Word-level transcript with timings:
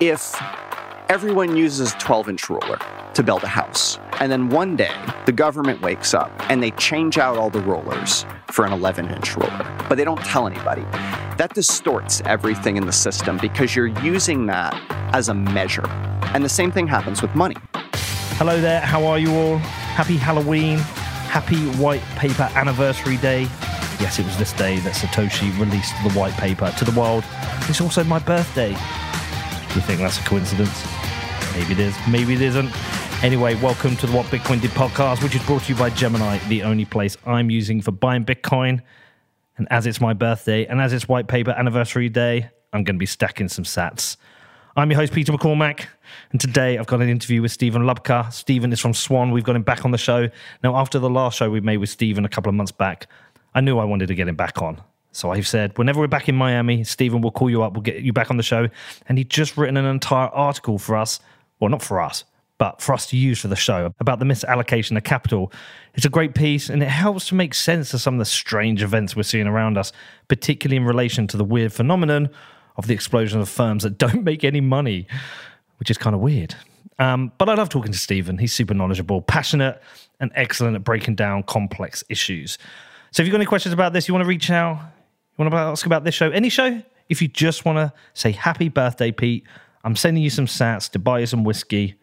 if 0.00 0.40
everyone 1.08 1.56
uses 1.56 1.92
a 1.92 1.98
12 1.98 2.28
inch 2.28 2.48
ruler 2.48 2.78
to 3.14 3.22
build 3.22 3.42
a 3.42 3.48
house, 3.48 3.98
and 4.20 4.30
then 4.30 4.48
one 4.48 4.76
day 4.76 4.94
the 5.26 5.32
government 5.32 5.80
wakes 5.80 6.14
up 6.14 6.30
and 6.50 6.62
they 6.62 6.70
change 6.72 7.18
out 7.18 7.36
all 7.36 7.50
the 7.50 7.60
rulers 7.60 8.24
for 8.52 8.64
an 8.64 8.72
11 8.72 9.10
inch 9.10 9.36
ruler, 9.36 9.86
but 9.88 9.96
they 9.96 10.04
don't 10.04 10.24
tell 10.24 10.46
anybody, 10.46 10.82
that 11.36 11.52
distorts 11.52 12.22
everything 12.26 12.76
in 12.76 12.86
the 12.86 12.92
system 12.92 13.38
because 13.38 13.74
you're 13.74 13.86
using 13.86 14.46
that 14.46 14.72
as 15.12 15.28
a 15.28 15.34
measure. 15.34 15.88
And 16.32 16.44
the 16.44 16.48
same 16.48 16.70
thing 16.70 16.86
happens 16.86 17.20
with 17.20 17.34
money. 17.34 17.56
Hello 18.36 18.60
there, 18.60 18.80
how 18.80 19.04
are 19.04 19.18
you 19.18 19.34
all? 19.34 19.58
Happy 19.58 20.16
Halloween. 20.16 20.78
Happy 21.28 21.58
White 21.72 22.02
Paper 22.16 22.48
Anniversary 22.54 23.16
Day. 23.16 23.42
Yes, 24.00 24.20
it 24.20 24.24
was 24.24 24.38
this 24.38 24.52
day 24.52 24.78
that 24.78 24.94
Satoshi 24.94 25.50
released 25.58 25.92
the 26.04 26.12
white 26.12 26.34
paper 26.34 26.72
to 26.78 26.84
the 26.84 26.98
world. 26.98 27.24
It's 27.68 27.80
also 27.80 28.04
my 28.04 28.20
birthday. 28.20 28.76
You 29.74 29.82
think 29.82 30.00
that's 30.00 30.18
a 30.18 30.22
coincidence? 30.22 30.84
Maybe 31.54 31.72
it 31.72 31.78
is, 31.78 31.94
maybe 32.08 32.34
it 32.34 32.40
isn't. 32.40 32.70
Anyway, 33.22 33.54
welcome 33.56 33.96
to 33.96 34.06
the 34.06 34.16
What 34.16 34.26
Bitcoin 34.26 34.62
Did 34.62 34.70
podcast, 34.70 35.22
which 35.22 35.34
is 35.34 35.44
brought 35.44 35.62
to 35.64 35.72
you 35.72 35.78
by 35.78 35.90
Gemini, 35.90 36.38
the 36.48 36.62
only 36.62 36.86
place 36.86 37.16
I'm 37.26 37.50
using 37.50 37.82
for 37.82 37.92
buying 37.92 38.24
Bitcoin. 38.24 38.80
And 39.58 39.66
as 39.70 39.86
it's 39.86 40.00
my 40.00 40.14
birthday 40.14 40.64
and 40.66 40.80
as 40.80 40.92
it's 40.92 41.06
White 41.06 41.28
Paper 41.28 41.50
Anniversary 41.50 42.08
Day, 42.08 42.48
I'm 42.72 42.82
going 42.82 42.96
to 42.96 42.98
be 42.98 43.06
stacking 43.06 43.48
some 43.48 43.64
sats. 43.64 44.16
I'm 44.74 44.90
your 44.90 45.00
host, 45.00 45.12
Peter 45.12 45.32
McCormack, 45.32 45.86
and 46.30 46.40
today 46.40 46.78
I've 46.78 46.86
got 46.86 47.02
an 47.02 47.08
interview 47.08 47.42
with 47.42 47.52
Stephen 47.52 47.82
Lubka. 47.82 48.32
Stephen 48.32 48.72
is 48.72 48.80
from 48.80 48.94
Swan. 48.94 49.32
We've 49.32 49.44
got 49.44 49.56
him 49.56 49.62
back 49.62 49.84
on 49.84 49.90
the 49.90 49.98
show. 49.98 50.28
Now, 50.64 50.76
after 50.76 50.98
the 50.98 51.10
last 51.10 51.36
show 51.36 51.50
we 51.50 51.60
made 51.60 51.76
with 51.76 51.90
Stephen 51.90 52.24
a 52.24 52.28
couple 52.28 52.48
of 52.48 52.54
months 52.54 52.72
back, 52.72 53.06
I 53.54 53.60
knew 53.60 53.78
I 53.78 53.84
wanted 53.84 54.06
to 54.06 54.14
get 54.14 54.28
him 54.28 54.36
back 54.36 54.62
on. 54.62 54.80
So 55.12 55.30
I've 55.30 55.48
said, 55.48 55.76
whenever 55.78 56.00
we're 56.00 56.06
back 56.06 56.28
in 56.28 56.36
Miami, 56.36 56.84
Stephen 56.84 57.20
will 57.20 57.30
call 57.30 57.50
you 57.50 57.62
up, 57.62 57.72
we'll 57.72 57.82
get 57.82 58.02
you 58.02 58.12
back 58.12 58.30
on 58.30 58.36
the 58.36 58.42
show. 58.42 58.68
And 59.08 59.18
he'd 59.18 59.30
just 59.30 59.56
written 59.56 59.76
an 59.76 59.86
entire 59.86 60.28
article 60.28 60.78
for 60.78 60.96
us, 60.96 61.20
well, 61.60 61.70
not 61.70 61.82
for 61.82 62.00
us, 62.00 62.24
but 62.58 62.80
for 62.82 62.92
us 62.92 63.06
to 63.06 63.16
use 63.16 63.40
for 63.40 63.48
the 63.48 63.56
show 63.56 63.92
about 64.00 64.18
the 64.18 64.24
misallocation 64.24 64.96
of 64.96 65.04
capital. 65.04 65.52
It's 65.94 66.04
a 66.04 66.10
great 66.10 66.34
piece 66.34 66.68
and 66.68 66.82
it 66.82 66.88
helps 66.88 67.28
to 67.28 67.34
make 67.34 67.54
sense 67.54 67.94
of 67.94 68.00
some 68.00 68.14
of 68.14 68.18
the 68.18 68.24
strange 68.24 68.82
events 68.82 69.16
we're 69.16 69.22
seeing 69.22 69.46
around 69.46 69.78
us, 69.78 69.92
particularly 70.26 70.76
in 70.76 70.84
relation 70.84 71.26
to 71.28 71.36
the 71.36 71.44
weird 71.44 71.72
phenomenon 71.72 72.28
of 72.76 72.86
the 72.86 72.94
explosion 72.94 73.40
of 73.40 73.48
firms 73.48 73.84
that 73.84 73.98
don't 73.98 74.24
make 74.24 74.44
any 74.44 74.60
money, 74.60 75.06
which 75.78 75.90
is 75.90 75.96
kind 75.96 76.14
of 76.14 76.20
weird. 76.20 76.54
Um, 76.98 77.32
but 77.38 77.48
I 77.48 77.54
love 77.54 77.68
talking 77.68 77.92
to 77.92 77.98
Stephen. 77.98 78.38
He's 78.38 78.52
super 78.52 78.74
knowledgeable, 78.74 79.22
passionate, 79.22 79.80
and 80.18 80.32
excellent 80.34 80.74
at 80.74 80.82
breaking 80.82 81.14
down 81.14 81.44
complex 81.44 82.02
issues. 82.08 82.58
So 83.12 83.22
if 83.22 83.26
you've 83.26 83.32
got 83.32 83.38
any 83.38 83.46
questions 83.46 83.72
about 83.72 83.92
this, 83.92 84.08
you 84.08 84.14
want 84.14 84.24
to 84.24 84.28
reach 84.28 84.50
out, 84.50 84.80
want 85.38 85.52
to 85.52 85.56
ask 85.56 85.86
about 85.86 86.04
this 86.04 86.14
show, 86.14 86.30
any 86.30 86.48
show, 86.48 86.82
if 87.08 87.22
you 87.22 87.28
just 87.28 87.64
want 87.64 87.76
to 87.76 87.92
say 88.14 88.32
happy 88.32 88.68
birthday, 88.68 89.12
Pete, 89.12 89.44
I'm 89.84 89.96
sending 89.96 90.22
you 90.22 90.30
some 90.30 90.46
sats 90.46 90.90
to 90.90 90.98
buy 90.98 91.20
you 91.20 91.26
some 91.26 91.44
whiskey, 91.44 91.94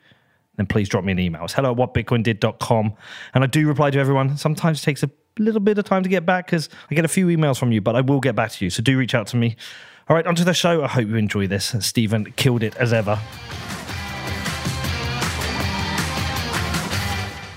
then 0.56 0.66
please 0.66 0.90
drop 0.90 1.04
me 1.04 1.12
an 1.12 1.20
email. 1.20 1.44
It's 1.44 1.54
hello 1.54 1.72
at 1.72 1.78
whatbitcoindid.com. 1.78 2.94
And 3.34 3.44
I 3.44 3.48
do 3.48 3.68
reply 3.68 3.92
to 3.92 4.00
everyone. 4.00 4.38
Sometimes 4.38 4.82
it 4.82 4.86
takes 4.86 5.04
a 5.04 5.12
little 5.38 5.60
bit 5.60 5.78
of 5.78 5.86
time 5.86 6.04
to 6.04 6.10
get 6.10 6.26
back 6.26 6.46
because 6.46 6.70
I 6.90 6.96
get 6.96 7.06
a 7.06 7.10
few 7.10 7.28
emails 7.28 7.60
from 7.60 7.72
you, 7.72 7.82
but 7.82 7.96
I 7.96 8.02
will 8.02 8.22
get 8.22 8.36
back 8.36 8.52
to 8.52 8.66
you. 8.66 8.70
So 8.70 8.82
do 8.82 8.98
reach 8.98 9.14
out 9.14 9.28
to 9.28 9.38
me. 9.38 9.58
All 10.08 10.16
right, 10.16 10.26
onto 10.26 10.44
the 10.44 10.54
show. 10.54 10.84
I 10.84 10.88
hope 10.88 11.08
you 11.08 11.16
enjoy 11.16 11.48
this. 11.48 11.76
Stephen 11.80 12.32
killed 12.34 12.64
it 12.64 12.76
as 12.78 12.94
ever. 12.94 13.20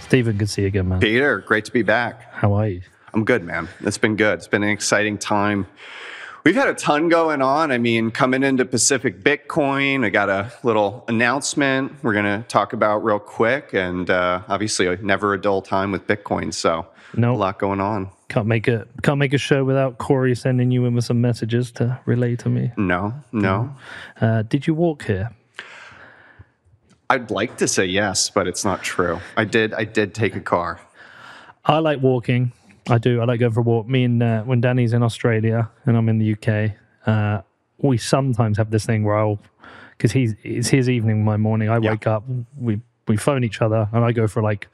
Stephen, 0.01 0.39
good 0.39 0.49
to 0.49 0.53
see 0.53 0.63
you 0.63 0.69
again, 0.69 0.89
man. 0.89 1.01
Peter, 1.01 1.39
great 1.39 1.67
to 1.67 1.73
be 1.73 1.83
back. 1.83 2.33
How 2.33 2.55
are 2.55 2.67
you? 2.67 2.81
I'm 3.15 3.25
good, 3.25 3.43
man. 3.45 3.69
It's 3.81 3.99
been 3.99 4.17
good. 4.17 4.35
It's 4.39 4.49
been 4.49 4.63
an 4.63 4.69
exciting 4.71 5.19
time. 5.19 5.67
We've 6.45 6.55
had 6.55 6.69
a 6.69 6.75
ton 6.75 7.09
going 7.09 7.43
on. 7.43 7.73
I 7.73 7.79
mean, 7.79 8.11
coming 8.11 8.43
into 8.43 8.65
Pacific 8.65 9.23
Bitcoin, 9.23 10.05
I 10.05 10.09
got 10.11 10.29
a 10.29 10.53
little 10.63 11.05
announcement 11.09 11.93
we're 12.03 12.13
going 12.13 12.25
to 12.25 12.47
talk 12.49 12.73
about 12.73 13.05
real 13.05 13.19
quick. 13.19 13.75
And 13.75 14.09
uh, 14.09 14.43
obviously, 14.49 14.97
never 15.03 15.35
a 15.35 15.41
dull 15.41 15.61
time 15.63 15.91
with 15.91 16.07
Bitcoin. 16.07 16.55
So, 16.55 16.87
No. 17.17 17.35
a 17.35 17.37
lot 17.37 17.59
going 17.59 17.81
on. 17.81 18.11
Can't 18.29 18.47
make 18.47 18.69
a 18.69 18.87
can't 19.03 19.19
make 19.19 19.33
a 19.33 19.39
show 19.39 19.65
without 19.65 19.97
Cory 19.99 20.35
sending 20.37 20.71
you 20.71 20.85
in 20.85 20.95
with 20.95 21.05
some 21.07 21.21
messages 21.21 21.73
to 21.73 21.99
relay 22.05 22.37
to 22.37 22.49
me. 22.51 22.73
No, 22.77 23.15
no. 23.33 23.75
Uh, 24.21 24.43
did 24.43 24.67
you 24.67 24.75
walk 24.75 25.05
here? 25.07 25.31
I'd 27.11 27.31
like 27.31 27.57
to 27.57 27.67
say 27.69 27.87
yes, 27.87 28.29
but 28.29 28.47
it's 28.47 28.67
not 28.67 28.83
true. 28.83 29.19
I 29.37 29.45
did. 29.45 29.73
I 29.73 29.85
did 29.85 30.15
take 30.15 30.37
a 30.37 30.41
car. 30.41 30.79
I 31.65 31.79
like 31.79 32.03
walking. 32.03 32.53
I 32.89 32.99
do. 32.99 33.21
I 33.21 33.25
like 33.25 33.41
going 33.41 33.53
for 33.53 33.61
a 33.61 33.63
walk. 33.63 33.87
Me 33.87 34.05
and 34.05 34.23
uh, 34.23 34.43
when 34.43 34.61
Danny's 34.61 34.93
in 34.93 35.03
Australia 35.03 35.71
and 35.87 35.97
I'm 35.97 36.09
in 36.09 36.19
the 36.19 36.33
UK, 36.35 36.73
uh, 37.07 37.43
we 37.79 37.99
sometimes 37.99 38.57
have 38.59 38.71
this 38.71 38.87
thing 38.87 39.05
where 39.05 39.17
I'll 39.17 39.39
because 39.97 40.13
he's 40.13 40.35
it's 40.43 40.69
his 40.69 40.89
evening, 40.89 41.25
my 41.25 41.37
morning. 41.37 41.69
I 41.69 41.79
Yeah. 41.79 41.91
wake 41.91 42.07
up, 42.07 42.25
we 42.57 42.81
we 43.07 43.17
phone 43.17 43.45
each 43.45 43.61
other, 43.61 43.89
and 43.93 44.05
I 44.05 44.13
go 44.13 44.27
for 44.27 44.43
like 44.43 44.69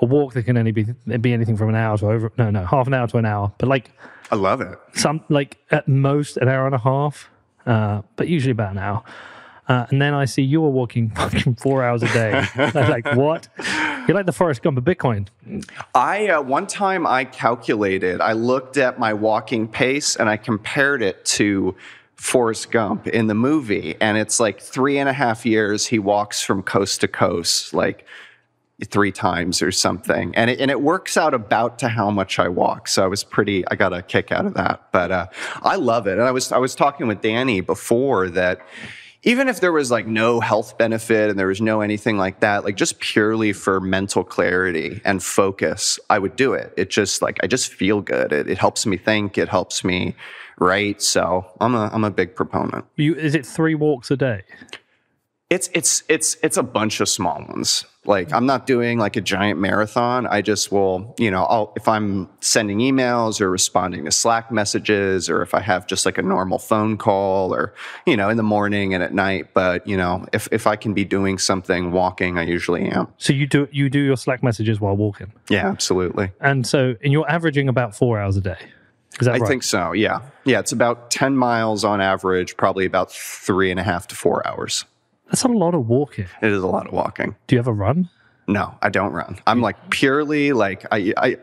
a 0.00 0.06
walk 0.06 0.34
that 0.34 0.44
can 0.44 0.56
only 0.56 0.72
be 0.72 0.84
be 1.20 1.32
anything 1.32 1.56
from 1.56 1.68
an 1.70 1.74
hour 1.74 1.96
to 1.98 2.06
over 2.06 2.30
no 2.38 2.50
no 2.50 2.64
half 2.64 2.86
an 2.86 2.94
hour 2.94 3.06
to 3.08 3.16
an 3.18 3.24
hour, 3.26 3.52
but 3.58 3.68
like 3.68 3.90
I 4.30 4.36
love 4.36 4.60
it. 4.60 4.78
some 4.94 5.22
like 5.28 5.58
at 5.70 5.88
most 5.88 6.36
an 6.36 6.48
hour 6.48 6.66
and 6.66 6.74
a 6.74 6.78
half, 6.78 7.30
uh, 7.66 8.02
but 8.16 8.28
usually 8.28 8.52
about 8.52 8.72
an 8.72 8.78
hour. 8.78 9.02
Uh, 9.68 9.86
and 9.90 10.00
then 10.00 10.14
I 10.14 10.24
see 10.24 10.42
you 10.42 10.64
are 10.64 10.70
walking 10.70 11.10
fucking 11.16 11.56
four 11.56 11.84
hours 11.84 12.02
a 12.02 12.08
day. 12.08 12.46
I'm 12.54 12.90
like, 12.90 13.06
what? 13.14 13.48
You're 14.06 14.16
like 14.16 14.26
the 14.26 14.32
Forrest 14.32 14.62
Gump 14.62 14.78
of 14.78 14.84
Bitcoin. 14.84 15.28
I 15.94 16.28
uh, 16.28 16.42
one 16.42 16.66
time 16.66 17.06
I 17.06 17.24
calculated. 17.24 18.20
I 18.20 18.32
looked 18.32 18.78
at 18.78 18.98
my 18.98 19.12
walking 19.12 19.68
pace 19.68 20.16
and 20.16 20.28
I 20.28 20.36
compared 20.36 21.02
it 21.02 21.24
to 21.26 21.76
Forrest 22.16 22.70
Gump 22.70 23.06
in 23.06 23.28
the 23.28 23.34
movie, 23.34 23.94
and 24.00 24.18
it's 24.18 24.40
like 24.40 24.60
three 24.60 24.98
and 24.98 25.08
a 25.08 25.12
half 25.12 25.46
years 25.46 25.86
he 25.86 26.00
walks 26.00 26.42
from 26.42 26.62
coast 26.62 27.02
to 27.02 27.08
coast, 27.08 27.72
like 27.72 28.06
three 28.86 29.12
times 29.12 29.60
or 29.60 29.70
something, 29.70 30.34
and 30.34 30.50
it, 30.50 30.60
and 30.60 30.70
it 30.70 30.80
works 30.80 31.16
out 31.16 31.34
about 31.34 31.78
to 31.80 31.88
how 31.88 32.10
much 32.10 32.38
I 32.38 32.48
walk. 32.48 32.88
So 32.88 33.04
I 33.04 33.06
was 33.06 33.22
pretty. 33.22 33.64
I 33.68 33.76
got 33.76 33.92
a 33.92 34.02
kick 34.02 34.32
out 34.32 34.46
of 34.46 34.54
that, 34.54 34.90
but 34.90 35.12
uh, 35.12 35.26
I 35.62 35.76
love 35.76 36.06
it. 36.06 36.12
And 36.12 36.22
I 36.22 36.32
was 36.32 36.50
I 36.50 36.58
was 36.58 36.74
talking 36.74 37.06
with 37.06 37.20
Danny 37.20 37.60
before 37.60 38.28
that. 38.30 38.60
Even 39.24 39.48
if 39.48 39.60
there 39.60 39.72
was 39.72 39.90
like 39.90 40.06
no 40.06 40.38
health 40.40 40.78
benefit 40.78 41.28
and 41.28 41.38
there 41.38 41.48
was 41.48 41.60
no 41.60 41.80
anything 41.80 42.18
like 42.18 42.40
that, 42.40 42.64
like 42.64 42.76
just 42.76 43.00
purely 43.00 43.52
for 43.52 43.80
mental 43.80 44.22
clarity 44.22 45.00
and 45.04 45.22
focus, 45.22 45.98
I 46.08 46.18
would 46.18 46.36
do 46.36 46.52
it. 46.52 46.72
It 46.76 46.88
just 46.88 47.20
like 47.20 47.38
I 47.42 47.48
just 47.48 47.72
feel 47.72 48.00
good. 48.00 48.32
It, 48.32 48.48
it 48.48 48.58
helps 48.58 48.86
me 48.86 48.96
think. 48.96 49.36
It 49.36 49.48
helps 49.48 49.82
me 49.82 50.14
write. 50.58 51.02
So 51.02 51.46
I'm 51.60 51.74
a 51.74 51.90
I'm 51.92 52.04
a 52.04 52.10
big 52.10 52.36
proponent. 52.36 52.84
You 52.96 53.14
is 53.14 53.34
it 53.34 53.44
three 53.44 53.74
walks 53.74 54.10
a 54.10 54.16
day? 54.16 54.42
It's 55.50 55.68
it's 55.74 56.04
it's 56.08 56.36
it's 56.42 56.56
a 56.56 56.62
bunch 56.62 57.00
of 57.00 57.08
small 57.08 57.44
ones. 57.48 57.84
Like 58.08 58.32
I'm 58.32 58.46
not 58.46 58.66
doing 58.66 58.98
like 58.98 59.16
a 59.16 59.20
giant 59.20 59.60
marathon. 59.60 60.26
I 60.26 60.40
just 60.40 60.72
will, 60.72 61.14
you 61.18 61.30
know, 61.30 61.44
I'll 61.44 61.72
if 61.76 61.86
I'm 61.86 62.28
sending 62.40 62.78
emails 62.78 63.38
or 63.40 63.50
responding 63.50 64.06
to 64.06 64.10
Slack 64.10 64.50
messages 64.50 65.28
or 65.28 65.42
if 65.42 65.52
I 65.52 65.60
have 65.60 65.86
just 65.86 66.06
like 66.06 66.16
a 66.16 66.22
normal 66.22 66.58
phone 66.58 66.96
call 66.96 67.54
or, 67.54 67.74
you 68.06 68.16
know, 68.16 68.30
in 68.30 68.38
the 68.38 68.42
morning 68.42 68.94
and 68.94 69.02
at 69.02 69.12
night. 69.12 69.52
But, 69.52 69.86
you 69.86 69.96
know, 69.96 70.24
if 70.32 70.48
if 70.50 70.66
I 70.66 70.74
can 70.76 70.94
be 70.94 71.04
doing 71.04 71.36
something 71.36 71.92
walking, 71.92 72.38
I 72.38 72.44
usually 72.44 72.88
am. 72.88 73.08
So 73.18 73.34
you 73.34 73.46
do 73.46 73.68
you 73.70 73.90
do 73.90 74.00
your 74.00 74.16
Slack 74.16 74.42
messages 74.42 74.80
while 74.80 74.96
walking, 74.96 75.30
Yeah, 75.50 75.68
absolutely. 75.68 76.32
and 76.40 76.66
so 76.66 76.96
and 77.04 77.12
you're 77.12 77.30
averaging 77.30 77.68
about 77.68 77.94
four 77.94 78.18
hours 78.18 78.38
a 78.38 78.40
day. 78.40 78.56
Is 79.20 79.26
that 79.26 79.34
I 79.34 79.38
right? 79.38 79.48
think 79.48 79.62
so. 79.64 79.92
Yeah. 79.92 80.20
Yeah. 80.44 80.60
It's 80.60 80.72
about 80.72 81.10
10 81.10 81.36
miles 81.36 81.84
on 81.84 82.00
average, 82.00 82.56
probably 82.56 82.86
about 82.86 83.12
three 83.12 83.70
and 83.70 83.80
a 83.80 83.82
half 83.82 84.06
to 84.08 84.14
four 84.16 84.46
hours. 84.46 84.84
That's 85.28 85.44
a 85.44 85.48
lot 85.48 85.74
of 85.74 85.88
walking. 85.88 86.26
It 86.42 86.52
is 86.52 86.62
a 86.62 86.66
lot 86.66 86.86
of 86.86 86.92
walking. 86.92 87.36
Do 87.46 87.56
you 87.56 87.60
ever 87.60 87.72
run? 87.72 88.08
No, 88.48 88.78
I 88.80 88.88
don't 88.88 89.12
run. 89.12 89.38
I'm 89.46 89.60
like 89.60 89.90
purely 89.90 90.54
like 90.54 90.86
I. 90.90 91.12
I 91.18 91.36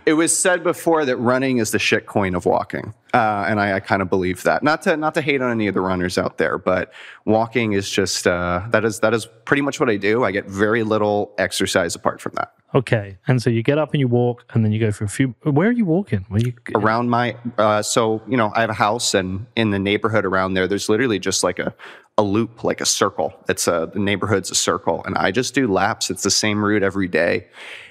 it 0.06 0.14
was 0.14 0.36
said 0.36 0.62
before 0.62 1.04
that 1.04 1.16
running 1.16 1.58
is 1.58 1.72
the 1.72 1.80
shit 1.80 2.06
coin 2.06 2.36
of 2.36 2.46
walking, 2.46 2.94
uh, 3.12 3.44
and 3.48 3.60
I, 3.60 3.74
I 3.74 3.80
kind 3.80 4.00
of 4.02 4.08
believe 4.08 4.44
that. 4.44 4.62
Not 4.62 4.82
to 4.82 4.96
not 4.96 5.14
to 5.14 5.20
hate 5.20 5.42
on 5.42 5.50
any 5.50 5.66
of 5.66 5.74
the 5.74 5.80
runners 5.80 6.18
out 6.18 6.38
there, 6.38 6.58
but 6.58 6.92
walking 7.24 7.72
is 7.72 7.90
just 7.90 8.28
uh, 8.28 8.62
that 8.70 8.84
is 8.84 9.00
that 9.00 9.14
is 9.14 9.26
pretty 9.46 9.62
much 9.62 9.80
what 9.80 9.90
I 9.90 9.96
do. 9.96 10.22
I 10.22 10.30
get 10.30 10.46
very 10.46 10.84
little 10.84 11.34
exercise 11.38 11.96
apart 11.96 12.20
from 12.20 12.34
that. 12.36 12.52
Okay, 12.72 13.18
and 13.26 13.42
so 13.42 13.50
you 13.50 13.64
get 13.64 13.78
up 13.78 13.92
and 13.92 13.98
you 13.98 14.06
walk, 14.06 14.44
and 14.54 14.64
then 14.64 14.70
you 14.70 14.78
go 14.78 14.92
for 14.92 15.02
a 15.02 15.08
few. 15.08 15.34
Where 15.42 15.68
are 15.68 15.72
you 15.72 15.84
walking? 15.84 16.24
Where 16.28 16.40
you? 16.40 16.52
around 16.76 17.10
my 17.10 17.36
uh, 17.58 17.82
so 17.82 18.22
you 18.28 18.36
know 18.36 18.52
i 18.54 18.60
have 18.60 18.70
a 18.70 18.74
house 18.74 19.12
and 19.12 19.46
in 19.56 19.70
the 19.70 19.78
neighborhood 19.78 20.24
around 20.24 20.54
there 20.54 20.68
there's 20.68 20.88
literally 20.88 21.18
just 21.18 21.42
like 21.42 21.58
a, 21.58 21.74
a 22.18 22.22
loop 22.22 22.62
like 22.62 22.80
a 22.80 22.86
circle. 22.86 23.34
It's 23.48 23.66
a 23.66 23.90
the 23.92 23.98
neighborhood's 23.98 24.50
a 24.50 24.54
circle 24.54 25.02
and 25.04 25.16
i 25.16 25.30
just 25.30 25.54
do 25.54 25.66
laps. 25.66 26.10
It's 26.10 26.22
the 26.22 26.30
same 26.30 26.64
route 26.64 26.82
every 26.82 27.08
day. 27.08 27.48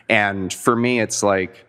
And 0.09 0.53
for 0.53 0.75
me 0.75 0.99
it's 0.99 1.23
like 1.23 1.65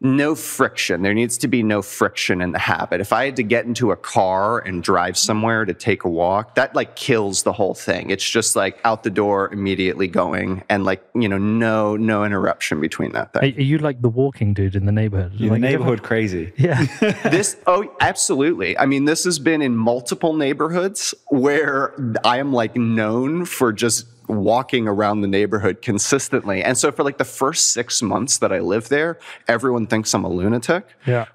no 0.00 0.34
friction. 0.34 1.00
There 1.02 1.14
needs 1.14 1.38
to 1.38 1.48
be 1.48 1.62
no 1.62 1.80
friction 1.80 2.42
in 2.42 2.52
the 2.52 2.58
habit. 2.58 3.00
If 3.00 3.12
I 3.14 3.24
had 3.24 3.36
to 3.36 3.42
get 3.42 3.64
into 3.64 3.92
a 3.92 3.96
car 3.96 4.58
and 4.58 4.82
drive 4.82 5.16
somewhere 5.16 5.64
to 5.64 5.72
take 5.72 6.04
a 6.04 6.08
walk, 6.08 6.54
that 6.56 6.74
like 6.74 6.96
kills 6.96 7.44
the 7.44 7.52
whole 7.52 7.72
thing. 7.74 8.10
It's 8.10 8.28
just 8.28 8.56
like 8.56 8.78
out 8.84 9.04
the 9.04 9.10
door, 9.10 9.50
immediately 9.52 10.06
going, 10.06 10.62
and 10.68 10.84
like 10.84 11.02
you 11.14 11.28
know, 11.28 11.38
no 11.38 11.96
no 11.96 12.24
interruption 12.24 12.78
between 12.80 13.12
that 13.12 13.30
Are, 13.34 13.40
thing. 13.40 13.56
are 13.56 13.62
you 13.62 13.78
like 13.78 14.02
the 14.02 14.10
walking 14.10 14.52
dude 14.52 14.76
in 14.76 14.84
the 14.84 14.92
neighborhood? 14.92 15.38
The 15.38 15.48
Like, 15.50 15.60
neighborhood 15.60 16.02
crazy. 16.02 16.52
Yeah. 16.58 16.84
this 17.30 17.56
oh 17.66 17.90
absolutely. 18.00 18.76
I 18.78 18.86
mean, 18.86 19.04
this 19.06 19.24
has 19.24 19.38
been 19.38 19.62
in 19.62 19.76
multiple 19.76 20.34
neighborhoods 20.34 21.14
where 21.28 21.94
I 22.24 22.38
am 22.38 22.52
like 22.52 22.76
known 22.76 23.44
for 23.46 23.72
just 23.72 24.06
walking 24.28 24.88
around 24.88 25.20
the 25.20 25.28
neighborhood 25.28 25.82
consistently. 25.82 26.62
And 26.62 26.76
so 26.76 26.90
for 26.92 27.02
like 27.04 27.18
the 27.18 27.24
first 27.24 27.72
6 27.72 28.02
months 28.02 28.38
that 28.38 28.52
I 28.52 28.58
lived 28.60 28.90
there, 28.90 29.18
everyone 29.48 29.86
thinks 29.86 30.12
I'm 30.14 30.24
a 30.24 30.28
lunatic. 30.30 30.86
yeah. 31.06 31.26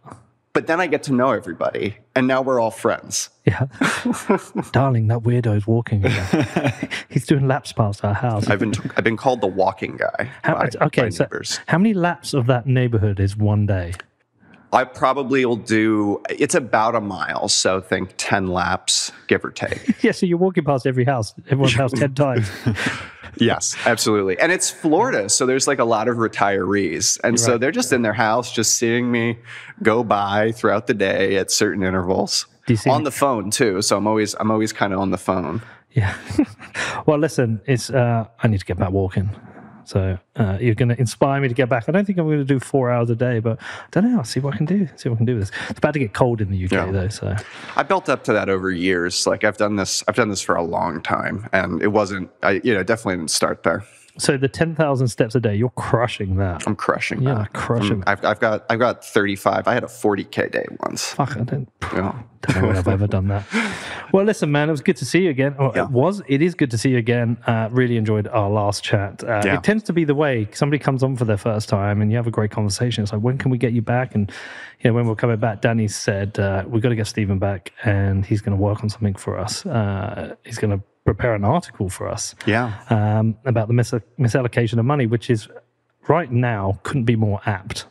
But 0.53 0.67
then 0.67 0.81
I 0.81 0.87
get 0.87 1.03
to 1.03 1.13
know 1.13 1.31
everybody, 1.31 1.95
and 2.13 2.27
now 2.27 2.41
we're 2.41 2.59
all 2.59 2.71
friends. 2.71 3.29
Yeah. 3.45 3.67
Darling, 4.73 5.07
that 5.07 5.19
weirdo 5.19 5.55
is 5.55 5.65
walking 5.65 6.03
again. 6.05 6.89
He's 7.09 7.25
doing 7.25 7.47
laps 7.47 7.71
past 7.71 8.03
our 8.03 8.13
house. 8.13 8.49
I've 8.49 8.59
been 8.59 8.73
I've 8.97 9.05
been 9.05 9.15
called 9.15 9.39
the 9.39 9.47
walking 9.47 9.95
guy. 9.95 10.29
How, 10.43 10.55
by, 10.55 10.69
okay, 10.87 11.03
by 11.03 11.09
so 11.09 11.23
neighbors. 11.23 11.61
how 11.67 11.77
many 11.77 11.93
laps 11.93 12.33
of 12.33 12.47
that 12.47 12.67
neighborhood 12.67 13.21
is 13.21 13.37
one 13.37 13.65
day? 13.65 13.93
I 14.73 14.85
probably 14.85 15.45
will 15.45 15.57
do. 15.57 16.21
It's 16.29 16.55
about 16.55 16.95
a 16.95 17.01
mile, 17.01 17.49
so 17.49 17.81
think 17.81 18.13
ten 18.17 18.47
laps, 18.47 19.11
give 19.27 19.43
or 19.43 19.51
take. 19.51 19.81
Yeah, 20.01 20.13
so 20.13 20.25
you're 20.25 20.37
walking 20.37 20.63
past 20.63 20.87
every 20.87 21.03
house, 21.03 21.33
everyone's 21.45 21.75
house 21.75 21.91
10 21.91 22.15
times. 22.15 22.49
yes, 23.37 23.75
absolutely. 23.85 24.39
And 24.39 24.51
it's 24.51 24.71
Florida, 24.71 25.29
so 25.29 25.45
there's 25.45 25.67
like 25.67 25.77
a 25.77 25.83
lot 25.85 26.07
of 26.07 26.17
retirees, 26.17 27.19
and 27.23 27.39
so 27.39 27.57
they're 27.57 27.71
just 27.71 27.93
in 27.93 28.01
their 28.01 28.13
house, 28.13 28.51
just 28.51 28.77
seeing 28.77 29.11
me 29.11 29.37
go 29.83 30.03
by 30.03 30.53
throughout 30.53 30.87
the 30.87 30.95
day 30.95 31.35
at 31.37 31.51
certain 31.51 31.83
intervals. 31.83 32.47
Do 32.65 32.73
you 32.73 32.77
see 32.77 32.89
on 32.89 33.03
the 33.03 33.11
phone 33.11 33.51
too, 33.51 33.81
so 33.81 33.97
I'm 33.97 34.07
always 34.07 34.33
I'm 34.39 34.49
always 34.49 34.73
kind 34.73 34.93
of 34.93 34.99
on 34.99 35.11
the 35.11 35.17
phone. 35.17 35.61
Yeah. 35.91 36.15
well, 37.05 37.19
listen, 37.19 37.61
it's 37.65 37.89
uh, 37.89 38.25
I 38.41 38.47
need 38.47 38.59
to 38.59 38.65
get 38.65 38.79
back 38.79 38.91
walking. 38.91 39.29
So 39.91 40.17
uh, 40.37 40.57
you're 40.61 40.73
going 40.73 40.87
to 40.87 40.97
inspire 40.97 41.41
me 41.41 41.49
to 41.49 41.53
get 41.53 41.67
back. 41.67 41.89
I 41.89 41.91
don't 41.91 42.05
think 42.05 42.17
I'm 42.17 42.25
going 42.25 42.37
to 42.37 42.45
do 42.45 42.61
four 42.61 42.89
hours 42.89 43.09
a 43.09 43.15
day, 43.15 43.39
but 43.39 43.59
I 43.61 43.65
don't 43.91 44.09
know. 44.09 44.19
I'll 44.19 44.23
see 44.23 44.39
what 44.39 44.53
I 44.53 44.57
can 44.57 44.65
do. 44.65 44.87
See 44.95 45.09
what 45.09 45.15
I 45.15 45.17
can 45.17 45.25
do 45.25 45.35
with 45.35 45.49
this. 45.49 45.59
It's 45.69 45.79
about 45.79 45.91
to 45.95 45.99
get 45.99 46.13
cold 46.13 46.39
in 46.39 46.49
the 46.49 46.63
UK 46.63 46.71
Yeah. 46.71 46.91
though, 46.91 47.09
so 47.09 47.35
I 47.75 47.83
built 47.83 48.07
up 48.07 48.23
to 48.23 48.33
that 48.33 48.47
over 48.47 48.71
years. 48.71 49.27
Like 49.27 49.43
I've 49.43 49.57
done 49.57 49.75
this, 49.75 50.01
I've 50.07 50.15
done 50.15 50.29
this 50.29 50.41
for 50.41 50.55
a 50.55 50.63
long 50.63 51.01
time, 51.01 51.49
and 51.51 51.81
it 51.83 51.89
wasn't. 51.89 52.29
I 52.41 52.61
you 52.63 52.73
know 52.73 52.83
definitely 52.83 53.17
didn't 53.17 53.31
start 53.31 53.63
there. 53.63 53.83
So 54.17 54.37
the 54.37 54.47
ten 54.47 54.75
thousand 54.75 55.07
steps 55.07 55.35
a 55.35 55.39
day, 55.39 55.55
you're 55.55 55.69
crushing 55.69 56.35
that. 56.37 56.67
I'm 56.67 56.75
crushing 56.75 57.21
Yeah, 57.21 57.35
that. 57.35 57.53
crushing. 57.53 58.03
I'm- 58.05 58.17
I've, 58.19 58.25
I've 58.25 58.39
got 58.39 58.65
I've 58.69 58.79
got 58.79 59.05
35. 59.05 59.67
I 59.67 59.73
had 59.73 59.83
a 59.83 59.87
40k 59.87 60.51
day 60.51 60.65
once. 60.85 61.13
Fuck, 61.13 61.37
I 61.37 61.41
don't, 61.43 61.69
Yeah. 61.93 62.21
don't 62.41 62.61
know 62.61 62.67
when 62.67 62.77
I've 62.77 62.87
ever 62.87 63.07
done 63.07 63.27
that. 63.29 63.45
Well, 64.13 64.25
listen, 64.25 64.51
man, 64.51 64.67
it 64.67 64.73
was 64.73 64.81
good 64.81 64.97
to 64.97 65.05
see 65.05 65.21
you 65.23 65.29
again. 65.29 65.55
Oh, 65.57 65.71
Yeah. 65.73 65.83
It 65.85 65.91
was. 65.91 66.21
It 66.27 66.41
is 66.41 66.53
good 66.53 66.69
to 66.71 66.77
see 66.77 66.89
you 66.89 66.97
again. 66.97 67.37
Uh, 67.47 67.69
really 67.71 67.95
enjoyed 67.95 68.27
our 68.27 68.49
last 68.49 68.83
chat. 68.83 69.23
Uh, 69.23 69.41
Yeah. 69.45 69.55
It 69.55 69.63
tends 69.63 69.83
to 69.85 69.93
be 69.93 70.03
the 70.03 70.15
way 70.15 70.49
somebody 70.51 70.77
comes 70.79 71.01
on 71.01 71.15
for 71.15 71.23
their 71.23 71.37
first 71.37 71.69
time 71.69 72.01
and 72.01 72.11
you 72.11 72.17
have 72.17 72.27
a 72.27 72.31
great 72.31 72.51
conversation. 72.51 73.03
It's 73.03 73.13
like, 73.13 73.21
when 73.21 73.37
can 73.37 73.51
we 73.51 73.57
get 73.57 73.71
you 73.71 73.81
back? 73.81 74.13
And 74.13 74.29
you 74.81 74.89
know, 74.89 74.95
when 74.95 75.07
we're 75.07 75.15
coming 75.15 75.37
back, 75.37 75.61
Danny 75.61 75.87
said 75.87 76.37
uh, 76.39 76.65
we've 76.67 76.83
got 76.83 76.89
to 76.89 76.95
get 76.97 77.07
Stephen 77.07 77.39
back, 77.39 77.71
and 77.85 78.25
he's 78.25 78.41
going 78.41 78.57
to 78.57 78.61
work 78.61 78.83
on 78.83 78.89
something 78.89 79.13
for 79.15 79.37
us. 79.39 79.65
Uh, 79.65 80.35
he's 80.43 80.57
going 80.57 80.77
to 80.77 80.83
prepare 81.13 81.33
an 81.35 81.43
article 81.43 81.89
for 81.89 82.07
us 82.07 82.35
Yeah. 82.45 82.67
um, 82.89 83.35
about 83.45 83.67
the 83.67 83.73
mis- 83.73 83.93
misallocation 84.19 84.77
of 84.79 84.85
money, 84.85 85.05
which 85.07 85.29
is 85.29 85.47
right 86.07 86.31
now 86.31 86.79
couldn't 86.83 87.05
be 87.05 87.15
more 87.15 87.39
apt 87.45 87.85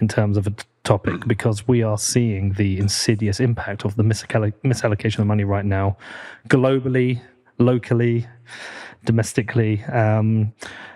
in 0.00 0.08
terms 0.08 0.36
of 0.36 0.46
a 0.46 0.54
topic 0.84 1.26
because 1.28 1.68
we 1.68 1.82
are 1.82 1.98
seeing 1.98 2.54
the 2.54 2.78
insidious 2.78 3.38
impact 3.40 3.84
of 3.84 3.94
the 3.96 4.02
misalloc- 4.02 4.54
misallocation 4.64 5.20
of 5.20 5.26
money 5.26 5.44
right 5.44 5.64
now, 5.64 5.96
globally, 6.48 7.20
locally, 7.58 8.26
domestically. 9.04 9.82
Um, 9.84 10.52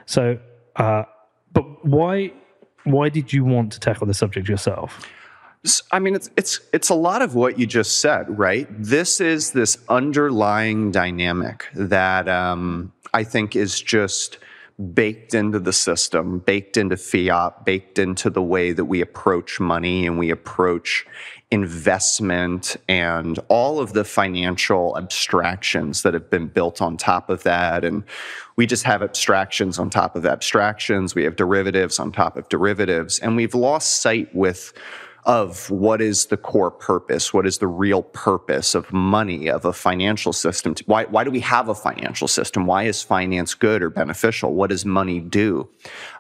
so, 0.07 0.39
uh, 0.77 1.05
but 1.53 1.65
why? 1.85 2.33
Why 2.85 3.09
did 3.09 3.33
you 3.33 3.45
want 3.45 3.73
to 3.73 3.81
tackle 3.81 4.07
the 4.07 4.15
subject 4.15 4.49
yourself? 4.49 4.91
I 5.91 5.99
mean, 5.99 6.15
it's 6.15 6.31
it's 6.37 6.61
it's 6.73 6.89
a 6.89 6.95
lot 6.95 7.23
of 7.23 7.35
what 7.35 7.59
you 7.59 7.67
just 7.67 7.99
said, 7.99 8.39
right? 8.39 8.67
This 8.71 9.21
is 9.21 9.53
this 9.53 9.79
underlying 9.89 10.91
dynamic 10.91 11.67
that 11.75 12.29
um, 12.29 12.93
I 13.15 13.25
think 13.25 13.57
is 13.57 13.81
just 13.81 14.39
baked 14.93 15.33
into 15.33 15.59
the 15.59 15.73
system, 15.73 16.39
baked 16.41 16.77
into 16.77 16.97
fiat, 16.97 17.65
baked 17.65 17.99
into 17.99 18.29
the 18.29 18.43
way 18.43 18.73
that 18.73 18.85
we 18.85 19.01
approach 19.01 19.59
money 19.59 20.07
and 20.07 20.19
we 20.19 20.31
approach 20.31 21.07
investment 21.51 22.77
and 22.89 23.39
all 23.49 23.79
of 23.79 23.93
the 23.93 24.05
financial 24.05 24.97
abstractions 24.99 26.03
that 26.03 26.13
have 26.13 26.29
been 26.29 26.49
built 26.49 26.83
on 26.83 26.97
top 26.97 27.31
of 27.31 27.43
that. 27.45 27.85
And 27.85 28.03
we 28.57 28.67
just 28.67 28.83
have 28.83 29.03
abstractions 29.03 29.79
on 29.79 29.89
top 29.89 30.17
of 30.17 30.27
abstractions. 30.27 31.15
We 31.15 31.25
have 31.25 31.37
derivatives 31.37 31.99
on 31.99 32.13
top 32.13 32.37
of 32.37 32.49
derivatives. 32.49 33.19
And 33.21 33.37
we've 33.37 33.55
lost 33.55 34.03
sight 34.03 34.35
with 34.35 34.73
of 35.27 35.69
what 35.73 36.01
is 36.01 36.27
the 36.27 36.37
core 36.37 36.71
purpose, 36.71 37.35
what 37.35 37.47
is 37.47 37.59
the 37.59 37.67
real 37.67 38.03
purpose 38.03 38.77
of 38.77 38.93
money, 38.93 39.49
of 39.49 39.65
a 39.65 39.73
financial 39.73 40.33
system. 40.33 40.75
Why, 40.87 41.05
why 41.07 41.25
do 41.25 41.33
we 41.33 41.41
have 41.41 41.69
a 41.69 41.75
financial 41.75 42.29
system? 42.29 42.65
Why 42.65 42.85
is 42.85 43.03
finance 43.03 43.53
good 43.55 43.83
or 43.83 43.91
beneficial? 43.91 44.55
What 44.55 44.71
does 44.71 44.85
money 44.85 45.19
do? 45.19 45.69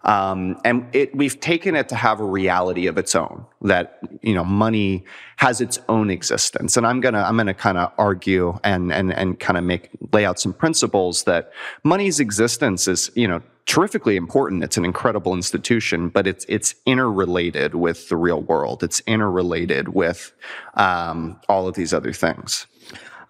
Um, 0.02 0.60
and 0.64 0.88
it, 0.92 1.14
we've 1.14 1.38
taken 1.38 1.76
it 1.76 1.88
to 1.90 1.94
have 1.94 2.18
a 2.18 2.24
reality 2.24 2.88
of 2.88 2.98
its 2.98 3.14
own 3.14 3.46
that, 3.62 4.00
you 4.22 4.34
know, 4.34 4.44
money 4.44 5.04
has 5.36 5.60
its 5.60 5.78
own 5.88 6.10
existence. 6.10 6.76
And 6.76 6.84
I'm 6.84 7.00
gonna, 7.00 7.22
I'm 7.22 7.36
gonna 7.36 7.54
kind 7.54 7.78
of 7.78 7.92
argue 7.98 8.58
and, 8.64 8.92
and, 8.92 9.12
and 9.12 9.38
kind 9.38 9.56
of 9.56 9.62
make, 9.62 9.88
lay 10.12 10.24
out 10.24 10.40
some 10.40 10.52
principles 10.52 11.24
that 11.24 11.52
money's 11.84 12.18
existence 12.18 12.88
is, 12.88 13.12
you 13.14 13.28
know, 13.28 13.40
terrifically 13.66 14.16
important. 14.16 14.64
It's 14.64 14.76
an 14.76 14.84
incredible 14.84 15.34
institution, 15.34 16.08
but 16.08 16.26
it's 16.26 16.46
it's 16.48 16.74
interrelated 16.86 17.74
with 17.74 18.08
the 18.08 18.16
real 18.16 18.42
world. 18.42 18.82
It's 18.82 19.00
interrelated 19.06 19.88
with 19.88 20.32
um, 20.74 21.40
all 21.48 21.68
of 21.68 21.74
these 21.74 21.92
other 21.92 22.12
things. 22.12 22.66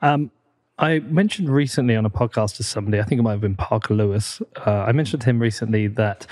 Um, 0.02 0.30
I 0.78 0.98
mentioned 1.00 1.48
recently 1.48 1.96
on 1.96 2.04
a 2.04 2.10
podcast 2.10 2.56
to 2.56 2.62
somebody, 2.62 3.00
I 3.00 3.04
think 3.04 3.18
it 3.18 3.22
might 3.22 3.32
have 3.32 3.40
been 3.40 3.56
Parker 3.56 3.94
Lewis. 3.94 4.42
Uh, 4.66 4.84
I 4.86 4.92
mentioned 4.92 5.22
to 5.22 5.30
him 5.30 5.38
recently 5.38 5.86
that 5.86 6.26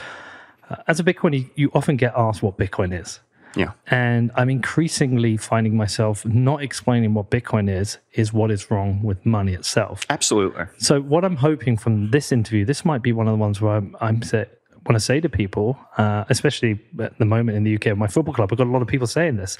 uh, 0.68 0.76
as 0.86 1.00
a 1.00 1.04
Bitcoin, 1.04 1.38
you, 1.38 1.50
you 1.54 1.70
often 1.72 1.96
get 1.96 2.12
asked 2.14 2.42
what 2.42 2.58
Bitcoin 2.58 2.98
is. 2.98 3.20
Yeah, 3.56 3.72
And 3.90 4.30
I'm 4.34 4.50
increasingly 4.50 5.36
finding 5.36 5.76
myself 5.76 6.24
not 6.24 6.62
explaining 6.62 7.14
what 7.14 7.30
Bitcoin 7.30 7.70
is, 7.70 7.98
is 8.12 8.32
what 8.32 8.50
is 8.50 8.70
wrong 8.70 9.02
with 9.02 9.24
money 9.24 9.52
itself. 9.52 10.04
absolutely. 10.10 10.64
So, 10.78 11.00
what 11.00 11.24
I'm 11.24 11.36
hoping 11.36 11.76
from 11.76 12.10
this 12.10 12.32
interview, 12.32 12.64
this 12.64 12.84
might 12.84 13.02
be 13.02 13.12
one 13.12 13.28
of 13.28 13.32
the 13.32 13.38
ones 13.38 13.60
where 13.60 13.76
I'm, 13.76 13.96
I'm 14.00 14.22
say, 14.22 14.46
want 14.86 14.96
to 14.96 15.00
say 15.00 15.20
to 15.20 15.28
people, 15.28 15.78
uh, 15.96 16.24
especially 16.28 16.80
at 17.00 17.18
the 17.18 17.24
moment 17.24 17.56
in 17.56 17.64
the 17.64 17.74
UK, 17.76 17.96
my 17.96 18.06
football 18.06 18.34
club, 18.34 18.50
I've 18.52 18.58
got 18.58 18.66
a 18.66 18.70
lot 18.70 18.82
of 18.82 18.88
people 18.88 19.06
saying 19.06 19.36
this. 19.36 19.58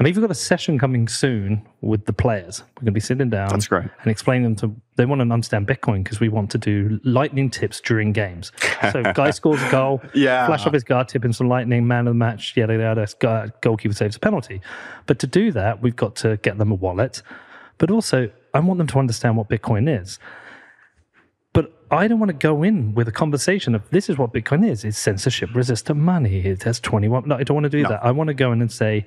I've 0.00 0.06
even 0.06 0.20
got 0.22 0.30
a 0.30 0.34
session 0.34 0.78
coming 0.78 1.08
soon 1.08 1.66
with 1.80 2.06
the 2.06 2.12
players. 2.12 2.60
We're 2.76 2.82
going 2.82 2.86
to 2.86 2.92
be 2.92 3.00
sitting 3.00 3.30
down 3.30 3.48
That's 3.48 3.66
great. 3.66 3.82
and 4.02 4.10
explain 4.10 4.44
them 4.44 4.54
to, 4.56 4.72
they 4.94 5.04
want 5.06 5.20
to 5.20 5.24
understand 5.24 5.66
Bitcoin 5.66 6.04
because 6.04 6.20
we 6.20 6.28
want 6.28 6.50
to 6.52 6.58
do 6.58 7.00
lightning 7.02 7.50
tips 7.50 7.80
during 7.80 8.12
games. 8.12 8.52
So, 8.92 9.02
guy 9.12 9.30
scores 9.30 9.60
a 9.60 9.68
goal, 9.72 10.00
Yeah. 10.14 10.46
flash 10.46 10.64
up 10.64 10.72
his 10.72 10.84
guard, 10.84 11.08
tip 11.08 11.24
in 11.24 11.32
some 11.32 11.48
lightning, 11.48 11.84
man 11.88 12.06
of 12.06 12.12
the 12.12 12.18
match, 12.18 12.56
yada, 12.56 12.74
yada, 12.78 13.52
goalkeeper 13.60 13.92
saves 13.92 14.14
a 14.14 14.20
penalty. 14.20 14.60
But 15.06 15.18
to 15.18 15.26
do 15.26 15.50
that, 15.50 15.82
we've 15.82 15.96
got 15.96 16.14
to 16.16 16.36
get 16.36 16.58
them 16.58 16.70
a 16.70 16.76
wallet. 16.76 17.20
But 17.78 17.90
also, 17.90 18.30
I 18.54 18.60
want 18.60 18.78
them 18.78 18.86
to 18.86 18.98
understand 19.00 19.36
what 19.36 19.48
Bitcoin 19.48 19.88
is. 20.00 20.20
But 21.52 21.72
I 21.90 22.06
don't 22.06 22.20
want 22.20 22.28
to 22.28 22.34
go 22.34 22.62
in 22.62 22.94
with 22.94 23.08
a 23.08 23.12
conversation 23.12 23.74
of 23.74 23.82
this 23.90 24.08
is 24.08 24.16
what 24.16 24.32
Bitcoin 24.32 24.64
is. 24.68 24.84
It's 24.84 24.96
censorship 24.96 25.50
resistant 25.54 25.98
money. 25.98 26.38
It 26.46 26.62
has 26.62 26.78
21. 26.78 27.26
No, 27.26 27.36
I 27.36 27.42
don't 27.42 27.56
want 27.56 27.64
to 27.64 27.70
do 27.70 27.82
that. 27.88 28.04
I 28.04 28.12
want 28.12 28.28
to 28.28 28.34
go 28.34 28.52
in 28.52 28.60
and 28.60 28.70
say, 28.70 29.06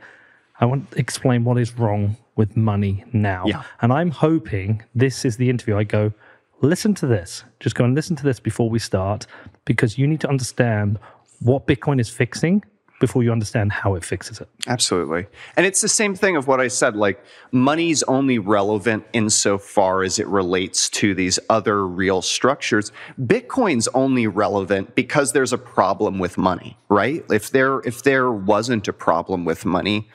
I 0.61 0.65
want 0.65 0.91
to 0.91 0.99
explain 0.99 1.43
what 1.43 1.57
is 1.57 1.77
wrong 1.77 2.17
with 2.35 2.55
money 2.55 3.03
now. 3.11 3.45
Yeah. 3.47 3.63
And 3.81 3.91
I'm 3.91 4.11
hoping 4.11 4.83
this 4.93 5.25
is 5.25 5.37
the 5.37 5.49
interview. 5.49 5.75
I 5.75 5.83
go, 5.83 6.13
listen 6.61 6.93
to 6.95 7.07
this. 7.07 7.43
Just 7.59 7.75
go 7.75 7.83
and 7.83 7.95
listen 7.95 8.15
to 8.17 8.23
this 8.23 8.39
before 8.39 8.69
we 8.69 8.79
start 8.79 9.25
because 9.65 9.97
you 9.97 10.07
need 10.07 10.21
to 10.21 10.29
understand 10.29 10.99
what 11.39 11.65
Bitcoin 11.65 11.99
is 11.99 12.09
fixing 12.09 12.63
before 12.99 13.23
you 13.23 13.31
understand 13.31 13.71
how 13.71 13.95
it 13.95 14.05
fixes 14.05 14.39
it. 14.39 14.47
Absolutely. 14.67 15.25
And 15.57 15.65
it's 15.65 15.81
the 15.81 15.89
same 15.89 16.13
thing 16.13 16.37
of 16.37 16.47
what 16.47 16.61
I 16.61 16.67
said 16.67 16.95
like, 16.95 17.21
money's 17.51 18.03
only 18.03 18.37
relevant 18.37 19.05
insofar 19.11 20.03
as 20.03 20.19
it 20.19 20.27
relates 20.27 20.87
to 20.91 21.15
these 21.15 21.39
other 21.49 21.87
real 21.87 22.21
structures. 22.21 22.91
Bitcoin's 23.19 23.87
only 23.95 24.27
relevant 24.27 24.93
because 24.93 25.33
there's 25.33 25.51
a 25.51 25.57
problem 25.57 26.19
with 26.19 26.37
money, 26.37 26.77
right? 26.89 27.25
If 27.31 27.49
there, 27.49 27.79
if 27.79 28.03
there 28.03 28.31
wasn't 28.31 28.87
a 28.87 28.93
problem 28.93 29.45
with 29.45 29.65
money, 29.65 30.07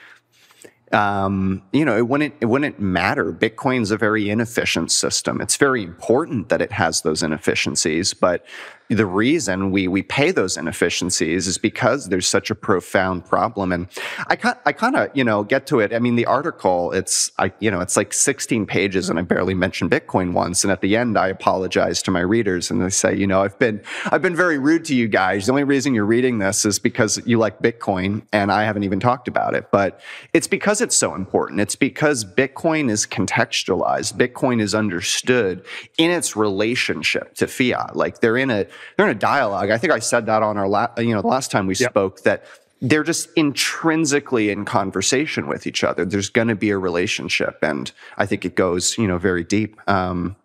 um, 0.97 1.63
you 1.75 1.85
know, 1.85 1.95
it 1.95 2.09
wouldn't 2.09 2.35
it 2.41 2.47
wouldn't 2.47 2.81
matter. 2.81 3.31
Bitcoin's 3.31 3.91
a 3.91 3.99
very 3.99 4.31
inefficient 4.31 4.91
system. 4.91 5.43
It's 5.43 5.57
very 5.57 5.83
important 5.83 6.49
that 6.49 6.63
it 6.63 6.73
has 6.73 7.03
those 7.03 7.23
inefficiencies, 7.23 8.15
but 8.15 8.47
the 8.89 9.07
reason 9.07 9.73
we 9.73 9.89
we 9.89 10.03
pay 10.03 10.31
those 10.31 10.57
inefficiencies 10.57 11.49
is 11.49 11.59
because 11.59 12.09
there's 12.09 12.27
such 12.29 12.51
a 12.51 12.55
profound 12.55 13.25
problem. 13.25 13.73
And 13.73 13.89
i 14.29 14.37
kind 14.37 14.57
i 14.65 14.73
kind 14.73 14.95
of 14.97 15.11
you 15.15 15.25
know 15.25 15.43
get 15.43 15.67
to 15.69 15.81
it. 15.81 15.93
I 15.93 15.99
mean 15.99 16.15
the 16.17 16.27
article 16.27 16.93
it's 16.93 17.33
i 17.39 17.53
you 17.59 17.71
know 17.71 17.81
it's 17.81 17.97
like 17.97 18.13
16 18.13 18.67
pages 18.67 19.11
and 19.11 19.19
i 19.19 19.23
barely 19.23 19.55
mentioned 19.55 19.91
bitcoin 19.91 20.33
once. 20.33 20.63
And 20.63 20.73
at 20.73 20.81
the 20.83 20.97
end 20.97 21.19
i 21.19 21.29
apologize 21.29 22.03
to 22.03 22.11
my 22.11 22.21
readers 22.21 22.71
and 22.71 22.81
they 22.81 22.91
say 22.91 23.17
you 23.17 23.27
know 23.27 23.43
i've 23.43 23.59
been 23.59 23.83
i've 24.07 24.23
been 24.23 24.37
very 24.37 24.59
rude 24.59 24.85
to 24.87 24.95
you 24.95 25.09
guys. 25.09 25.47
The 25.47 25.53
only 25.53 25.65
reason 25.65 25.95
you're 25.95 26.05
reading 26.05 26.39
this 26.39 26.65
is 26.65 26.79
because 26.79 27.21
you 27.27 27.39
like 27.39 27.61
bitcoin 27.61 28.23
and 28.33 28.53
i 28.53 28.65
haven't 28.65 28.85
even 28.85 29.01
talked 29.01 29.27
about 29.27 29.55
it. 29.55 29.71
But 29.73 30.01
it's 30.33 30.47
because 30.47 30.81
it's 30.81 30.97
so 30.97 31.15
important. 31.15 31.61
It's 31.61 31.77
because 31.77 32.25
bitcoin 32.25 32.89
is 32.89 33.07
contextualized. 33.07 34.15
Bitcoin 34.15 34.61
is 34.61 34.75
understood 34.75 35.65
in 35.99 36.11
its 36.11 36.37
relationship 36.37 37.35
to 37.35 37.47
fiat. 37.49 37.97
Like 37.97 38.21
they're 38.21 38.37
in 38.37 38.51
a 38.51 38.67
they're 38.97 39.09
in 39.09 39.17
a 39.17 39.19
dialogue. 39.19 39.71
I 39.71 39.79
think 39.79 39.93
I 39.93 39.99
said 39.99 40.27
that 40.27 40.43
on 40.43 40.57
our 40.57 40.69
la- 40.69 40.89
you 40.99 41.15
know 41.15 41.23
the 41.23 41.29
last 41.29 41.51
time 41.51 41.67
we 41.67 41.75
yep. 41.75 41.91
spoke 41.91 42.23
that 42.23 42.45
they're 42.81 43.05
just 43.05 43.31
intrinsically 43.37 44.51
in 44.51 44.65
conversation 44.65 45.47
with 45.47 45.67
each 45.67 45.83
other. 45.83 46.05
There's 46.05 46.29
going 46.29 46.49
to 46.49 46.55
be 46.55 46.71
a 46.71 46.79
relationship, 46.79 47.59
and 47.63 47.91
I 48.17 48.27
think 48.27 48.45
it 48.45 48.55
goes 48.55 48.97
you 48.99 49.07
know 49.07 49.19
very 49.19 49.45
deep. 49.45 49.81
Um, 49.89 50.37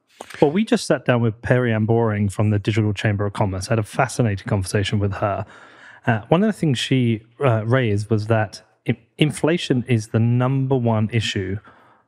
well, 0.42 0.52
we 0.52 0.64
just 0.64 0.86
sat 0.86 1.06
down 1.06 1.22
with 1.22 1.42
Perianne 1.42 1.86
Boring 1.86 2.30
from 2.30 2.52
the 2.52 2.60
Digital 2.60 2.94
Chamber 2.94 3.26
of 3.26 3.34
Commerce. 3.34 3.68
had 3.68 3.80
a 3.80 3.84
fascinating 3.84 4.48
conversation 4.48 5.00
with 5.00 5.14
her. 5.14 5.46
Uh, 6.06 6.22
one 6.30 6.44
of 6.44 6.48
the 6.48 6.54
things 6.54 6.80
she 6.80 7.22
uh, 7.44 7.66
raised 7.66 8.10
was 8.10 8.28
that 8.28 8.62
inflation 9.18 9.86
is 9.88 10.10
the 10.10 10.20
number 10.20 10.76
one 10.76 11.10
issue 11.14 11.58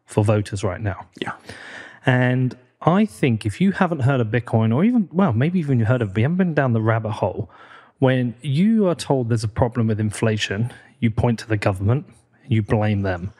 for 0.06 0.24
voters 0.24 0.64
right 0.64 0.82
now. 0.82 1.06
Yeah. 1.20 1.34
And 2.06 2.58
I 2.86 3.06
think 3.06 3.46
if 3.46 3.62
you 3.62 3.72
haven't 3.72 4.02
heard 4.02 4.20
of 4.20 4.28
Bitcoin, 4.28 4.76
or 4.76 4.84
even, 4.84 5.08
well, 5.12 5.34
maybe 5.34 5.60
even 5.60 5.80
you 5.80 5.86
heard 5.86 6.02
of 6.02 6.12
it, 6.12 6.18
you 6.18 6.24
haven't 6.24 6.38
been 6.38 6.54
down 6.54 6.74
the 6.74 6.82
rabbit 6.82 7.12
hole, 7.12 7.50
when 8.00 8.36
you 8.42 8.88
are 8.88 8.96
told 8.96 9.30
there's 9.30 9.44
a 9.44 9.48
problem 9.48 9.88
with 9.88 10.00
inflation, 10.00 10.74
you 11.00 11.10
point 11.10 11.40
to 11.40 11.48
the 11.48 11.58
government, 11.58 12.06
you 12.48 12.62
blame 12.62 13.04
them. 13.04 13.32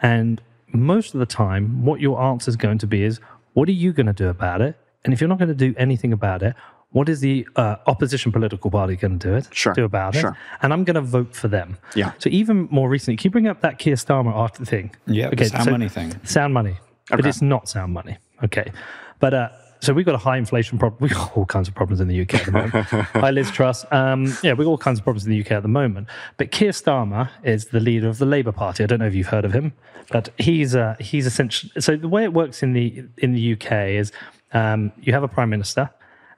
And 0.00 0.40
most 0.72 1.14
of 1.14 1.20
the 1.20 1.26
time, 1.26 1.84
what 1.84 2.00
your 2.00 2.20
answer 2.20 2.48
is 2.48 2.56
going 2.56 2.78
to 2.78 2.86
be 2.86 3.04
is, 3.04 3.20
what 3.52 3.68
are 3.68 3.72
you 3.72 3.92
going 3.92 4.06
to 4.06 4.12
do 4.12 4.28
about 4.28 4.60
it? 4.60 4.76
And 5.04 5.12
if 5.12 5.20
you're 5.20 5.28
not 5.28 5.38
going 5.38 5.48
to 5.48 5.54
do 5.54 5.74
anything 5.78 6.12
about 6.12 6.42
it, 6.42 6.54
what 6.90 7.08
is 7.08 7.20
the 7.20 7.46
uh, 7.56 7.76
opposition 7.86 8.32
political 8.32 8.70
party 8.70 8.96
going 8.96 9.18
to 9.18 9.28
do 9.28 9.34
it? 9.34 9.48
Sure. 9.52 9.72
Do 9.72 9.84
about 9.84 10.14
sure. 10.14 10.30
it? 10.30 10.36
And 10.62 10.72
I'm 10.72 10.84
going 10.84 10.94
to 10.94 11.00
vote 11.00 11.34
for 11.34 11.48
them. 11.48 11.78
Yeah. 11.94 12.12
So 12.18 12.28
even 12.30 12.68
more 12.70 12.88
recently, 12.88 13.16
can 13.16 13.28
you 13.28 13.30
bring 13.30 13.46
up 13.46 13.60
that 13.60 13.78
Keir 13.78 13.94
Starmer 13.94 14.32
art 14.32 14.56
thing? 14.56 14.94
Yeah. 15.06 15.28
Okay. 15.28 15.44
Sound 15.44 15.64
so, 15.64 15.70
money 15.70 15.88
thing. 15.88 16.14
Sound 16.24 16.52
money, 16.52 16.72
okay. 16.72 17.16
but 17.16 17.26
it's 17.26 17.42
not 17.42 17.68
sound 17.68 17.92
money. 17.92 18.18
Okay. 18.44 18.72
But 19.20 19.34
uh, 19.34 19.48
so 19.82 19.92
we've 19.92 20.06
got 20.06 20.14
a 20.14 20.18
high 20.18 20.36
inflation 20.36 20.78
problem. 20.78 20.98
We've 21.00 21.12
got 21.12 21.36
all 21.36 21.44
kinds 21.44 21.66
of 21.66 21.74
problems 21.74 22.00
in 22.00 22.06
the 22.06 22.20
UK 22.20 22.34
at 22.34 22.46
the 22.46 22.52
moment. 22.52 22.72
Hi, 22.86 23.30
Liz 23.32 23.50
Truss. 23.50 23.84
Um, 23.90 24.26
yeah, 24.42 24.52
we've 24.52 24.64
got 24.64 24.70
all 24.70 24.78
kinds 24.78 25.00
of 25.00 25.04
problems 25.04 25.26
in 25.26 25.32
the 25.32 25.40
UK 25.40 25.50
at 25.52 25.62
the 25.62 25.68
moment. 25.68 26.08
But 26.36 26.52
Keir 26.52 26.70
Starmer 26.70 27.28
is 27.42 27.66
the 27.66 27.80
leader 27.80 28.08
of 28.08 28.18
the 28.18 28.26
Labour 28.26 28.52
Party. 28.52 28.84
I 28.84 28.86
don't 28.86 29.00
know 29.00 29.06
if 29.06 29.14
you've 29.14 29.26
heard 29.26 29.44
of 29.44 29.52
him, 29.52 29.72
but 30.12 30.28
he's 30.38 30.76
uh, 30.76 30.94
he's 31.00 31.26
essentially. 31.26 31.72
So 31.80 31.96
the 31.96 32.06
way 32.06 32.22
it 32.22 32.32
works 32.32 32.62
in 32.62 32.74
the 32.74 33.04
in 33.18 33.32
the 33.32 33.54
UK 33.54 33.72
is 33.88 34.12
um, 34.52 34.92
you 35.00 35.12
have 35.12 35.24
a 35.24 35.28
prime 35.28 35.50
minister. 35.50 35.90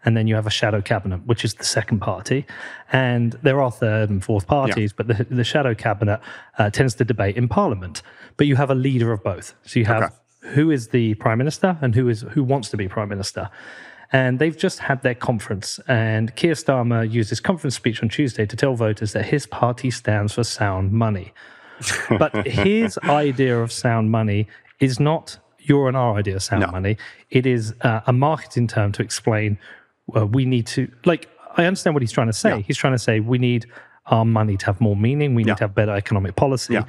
And 0.06 0.14
then 0.14 0.26
you 0.26 0.34
have 0.34 0.46
a 0.46 0.50
shadow 0.50 0.82
cabinet, 0.82 1.24
which 1.24 1.46
is 1.46 1.54
the 1.54 1.64
second 1.64 2.00
party. 2.00 2.44
And 2.92 3.32
there 3.42 3.62
are 3.62 3.70
third 3.70 4.10
and 4.10 4.22
fourth 4.22 4.46
parties, 4.46 4.92
yeah. 4.92 5.02
but 5.02 5.06
the, 5.08 5.24
the 5.34 5.44
shadow 5.44 5.74
cabinet 5.74 6.20
uh, 6.58 6.68
tends 6.68 6.94
to 6.96 7.06
debate 7.06 7.38
in 7.38 7.48
parliament. 7.48 8.02
But 8.36 8.46
you 8.46 8.56
have 8.56 8.70
a 8.70 8.74
leader 8.74 9.12
of 9.12 9.22
both. 9.22 9.54
So 9.62 9.78
you 9.78 9.86
have 9.86 10.02
okay 10.02 10.14
who 10.52 10.70
is 10.70 10.88
the 10.88 11.14
prime 11.14 11.38
minister 11.38 11.78
and 11.80 11.94
who 11.94 12.08
is 12.08 12.22
who 12.30 12.42
wants 12.42 12.68
to 12.70 12.76
be 12.76 12.88
prime 12.88 13.08
minister. 13.08 13.50
And 14.12 14.38
they've 14.38 14.56
just 14.56 14.78
had 14.78 15.02
their 15.02 15.14
conference, 15.14 15.80
and 15.88 16.36
Keir 16.36 16.52
Starmer 16.52 17.10
used 17.10 17.30
his 17.30 17.40
conference 17.40 17.74
speech 17.74 18.02
on 18.02 18.08
Tuesday 18.08 18.46
to 18.46 18.54
tell 18.54 18.74
voters 18.74 19.12
that 19.12 19.24
his 19.24 19.46
party 19.46 19.90
stands 19.90 20.34
for 20.34 20.44
sound 20.44 20.92
money. 20.92 21.32
but 22.18 22.46
his 22.46 22.96
idea 23.04 23.60
of 23.60 23.72
sound 23.72 24.12
money 24.12 24.46
is 24.78 25.00
not 25.00 25.38
your 25.58 25.88
and 25.88 25.96
our 25.96 26.16
idea 26.16 26.36
of 26.36 26.42
sound 26.42 26.62
no. 26.62 26.70
money. 26.70 26.96
It 27.30 27.46
is 27.46 27.74
uh, 27.80 28.02
a 28.06 28.12
marketing 28.12 28.68
term 28.68 28.92
to 28.92 29.02
explain 29.02 29.58
uh, 30.14 30.26
we 30.26 30.44
need 30.44 30.66
to, 30.68 30.90
like, 31.04 31.28
I 31.56 31.64
understand 31.64 31.94
what 31.94 32.02
he's 32.02 32.12
trying 32.12 32.26
to 32.26 32.32
say. 32.32 32.56
Yeah. 32.56 32.62
He's 32.62 32.76
trying 32.76 32.92
to 32.92 32.98
say 32.98 33.20
we 33.20 33.38
need 33.38 33.66
our 34.06 34.24
money 34.24 34.56
to 34.58 34.66
have 34.66 34.80
more 34.80 34.96
meaning, 34.96 35.34
we 35.34 35.42
need 35.42 35.50
yeah. 35.50 35.54
to 35.56 35.64
have 35.64 35.74
better 35.74 35.92
economic 35.92 36.36
policy. 36.36 36.74
Yeah. 36.74 36.84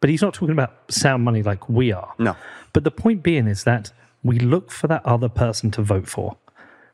But 0.00 0.10
he's 0.10 0.22
not 0.22 0.34
talking 0.34 0.52
about 0.52 0.74
sound 0.90 1.24
money 1.24 1.42
like 1.42 1.68
we 1.68 1.92
are. 1.92 2.12
No. 2.18 2.36
But 2.72 2.84
the 2.84 2.90
point 2.90 3.22
being 3.22 3.46
is 3.46 3.64
that 3.64 3.92
we 4.22 4.38
look 4.38 4.70
for 4.70 4.86
that 4.88 5.04
other 5.04 5.28
person 5.28 5.70
to 5.72 5.82
vote 5.82 6.08
for. 6.08 6.36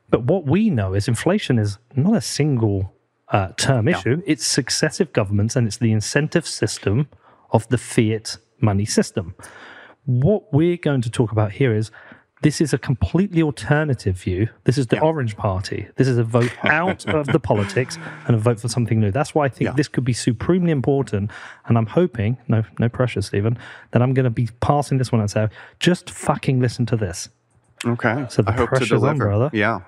But 0.09 0.23
what 0.23 0.45
we 0.45 0.69
know 0.69 0.93
is 0.93 1.07
inflation 1.07 1.59
is 1.59 1.77
not 1.95 2.15
a 2.15 2.21
single 2.21 2.93
uh, 3.29 3.49
term 3.57 3.85
no. 3.85 3.91
issue, 3.91 4.21
it's 4.25 4.45
successive 4.45 5.11
governments 5.11 5.55
and 5.55 5.67
it's 5.67 5.77
the 5.77 5.91
incentive 5.91 6.47
system 6.47 7.09
of 7.51 7.67
the 7.67 7.77
fiat 7.77 8.37
money 8.61 8.85
system. 8.85 9.35
What 10.05 10.53
we're 10.53 10.77
going 10.77 11.01
to 11.01 11.09
talk 11.09 11.31
about 11.31 11.51
here 11.51 11.75
is 11.75 11.91
this 12.41 12.61
is 12.61 12.71
a 12.71 12.77
completely 12.77 13.41
alternative 13.41 14.15
view. 14.15 14.47
This 14.65 14.77
is 14.77 14.87
the 14.87 14.97
yeah. 14.97 15.01
Orange 15.01 15.35
Party. 15.35 15.87
This 15.95 16.07
is 16.07 16.17
a 16.17 16.23
vote 16.23 16.53
out 16.63 17.07
of 17.07 17.27
the 17.27 17.39
politics 17.39 17.97
and 18.27 18.35
a 18.35 18.39
vote 18.39 18.59
for 18.59 18.67
something 18.67 18.99
new. 18.99 19.11
That's 19.11 19.33
why 19.33 19.45
I 19.45 19.49
think 19.49 19.69
yeah. 19.69 19.73
this 19.73 19.87
could 19.87 20.03
be 20.03 20.13
supremely 20.13 20.71
important. 20.71 21.31
And 21.65 21.77
I'm 21.77 21.87
hoping, 21.87 22.37
no, 22.47 22.63
no 22.79 22.89
pressure, 22.89 23.21
Stephen, 23.21 23.57
that 23.91 24.01
I'm 24.01 24.13
going 24.13 24.25
to 24.25 24.29
be 24.29 24.49
passing 24.59 24.99
this 24.99 25.11
one 25.11 25.21
and 25.21 25.31
say, 25.31 25.49
just 25.79 26.09
fucking 26.09 26.59
listen 26.59 26.85
to 26.87 26.95
this. 26.95 27.29
Okay. 27.85 28.25
So 28.29 28.43
the 28.43 28.51
I 28.51 28.53
hope 28.53 28.71
to 28.71 28.85
deliver. 28.85 29.07
on, 29.07 29.17
brother. 29.17 29.49
Yeah. 29.53 29.81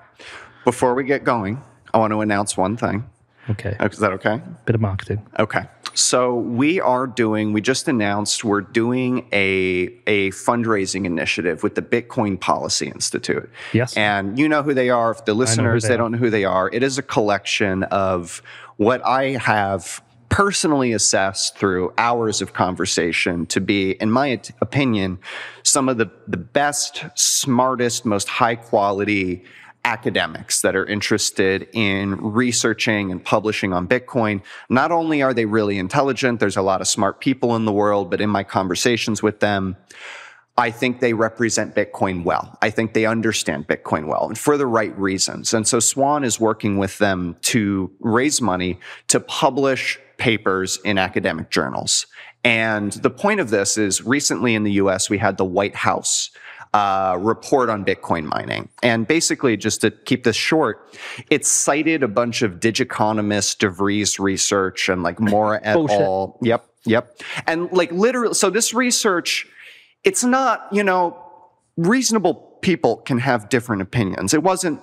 Before 0.66 0.96
we 0.96 1.04
get 1.04 1.24
going, 1.24 1.62
I 1.94 2.00
want 2.00 2.12
to 2.12 2.22
announce 2.22 2.58
one 2.58 2.78
thing. 2.78 3.08
Okay. 3.50 3.76
Oh, 3.80 3.86
is 3.86 3.98
that 4.00 4.14
okay? 4.14 4.42
Bit 4.66 4.76
of 4.76 4.82
marketing. 4.82 5.26
Okay. 5.40 5.66
So 5.94 6.36
we 6.36 6.80
are 6.80 7.08
doing, 7.08 7.54
we 7.54 7.62
just 7.62 7.88
announced 7.88 8.44
we're 8.44 8.62
doing 8.62 9.28
a, 9.32 9.90
a 10.08 10.30
fundraising 10.32 11.06
initiative 11.06 11.64
with 11.64 11.76
the 11.76 11.82
Bitcoin 11.82 12.40
Policy 12.40 12.88
Institute. 12.88 13.50
Yes. 13.74 13.96
And 13.98 14.38
you 14.40 14.48
know 14.48 14.64
who 14.64 14.74
they 14.74 14.90
are. 14.90 15.12
If 15.12 15.26
the 15.26 15.34
listeners, 15.34 15.84
they, 15.84 15.90
they 15.90 15.98
don't 15.98 16.12
know 16.12 16.18
who 16.18 16.30
they 16.30 16.46
are, 16.46 16.70
it 16.72 16.84
is 16.84 16.98
a 16.98 17.04
collection 17.04 17.84
of 17.84 18.42
what 18.78 19.06
I 19.06 19.32
have 19.38 20.02
personally 20.30 20.94
assessed 20.94 21.58
through 21.58 21.92
hours 21.98 22.42
of 22.42 22.54
conversation 22.54 23.46
to 23.48 23.60
be, 23.60 23.92
in 23.94 24.12
my 24.12 24.40
opinion, 24.62 25.20
some 25.64 25.90
of 25.90 25.98
the, 25.98 26.10
the 26.28 26.38
best, 26.38 27.04
smartest, 27.16 28.06
most 28.06 28.30
high 28.30 28.56
quality 28.56 29.44
academics 29.90 30.62
that 30.62 30.76
are 30.76 30.86
interested 30.86 31.68
in 31.74 32.16
researching 32.18 33.12
and 33.12 33.26
publishing 33.26 33.74
on 33.74 33.88
Bitcoin. 33.88 34.44
Not 34.70 34.92
only 34.92 35.24
are 35.24 35.34
they 35.34 35.46
really 35.46 35.80
intelligent, 35.80 36.40
there's 36.40 36.58
a 36.58 36.62
lot 36.62 36.80
of 36.80 36.88
smart 36.88 37.20
people 37.20 37.56
in 37.56 37.66
the 37.66 37.72
world, 37.72 38.12
but 38.12 38.22
in 38.22 38.30
my 38.30 38.44
conversations 38.44 39.24
with 39.24 39.40
them, 39.40 39.76
I 40.60 40.70
think 40.70 41.00
they 41.00 41.14
represent 41.14 41.74
Bitcoin 41.74 42.24
well. 42.24 42.56
I 42.62 42.70
think 42.70 42.94
they 42.94 43.08
understand 43.08 43.68
Bitcoin 43.68 44.06
well 44.06 44.28
and 44.28 44.38
for 44.38 44.58
the 44.58 44.68
right 44.68 44.96
reasons. 45.00 45.56
And 45.56 45.68
so 45.68 45.80
Swan 45.80 46.24
is 46.24 46.40
working 46.40 46.78
with 46.78 47.00
them 47.00 47.38
to 47.54 47.92
raise 48.00 48.42
money 48.42 48.80
to 49.08 49.20
publish 49.20 49.98
papers 50.18 50.78
in 50.86 51.00
academic 51.00 51.50
journals. 51.50 52.06
And 52.44 52.92
the 52.92 53.10
point 53.10 53.40
of 53.40 53.50
this 53.50 53.76
is 53.78 54.04
recently 54.06 54.54
in 54.54 54.64
the 54.64 54.74
US, 54.84 55.10
we 55.10 55.18
had 55.18 55.38
the 55.38 55.46
White 55.46 55.76
House 55.76 56.30
uh, 56.74 57.18
report 57.20 57.70
on 57.70 57.84
Bitcoin 57.84 58.26
mining. 58.26 58.70
And 58.84 59.08
basically, 59.08 59.58
just 59.58 59.82
to 59.82 59.92
keep 59.92 60.24
this 60.24 60.36
short, 60.36 60.96
it 61.30 61.46
cited 61.46 62.04
a 62.04 62.08
bunch 62.08 62.42
of 62.42 62.60
Digiconomist, 62.60 63.58
DeVries 63.58 64.20
research, 64.20 64.90
and 64.90 65.04
like 65.04 65.20
Mora 65.20 65.60
et 65.64 65.76
al. 65.76 66.38
Yep, 66.42 66.66
yep. 66.86 67.22
And 67.48 67.72
like 67.72 67.92
literally, 67.92 68.34
so 68.34 68.50
this 68.50 68.74
research, 68.74 69.48
it's 70.04 70.24
not, 70.24 70.68
you 70.72 70.84
know, 70.84 71.18
reasonable 71.78 72.36
people 72.62 72.98
can 72.98 73.20
have 73.20 73.50
different 73.50 73.82
opinions. 73.82 74.34
It 74.34 74.44
wasn't, 74.44 74.82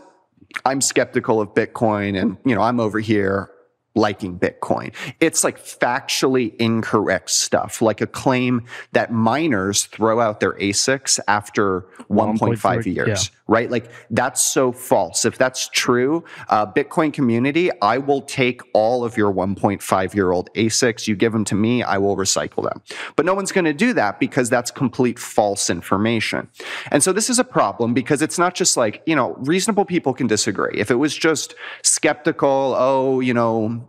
I'm 0.64 0.81
skeptical 0.81 1.40
of 1.40 1.55
Bitcoin 1.55 2.21
and, 2.21 2.37
you 2.45 2.55
know, 2.55 2.62
I'm 2.62 2.81
over 2.81 2.99
here 2.99 3.50
liking 3.96 4.38
Bitcoin. 4.38 4.92
It's 5.18 5.42
like 5.42 5.58
factually 5.58 6.54
incorrect 6.56 7.30
stuff, 7.30 7.82
like 7.82 8.00
a 8.00 8.06
claim 8.06 8.64
that 8.92 9.10
miners 9.12 9.86
throw 9.86 10.20
out 10.20 10.38
their 10.40 10.52
ASICs 10.52 11.18
after 11.26 11.80
1.5 12.10 12.86
years, 12.86 13.30
yeah. 13.32 13.36
Right? 13.48 13.70
Like 13.70 13.90
that's 14.10 14.42
so 14.42 14.72
false. 14.72 15.24
If 15.24 15.38
that's 15.38 15.68
true, 15.68 16.24
uh, 16.48 16.66
Bitcoin 16.66 17.12
community, 17.12 17.70
I 17.80 17.98
will 17.98 18.22
take 18.22 18.60
all 18.72 19.04
of 19.04 19.16
your 19.16 19.32
1.5 19.32 20.14
year 20.14 20.32
old 20.32 20.50
ASICs. 20.54 21.06
You 21.06 21.14
give 21.14 21.32
them 21.32 21.44
to 21.44 21.54
me, 21.54 21.82
I 21.82 21.98
will 21.98 22.16
recycle 22.16 22.64
them. 22.64 22.82
But 23.14 23.26
no 23.26 23.34
one's 23.34 23.52
going 23.52 23.64
to 23.66 23.72
do 23.72 23.92
that 23.94 24.18
because 24.18 24.50
that's 24.50 24.70
complete 24.70 25.18
false 25.18 25.70
information. 25.70 26.48
And 26.90 27.02
so 27.02 27.12
this 27.12 27.30
is 27.30 27.38
a 27.38 27.44
problem 27.44 27.94
because 27.94 28.22
it's 28.22 28.38
not 28.38 28.54
just 28.54 28.76
like, 28.76 29.02
you 29.06 29.14
know, 29.14 29.34
reasonable 29.38 29.84
people 29.84 30.12
can 30.12 30.26
disagree. 30.26 30.78
If 30.78 30.90
it 30.90 30.96
was 30.96 31.16
just 31.16 31.54
skeptical, 31.82 32.74
oh, 32.76 33.20
you 33.20 33.34
know, 33.34 33.86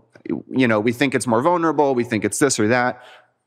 you 0.49 0.67
know, 0.67 0.79
we 0.79 0.91
think 0.91 1.15
it's 1.15 1.27
more 1.27 1.41
vulnerable, 1.41 1.95
we 1.95 2.03
think 2.03 2.25
it's 2.25 2.39
this 2.39 2.59
or 2.59 2.67
that. 2.67 3.01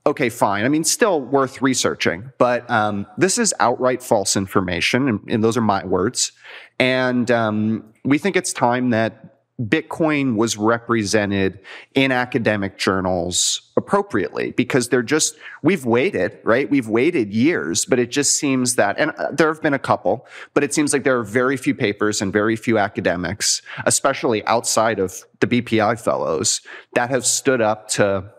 Okay, 0.07 0.31
fine. 0.31 0.65
I 0.65 0.69
mean, 0.69 0.85
still 0.85 1.21
worth 1.21 1.61
researching, 1.61 2.33
but 2.39 2.69
um, 2.71 3.07
this 3.19 3.37
is 3.37 3.53
outright 3.61 4.03
false 4.03 4.35
information, 4.35 5.09
and, 5.09 5.21
and, 5.29 5.45
those 5.45 5.59
are 5.59 5.63
my 5.63 5.85
words. 5.85 6.33
And 6.79 7.31
um, 7.31 7.93
we 8.05 8.17
think 8.17 8.35
it's 8.35 8.55
time 8.55 8.91
that 8.91 9.31
Bitcoin 9.61 10.37
was 10.37 10.57
represented 10.57 11.61
in 11.95 12.13
academic 12.13 12.79
journals 12.79 13.71
appropriately 13.77 14.53
because 14.53 14.89
they're 14.89 15.03
just, 15.03 15.37
we've 15.63 15.85
waited, 15.85 16.39
right? 16.45 16.71
We've 16.71 16.89
waited 16.89 17.35
years, 17.35 17.85
but 17.85 17.99
it 17.99 18.11
just 18.11 18.39
seems 18.39 18.77
that, 18.77 18.99
and 18.99 19.11
uh, 19.13 19.31
there 19.33 19.49
have 19.49 19.61
been 19.61 19.75
a 19.75 19.79
couple, 19.79 20.27
but 20.55 20.65
it 20.65 20.73
seems 20.73 20.95
like 20.95 21.05
there 21.05 21.19
are 21.19 21.25
very 21.25 21.59
few 21.59 21.75
papers 21.75 22.23
and 22.23 22.33
very 22.33 22.57
few 22.57 22.79
academics, 22.79 23.61
especially 23.85 24.45
outside 24.47 24.99
of 24.99 25.25
the 25.41 25.47
BPI 25.47 26.01
fellows, 26.01 26.63
that 26.95 27.11
have 27.11 27.27
stood 27.27 27.61
up 27.61 27.89
to 27.89 28.33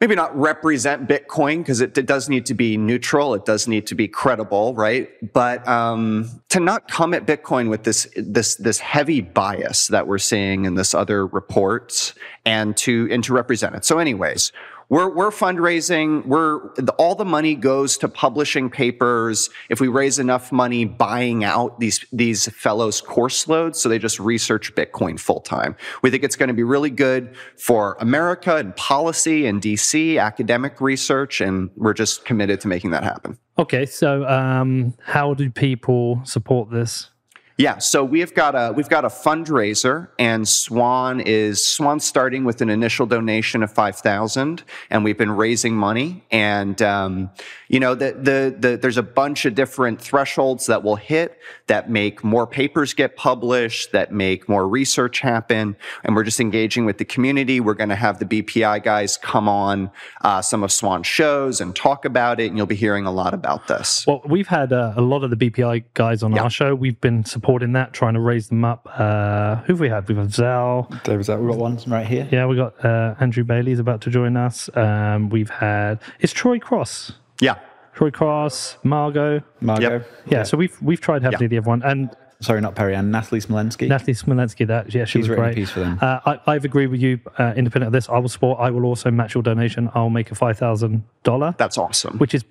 maybe 0.00 0.14
not 0.14 0.36
represent 0.38 1.08
Bitcoin 1.08 1.58
because 1.58 1.80
it, 1.80 1.96
it, 1.98 2.06
does 2.06 2.28
need 2.28 2.46
to 2.46 2.54
be 2.54 2.76
neutral. 2.76 3.34
It 3.34 3.44
does 3.44 3.66
need 3.66 3.86
to 3.88 3.94
be 3.94 4.06
credible, 4.06 4.74
right? 4.74 5.10
But 5.32 5.66
um, 5.66 6.30
to 6.50 6.60
not 6.60 6.88
come 6.88 7.14
at 7.14 7.26
Bitcoin 7.26 7.68
with 7.68 7.84
this 7.84 8.08
this 8.16 8.56
this 8.56 8.78
heavy 8.78 9.20
bias 9.20 9.88
that 9.88 10.06
we're 10.06 10.18
seeing 10.18 10.64
in 10.64 10.74
this 10.74 10.94
other 10.94 11.26
reports, 11.26 12.14
and 12.44 12.76
to 12.78 13.08
and 13.10 13.24
to 13.24 13.32
represent 13.32 13.74
it. 13.74 13.84
So, 13.84 13.98
anyways, 13.98 14.52
we're, 14.88 15.14
we're 15.14 15.30
fundraising. 15.30 16.24
We're 16.24 16.68
all 16.98 17.14
the 17.14 17.24
money 17.24 17.54
goes 17.54 17.98
to 17.98 18.08
publishing 18.08 18.70
papers. 18.70 19.50
If 19.68 19.80
we 19.80 19.88
raise 19.88 20.18
enough 20.18 20.50
money, 20.50 20.84
buying 20.84 21.44
out 21.44 21.78
these 21.78 22.04
these 22.12 22.48
fellows' 22.54 23.00
course 23.00 23.48
loads, 23.48 23.78
so 23.78 23.88
they 23.88 23.98
just 23.98 24.18
research 24.18 24.74
Bitcoin 24.74 25.20
full 25.20 25.40
time. 25.40 25.76
We 26.02 26.10
think 26.10 26.24
it's 26.24 26.36
going 26.36 26.48
to 26.48 26.54
be 26.54 26.62
really 26.62 26.90
good 26.90 27.36
for 27.56 27.96
America 28.00 28.56
and 28.56 28.74
policy 28.76 29.46
and 29.46 29.60
DC 29.60 30.20
academic 30.20 30.80
research, 30.80 31.40
and 31.40 31.70
we're 31.76 31.94
just 31.94 32.24
committed 32.24 32.60
to 32.62 32.68
making 32.68 32.90
that 32.92 33.04
happen. 33.04 33.38
Okay, 33.58 33.86
so 33.86 34.26
um, 34.26 34.94
how 35.04 35.34
do 35.34 35.50
people 35.50 36.20
support 36.24 36.70
this? 36.70 37.10
Yeah, 37.58 37.78
so 37.78 38.04
we've 38.04 38.32
got 38.32 38.54
a 38.54 38.72
we've 38.72 38.88
got 38.88 39.04
a 39.04 39.08
fundraiser, 39.08 40.06
and 40.16 40.48
Swan 40.48 41.18
is 41.18 41.66
Swan 41.66 41.98
starting 41.98 42.44
with 42.44 42.60
an 42.60 42.70
initial 42.70 43.04
donation 43.04 43.64
of 43.64 43.72
five 43.72 43.96
thousand, 43.96 44.62
and 44.90 45.02
we've 45.02 45.18
been 45.18 45.32
raising 45.32 45.74
money, 45.74 46.22
and 46.30 46.80
um, 46.80 47.30
you 47.66 47.80
know 47.80 47.96
the, 47.96 48.12
the 48.12 48.54
the 48.56 48.76
there's 48.76 48.96
a 48.96 49.02
bunch 49.02 49.44
of 49.44 49.56
different 49.56 50.00
thresholds 50.00 50.66
that 50.66 50.84
will 50.84 50.94
hit 50.94 51.36
that 51.66 51.90
make 51.90 52.22
more 52.22 52.46
papers 52.46 52.94
get 52.94 53.16
published, 53.16 53.90
that 53.90 54.12
make 54.12 54.48
more 54.48 54.68
research 54.68 55.18
happen, 55.18 55.74
and 56.04 56.14
we're 56.14 56.22
just 56.22 56.38
engaging 56.38 56.84
with 56.84 56.98
the 56.98 57.04
community. 57.04 57.58
We're 57.58 57.74
going 57.74 57.88
to 57.88 57.96
have 57.96 58.20
the 58.20 58.24
BPI 58.24 58.84
guys 58.84 59.16
come 59.16 59.48
on 59.48 59.90
uh, 60.20 60.42
some 60.42 60.62
of 60.62 60.70
Swan's 60.70 61.08
shows 61.08 61.60
and 61.60 61.74
talk 61.74 62.04
about 62.04 62.38
it, 62.38 62.46
and 62.46 62.56
you'll 62.56 62.66
be 62.66 62.76
hearing 62.76 63.04
a 63.04 63.12
lot 63.12 63.34
about 63.34 63.66
this. 63.66 64.06
Well, 64.06 64.22
we've 64.24 64.46
had 64.46 64.72
uh, 64.72 64.92
a 64.96 65.02
lot 65.02 65.24
of 65.24 65.36
the 65.36 65.50
BPI 65.50 65.86
guys 65.94 66.22
on 66.22 66.36
yeah. 66.36 66.44
our 66.44 66.50
show. 66.50 66.72
We've 66.76 67.00
been 67.00 67.24
supporting 67.24 67.47
supporting 67.48 67.72
that, 67.72 67.94
trying 67.94 68.12
to 68.12 68.20
raise 68.20 68.48
them 68.50 68.62
up. 68.62 68.86
Uh, 68.92 69.56
who 69.62 69.72
have 69.72 69.80
we 69.80 69.88
had? 69.88 70.06
We've 70.06 70.18
had 70.18 70.30
Zell. 70.34 70.86
David 71.04 71.24
Zell. 71.24 71.38
We've 71.38 71.48
got 71.48 71.58
one 71.58 71.78
right 71.86 72.06
here. 72.06 72.28
Yeah, 72.30 72.44
we 72.44 72.56
got 72.56 72.84
uh, 72.84 73.14
Andrew 73.20 73.42
Bailey's 73.42 73.78
about 73.78 74.02
to 74.02 74.10
join 74.10 74.36
us. 74.36 74.68
Um, 74.76 75.30
we've 75.30 75.48
had. 75.48 75.98
It's 76.20 76.34
Troy 76.34 76.58
Cross. 76.58 77.12
Yeah. 77.40 77.58
Troy 77.94 78.10
Cross, 78.10 78.76
Margot. 78.82 79.42
Margot. 79.62 79.90
Yep. 79.90 80.10
Yeah, 80.26 80.42
so 80.42 80.58
we've 80.58 80.76
we've 80.82 81.00
tried 81.00 81.22
heavily 81.22 81.46
yeah. 81.46 81.48
the 81.48 81.58
other 81.58 81.68
one. 81.68 81.82
And 81.82 82.14
sorry, 82.40 82.60
not 82.60 82.74
Perianne, 82.74 83.06
Natalie 83.06 83.40
Smolenski. 83.40 83.88
Natalie 83.88 84.12
Smolenski, 84.12 84.66
that 84.66 84.94
yeah, 84.94 85.06
she 85.06 85.20
She's 85.20 85.28
was 85.30 85.38
great. 85.38 85.52
A 85.52 85.54
piece 85.54 85.70
for 85.70 85.80
them. 85.80 85.98
Uh, 86.02 86.20
I, 86.26 86.40
I've 86.46 86.66
agreed 86.66 86.88
with 86.88 87.00
you. 87.00 87.18
Uh, 87.38 87.54
independent 87.56 87.88
of 87.88 87.92
this, 87.94 88.10
I 88.10 88.18
will 88.18 88.28
support. 88.28 88.60
I 88.60 88.70
will 88.70 88.84
also 88.84 89.10
match 89.10 89.32
your 89.34 89.42
donation. 89.42 89.90
I'll 89.94 90.10
make 90.10 90.30
a 90.30 90.34
five 90.34 90.58
thousand 90.58 91.02
dollar. 91.22 91.54
That's 91.56 91.78
awesome. 91.78 92.18
Which 92.18 92.34
is 92.34 92.44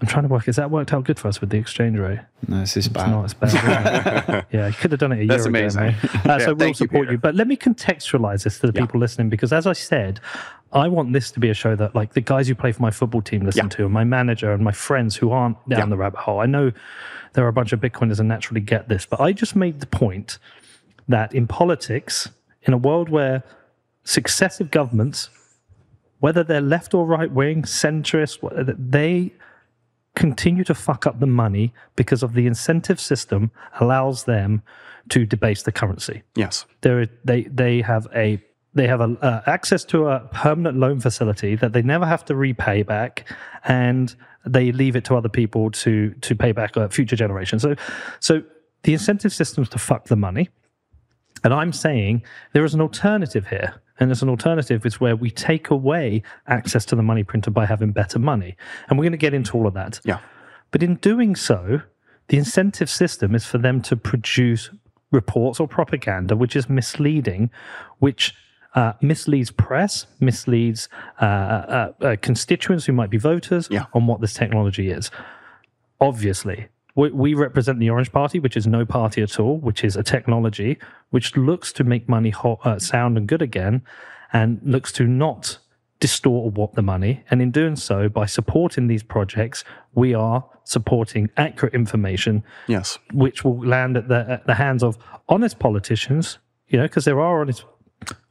I'm 0.00 0.06
trying 0.06 0.22
to 0.22 0.28
work. 0.28 0.46
Has 0.46 0.56
that 0.56 0.70
worked 0.70 0.92
out 0.92 1.04
good 1.04 1.18
for 1.18 1.28
us 1.28 1.40
with 1.40 1.50
the 1.50 1.58
exchange 1.58 1.98
rate? 1.98 2.20
No, 2.48 2.60
this 2.60 2.76
is 2.78 2.88
bad. 2.88 3.08
It's 3.24 3.34
not 3.40 3.44
as 3.44 3.54
bad. 3.54 4.46
yeah, 4.52 4.68
you 4.68 4.72
could 4.72 4.90
have 4.90 5.00
done 5.00 5.12
it 5.12 5.24
a 5.24 5.26
That's 5.26 5.42
year 5.42 5.48
amazing. 5.48 5.82
ago. 5.82 5.96
Uh, 6.02 6.18
yeah, 6.24 6.38
so 6.38 6.54
we'll 6.54 6.72
support 6.72 7.06
you, 7.06 7.12
you. 7.12 7.18
But 7.18 7.34
let 7.34 7.46
me 7.46 7.56
contextualize 7.56 8.44
this 8.44 8.58
to 8.60 8.68
the 8.68 8.72
yeah. 8.74 8.86
people 8.86 9.00
listening 9.00 9.28
because, 9.28 9.52
as 9.52 9.66
I 9.66 9.74
said, 9.74 10.18
I 10.72 10.88
want 10.88 11.12
this 11.12 11.30
to 11.32 11.40
be 11.40 11.50
a 11.50 11.54
show 11.54 11.76
that, 11.76 11.94
like, 11.94 12.14
the 12.14 12.22
guys 12.22 12.48
who 12.48 12.54
play 12.54 12.72
for 12.72 12.80
my 12.80 12.90
football 12.90 13.20
team 13.20 13.44
listen 13.44 13.66
yeah. 13.66 13.76
to, 13.76 13.84
and 13.84 13.92
my 13.92 14.04
manager 14.04 14.52
and 14.52 14.64
my 14.64 14.72
friends 14.72 15.16
who 15.16 15.30
aren't 15.30 15.56
down 15.68 15.90
the 15.90 15.98
rabbit 15.98 16.20
hole. 16.20 16.40
I 16.40 16.46
know 16.46 16.72
there 17.34 17.44
are 17.44 17.48
a 17.48 17.52
bunch 17.52 17.74
of 17.74 17.80
Bitcoiners 17.80 18.18
and 18.18 18.28
naturally 18.28 18.62
get 18.62 18.88
this, 18.88 19.04
but 19.04 19.20
I 19.20 19.32
just 19.32 19.54
made 19.54 19.80
the 19.80 19.86
point 19.86 20.38
that 21.06 21.34
in 21.34 21.46
politics, 21.46 22.30
in 22.62 22.72
a 22.72 22.78
world 22.78 23.10
where 23.10 23.42
successive 24.04 24.70
governments, 24.70 25.28
whether 26.20 26.42
they're 26.42 26.62
left 26.62 26.94
or 26.94 27.04
right 27.04 27.30
wing, 27.30 27.62
centrist, 27.62 28.38
they 28.90 29.32
continue 30.14 30.64
to 30.64 30.74
fuck 30.74 31.06
up 31.06 31.20
the 31.20 31.26
money 31.26 31.72
because 31.96 32.22
of 32.22 32.34
the 32.34 32.46
incentive 32.46 33.00
system 33.00 33.50
allows 33.80 34.24
them 34.24 34.62
to 35.08 35.26
debase 35.26 35.62
the 35.62 35.72
currency. 35.72 36.22
Yes, 36.34 36.66
they 36.82 37.08
they 37.24 37.42
they 37.44 37.80
have 37.80 38.06
a 38.14 38.42
they 38.74 38.86
have 38.86 39.00
a, 39.00 39.16
uh, 39.20 39.42
access 39.46 39.84
to 39.84 40.08
a 40.08 40.20
permanent 40.32 40.78
loan 40.78 41.00
facility 41.00 41.56
that 41.56 41.72
they 41.72 41.82
never 41.82 42.06
have 42.06 42.24
to 42.26 42.34
repay 42.34 42.82
back, 42.82 43.30
and 43.64 44.14
they 44.46 44.72
leave 44.72 44.96
it 44.96 45.04
to 45.06 45.16
other 45.16 45.28
people 45.28 45.70
to 45.70 46.10
to 46.20 46.34
pay 46.34 46.52
back 46.52 46.76
uh, 46.76 46.88
future 46.88 47.16
generations. 47.16 47.62
So 47.62 47.74
so 48.20 48.42
the 48.82 48.92
incentive 48.92 49.32
system 49.32 49.62
is 49.62 49.68
to 49.70 49.78
fuck 49.78 50.06
the 50.06 50.16
money, 50.16 50.50
and 51.44 51.52
I'm 51.52 51.72
saying 51.72 52.22
there 52.52 52.64
is 52.64 52.74
an 52.74 52.80
alternative 52.80 53.48
here. 53.48 53.81
And 54.00 54.10
as 54.10 54.22
an 54.22 54.28
alternative, 54.28 54.84
is 54.86 55.00
where 55.00 55.16
we 55.16 55.30
take 55.30 55.70
away 55.70 56.22
access 56.46 56.84
to 56.86 56.96
the 56.96 57.02
money 57.02 57.24
printer 57.24 57.50
by 57.50 57.66
having 57.66 57.92
better 57.92 58.18
money. 58.18 58.56
And 58.88 58.98
we're 58.98 59.04
going 59.04 59.12
to 59.12 59.18
get 59.18 59.34
into 59.34 59.56
all 59.56 59.66
of 59.66 59.74
that. 59.74 60.00
Yeah. 60.04 60.18
But 60.70 60.82
in 60.82 60.96
doing 60.96 61.36
so, 61.36 61.82
the 62.28 62.38
incentive 62.38 62.88
system 62.88 63.34
is 63.34 63.44
for 63.44 63.58
them 63.58 63.82
to 63.82 63.96
produce 63.96 64.70
reports 65.10 65.60
or 65.60 65.68
propaganda 65.68 66.34
which 66.34 66.56
is 66.56 66.68
misleading, 66.68 67.50
which 67.98 68.34
uh, 68.74 68.94
misleads 69.02 69.50
press, 69.50 70.06
misleads 70.18 70.88
uh, 71.20 71.24
uh, 71.24 71.92
uh 72.00 72.16
constituents 72.22 72.86
who 72.86 72.92
might 72.92 73.10
be 73.10 73.18
voters 73.18 73.68
yeah. 73.70 73.84
on 73.92 74.06
what 74.06 74.22
this 74.22 74.32
technology 74.32 74.90
is. 74.90 75.10
Obviously, 76.00 76.68
we, 76.94 77.10
we, 77.10 77.34
represent 77.34 77.78
the 77.78 77.90
Orange 77.90 78.12
Party, 78.12 78.38
which 78.38 78.56
is 78.56 78.66
no 78.66 78.84
party 78.84 79.22
at 79.22 79.40
all, 79.40 79.58
which 79.58 79.82
is 79.82 79.96
a 79.96 80.02
technology 80.02 80.78
which 81.10 81.36
looks 81.36 81.72
to 81.72 81.84
make 81.84 82.08
money 82.08 82.30
hot, 82.30 82.60
uh, 82.64 82.78
sound 82.78 83.16
and 83.16 83.26
good 83.26 83.42
again, 83.42 83.82
and 84.32 84.60
looks 84.62 84.92
to 84.92 85.06
not 85.06 85.58
distort 86.00 86.44
or 86.46 86.50
warp 86.50 86.74
the 86.74 86.82
money. 86.82 87.22
And 87.30 87.40
in 87.40 87.50
doing 87.50 87.76
so, 87.76 88.08
by 88.08 88.26
supporting 88.26 88.88
these 88.88 89.02
projects, 89.02 89.64
we 89.94 90.14
are 90.14 90.44
supporting 90.64 91.30
accurate 91.36 91.74
information, 91.74 92.42
yes, 92.66 92.98
which 93.12 93.44
will 93.44 93.64
land 93.64 93.96
at 93.96 94.08
the, 94.08 94.26
at 94.28 94.46
the 94.46 94.54
hands 94.54 94.82
of 94.82 94.98
honest 95.28 95.58
politicians. 95.58 96.38
You 96.68 96.78
know, 96.78 96.84
because 96.84 97.04
there 97.04 97.20
are 97.20 97.42
honest 97.42 97.64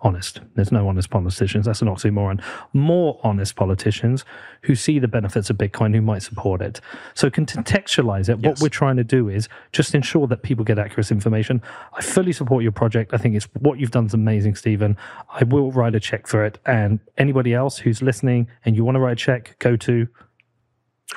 honest. 0.01 0.41
There's 0.55 0.71
no 0.71 0.87
honest 0.87 1.09
politicians. 1.09 1.65
That's 1.65 1.81
an 1.81 1.87
oxymoron. 1.87 2.41
More 2.73 3.19
honest 3.23 3.55
politicians 3.55 4.25
who 4.63 4.75
see 4.75 4.99
the 4.99 5.07
benefits 5.07 5.49
of 5.49 5.57
Bitcoin 5.57 5.93
who 5.93 6.01
might 6.01 6.23
support 6.23 6.61
it. 6.61 6.81
So 7.13 7.29
contextualize 7.29 8.29
it. 8.29 8.39
Yes. 8.39 8.45
What 8.45 8.61
we're 8.61 8.69
trying 8.69 8.97
to 8.97 9.03
do 9.03 9.29
is 9.29 9.47
just 9.71 9.95
ensure 9.95 10.27
that 10.27 10.43
people 10.43 10.65
get 10.65 10.79
accurate 10.79 11.11
information. 11.11 11.61
I 11.93 12.01
fully 12.01 12.33
support 12.33 12.63
your 12.63 12.71
project. 12.71 13.13
I 13.13 13.17
think 13.17 13.35
it's 13.35 13.47
what 13.59 13.79
you've 13.79 13.91
done 13.91 14.05
is 14.05 14.13
amazing, 14.13 14.55
Stephen. 14.55 14.97
I 15.29 15.43
will 15.43 15.71
write 15.71 15.95
a 15.95 15.99
check 15.99 16.27
for 16.27 16.45
it. 16.45 16.59
And 16.65 16.99
anybody 17.17 17.53
else 17.53 17.77
who's 17.77 18.01
listening 18.01 18.47
and 18.65 18.75
you 18.75 18.83
want 18.83 18.95
to 18.95 18.99
write 18.99 19.13
a 19.13 19.15
check, 19.15 19.55
go 19.59 19.75
to 19.77 20.07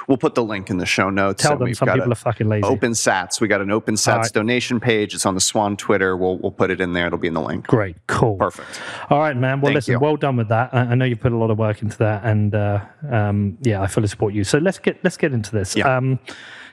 We'll 0.09 0.19
put 0.19 0.35
the 0.35 0.45
link 0.45 0.71
in 0.71 0.79
the 0.79 0.87
show 0.87 1.11
notes. 1.11 1.43
Tell 1.43 1.57
them 1.57 1.73
some 1.75 1.89
people 1.89 2.13
are 2.13 2.17
fucking 2.17 2.49
lazy. 2.49 2.65
Open 2.65 2.93
Sats. 2.93 3.41
We 3.41 3.49
got 3.49 3.61
an 3.61 3.71
Open 3.71 3.95
Sats 3.95 4.17
right. 4.17 4.33
donation 4.33 4.81
page. 4.81 5.15
It's 5.15 5.25
on 5.25 5.35
the 5.35 5.41
Swan 5.41 5.77
Twitter. 5.77 6.17
We'll 6.17 6.39
we'll 6.39 6.53
put 6.53 6.71
it 6.71 6.81
in 6.81 6.93
there. 6.93 7.07
It'll 7.07 7.19
be 7.19 7.29
in 7.29 7.35
the 7.35 7.43
link. 7.43 7.67
Great, 7.67 7.97
cool, 8.07 8.37
perfect. 8.37 8.81
All 9.11 9.19
right, 9.19 9.37
man. 9.37 9.61
Well, 9.61 9.71
Thank 9.71 9.77
listen, 9.77 9.93
you. 9.93 9.99
well 10.01 10.17
done 10.17 10.37
with 10.37 10.49
that. 10.49 10.75
I, 10.75 10.81
I, 10.81 10.95
know 10.95 11.05
you 11.05 11.17
put 11.17 11.33
a 11.33 11.37
lot 11.37 11.51
of 11.51 11.59
work 11.59 11.83
into 11.83 11.99
that, 11.99 12.25
and 12.25 12.55
uh, 12.55 12.85
um, 13.11 13.59
yeah, 13.63 13.83
I 13.83 13.87
fully 13.87 14.09
support 14.09 14.35
you. 14.35 14.45
So 14.45 14.59
let's 14.59 14.79
get 14.79 15.03
let's 15.05 15.17
get 15.17 15.33
into 15.33 15.53
this. 15.53 15.77
Yeah. 15.77 15.97
Um, 15.97 16.19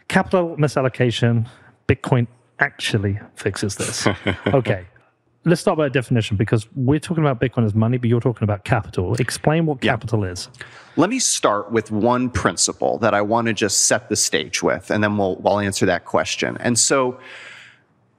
capital 0.07 0.55
misallocation. 0.57 1.47
Bitcoin 1.87 2.27
actually 2.59 3.19
fixes 3.35 3.75
this. 3.75 4.07
okay 4.47 4.85
let's 5.45 5.61
start 5.61 5.77
by 5.77 5.87
a 5.87 5.89
definition 5.89 6.37
because 6.37 6.67
we're 6.75 6.99
talking 6.99 7.23
about 7.23 7.39
Bitcoin 7.39 7.65
as 7.65 7.73
money, 7.73 7.97
but 7.97 8.09
you're 8.09 8.21
talking 8.21 8.43
about 8.43 8.63
capital. 8.63 9.15
Explain 9.15 9.65
what 9.65 9.81
capital 9.81 10.25
yeah. 10.25 10.31
is. 10.31 10.49
Let 10.97 11.09
me 11.09 11.19
start 11.19 11.71
with 11.71 11.91
one 11.91 12.29
principle 12.29 12.97
that 12.99 13.13
I 13.13 13.21
want 13.21 13.47
to 13.47 13.53
just 13.53 13.85
set 13.85 14.09
the 14.09 14.15
stage 14.15 14.61
with, 14.61 14.91
and 14.91 15.03
then 15.03 15.17
we'll, 15.17 15.37
we'll 15.37 15.59
answer 15.59 15.85
that 15.87 16.05
question. 16.05 16.57
And 16.59 16.77
so, 16.77 17.19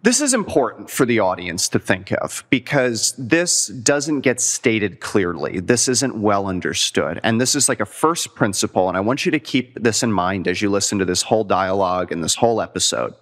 this 0.04 0.20
is 0.20 0.34
important 0.34 0.90
for 0.90 1.06
the 1.06 1.20
audience 1.20 1.68
to 1.68 1.78
think 1.78 2.10
of 2.10 2.42
because 2.50 3.14
this 3.16 3.68
doesn't 3.68 4.22
get 4.22 4.40
stated 4.40 4.98
clearly. 4.98 5.60
This 5.60 5.86
isn't 5.86 6.20
well 6.20 6.48
understood. 6.48 7.20
And 7.22 7.40
this 7.40 7.54
is 7.54 7.68
like 7.68 7.78
a 7.78 7.86
first 7.86 8.34
principle. 8.34 8.88
And 8.88 8.96
I 8.96 9.00
want 9.00 9.24
you 9.24 9.30
to 9.30 9.38
keep 9.38 9.80
this 9.80 10.02
in 10.02 10.10
mind 10.10 10.48
as 10.48 10.60
you 10.60 10.70
listen 10.70 10.98
to 10.98 11.04
this 11.04 11.22
whole 11.22 11.44
dialogue 11.44 12.10
and 12.10 12.24
this 12.24 12.34
whole 12.34 12.60
episode. 12.60 13.14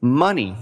Money 0.00 0.56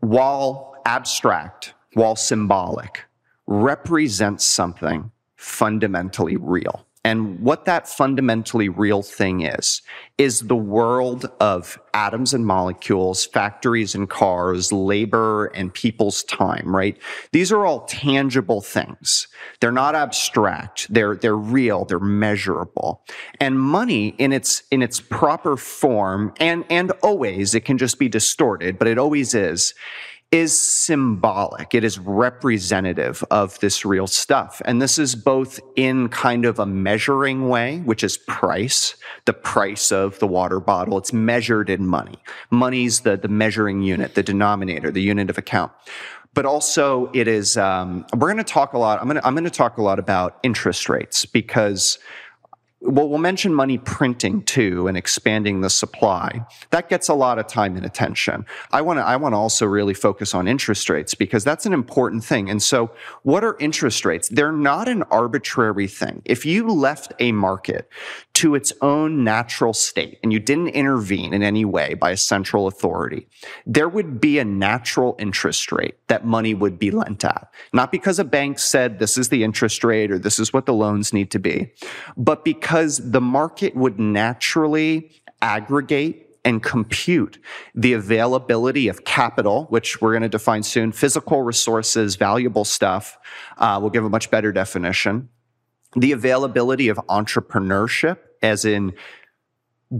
while 0.00 0.76
abstract, 0.84 1.74
while 1.94 2.16
symbolic, 2.16 3.04
represents 3.46 4.44
something 4.44 5.10
fundamentally 5.36 6.36
real. 6.36 6.86
And 7.02 7.40
what 7.40 7.64
that 7.64 7.88
fundamentally 7.88 8.68
real 8.68 9.02
thing 9.02 9.40
is, 9.40 9.80
is 10.18 10.40
the 10.40 10.56
world 10.56 11.30
of 11.40 11.80
atoms 11.94 12.34
and 12.34 12.44
molecules, 12.44 13.24
factories 13.24 13.94
and 13.94 14.08
cars, 14.08 14.70
labor 14.70 15.46
and 15.46 15.72
people's 15.72 16.22
time, 16.24 16.76
right? 16.76 16.98
These 17.32 17.52
are 17.52 17.64
all 17.64 17.86
tangible 17.86 18.60
things. 18.60 19.28
They're 19.60 19.72
not 19.72 19.94
abstract. 19.94 20.92
They're, 20.92 21.16
they're 21.16 21.34
real. 21.34 21.86
They're 21.86 21.98
measurable. 21.98 23.02
And 23.40 23.58
money 23.58 24.08
in 24.18 24.32
its, 24.32 24.62
in 24.70 24.82
its 24.82 25.00
proper 25.00 25.56
form, 25.56 26.34
and, 26.38 26.66
and 26.68 26.92
always, 27.02 27.54
it 27.54 27.64
can 27.64 27.78
just 27.78 27.98
be 27.98 28.10
distorted, 28.10 28.78
but 28.78 28.88
it 28.88 28.98
always 28.98 29.32
is, 29.32 29.72
is 30.32 30.58
symbolic. 30.58 31.74
It 31.74 31.82
is 31.82 31.98
representative 31.98 33.24
of 33.32 33.58
this 33.58 33.84
real 33.84 34.06
stuff. 34.06 34.62
And 34.64 34.80
this 34.80 34.96
is 34.96 35.16
both 35.16 35.58
in 35.74 36.08
kind 36.08 36.44
of 36.44 36.60
a 36.60 36.66
measuring 36.66 37.48
way, 37.48 37.80
which 37.80 38.04
is 38.04 38.16
price, 38.16 38.94
the 39.24 39.32
price 39.32 39.90
of 39.90 40.20
the 40.20 40.28
water 40.28 40.60
bottle. 40.60 40.98
It's 40.98 41.12
measured 41.12 41.68
in 41.68 41.84
money. 41.84 42.18
Money's 42.50 43.00
the, 43.00 43.16
the 43.16 43.28
measuring 43.28 43.82
unit, 43.82 44.14
the 44.14 44.22
denominator, 44.22 44.92
the 44.92 45.02
unit 45.02 45.30
of 45.30 45.38
account. 45.38 45.72
But 46.32 46.46
also 46.46 47.10
it 47.12 47.26
is, 47.26 47.56
um, 47.56 48.06
we're 48.12 48.28
going 48.28 48.36
to 48.36 48.44
talk 48.44 48.72
a 48.72 48.78
lot, 48.78 49.00
I'm 49.00 49.08
going 49.08 49.16
to, 49.16 49.26
I'm 49.26 49.34
going 49.34 49.42
to 49.42 49.50
talk 49.50 49.78
a 49.78 49.82
lot 49.82 49.98
about 49.98 50.38
interest 50.44 50.88
rates 50.88 51.26
because 51.26 51.98
well, 52.82 53.08
we'll 53.08 53.18
mention 53.18 53.52
money 53.52 53.76
printing 53.76 54.42
too 54.42 54.88
and 54.88 54.96
expanding 54.96 55.60
the 55.60 55.68
supply. 55.68 56.46
That 56.70 56.88
gets 56.88 57.08
a 57.08 57.14
lot 57.14 57.38
of 57.38 57.46
time 57.46 57.76
and 57.76 57.84
attention. 57.84 58.46
I 58.72 58.80
want 58.80 58.98
to, 58.98 59.04
I 59.04 59.16
want 59.16 59.34
to 59.34 59.36
also 59.36 59.66
really 59.66 59.92
focus 59.92 60.34
on 60.34 60.48
interest 60.48 60.88
rates 60.88 61.14
because 61.14 61.44
that's 61.44 61.66
an 61.66 61.74
important 61.74 62.24
thing. 62.24 62.48
And 62.48 62.62
so 62.62 62.90
what 63.22 63.44
are 63.44 63.56
interest 63.60 64.06
rates? 64.06 64.30
They're 64.30 64.50
not 64.50 64.88
an 64.88 65.02
arbitrary 65.04 65.88
thing. 65.88 66.22
If 66.24 66.46
you 66.46 66.68
left 66.68 67.12
a 67.18 67.32
market 67.32 67.86
to 68.34 68.54
its 68.54 68.72
own 68.80 69.24
natural 69.24 69.74
state 69.74 70.18
and 70.22 70.32
you 70.32 70.40
didn't 70.40 70.68
intervene 70.68 71.34
in 71.34 71.42
any 71.42 71.66
way 71.66 71.92
by 71.92 72.12
a 72.12 72.16
central 72.16 72.66
authority, 72.66 73.28
there 73.66 73.90
would 73.90 74.22
be 74.22 74.38
a 74.38 74.44
natural 74.44 75.16
interest 75.18 75.70
rate 75.70 75.96
that 76.08 76.24
money 76.24 76.54
would 76.54 76.78
be 76.78 76.90
lent 76.90 77.26
at. 77.26 77.52
Not 77.74 77.92
because 77.92 78.18
a 78.18 78.24
bank 78.24 78.58
said 78.58 78.98
this 78.98 79.18
is 79.18 79.28
the 79.28 79.44
interest 79.44 79.84
rate 79.84 80.10
or 80.10 80.18
this 80.18 80.38
is 80.38 80.54
what 80.54 80.64
the 80.64 80.72
loans 80.72 81.12
need 81.12 81.30
to 81.32 81.38
be, 81.38 81.72
but 82.16 82.42
because 82.42 82.69
because 82.70 83.10
the 83.10 83.20
market 83.20 83.74
would 83.74 83.98
naturally 83.98 85.10
aggregate 85.42 86.38
and 86.44 86.62
compute 86.62 87.36
the 87.74 87.94
availability 87.94 88.86
of 88.86 89.04
capital, 89.04 89.64
which 89.70 90.00
we're 90.00 90.12
going 90.12 90.22
to 90.22 90.28
define 90.28 90.62
soon, 90.62 90.92
physical 90.92 91.42
resources, 91.42 92.14
valuable 92.14 92.64
stuff. 92.64 93.18
Uh, 93.58 93.76
we'll 93.80 93.90
give 93.90 94.04
a 94.04 94.08
much 94.08 94.30
better 94.30 94.52
definition. 94.52 95.28
The 95.96 96.12
availability 96.12 96.86
of 96.86 96.98
entrepreneurship, 97.08 98.18
as 98.40 98.64
in 98.64 98.92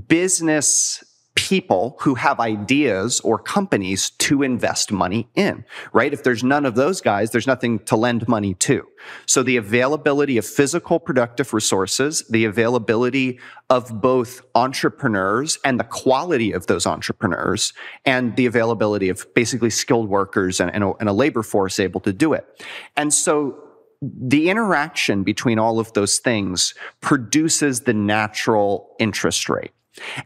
business 0.07 1.03
people 1.41 1.97
who 2.01 2.17
have 2.17 2.39
ideas 2.39 3.19
or 3.21 3.39
companies 3.39 4.11
to 4.11 4.43
invest 4.43 4.93
money 4.93 5.27
in, 5.35 5.65
right? 5.95 6.13
If 6.13 6.23
there's 6.23 6.45
none 6.45 6.67
of 6.67 6.75
those 6.75 7.01
guys, 7.01 7.31
there's 7.31 7.47
nothing 7.47 7.79
to 7.87 7.97
lend 7.97 8.29
money 8.29 8.53
to. 8.69 8.87
So 9.25 9.43
the 9.43 9.57
availability 9.57 10.37
of 10.37 10.45
physical 10.45 11.01
productive 11.01 11.55
resources, 11.55 12.23
the 12.29 12.45
availability 12.45 13.41
of 13.71 14.03
both 14.03 14.43
entrepreneurs 14.55 15.59
and 15.65 15.81
the 15.81 15.85
quality 15.85 16.53
of 16.53 16.67
those 16.67 16.87
entrepreneurs, 16.87 17.73
and 18.05 18.37
the 18.37 18.45
availability 18.45 19.09
of 19.09 19.27
basically 19.35 19.71
skilled 19.71 20.11
workers 20.11 20.61
and, 20.61 20.71
and, 20.75 20.85
a, 20.85 20.93
and 21.01 21.09
a 21.09 21.15
labor 21.15 21.43
force 21.43 21.81
able 21.81 22.01
to 22.01 22.13
do 22.13 22.35
it. 22.35 22.63
And 22.99 23.15
so 23.15 23.59
the 24.03 24.51
interaction 24.51 25.23
between 25.23 25.59
all 25.59 25.81
of 25.81 25.95
those 25.95 26.19
things 26.19 26.75
produces 27.01 27.81
the 27.81 27.95
natural 27.95 28.95
interest 28.99 29.49
rate. 29.49 29.73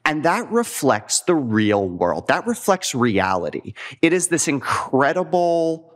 And 0.05 0.23
that 0.25 0.51
reflects 0.51 1.21
the 1.21 1.35
real 1.35 1.89
world. 1.89 2.29
That 2.29 2.47
reflects 2.47 2.95
reality. 2.95 3.75
It 4.03 4.13
is 4.13 4.29
this 4.29 4.49
incredible 4.49 5.91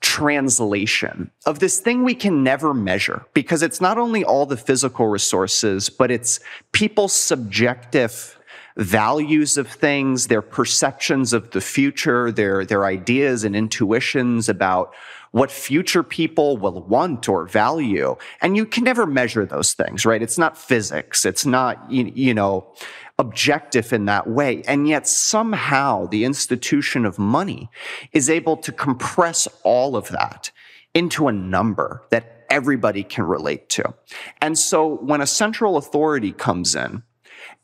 translation 0.00 1.30
of 1.46 1.58
this 1.58 1.80
thing 1.80 2.04
we 2.04 2.14
can 2.14 2.44
never 2.44 2.72
measure 2.72 3.24
because 3.34 3.62
it's 3.62 3.80
not 3.80 3.98
only 3.98 4.24
all 4.24 4.46
the 4.46 4.56
physical 4.56 5.06
resources, 5.08 5.88
but 5.88 6.10
it's 6.10 6.38
people's 6.72 7.12
subjective 7.12 8.38
values 8.76 9.56
of 9.56 9.66
things, 9.66 10.26
their 10.26 10.42
perceptions 10.42 11.32
of 11.32 11.50
the 11.50 11.60
future, 11.60 12.30
their, 12.30 12.64
their 12.64 12.84
ideas 12.84 13.42
and 13.42 13.56
intuitions 13.56 14.48
about 14.48 14.94
what 15.32 15.50
future 15.50 16.02
people 16.02 16.56
will 16.56 16.82
want 16.82 17.28
or 17.28 17.46
value. 17.46 18.16
And 18.40 18.56
you 18.56 18.66
can 18.66 18.84
never 18.84 19.06
measure 19.06 19.44
those 19.44 19.72
things, 19.72 20.06
right? 20.06 20.22
It's 20.22 20.38
not 20.38 20.56
physics. 20.56 21.24
It's 21.24 21.44
not, 21.44 21.90
you, 21.90 22.34
know, 22.34 22.72
objective 23.18 23.92
in 23.92 24.04
that 24.06 24.28
way. 24.28 24.62
And 24.66 24.88
yet 24.88 25.08
somehow 25.08 26.06
the 26.06 26.24
institution 26.24 27.04
of 27.04 27.18
money 27.18 27.70
is 28.12 28.28
able 28.28 28.56
to 28.58 28.72
compress 28.72 29.48
all 29.62 29.96
of 29.96 30.08
that 30.08 30.50
into 30.94 31.28
a 31.28 31.32
number 31.32 32.02
that 32.10 32.46
everybody 32.50 33.02
can 33.02 33.24
relate 33.24 33.68
to. 33.70 33.94
And 34.40 34.58
so 34.58 34.96
when 34.96 35.20
a 35.20 35.26
central 35.26 35.76
authority 35.76 36.32
comes 36.32 36.74
in 36.74 37.02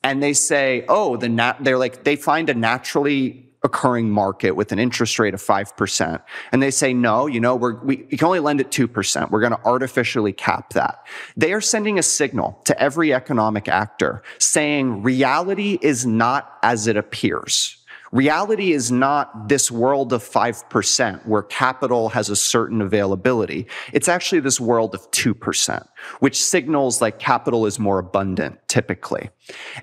and 0.03 0.23
they 0.23 0.33
say, 0.33 0.85
oh, 0.89 1.17
the 1.17 1.29
nat- 1.29 1.59
they're 1.61 1.79
like, 1.79 2.05
they 2.05 2.17
find 2.17 2.49
a 2.49 2.55
naturally 2.55 3.52
occurring 3.65 4.11
market 4.11 4.53
with 4.53 4.73
an 4.73 4.79
interest 4.79 5.19
rate 5.19 5.35
of 5.35 5.43
5%. 5.43 6.23
And 6.51 6.63
they 6.63 6.71
say, 6.71 6.93
no, 6.93 7.27
you 7.27 7.41
know, 7.41 7.55
we're, 7.55 7.83
we, 7.83 8.07
we 8.11 8.17
can 8.17 8.27
only 8.27 8.41
lend 8.41 8.61
at 8.61 8.71
2%. 8.71 9.31
We're 9.31 9.41
going 9.41 9.53
to 9.53 9.65
artificially 9.65 10.33
cap 10.33 10.73
that. 10.75 11.07
They 11.37 11.53
are 11.53 11.61
sending 11.61 11.99
a 11.99 12.03
signal 12.03 12.61
to 12.65 12.81
every 12.81 13.13
economic 13.13 13.69
actor 13.69 14.23
saying 14.39 15.03
reality 15.03 15.79
is 15.81 16.05
not 16.05 16.59
as 16.63 16.87
it 16.87 16.97
appears. 16.97 17.82
Reality 18.13 18.73
is 18.73 18.93
not 18.93 19.49
this 19.49 19.71
world 19.71 20.13
of 20.13 20.23
5% 20.23 21.27
where 21.27 21.43
capital 21.43 22.11
has 22.11 22.29
a 22.29 22.37
certain 22.37 22.83
availability. 22.83 23.67
It's 23.95 24.07
actually 24.07 24.41
this 24.41 24.61
world 24.61 24.95
of 24.95 25.11
2%, 25.13 25.89
which 26.21 26.45
signals 26.45 27.01
like 27.01 27.19
capital 27.19 27.65
is 27.65 27.79
more 27.79 27.99
abundant 27.99 28.59
typically. 28.69 29.31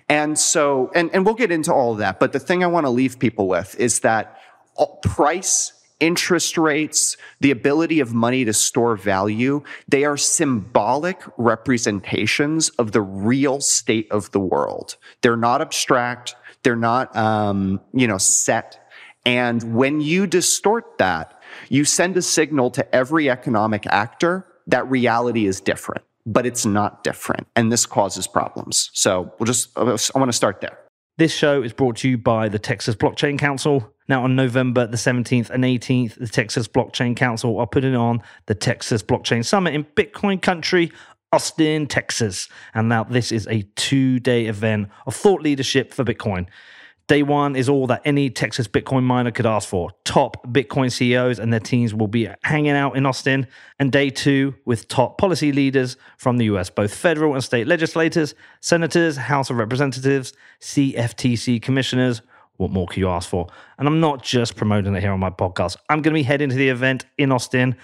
And 0.08 0.38
so, 0.38 0.92
and, 0.94 1.10
and 1.12 1.26
we'll 1.26 1.34
get 1.34 1.52
into 1.52 1.74
all 1.74 1.94
of 1.94 1.98
that, 1.98 2.20
but 2.20 2.32
the 2.32 2.40
thing 2.40 2.64
I 2.64 2.68
want 2.68 2.86
to 2.86 2.92
leave 2.92 3.18
people 3.18 3.48
with 3.48 3.76
is 3.80 4.02
that 4.02 4.40
uh, 4.78 4.86
price 5.02 5.74
interest 6.00 6.58
rates, 6.58 7.18
the 7.40 7.52
ability 7.52 8.00
of 8.00 8.14
money 8.14 8.46
to 8.46 8.54
store 8.54 8.96
value, 8.96 9.62
they 9.88 10.06
are 10.06 10.18
symbolic 10.18 11.22
representations 11.38 12.70
of 12.70 12.92
the 12.92 13.02
real 13.02 13.60
state 13.60 14.10
of 14.12 14.32
the 14.32 14.40
world. 14.40 14.96
They're 15.22 15.36
not 15.36 15.62
abstract. 15.62 16.36
They're 16.64 16.76
not, 16.76 17.16
um, 17.16 17.82
you 17.94 18.08
know, 18.08 18.18
set. 18.18 18.90
And 19.26 19.76
when 19.76 20.02
you 20.02 20.28
distort 20.28 20.98
that, 20.98 21.42
you 21.70 21.86
send 21.86 22.18
a 22.18 22.22
signal 22.22 22.72
to 22.72 22.96
every 22.96 23.30
economic 23.30 23.86
actor 23.88 24.46
that 24.68 24.90
reality 24.90 25.46
is 25.46 25.62
different, 25.62 26.04
but 26.26 26.46
it's 26.46 26.66
not 26.66 27.04
different. 27.04 27.48
And 27.56 27.72
this 27.72 27.86
causes 27.86 28.28
problems. 28.28 28.90
So 28.94 29.34
we'll 29.40 29.48
just, 29.48 29.78
I 29.78 29.84
want 29.84 30.30
to 30.30 30.34
start 30.34 30.62
there. 30.62 30.78
This 31.18 31.34
show 31.34 31.62
is 31.62 31.74
brought 31.74 31.98
to 31.98 32.10
you 32.10 32.18
by 32.18 32.48
the 32.48 32.60
Texas 32.60 32.96
Blockchain 32.96 33.38
Council. 33.38 33.94
Now, 34.08 34.24
on 34.24 34.38
November 34.38 34.88
the 34.88 34.96
17th 34.96 35.50
and 35.50 35.66
18th, 35.66 36.16
the 36.16 36.28
Texas 36.28 36.68
Blockchain 36.68 37.14
Council 37.14 37.60
are 37.60 37.68
putting 37.68 37.94
on 37.94 38.22
the 38.46 38.56
Texas 38.56 39.04
Blockchain 39.04 39.44
Summit 39.44 39.74
in 39.76 39.84
Bitcoin 39.84 40.42
country 40.42 40.94
Austin, 41.32 41.88
Texas. 41.88 42.50
And 42.74 42.90
now 42.90 43.04
this 43.04 43.32
is 43.32 43.48
a 43.48 43.62
two 43.76 44.20
day 44.20 44.46
event 44.46 44.90
of 45.06 45.16
thought 45.16 45.42
leadership 45.42 45.94
for 45.94 46.04
Bitcoin. 46.04 46.48
Day 47.10 47.24
one 47.24 47.56
is 47.56 47.68
all 47.68 47.88
that 47.88 48.04
any 48.06 48.30
Texas 48.30 48.68
Bitcoin 48.68 49.02
miner 49.02 49.32
could 49.32 49.48
ask 49.48 49.68
for. 49.68 49.90
Top 50.04 50.46
Bitcoin 50.46 50.92
CEOs 50.92 51.40
and 51.40 51.52
their 51.52 51.60
teams 51.60 51.92
will 51.92 52.08
be 52.08 52.30
hanging 52.44 52.74
out 52.74 52.96
in 52.96 53.08
Austin. 53.08 53.48
And 53.80 53.92
day 53.92 54.12
two 54.12 54.54
with 54.64 54.88
top 54.88 55.18
policy 55.18 55.52
leaders 55.52 55.98
from 56.18 56.38
the 56.38 56.46
US, 56.46 56.70
both 56.70 56.94
federal 56.94 57.34
and 57.34 57.44
state 57.44 57.66
legislators, 57.66 58.36
senators, 58.62 59.18
House 59.18 59.50
of 59.50 59.58
Representatives, 59.58 60.34
CFTC 60.62 61.60
commissioners. 61.64 62.22
What 62.58 62.70
more 62.70 62.86
could 62.86 62.98
you 62.98 63.10
ask 63.10 63.28
for? 63.28 63.48
And 63.80 63.88
I'm 63.88 64.00
not 64.00 64.22
just 64.22 64.56
promoting 64.56 64.94
it 64.94 65.02
here 65.02 65.12
on 65.12 65.20
my 65.20 65.32
podcast. 65.32 65.78
I'm 65.90 66.04
going 66.04 66.14
to 66.14 66.20
be 66.20 66.24
heading 66.24 66.50
to 66.50 66.56
the 66.56 66.70
event 66.70 67.06
in 67.18 67.32
Austin. 67.32 67.76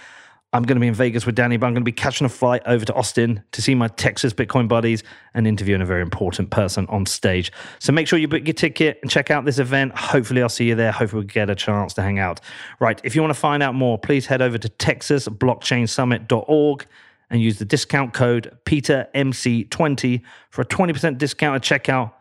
I'm 0.56 0.62
going 0.62 0.76
to 0.76 0.80
be 0.80 0.86
in 0.86 0.94
Vegas 0.94 1.26
with 1.26 1.34
Danny, 1.34 1.58
but 1.58 1.66
I'm 1.66 1.74
going 1.74 1.82
to 1.82 1.84
be 1.84 1.92
catching 1.92 2.24
a 2.24 2.30
flight 2.30 2.62
over 2.64 2.86
to 2.86 2.94
Austin 2.94 3.42
to 3.52 3.60
see 3.60 3.74
my 3.74 3.88
Texas 3.88 4.32
Bitcoin 4.32 4.68
buddies 4.68 5.04
and 5.34 5.46
interviewing 5.46 5.82
a 5.82 5.84
very 5.84 6.00
important 6.00 6.48
person 6.50 6.86
on 6.88 7.04
stage. 7.04 7.52
So 7.78 7.92
make 7.92 8.08
sure 8.08 8.18
you 8.18 8.26
book 8.26 8.46
your 8.46 8.54
ticket 8.54 8.98
and 9.02 9.10
check 9.10 9.30
out 9.30 9.44
this 9.44 9.58
event. 9.58 9.94
Hopefully, 9.94 10.40
I'll 10.40 10.48
see 10.48 10.68
you 10.68 10.74
there. 10.74 10.92
Hopefully, 10.92 11.20
we 11.20 11.26
get 11.26 11.50
a 11.50 11.54
chance 11.54 11.92
to 11.94 12.02
hang 12.02 12.18
out. 12.18 12.40
Right. 12.80 12.98
If 13.04 13.14
you 13.14 13.20
want 13.20 13.34
to 13.34 13.38
find 13.38 13.62
out 13.62 13.74
more, 13.74 13.98
please 13.98 14.24
head 14.26 14.40
over 14.40 14.56
to 14.56 14.68
texasblockchainsummit.org 14.68 16.86
and 17.28 17.42
use 17.42 17.58
the 17.58 17.66
discount 17.66 18.14
code 18.14 18.56
PeterMC20 18.64 20.22
for 20.48 20.62
a 20.62 20.64
20% 20.64 21.18
discount 21.18 21.56
at 21.56 21.62
checkout 21.62 22.12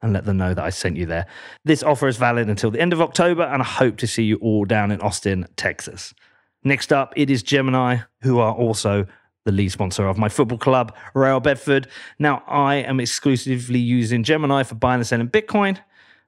and 0.00 0.12
let 0.12 0.26
them 0.26 0.36
know 0.36 0.54
that 0.54 0.64
I 0.64 0.70
sent 0.70 0.96
you 0.96 1.06
there. 1.06 1.26
This 1.64 1.82
offer 1.82 2.06
is 2.06 2.16
valid 2.16 2.48
until 2.48 2.70
the 2.70 2.80
end 2.80 2.92
of 2.92 3.00
October, 3.00 3.42
and 3.42 3.62
I 3.62 3.64
hope 3.64 3.96
to 3.98 4.06
see 4.06 4.22
you 4.22 4.36
all 4.36 4.64
down 4.64 4.92
in 4.92 5.00
Austin, 5.00 5.48
Texas. 5.56 6.14
Next 6.62 6.92
up, 6.92 7.12
it 7.16 7.30
is 7.30 7.42
Gemini, 7.42 7.98
who 8.22 8.38
are 8.38 8.54
also 8.54 9.06
the 9.44 9.52
lead 9.52 9.72
sponsor 9.72 10.06
of 10.06 10.18
my 10.18 10.28
football 10.28 10.58
club, 10.58 10.94
Real 11.14 11.40
Bedford. 11.40 11.88
Now, 12.18 12.42
I 12.46 12.76
am 12.76 13.00
exclusively 13.00 13.78
using 13.78 14.22
Gemini 14.22 14.62
for 14.62 14.74
buying 14.74 15.00
and 15.00 15.06
selling 15.06 15.28
Bitcoin, 15.28 15.78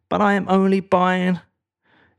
but 0.08 0.22
I 0.22 0.34
am 0.34 0.48
only 0.48 0.80
buying 0.80 1.40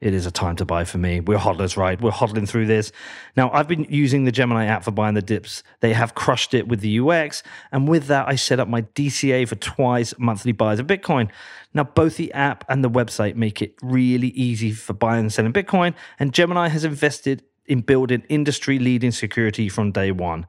it 0.04 0.13
is 0.13 0.26
a 0.26 0.32
time 0.32 0.58
to 0.58 0.65
buy 0.65 0.84
for 0.84 0.97
me. 0.97 1.21
We're 1.21 1.38
hodlers, 1.38 1.78
right? 1.78 1.99
We're 1.99 2.12
hodling 2.12 2.47
through 2.47 2.65
this. 2.65 2.91
Now, 3.38 3.49
I've 3.52 3.69
been 3.69 3.86
using 3.86 4.26
the 4.26 4.34
Gemini 4.34 4.65
app 4.65 4.84
for 4.84 4.91
buying 4.91 5.13
the 5.13 5.21
dips. 5.21 5.63
They 5.80 5.93
have 5.93 6.13
crushed 6.13 6.54
it 6.54 6.67
with 6.67 6.82
the 6.82 6.99
UX. 6.99 7.41
And 7.71 7.88
with 7.88 8.08
that, 8.08 8.28
I 8.28 8.36
set 8.36 8.60
up 8.60 8.67
my 8.67 8.82
DCA 8.82 9.47
for 9.47 9.56
twice 9.56 10.13
monthly 10.17 10.52
buys 10.52 10.80
of 10.80 10.88
Bitcoin. 10.88 11.30
Now, 11.73 11.86
both 11.86 12.17
the 12.17 12.34
app 12.34 12.65
and 12.67 12.84
the 12.84 12.89
website 12.89 13.36
make 13.36 13.62
it 13.62 13.76
really 13.82 14.28
easy 14.30 14.73
for 14.73 14.91
buying 14.91 15.21
and 15.21 15.32
selling 15.32 15.54
Bitcoin. 15.54 15.93
And 16.19 16.34
Gemini 16.34 16.67
has 16.67 16.84
invested 16.84 17.41
in 17.65 17.82
building 17.82 18.23
industry 18.30 18.80
leading 18.80 19.12
security 19.12 19.69
from 19.69 19.91
day 19.91 20.12
one. 20.12 20.45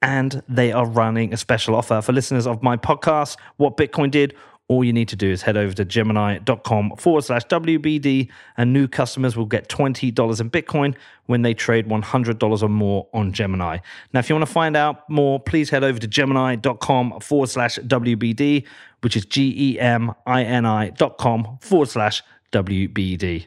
And 0.00 0.42
they 0.48 0.72
are 0.72 0.86
running 0.86 1.32
a 1.32 1.36
special 1.36 1.76
offer 1.76 2.02
for 2.02 2.12
listeners 2.12 2.46
of 2.46 2.62
my 2.62 2.76
podcast, 2.76 3.36
What 3.56 3.76
Bitcoin 3.76 4.10
Did 4.10 4.34
all 4.72 4.82
you 4.82 4.92
need 4.92 5.08
to 5.08 5.16
do 5.16 5.30
is 5.30 5.42
head 5.42 5.56
over 5.56 5.74
to 5.74 5.84
gemini.com 5.84 6.96
forward 6.96 7.24
slash 7.24 7.44
WBD, 7.46 8.30
and 8.56 8.72
new 8.72 8.88
customers 8.88 9.36
will 9.36 9.46
get 9.46 9.68
$20 9.68 10.40
in 10.40 10.50
Bitcoin 10.50 10.94
when 11.26 11.42
they 11.42 11.52
trade 11.52 11.88
$100 11.88 12.62
or 12.62 12.68
more 12.68 13.06
on 13.12 13.32
Gemini. 13.32 13.78
Now, 14.12 14.20
if 14.20 14.28
you 14.28 14.34
want 14.34 14.46
to 14.46 14.52
find 14.52 14.76
out 14.76 15.08
more, 15.10 15.38
please 15.40 15.68
head 15.68 15.84
over 15.84 15.98
to 15.98 16.06
gemini.com 16.06 17.20
forward 17.20 17.48
slash 17.48 17.78
WBD, 17.80 18.66
which 19.02 19.16
is 19.16 19.26
G 19.26 19.52
E 19.56 19.78
M 19.78 20.14
I 20.26 20.42
N 20.44 20.64
I 20.64 20.90
dot 20.90 21.18
com 21.18 21.58
forward 21.60 21.88
slash 21.88 22.22
WBD. 22.52 23.46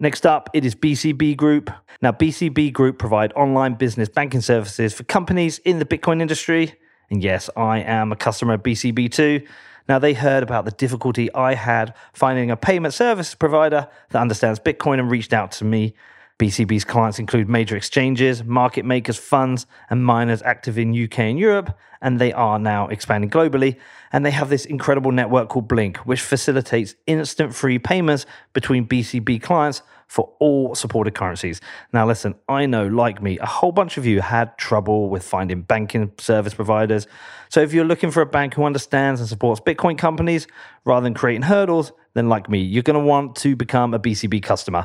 Next 0.00 0.26
up, 0.26 0.50
it 0.52 0.64
is 0.64 0.74
BCB 0.74 1.36
Group. 1.36 1.70
Now, 2.00 2.12
BCB 2.12 2.72
Group 2.72 2.98
provide 2.98 3.32
online 3.34 3.74
business 3.74 4.08
banking 4.08 4.40
services 4.40 4.92
for 4.92 5.04
companies 5.04 5.58
in 5.60 5.78
the 5.78 5.84
Bitcoin 5.84 6.20
industry. 6.20 6.74
And 7.10 7.22
yes, 7.22 7.48
I 7.56 7.80
am 7.80 8.10
a 8.10 8.16
customer 8.16 8.54
of 8.54 8.62
BCB 8.62 9.12
too. 9.12 9.46
Now, 9.88 9.98
they 9.98 10.14
heard 10.14 10.42
about 10.42 10.64
the 10.64 10.70
difficulty 10.70 11.32
I 11.34 11.54
had 11.54 11.94
finding 12.12 12.50
a 12.50 12.56
payment 12.56 12.94
service 12.94 13.34
provider 13.34 13.88
that 14.10 14.20
understands 14.20 14.58
Bitcoin 14.58 14.98
and 14.98 15.10
reached 15.10 15.32
out 15.32 15.52
to 15.52 15.64
me. 15.64 15.94
BCB's 16.42 16.82
clients 16.84 17.20
include 17.20 17.48
major 17.48 17.76
exchanges, 17.76 18.42
market 18.42 18.84
makers, 18.84 19.16
funds, 19.16 19.64
and 19.88 20.04
miners 20.04 20.42
active 20.42 20.76
in 20.76 20.90
UK 20.92 21.20
and 21.20 21.38
Europe, 21.38 21.78
and 22.00 22.18
they 22.18 22.32
are 22.32 22.58
now 22.58 22.88
expanding 22.88 23.30
globally. 23.30 23.76
And 24.12 24.26
they 24.26 24.32
have 24.32 24.48
this 24.48 24.64
incredible 24.64 25.12
network 25.12 25.48
called 25.48 25.68
BLINC, 25.68 25.98
which 25.98 26.20
facilitates 26.20 26.96
instant 27.06 27.54
free 27.54 27.78
payments 27.78 28.26
between 28.54 28.88
BCB 28.88 29.40
clients 29.40 29.82
for 30.12 30.30
all 30.40 30.74
supported 30.74 31.14
currencies. 31.14 31.62
Now, 31.94 32.06
listen, 32.06 32.34
I 32.46 32.66
know, 32.66 32.86
like 32.86 33.22
me, 33.22 33.38
a 33.38 33.46
whole 33.46 33.72
bunch 33.72 33.96
of 33.96 34.04
you 34.04 34.20
had 34.20 34.58
trouble 34.58 35.08
with 35.08 35.24
finding 35.24 35.62
banking 35.62 36.12
service 36.18 36.52
providers. 36.52 37.06
So, 37.48 37.62
if 37.62 37.72
you're 37.72 37.86
looking 37.86 38.10
for 38.10 38.20
a 38.20 38.26
bank 38.26 38.52
who 38.52 38.64
understands 38.64 39.20
and 39.20 39.28
supports 39.28 39.62
Bitcoin 39.62 39.96
companies 39.96 40.46
rather 40.84 41.04
than 41.04 41.14
creating 41.14 41.40
hurdles, 41.40 41.92
then 42.12 42.28
like 42.28 42.50
me, 42.50 42.60
you're 42.60 42.82
going 42.82 43.00
to 43.00 43.04
want 43.04 43.36
to 43.36 43.56
become 43.56 43.94
a 43.94 43.98
BCB 43.98 44.42
customer. 44.42 44.84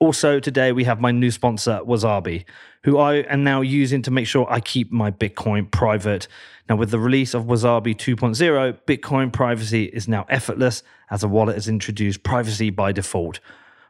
Also, 0.00 0.38
today 0.38 0.70
we 0.70 0.84
have 0.84 1.00
my 1.00 1.10
new 1.10 1.30
sponsor, 1.32 1.80
Wasabi, 1.84 2.44
who 2.84 2.98
I 2.98 3.16
am 3.16 3.42
now 3.42 3.62
using 3.62 4.00
to 4.02 4.12
make 4.12 4.28
sure 4.28 4.46
I 4.48 4.60
keep 4.60 4.92
my 4.92 5.10
Bitcoin 5.10 5.68
private. 5.68 6.28
Now, 6.68 6.76
with 6.76 6.92
the 6.92 7.00
release 7.00 7.34
of 7.34 7.46
Wasabi 7.46 7.96
2.0, 7.96 8.78
Bitcoin 8.86 9.32
privacy 9.32 9.86
is 9.86 10.06
now 10.06 10.24
effortless 10.28 10.84
as 11.10 11.24
a 11.24 11.28
wallet 11.28 11.56
has 11.56 11.66
introduced 11.66 12.22
privacy 12.22 12.70
by 12.70 12.92
default. 12.92 13.40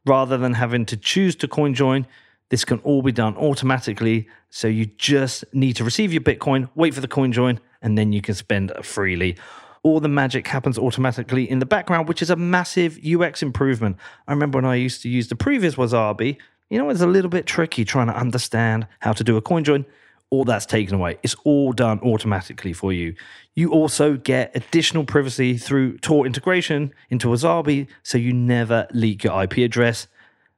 Rather 0.06 0.38
than 0.38 0.54
having 0.54 0.86
to 0.86 0.96
choose 0.96 1.36
to 1.36 1.46
coin 1.46 1.74
join, 1.74 2.06
this 2.48 2.64
can 2.64 2.78
all 2.78 3.02
be 3.02 3.12
done 3.12 3.36
automatically. 3.36 4.26
So 4.48 4.66
you 4.66 4.86
just 4.86 5.44
need 5.52 5.74
to 5.74 5.84
receive 5.84 6.10
your 6.10 6.22
Bitcoin, 6.22 6.70
wait 6.74 6.94
for 6.94 7.02
the 7.02 7.08
coin 7.08 7.32
join, 7.32 7.60
and 7.82 7.98
then 7.98 8.14
you 8.14 8.22
can 8.22 8.34
spend 8.34 8.72
freely 8.82 9.36
all 9.82 10.00
the 10.00 10.08
magic 10.08 10.46
happens 10.46 10.78
automatically 10.78 11.48
in 11.48 11.58
the 11.58 11.66
background, 11.66 12.08
which 12.08 12.22
is 12.22 12.30
a 12.30 12.36
massive 12.36 12.98
UX 13.04 13.42
improvement. 13.42 13.96
I 14.26 14.32
remember 14.32 14.58
when 14.58 14.64
I 14.64 14.74
used 14.74 15.02
to 15.02 15.08
use 15.08 15.28
the 15.28 15.36
previous 15.36 15.76
Wasabi, 15.76 16.36
you 16.70 16.78
know, 16.78 16.90
it's 16.90 17.00
a 17.00 17.06
little 17.06 17.30
bit 17.30 17.46
tricky 17.46 17.84
trying 17.84 18.08
to 18.08 18.16
understand 18.16 18.86
how 19.00 19.12
to 19.12 19.24
do 19.24 19.36
a 19.36 19.42
coin 19.42 19.64
join. 19.64 19.86
All 20.30 20.44
that's 20.44 20.66
taken 20.66 20.94
away. 20.94 21.18
It's 21.22 21.34
all 21.44 21.72
done 21.72 22.00
automatically 22.00 22.74
for 22.74 22.92
you. 22.92 23.14
You 23.54 23.70
also 23.70 24.18
get 24.18 24.54
additional 24.54 25.04
privacy 25.04 25.56
through 25.56 25.98
Tor 25.98 26.26
integration 26.26 26.92
into 27.08 27.28
Wasabi, 27.28 27.88
so 28.02 28.18
you 28.18 28.34
never 28.34 28.86
leak 28.92 29.24
your 29.24 29.42
IP 29.42 29.58
address. 29.58 30.06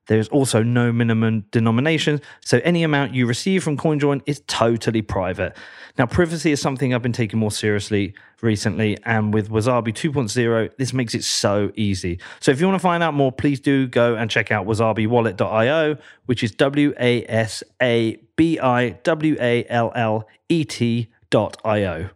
There's 0.06 0.28
also 0.28 0.62
no 0.62 0.92
minimum 0.92 1.44
denomination, 1.52 2.20
so 2.44 2.60
any 2.64 2.82
amount 2.82 3.14
you 3.14 3.26
receive 3.26 3.62
from 3.62 3.76
CoinJoin 3.76 4.22
is 4.26 4.42
totally 4.48 5.02
private. 5.02 5.56
Now, 5.98 6.06
privacy 6.06 6.50
is 6.52 6.60
something 6.60 6.92
I've 6.92 7.02
been 7.02 7.12
taking 7.12 7.38
more 7.38 7.50
seriously 7.50 8.14
recently, 8.42 8.98
and 9.04 9.32
with 9.32 9.50
Wasabi 9.50 9.88
2.0, 9.94 10.70
this 10.78 10.92
makes 10.92 11.14
it 11.14 11.22
so 11.22 11.70
easy. 11.76 12.18
So, 12.40 12.50
if 12.50 12.60
you 12.60 12.66
want 12.66 12.80
to 12.80 12.82
find 12.82 13.02
out 13.02 13.14
more, 13.14 13.30
please 13.30 13.60
do 13.60 13.86
go 13.86 14.16
and 14.16 14.30
check 14.30 14.50
out 14.50 14.66
wasabiwallet.io, 14.66 15.96
which 16.26 16.42
is 16.42 16.50
W 16.52 16.92
A 16.98 17.24
S 17.26 17.62
A 17.80 18.16
B 18.36 18.58
I 18.58 18.90
W 18.90 19.36
A 19.40 19.64
L 19.68 19.92
L 19.94 20.26
E 20.48 20.64
T.io. 20.64 22.10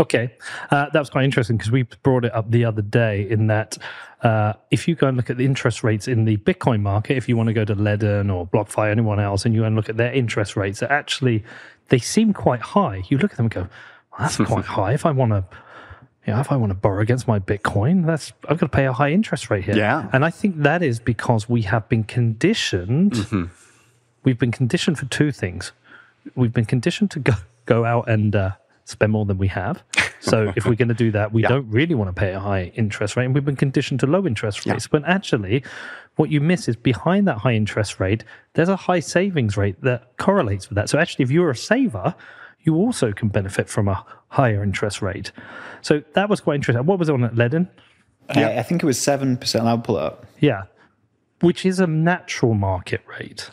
Okay, 0.00 0.32
uh, 0.70 0.88
that 0.90 0.98
was 0.98 1.10
quite 1.10 1.24
interesting 1.24 1.56
because 1.56 1.70
we 1.70 1.82
brought 2.02 2.24
it 2.24 2.34
up 2.34 2.50
the 2.50 2.64
other 2.64 2.82
day 2.82 3.28
in 3.28 3.48
that 3.48 3.76
uh, 4.22 4.54
if 4.70 4.88
you 4.88 4.94
go 4.94 5.08
and 5.08 5.16
look 5.16 5.30
at 5.30 5.36
the 5.36 5.44
interest 5.44 5.82
rates 5.82 6.08
in 6.08 6.24
the 6.24 6.36
Bitcoin 6.38 6.80
market, 6.80 7.16
if 7.16 7.28
you 7.28 7.36
want 7.36 7.48
to 7.48 7.52
go 7.52 7.64
to 7.64 7.74
Ledn 7.74 8.32
or 8.32 8.46
BlockFi, 8.46 8.78
or 8.78 8.90
anyone 8.90 9.20
else, 9.20 9.44
and 9.44 9.54
you 9.54 9.60
go 9.62 9.66
and 9.66 9.76
look 9.76 9.88
at 9.88 9.96
their 9.96 10.12
interest 10.12 10.56
rates, 10.56 10.82
actually 10.82 11.44
they 11.88 11.98
seem 11.98 12.32
quite 12.32 12.60
high. 12.60 13.02
You 13.08 13.18
look 13.18 13.32
at 13.32 13.36
them 13.36 13.46
and 13.46 13.54
go, 13.54 13.60
well, 13.60 13.70
"That's 14.20 14.36
quite 14.48 14.64
high." 14.64 14.92
If 14.94 15.04
I 15.04 15.10
want 15.10 15.32
to, 15.32 15.44
you 16.26 16.32
know, 16.32 16.40
if 16.40 16.50
I 16.50 16.56
want 16.56 16.70
to 16.70 16.74
borrow 16.74 17.02
against 17.02 17.28
my 17.28 17.38
Bitcoin, 17.38 18.06
that's 18.06 18.32
I've 18.48 18.58
got 18.58 18.66
to 18.66 18.76
pay 18.76 18.86
a 18.86 18.92
high 18.92 19.10
interest 19.10 19.50
rate 19.50 19.64
here. 19.64 19.76
Yeah, 19.76 20.08
and 20.12 20.24
I 20.24 20.30
think 20.30 20.62
that 20.62 20.82
is 20.82 21.00
because 21.00 21.48
we 21.48 21.62
have 21.62 21.88
been 21.88 22.04
conditioned. 22.04 23.12
Mm-hmm. 23.12 23.44
We've 24.24 24.38
been 24.38 24.52
conditioned 24.52 24.98
for 24.98 25.06
two 25.06 25.32
things. 25.32 25.72
We've 26.36 26.52
been 26.52 26.64
conditioned 26.64 27.10
to 27.10 27.18
go 27.18 27.34
go 27.66 27.84
out 27.84 28.08
and 28.08 28.34
uh, 28.34 28.52
spend 28.84 29.12
more 29.12 29.24
than 29.24 29.38
we 29.38 29.48
have. 29.48 29.82
So 30.24 30.52
if 30.54 30.66
we're 30.66 30.76
going 30.76 30.86
to 30.86 30.94
do 30.94 31.10
that, 31.10 31.32
we 31.32 31.42
yeah. 31.42 31.48
don't 31.48 31.68
really 31.68 31.96
want 31.96 32.14
to 32.14 32.18
pay 32.18 32.32
a 32.32 32.38
high 32.38 32.70
interest 32.76 33.16
rate, 33.16 33.24
and 33.24 33.34
we've 33.34 33.44
been 33.44 33.56
conditioned 33.56 33.98
to 34.00 34.06
low 34.06 34.24
interest 34.24 34.64
rates. 34.64 34.84
Yeah. 34.84 35.00
But 35.00 35.04
actually, 35.04 35.64
what 36.14 36.30
you 36.30 36.40
miss 36.40 36.68
is 36.68 36.76
behind 36.76 37.26
that 37.26 37.38
high 37.38 37.54
interest 37.54 37.98
rate, 37.98 38.22
there's 38.54 38.68
a 38.68 38.76
high 38.76 39.00
savings 39.00 39.56
rate 39.56 39.80
that 39.82 40.16
correlates 40.18 40.68
with 40.68 40.76
that. 40.76 40.88
So 40.88 41.00
actually, 41.00 41.24
if 41.24 41.32
you're 41.32 41.50
a 41.50 41.56
saver, 41.56 42.14
you 42.60 42.76
also 42.76 43.12
can 43.12 43.30
benefit 43.30 43.68
from 43.68 43.88
a 43.88 44.04
higher 44.28 44.62
interest 44.62 45.02
rate. 45.02 45.32
So 45.80 46.04
that 46.14 46.28
was 46.28 46.40
quite 46.40 46.54
interesting. 46.54 46.86
What 46.86 47.00
was 47.00 47.08
it 47.08 47.12
on 47.14 47.24
at 47.24 47.34
Ledn? 47.34 47.68
Yeah, 48.36 48.60
I 48.60 48.62
think 48.62 48.82
it 48.82 48.86
was 48.86 49.00
seven 49.00 49.36
percent. 49.36 49.66
I'll 49.66 49.78
pull 49.78 49.98
it 49.98 50.04
up. 50.04 50.26
Yeah, 50.38 50.64
which 51.40 51.66
is 51.66 51.80
a 51.80 51.86
natural 51.88 52.54
market 52.54 53.02
rate. 53.06 53.50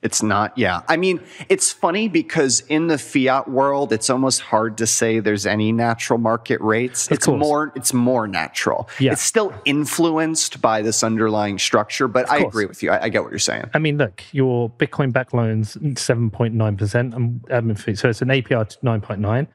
It's 0.00 0.22
not, 0.22 0.56
yeah. 0.56 0.82
I 0.88 0.96
mean, 0.96 1.20
it's 1.48 1.72
funny 1.72 2.08
because 2.08 2.60
in 2.60 2.86
the 2.86 2.98
fiat 2.98 3.48
world, 3.48 3.92
it's 3.92 4.08
almost 4.08 4.40
hard 4.40 4.78
to 4.78 4.86
say 4.86 5.18
there's 5.18 5.44
any 5.44 5.72
natural 5.72 6.20
market 6.20 6.60
rates. 6.60 7.10
It's 7.10 7.26
more, 7.26 7.72
it's 7.74 7.92
more 7.92 8.28
natural. 8.28 8.88
Yeah. 9.00 9.12
It's 9.12 9.22
still 9.22 9.52
influenced 9.64 10.62
by 10.62 10.82
this 10.82 11.02
underlying 11.02 11.58
structure, 11.58 12.06
but 12.06 12.30
I 12.30 12.38
agree 12.38 12.66
with 12.66 12.80
you. 12.82 12.92
I, 12.92 13.04
I, 13.04 13.08
get 13.08 13.24
what 13.24 13.32
you're 13.32 13.40
saying. 13.40 13.70
I 13.74 13.80
mean, 13.80 13.98
look, 13.98 14.22
your 14.30 14.70
Bitcoin 14.70 15.12
back 15.12 15.32
loans 15.32 15.76
seven 16.00 16.30
point 16.30 16.54
nine 16.54 16.76
percent, 16.76 17.14
um, 17.14 17.40
and 17.50 17.78
so 17.78 18.08
it's 18.08 18.22
an 18.22 18.28
APR 18.28 18.76
nine 18.82 19.00
point 19.00 19.20
nine 19.20 19.48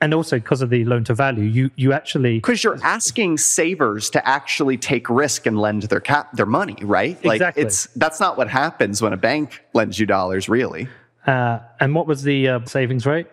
and 0.00 0.12
also 0.12 0.36
because 0.36 0.62
of 0.62 0.70
the 0.70 0.84
loan 0.84 1.04
to 1.04 1.14
value, 1.14 1.44
you 1.44 1.70
you 1.76 1.92
actually 1.92 2.36
because 2.36 2.62
you're 2.62 2.78
asking 2.82 3.38
savers 3.38 4.10
to 4.10 4.28
actually 4.28 4.76
take 4.76 5.08
risk 5.08 5.46
and 5.46 5.58
lend 5.58 5.84
their 5.84 6.00
cap 6.00 6.32
their 6.32 6.46
money, 6.46 6.76
right? 6.82 7.22
Like 7.24 7.36
exactly. 7.36 7.62
it's 7.62 7.86
that's 7.96 8.20
not 8.20 8.36
what 8.36 8.48
happens 8.48 9.00
when 9.00 9.12
a 9.12 9.16
bank 9.16 9.64
lends 9.72 9.98
you 9.98 10.06
dollars, 10.06 10.48
really. 10.48 10.88
Uh, 11.26 11.60
and 11.80 11.94
what 11.94 12.06
was 12.06 12.22
the 12.22 12.48
uh, 12.48 12.64
savings 12.66 13.06
rate? 13.06 13.26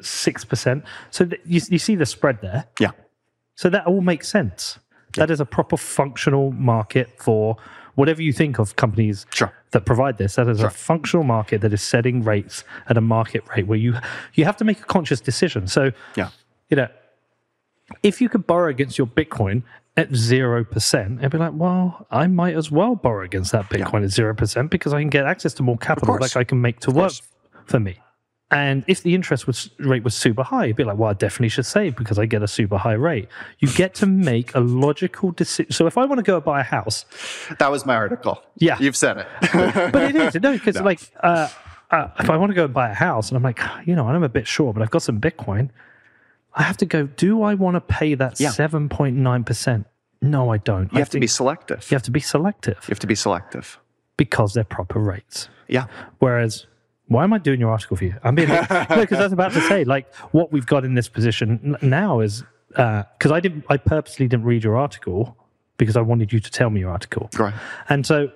Six 0.00 0.44
percent. 0.44 0.84
So 1.10 1.26
th- 1.26 1.42
you 1.44 1.60
you 1.68 1.78
see 1.78 1.94
the 1.94 2.06
spread 2.06 2.40
there. 2.40 2.66
Yeah. 2.78 2.92
So 3.56 3.68
that 3.68 3.86
all 3.86 4.00
makes 4.00 4.28
sense. 4.28 4.78
Yeah. 5.14 5.26
That 5.26 5.32
is 5.32 5.40
a 5.40 5.44
proper 5.44 5.76
functional 5.76 6.52
market 6.52 7.10
for 7.18 7.56
whatever 7.96 8.22
you 8.22 8.32
think 8.32 8.58
of 8.58 8.76
companies 8.76 9.26
sure. 9.34 9.52
That 9.72 9.84
provide 9.84 10.18
this, 10.18 10.34
that 10.34 10.48
is 10.48 10.62
a 10.62 10.70
functional 10.70 11.24
market 11.24 11.60
that 11.60 11.72
is 11.72 11.82
setting 11.82 12.22
rates 12.22 12.64
at 12.88 12.96
a 12.96 13.00
market 13.00 13.44
rate 13.54 13.66
where 13.66 13.78
you 13.78 13.94
you 14.34 14.44
have 14.44 14.56
to 14.56 14.64
make 14.64 14.80
a 14.80 14.84
conscious 14.84 15.20
decision. 15.20 15.66
So, 15.66 15.92
yeah, 16.16 16.30
you 16.68 16.76
know, 16.76 16.88
if 18.02 18.20
you 18.20 18.28
could 18.28 18.46
borrow 18.46 18.68
against 18.68 18.98
your 18.98 19.06
Bitcoin 19.06 19.62
at 19.96 20.14
zero 20.14 20.64
percent, 20.64 21.18
it'd 21.20 21.32
be 21.32 21.38
like, 21.38 21.52
well, 21.54 22.06
I 22.10 22.26
might 22.26 22.56
as 22.56 22.70
well 22.70 22.96
borrow 22.96 23.24
against 23.24 23.52
that 23.52 23.68
Bitcoin 23.68 24.00
yeah. 24.00 24.06
at 24.06 24.10
zero 24.10 24.34
percent 24.34 24.70
because 24.70 24.92
I 24.92 25.00
can 25.00 25.10
get 25.10 25.26
access 25.26 25.54
to 25.54 25.62
more 25.62 25.78
capital, 25.78 26.18
that 26.18 26.36
I 26.36 26.44
can 26.44 26.60
make 26.60 26.80
to 26.80 26.90
work 26.90 27.12
for 27.66 27.80
me. 27.80 27.98
And 28.52 28.82
if 28.88 29.02
the 29.04 29.14
interest 29.14 29.46
was, 29.46 29.70
rate 29.78 30.02
was 30.02 30.14
super 30.14 30.42
high, 30.42 30.64
you'd 30.64 30.76
be 30.76 30.82
like, 30.82 30.98
well, 30.98 31.10
I 31.10 31.12
definitely 31.14 31.50
should 31.50 31.66
save 31.66 31.94
because 31.94 32.18
I 32.18 32.26
get 32.26 32.42
a 32.42 32.48
super 32.48 32.78
high 32.78 32.94
rate. 32.94 33.28
You 33.60 33.68
get 33.72 33.94
to 33.96 34.06
make 34.06 34.52
a 34.56 34.60
logical 34.60 35.30
decision. 35.30 35.70
So 35.70 35.86
if 35.86 35.96
I 35.96 36.04
want 36.04 36.18
to 36.18 36.24
go 36.24 36.34
and 36.36 36.44
buy 36.44 36.60
a 36.60 36.64
house, 36.64 37.04
That 37.60 37.70
was 37.70 37.86
my 37.86 37.94
article. 37.94 38.42
Yeah. 38.56 38.76
You've 38.80 38.96
said 38.96 39.18
it. 39.18 39.26
but 39.92 40.02
it 40.02 40.16
is, 40.16 40.34
no, 40.42 40.52
because 40.52 40.80
like, 40.80 41.00
uh, 41.22 41.48
uh, 41.92 42.08
if 42.18 42.28
I 42.28 42.36
want 42.36 42.50
to 42.50 42.54
go 42.56 42.64
and 42.64 42.74
buy 42.74 42.90
a 42.90 42.94
house 42.94 43.28
and 43.28 43.36
I'm 43.36 43.42
like, 43.44 43.60
you 43.86 43.94
know, 43.94 44.08
I'm 44.08 44.22
a 44.24 44.28
bit 44.28 44.48
short, 44.48 44.74
but 44.74 44.82
I've 44.82 44.90
got 44.90 45.02
some 45.02 45.20
Bitcoin, 45.20 45.70
I 46.54 46.64
have 46.64 46.76
to 46.78 46.86
go, 46.86 47.06
do 47.06 47.42
I 47.42 47.54
want 47.54 47.76
to 47.76 47.80
pay 47.80 48.14
that 48.14 48.40
Yeah. 48.40 48.48
7.9%? 48.50 49.84
No, 50.22 50.50
I 50.52 50.58
don't. 50.58 50.92
you 50.92 50.98
have 50.98 51.08
to 51.10 51.20
be 51.20 51.26
selective. 51.26 51.88
you 51.90 51.94
have 51.94 52.02
to 52.02 52.10
be 52.10 52.20
selective 52.20 52.78
You 52.88 52.92
have 52.92 52.98
to 52.98 53.06
be 53.06 53.14
selective. 53.14 53.78
because 54.16 54.54
they're 54.54 54.64
proper 54.64 54.98
rates. 54.98 55.48
Yeah. 55.68 55.86
Whereas, 56.18 56.66
why 57.10 57.24
am 57.24 57.32
I 57.32 57.38
doing 57.38 57.58
your 57.58 57.70
article 57.70 57.96
for 57.96 58.04
you? 58.04 58.14
I'm 58.22 58.36
being 58.36 58.48
no, 58.70 58.86
because 58.88 59.18
I 59.18 59.24
was 59.24 59.32
about 59.32 59.52
to 59.52 59.60
say 59.62 59.82
like 59.82 60.14
what 60.30 60.52
we've 60.52 60.66
got 60.66 60.84
in 60.84 60.94
this 60.94 61.08
position 61.08 61.76
now 61.82 62.20
is 62.20 62.44
because 62.68 63.32
I 63.32 63.40
didn't, 63.40 63.64
I 63.68 63.78
purposely 63.78 64.28
didn't 64.28 64.44
read 64.44 64.62
your 64.62 64.76
article 64.76 65.36
because 65.76 65.96
I 65.96 66.02
wanted 66.02 66.32
you 66.32 66.38
to 66.38 66.50
tell 66.52 66.70
me 66.70 66.78
your 66.80 66.90
article. 66.90 67.28
Right. 67.36 67.52
And 67.88 68.06
so 68.06 68.30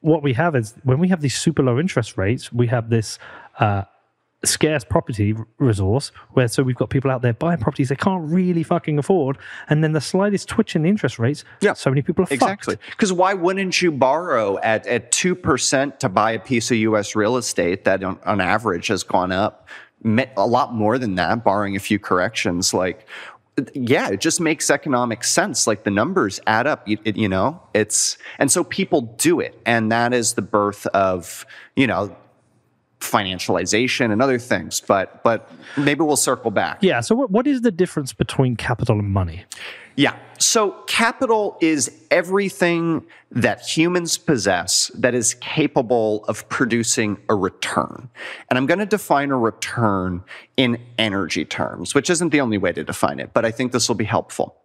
what 0.00 0.22
we 0.22 0.34
have 0.34 0.54
is 0.54 0.74
when 0.82 0.98
we 0.98 1.08
have 1.08 1.22
these 1.22 1.34
super 1.34 1.62
low 1.62 1.80
interest 1.80 2.18
rates, 2.18 2.52
we 2.52 2.66
have 2.66 2.90
this 2.90 3.18
uh, 3.58 3.84
scarce 4.42 4.84
property 4.84 5.34
resource 5.58 6.12
where 6.30 6.48
so 6.48 6.62
we've 6.62 6.76
got 6.76 6.88
people 6.88 7.10
out 7.10 7.20
there 7.20 7.34
buying 7.34 7.58
properties 7.58 7.90
they 7.90 7.96
can't 7.96 8.30
really 8.30 8.62
fucking 8.62 8.98
afford, 8.98 9.36
and 9.68 9.84
then 9.84 9.92
the 9.92 10.00
slightest 10.00 10.48
twitch 10.48 10.74
in 10.74 10.82
the 10.82 10.88
interest 10.88 11.18
rates, 11.18 11.44
Yeah. 11.60 11.74
so 11.74 11.90
many 11.90 12.00
people 12.02 12.24
are 12.24 12.28
Exactly. 12.30 12.76
Because 12.90 13.12
why 13.12 13.34
wouldn't 13.34 13.82
you 13.82 13.92
borrow 13.92 14.58
at, 14.58 14.86
at 14.86 15.12
2% 15.12 15.98
to 15.98 16.08
buy 16.08 16.32
a 16.32 16.38
piece 16.38 16.70
of 16.70 16.78
US 16.78 17.14
real 17.14 17.36
estate 17.36 17.84
that 17.84 18.02
on, 18.02 18.18
on 18.24 18.40
average 18.40 18.86
has 18.86 19.02
gone 19.02 19.30
up 19.32 19.68
a 20.36 20.46
lot 20.46 20.72
more 20.74 20.96
than 20.98 21.16
that, 21.16 21.44
barring 21.44 21.76
a 21.76 21.80
few 21.80 21.98
corrections? 21.98 22.72
Like, 22.72 23.06
yeah, 23.74 24.08
it 24.08 24.20
just 24.22 24.40
makes 24.40 24.70
economic 24.70 25.22
sense. 25.22 25.66
Like 25.66 25.84
the 25.84 25.90
numbers 25.90 26.40
add 26.46 26.66
up, 26.66 26.88
you, 26.88 26.96
it- 27.04 27.16
you 27.18 27.28
know? 27.28 27.60
It's, 27.74 28.16
and 28.38 28.50
so 28.50 28.64
people 28.64 29.02
do 29.02 29.38
it. 29.40 29.60
And 29.66 29.92
that 29.92 30.14
is 30.14 30.32
the 30.32 30.40
birth 30.42 30.86
of, 30.88 31.44
you 31.76 31.86
know, 31.86 32.16
financialization 33.00 34.12
and 34.12 34.22
other 34.22 34.38
things. 34.38 34.80
But, 34.80 35.22
but 35.22 35.50
maybe 35.76 36.02
we'll 36.02 36.16
circle 36.16 36.50
back. 36.50 36.78
Yeah. 36.82 37.00
So 37.00 37.14
what, 37.14 37.30
what 37.30 37.46
is 37.46 37.62
the 37.62 37.70
difference 37.70 38.12
between 38.12 38.56
capital 38.56 38.98
and 38.98 39.10
money? 39.10 39.44
Yeah. 39.96 40.16
So 40.38 40.72
capital 40.86 41.58
is 41.60 41.90
everything 42.10 43.04
that 43.30 43.60
humans 43.60 44.16
possess 44.16 44.90
that 44.94 45.14
is 45.14 45.34
capable 45.34 46.24
of 46.24 46.48
producing 46.48 47.18
a 47.28 47.34
return. 47.34 48.08
And 48.48 48.56
I'm 48.56 48.66
going 48.66 48.78
to 48.78 48.86
define 48.86 49.30
a 49.30 49.38
return 49.38 50.22
in 50.56 50.78
energy 50.98 51.44
terms, 51.44 51.94
which 51.94 52.08
isn't 52.08 52.30
the 52.30 52.40
only 52.40 52.58
way 52.58 52.72
to 52.72 52.82
define 52.82 53.20
it, 53.20 53.32
but 53.34 53.44
I 53.44 53.50
think 53.50 53.72
this 53.72 53.88
will 53.88 53.96
be 53.96 54.04
helpful. 54.04 54.56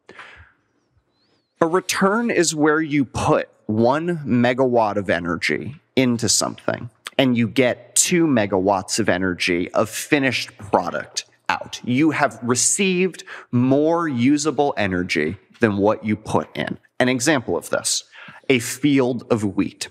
A 1.61 1.67
return 1.67 2.31
is 2.31 2.55
where 2.55 2.81
you 2.81 3.05
put 3.05 3.49
one 3.65 4.17
megawatt 4.19 4.95
of 4.95 5.09
energy 5.09 5.75
into 5.95 6.29
something 6.29 6.89
and 7.17 7.37
you 7.37 7.47
get 7.47 7.95
two 7.95 8.27
megawatts 8.27 8.99
of 8.99 9.09
energy 9.09 9.71
of 9.71 9.89
finished 9.89 10.57
product 10.57 11.25
out. 11.49 11.79
You 11.83 12.11
have 12.11 12.39
received 12.41 13.23
more 13.51 14.07
usable 14.07 14.73
energy 14.77 15.37
than 15.59 15.77
what 15.77 16.03
you 16.03 16.15
put 16.15 16.55
in. 16.55 16.77
An 16.99 17.09
example 17.09 17.57
of 17.57 17.69
this 17.69 18.03
a 18.49 18.59
field 18.59 19.23
of 19.31 19.43
wheat. 19.43 19.89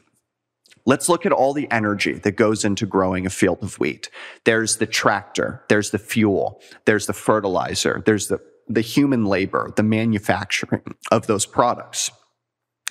Let's 0.87 1.09
look 1.09 1.25
at 1.25 1.33
all 1.33 1.55
the 1.55 1.71
energy 1.71 2.13
that 2.13 2.33
goes 2.33 2.65
into 2.65 2.87
growing 2.87 3.27
a 3.27 3.31
field 3.31 3.59
of 3.63 3.79
wheat. 3.79 4.11
There's 4.45 4.77
the 4.77 4.87
tractor, 4.87 5.65
there's 5.69 5.91
the 5.91 5.99
fuel, 5.99 6.61
there's 6.85 7.07
the 7.07 7.13
fertilizer, 7.15 8.03
there's 8.05 8.29
the, 8.29 8.41
the 8.69 8.83
human 8.83 9.25
labor, 9.25 9.73
the 9.77 9.83
manufacturing 9.83 10.95
of 11.11 11.27
those 11.27 11.47
products. 11.47 12.11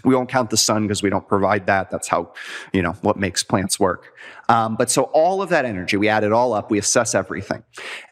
We 0.03 0.15
won't 0.15 0.29
count 0.29 0.49
the 0.49 0.57
sun 0.57 0.83
because 0.83 1.03
we 1.03 1.09
don't 1.09 1.27
provide 1.27 1.67
that. 1.67 1.91
That's 1.91 2.07
how, 2.07 2.33
you 2.73 2.81
know, 2.81 2.93
what 3.01 3.15
makes 3.15 3.43
plants 3.43 3.79
work. 3.79 4.13
Um, 4.49 4.75
but 4.75 4.89
so 4.89 5.03
all 5.03 5.41
of 5.41 5.49
that 5.49 5.65
energy, 5.65 5.97
we 5.97 6.09
add 6.09 6.23
it 6.23 6.31
all 6.31 6.53
up, 6.53 6.71
we 6.71 6.79
assess 6.79 7.13
everything. 7.13 7.63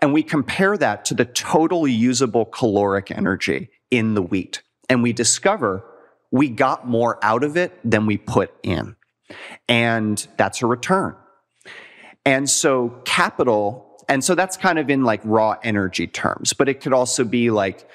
And 0.01 0.13
we 0.13 0.23
compare 0.23 0.77
that 0.77 1.05
to 1.05 1.13
the 1.13 1.25
total 1.25 1.87
usable 1.87 2.45
caloric 2.45 3.11
energy 3.11 3.69
in 3.89 4.13
the 4.13 4.21
wheat. 4.21 4.61
And 4.89 5.01
we 5.01 5.11
discover 5.11 5.83
we 6.31 6.49
got 6.49 6.87
more 6.87 7.19
out 7.23 7.43
of 7.43 7.57
it 7.57 7.77
than 7.83 8.05
we 8.05 8.17
put 8.17 8.53
in. 8.63 8.95
And 9.67 10.25
that's 10.37 10.61
a 10.61 10.67
return. 10.67 11.15
And 12.25 12.49
so 12.49 13.01
capital, 13.05 14.03
and 14.07 14.23
so 14.23 14.35
that's 14.35 14.55
kind 14.55 14.79
of 14.79 14.89
in 14.89 15.03
like 15.03 15.21
raw 15.23 15.57
energy 15.63 16.07
terms, 16.07 16.53
but 16.53 16.69
it 16.69 16.81
could 16.81 16.93
also 16.93 17.23
be 17.23 17.49
like 17.51 17.87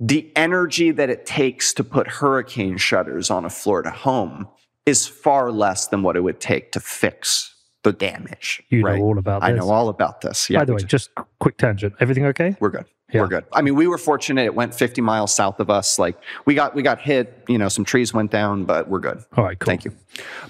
the 0.00 0.32
energy 0.34 0.90
that 0.90 1.10
it 1.10 1.26
takes 1.26 1.74
to 1.74 1.84
put 1.84 2.08
hurricane 2.08 2.78
shutters 2.78 3.30
on 3.30 3.44
a 3.44 3.50
Florida 3.50 3.90
home 3.90 4.48
is 4.86 5.06
far 5.06 5.52
less 5.52 5.86
than 5.88 6.02
what 6.02 6.16
it 6.16 6.20
would 6.20 6.40
take 6.40 6.72
to 6.72 6.80
fix 6.80 7.54
the 7.82 7.92
damage. 7.92 8.62
You 8.70 8.82
know 8.82 8.88
right? 8.88 9.00
all 9.00 9.18
about 9.18 9.42
this. 9.42 9.48
I 9.48 9.52
know 9.52 9.70
all 9.70 9.88
about 9.88 10.22
this. 10.22 10.48
Yeah, 10.48 10.60
By 10.60 10.64
the 10.64 10.74
way, 10.74 10.82
just 10.82 11.10
quick 11.38 11.58
tangent. 11.58 11.94
Everything 12.00 12.24
okay? 12.26 12.56
we're 12.60 12.70
good. 12.70 12.86
Yeah. 13.12 13.22
We're 13.22 13.28
good. 13.28 13.44
I 13.52 13.62
mean, 13.62 13.74
we 13.74 13.88
were 13.88 13.98
fortunate. 13.98 14.44
It 14.44 14.54
went 14.54 14.74
50 14.74 15.00
miles 15.00 15.34
south 15.34 15.58
of 15.58 15.68
us. 15.68 15.98
Like 15.98 16.16
we 16.44 16.54
got 16.54 16.74
we 16.74 16.82
got 16.82 17.00
hit. 17.00 17.44
You 17.48 17.58
know, 17.58 17.68
some 17.68 17.84
trees 17.84 18.14
went 18.14 18.30
down, 18.30 18.64
but 18.64 18.88
we're 18.88 19.00
good. 19.00 19.22
All 19.36 19.44
right, 19.44 19.58
cool. 19.58 19.66
Thank 19.66 19.84
you. 19.84 19.92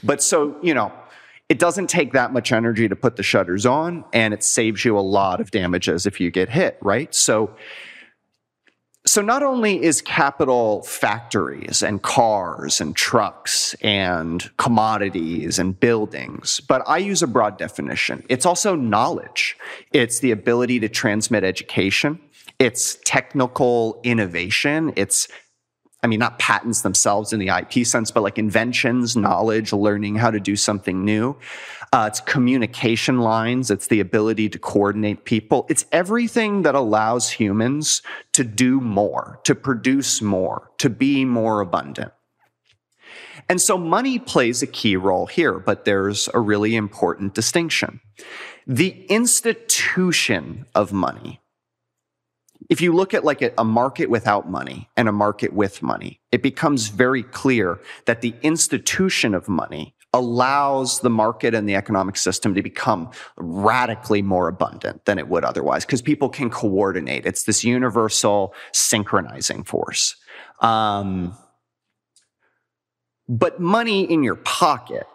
But 0.05 0.23
so, 0.23 0.57
you 0.63 0.75
know, 0.75 0.93
it 1.49 1.59
doesn't 1.59 1.89
take 1.89 2.13
that 2.13 2.33
much 2.33 2.53
energy 2.53 2.89
to 2.89 2.95
put 2.95 3.17
the 3.17 3.23
shutters 3.23 3.67
on, 3.67 4.05
and 4.13 4.35
it 4.35 4.45
saves 4.45 4.85
you 4.85 4.99
a 4.99 5.01
lot 5.01 5.41
of 5.41 5.51
damages 5.51 6.07
if 6.07 6.21
you 6.21 6.31
get 6.31 6.51
hit, 6.51 6.79
right? 6.83 7.15
So, 7.15 7.51
so 9.11 9.21
not 9.21 9.43
only 9.43 9.83
is 9.83 10.01
capital 10.01 10.83
factories 10.83 11.83
and 11.83 12.01
cars 12.01 12.81
and 12.81 12.95
trucks 12.95 13.75
and 13.83 14.57
commodities 14.57 15.59
and 15.59 15.81
buildings, 15.81 16.61
but 16.61 16.85
I 16.87 16.99
use 16.99 17.21
a 17.21 17.27
broad 17.27 17.59
definition. 17.59 18.23
It's 18.29 18.47
also 18.47 18.77
knowledge. 18.77 19.57
It's 19.93 20.21
the 20.21 20.31
ability 20.31 20.79
to 20.79 20.89
transmit 20.89 21.43
education. 21.43 22.21
It's 22.61 22.99
technical 23.05 24.01
innovation. 24.05 24.93
It's 24.95 25.27
I 26.03 26.07
mean, 26.07 26.19
not 26.19 26.39
patents 26.39 26.81
themselves 26.81 27.33
in 27.33 27.41
the 27.41 27.49
IP 27.49 27.87
sense, 27.87 28.11
but 28.11 28.23
like 28.23 28.39
inventions, 28.39 29.17
knowledge, 29.17 29.73
learning 29.73 30.17
how 30.17 30.31
to 30.31 30.41
do 30.41 30.57
something 30.57 31.05
new. 31.05 31.37
Uh, 31.93 32.09
it's 32.11 32.21
communication 32.21 33.19
lines. 33.19 33.71
It's 33.71 33.89
the 33.89 34.01
ability 34.01 34.49
to 34.51 34.59
coordinate 34.59 35.25
people. 35.25 35.67
It's 35.69 35.85
everything 35.93 36.63
that 36.63 36.75
allows 36.75 37.31
humans 37.31 38.01
to 38.33 38.45
do 38.45 38.81
more, 38.81 39.41
to 39.45 39.55
produce 39.55 40.23
more, 40.23 40.71
to 40.79 40.89
be 40.89 41.25
more 41.25 41.61
abundant. 41.61 42.13
And 43.49 43.61
so 43.61 43.77
money 43.77 44.19
plays 44.19 44.63
a 44.63 44.67
key 44.67 44.97
role 44.97 45.27
here, 45.27 45.59
but 45.59 45.85
there's 45.85 46.29
a 46.33 46.39
really 46.39 46.77
important 46.77 47.35
distinction. 47.35 48.01
The 48.67 49.05
institution 49.07 50.67
of 50.75 50.93
money, 50.93 51.41
if 52.71 52.81
you 52.81 52.95
look 52.95 53.13
at 53.13 53.25
like 53.25 53.43
a, 53.43 53.65
market 53.65 54.09
without 54.09 54.49
money 54.49 54.89
and 54.97 55.09
a 55.09 55.13
market 55.13 55.53
with 55.53 55.83
money, 55.83 56.21
it 56.31 56.41
becomes 56.41 56.89
very 56.89 57.25
clear 57.25 57.81
that 58.07 58.21
the 58.21 58.33
institution 58.43 59.35
of 59.35 59.49
money 59.49 59.95
allows 60.13 61.01
the 61.01 61.11
market 61.11 61.55
and 61.55 61.69
the 61.69 61.75
economic 61.75 62.17
system 62.17 62.55
to 62.55 62.63
become 62.63 63.11
radically 63.37 64.23
more 64.23 64.49
abundant 64.49 65.05
than 65.05 65.19
it 65.19 65.29
would 65.29 65.45
otherwise 65.45 65.85
because 65.85 66.01
people 66.01 66.29
can 66.29 66.49
coordinate. 66.49 67.27
It's 67.27 67.45
this 67.45 67.65
universal 67.65 68.55
synchronizing 68.73 69.65
force. 69.65 70.17
Um, 70.61 71.37
but 73.29 73.61
money 73.61 74.03
in 74.03 74.23
your 74.23 74.37
pocket 74.37 75.07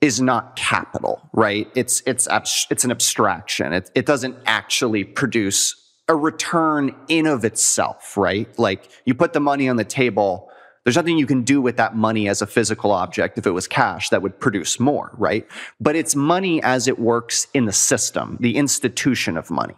is 0.00 0.20
not 0.20 0.56
capital, 0.56 1.28
right? 1.32 1.70
It's 1.74 2.02
it's 2.06 2.28
it's 2.70 2.84
an 2.84 2.90
abstraction. 2.90 3.72
It 3.72 3.90
it 3.94 4.04
doesn't 4.04 4.36
actually 4.44 5.04
produce 5.04 5.85
a 6.08 6.16
return 6.16 6.94
in 7.08 7.26
of 7.26 7.44
itself, 7.44 8.16
right? 8.16 8.56
Like 8.58 8.88
you 9.04 9.14
put 9.14 9.32
the 9.32 9.40
money 9.40 9.68
on 9.68 9.76
the 9.76 9.84
table, 9.84 10.50
there's 10.84 10.94
nothing 10.94 11.18
you 11.18 11.26
can 11.26 11.42
do 11.42 11.60
with 11.60 11.76
that 11.78 11.96
money 11.96 12.28
as 12.28 12.40
a 12.40 12.46
physical 12.46 12.92
object 12.92 13.38
if 13.38 13.46
it 13.46 13.50
was 13.50 13.66
cash 13.66 14.08
that 14.10 14.22
would 14.22 14.38
produce 14.38 14.78
more, 14.78 15.10
right? 15.18 15.44
But 15.80 15.96
it's 15.96 16.14
money 16.14 16.62
as 16.62 16.86
it 16.86 17.00
works 17.00 17.48
in 17.54 17.64
the 17.64 17.72
system, 17.72 18.38
the 18.40 18.56
institution 18.56 19.36
of 19.36 19.50
money. 19.50 19.74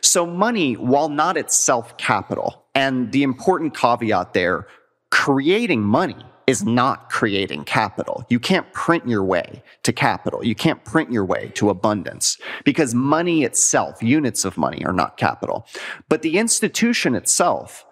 So 0.00 0.24
money, 0.24 0.74
while 0.74 1.10
not 1.10 1.36
itself 1.36 1.98
capital, 1.98 2.64
and 2.74 3.12
the 3.12 3.22
important 3.22 3.76
caveat 3.76 4.32
there, 4.32 4.66
creating 5.10 5.82
money 5.82 6.16
is 6.46 6.64
not 6.64 7.10
creating 7.10 7.64
capital. 7.64 8.24
You 8.28 8.38
can't 8.38 8.72
print 8.72 9.08
your 9.08 9.24
way 9.24 9.62
to 9.82 9.92
capital. 9.92 10.44
You 10.44 10.54
can't 10.54 10.84
print 10.84 11.10
your 11.10 11.24
way 11.24 11.50
to 11.54 11.70
abundance 11.70 12.38
because 12.64 12.94
money 12.94 13.42
itself, 13.42 14.02
units 14.02 14.44
of 14.44 14.56
money 14.56 14.84
are 14.84 14.92
not 14.92 15.16
capital. 15.16 15.66
But 16.08 16.22
the 16.22 16.38
institution 16.38 17.14
itself 17.14 17.84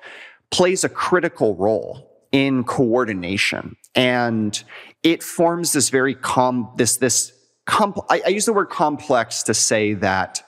plays 0.50 0.84
a 0.84 0.88
critical 0.88 1.56
role 1.56 2.10
in 2.30 2.64
coordination 2.64 3.76
and 3.94 4.62
it 5.02 5.22
forms 5.22 5.72
this 5.72 5.88
very 5.88 6.14
calm, 6.14 6.72
this, 6.76 6.96
this 6.98 7.32
compl- 7.66 8.06
I, 8.08 8.22
I, 8.26 8.28
use 8.28 8.44
the 8.44 8.52
word 8.52 8.70
complex 8.70 9.42
to 9.44 9.54
say 9.54 9.94
that 9.94 10.42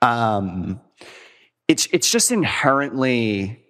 um, 0.00 0.80
it's 1.68 1.86
it's 1.92 2.10
just 2.10 2.30
inherently 2.30 3.64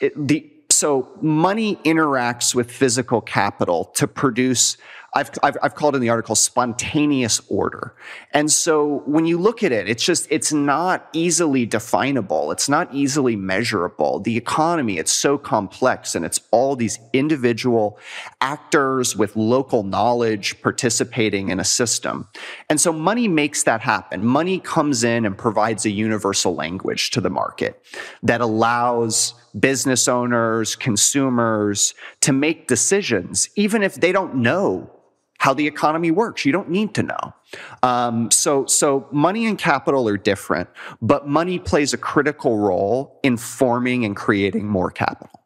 it, 0.00 0.12
the 0.28 0.50
so 0.78 1.08
money 1.20 1.76
interacts 1.84 2.54
with 2.54 2.70
physical 2.70 3.20
capital 3.20 3.86
to 3.96 4.06
produce 4.06 4.76
I've, 5.14 5.30
I've, 5.42 5.56
I've, 5.62 5.74
called 5.74 5.94
in 5.94 6.02
the 6.02 6.10
article 6.10 6.34
spontaneous 6.34 7.40
order. 7.48 7.94
And 8.32 8.52
so 8.52 9.02
when 9.06 9.24
you 9.24 9.38
look 9.38 9.62
at 9.62 9.72
it, 9.72 9.88
it's 9.88 10.04
just, 10.04 10.26
it's 10.30 10.52
not 10.52 11.08
easily 11.14 11.64
definable. 11.64 12.52
It's 12.52 12.68
not 12.68 12.92
easily 12.94 13.34
measurable. 13.34 14.20
The 14.20 14.36
economy, 14.36 14.98
it's 14.98 15.12
so 15.12 15.38
complex 15.38 16.14
and 16.14 16.26
it's 16.26 16.40
all 16.50 16.76
these 16.76 16.98
individual 17.14 17.98
actors 18.42 19.16
with 19.16 19.34
local 19.34 19.82
knowledge 19.82 20.60
participating 20.60 21.48
in 21.48 21.58
a 21.58 21.64
system. 21.64 22.28
And 22.68 22.78
so 22.78 22.92
money 22.92 23.28
makes 23.28 23.62
that 23.62 23.80
happen. 23.80 24.26
Money 24.26 24.60
comes 24.60 25.04
in 25.04 25.24
and 25.24 25.36
provides 25.38 25.86
a 25.86 25.90
universal 25.90 26.54
language 26.54 27.10
to 27.12 27.22
the 27.22 27.30
market 27.30 27.82
that 28.22 28.42
allows 28.42 29.32
business 29.60 30.08
owners, 30.08 30.76
consumers 30.76 31.94
to 32.20 32.32
make 32.32 32.68
decisions, 32.68 33.48
even 33.56 33.82
if 33.82 33.96
they 33.96 34.12
don't 34.12 34.36
know 34.36 34.90
how 35.38 35.54
the 35.54 35.66
economy 35.66 36.10
works. 36.10 36.44
You 36.44 36.52
don't 36.52 36.68
need 36.68 36.94
to 36.94 37.02
know. 37.02 37.34
Um, 37.82 38.30
so, 38.30 38.66
so 38.66 39.06
money 39.12 39.46
and 39.46 39.58
capital 39.58 40.08
are 40.08 40.16
different, 40.16 40.68
but 41.00 41.28
money 41.28 41.58
plays 41.58 41.94
a 41.94 41.96
critical 41.98 42.58
role 42.58 43.18
in 43.22 43.36
forming 43.36 44.04
and 44.04 44.16
creating 44.16 44.66
more 44.66 44.90
capital. 44.90 45.44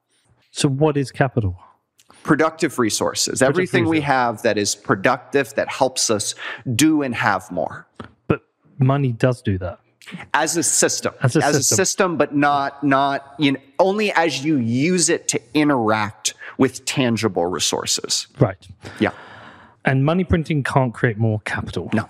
So, 0.51 0.69
what 0.69 0.97
is 0.97 1.11
capital? 1.11 1.59
Productive 2.23 2.79
resources. 2.79 3.39
Productive 3.39 3.49
Everything 3.49 3.83
resources. 3.83 3.91
we 3.91 4.01
have 4.01 4.43
that 4.43 4.59
is 4.59 4.75
productive 4.75 5.55
that 5.55 5.69
helps 5.69 6.11
us 6.11 6.35
do 6.75 7.03
and 7.03 7.15
have 7.15 7.51
more. 7.51 7.87
But 8.29 8.43
money 8.79 9.13
does 9.13 9.43
do 9.43 9.59
that 9.59 9.79
as 10.35 10.57
a 10.57 10.63
system, 10.63 11.15
as 11.23 11.37
a, 11.37 11.45
as 11.45 11.57
system. 11.57 11.75
a 11.75 11.77
system, 11.77 12.17
but 12.17 12.35
not 12.35 12.83
not 12.83 13.35
you 13.39 13.53
know, 13.53 13.61
only 13.79 14.13
as 14.13 14.45
you 14.45 14.57
use 14.57 15.09
it 15.09 15.29
to 15.29 15.41
interact 15.55 16.35
with 16.59 16.85
tangible 16.85 17.47
resources. 17.47 18.27
Right. 18.39 18.67
Yeah. 19.01 19.13
And 19.85 20.05
money 20.05 20.25
printing 20.25 20.63
can't 20.63 20.95
create 20.95 21.19
more 21.19 21.41
capital. 21.45 21.91
No. 21.93 22.09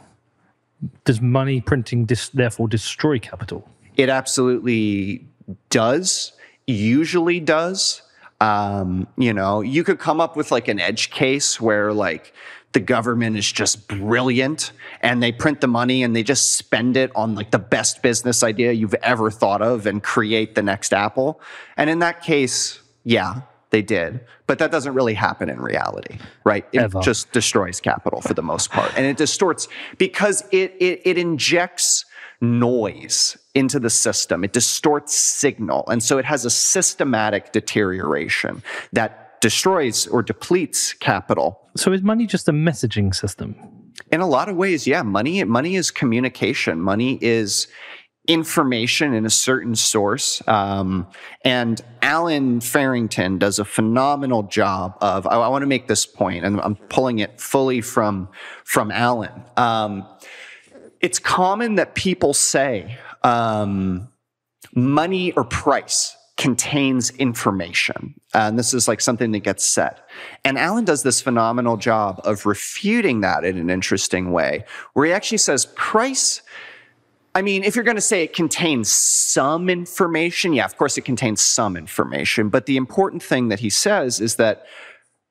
Does 1.05 1.21
money 1.21 1.61
printing 1.61 2.05
dis- 2.05 2.29
therefore 2.31 2.69
destroy 2.69 3.19
capital? 3.19 3.69
It 3.97 4.09
absolutely 4.09 5.27
does, 5.71 6.33
usually 6.67 7.41
does. 7.41 8.03
Um, 8.41 9.07
you 9.17 9.33
know, 9.33 9.61
you 9.61 9.85
could 9.85 10.01
come 10.01 10.21
up 10.21 10.37
with 10.37 10.51
like 10.51 10.67
an 10.67 10.81
edge 10.81 11.11
case 11.11 11.61
where 11.61 11.93
like 11.93 12.35
the 12.73 12.81
government 12.81 13.37
is 13.37 13.51
just 13.51 13.87
brilliant 13.87 14.73
and 15.01 15.23
they 15.23 15.31
print 15.31 15.61
the 15.61 15.67
money 15.67 16.03
and 16.03 16.17
they 16.17 16.23
just 16.23 16.57
spend 16.57 16.97
it 16.97 17.11
on 17.15 17.35
like 17.35 17.51
the 17.51 17.59
best 17.59 18.03
business 18.03 18.43
idea 18.43 18.73
you've 18.73 18.95
ever 18.95 19.31
thought 19.31 19.61
of 19.63 19.87
and 19.87 20.03
create 20.03 20.55
the 20.55 20.63
next 20.63 20.93
Apple. 20.93 21.41
And 21.77 21.91
in 21.91 21.99
that 21.99 22.23
case, 22.23 22.81
yeah, 23.05 23.43
they 23.71 23.83
did. 23.83 24.21
But 24.47 24.59
that 24.59 24.71
doesn't 24.71 24.95
really 24.95 25.15
happen 25.15 25.49
in 25.51 25.61
reality, 25.61 26.19
right? 26.45 26.67
It 26.73 26.81
Ever. 26.81 27.01
just 27.01 27.33
destroys 27.33 27.81
capital 27.81 28.21
for 28.21 28.35
the 28.35 28.43
most 28.43 28.71
part. 28.71 28.93
And 28.97 29.07
it 29.07 29.17
distorts 29.17 29.69
because 29.99 30.43
it, 30.51 30.75
it, 30.79 31.01
it 31.05 31.19
injects 31.19 32.05
noise 32.41 33.39
into 33.55 33.79
the 33.79 33.91
system. 33.91 34.45
It 34.45 34.53
distorts 34.53 35.15
signal. 35.15 35.85
And 35.89 36.03
so 36.03 36.19
it 36.19 36.25
has 36.25 36.45
a 36.45 36.51
systematic 36.51 37.53
deterioration 37.53 38.63
that 38.93 39.22
destroys 39.43 40.07
or 40.07 40.23
depletes 40.23 40.95
capital. 40.95 41.69
So 41.77 41.93
is 41.93 42.01
money 42.01 42.27
just 42.27 42.49
a 42.49 42.53
messaging 42.53 43.15
system? 43.15 43.55
In 44.11 44.21
a 44.21 44.27
lot 44.27 44.49
of 44.49 44.57
ways, 44.57 44.87
yeah. 44.87 45.03
Money, 45.03 45.45
money 45.45 45.77
is 45.77 45.91
communication. 45.91 46.81
Money 46.81 47.19
is 47.21 47.67
information 48.29 49.13
in 49.15 49.27
a 49.27 49.31
certain 49.31 49.75
source. 49.75 50.47
Um, 50.47 51.09
and 51.45 51.83
Allen 52.03 52.61
Farrington 52.61 53.39
does 53.39 53.59
a 53.59 53.65
phenomenal 53.65 54.45
job 54.45 54.97
of, 55.01 55.27
I, 55.27 55.33
I 55.33 55.49
want 55.49 55.63
to 55.63 55.67
make 55.67 55.89
this 55.89 56.07
point, 56.07 56.45
and 56.45 56.61
I'm 56.61 56.77
pulling 56.77 57.19
it 57.19 57.41
fully 57.41 57.81
from, 57.81 58.29
from 58.65 58.93
Allen. 58.93 59.33
Um, 59.57 60.07
it's 61.01 61.19
common 61.19 61.75
that 61.75 61.97
people 61.97 62.33
say 62.33 62.97
um, 63.25 64.09
money 64.73 65.33
or 65.33 65.43
price 65.43 66.17
contains 66.37 67.11
information. 67.11 68.15
Uh, 68.35 68.49
and 68.49 68.59
this 68.59 68.73
is 68.73 68.89
like 68.89 69.01
something 69.01 69.33
that 69.33 69.41
gets 69.41 69.65
said. 69.65 70.01
And 70.45 70.59
Allen 70.59 70.85
does 70.85 71.03
this 71.03 71.21
phenomenal 71.21 71.77
job 71.77 72.21
of 72.25 72.47
refuting 72.47 73.21
that 73.21 73.45
in 73.45 73.59
an 73.59 73.71
interesting 73.71 74.33
way, 74.33 74.65
where 74.95 75.07
he 75.07 75.13
actually 75.13 75.39
says 75.39 75.67
price 75.75 76.43
I 77.35 77.41
mean, 77.41 77.65
if 77.65 77.75
you're 77.75 77.85
going 77.85 77.97
to 77.97 78.03
say 78.03 78.23
it 78.23 78.35
contains 78.35 78.93
some 78.93 79.71
information, 79.71 80.53
yeah, 80.53 80.67
of 80.67 80.77
course 80.77 80.99
it 80.99 81.03
contains 81.03 81.41
some 81.41 81.77
information. 81.77 82.51
But 82.51 82.67
the 82.67 82.77
important 82.77 83.23
thing 83.23 83.49
that 83.49 83.61
he 83.61 83.71
says 83.71 84.21
is 84.21 84.37
that 84.37 84.67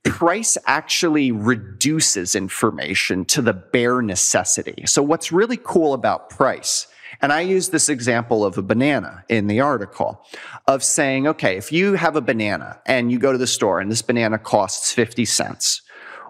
price 0.04 0.58
actually 0.66 1.32
reduces 1.32 2.34
information 2.34 3.24
to 3.26 3.42
the 3.42 3.54
bare 3.54 4.02
necessity. 4.02 4.84
So 4.88 5.04
what's 5.04 5.32
really 5.32 5.60
cool 5.64 5.94
about 5.94 6.32
price, 6.32 6.88
and 7.22 7.32
I 7.32 7.42
use 7.42 7.70
this 7.70 7.90
example 7.90 8.44
of 8.44 8.58
a 8.58 8.62
banana 8.62 9.24
in 9.30 9.48
the 9.48 9.60
article 9.60 10.26
of 10.68 10.84
saying, 10.84 11.28
okay, 11.28 11.58
if 11.58 11.72
you 11.72 11.94
have 11.94 12.16
a 12.16 12.22
banana 12.22 12.82
and 12.86 13.12
you 13.12 13.20
go 13.20 13.32
to 13.32 13.38
the 13.38 13.48
store 13.48 13.80
and 13.80 13.92
this 13.92 14.02
banana 14.02 14.38
costs 14.38 14.92
50 14.94 15.26
cents, 15.26 15.82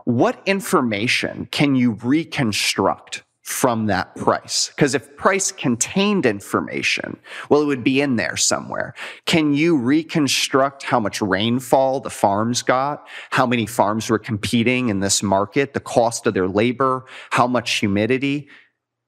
what 0.06 0.42
information 0.46 1.48
can 1.52 1.76
you 1.76 1.92
reconstruct 1.92 3.24
from 3.52 3.88
that 3.88 4.16
price. 4.16 4.72
Because 4.76 4.96
if 4.96 5.16
price 5.18 5.52
contained 5.52 6.26
information, 6.26 7.20
well, 7.50 7.62
it 7.62 7.66
would 7.66 7.84
be 7.84 8.00
in 8.00 8.16
there 8.16 8.38
somewhere. 8.38 8.94
Can 9.26 9.54
you 9.54 9.78
reconstruct 9.78 10.84
how 10.84 11.00
much 11.00 11.22
rainfall 11.22 12.00
the 12.00 12.10
farms 12.10 12.62
got? 12.62 13.08
How 13.32 13.46
many 13.46 13.66
farms 13.66 14.10
were 14.10 14.20
competing 14.20 14.90
in 14.90 15.00
this 15.00 15.22
market? 15.22 15.74
The 15.74 15.80
cost 15.80 16.28
of 16.28 16.34
their 16.34 16.48
labor? 16.48 17.06
How 17.32 17.48
much 17.48 17.72
humidity? 17.80 18.48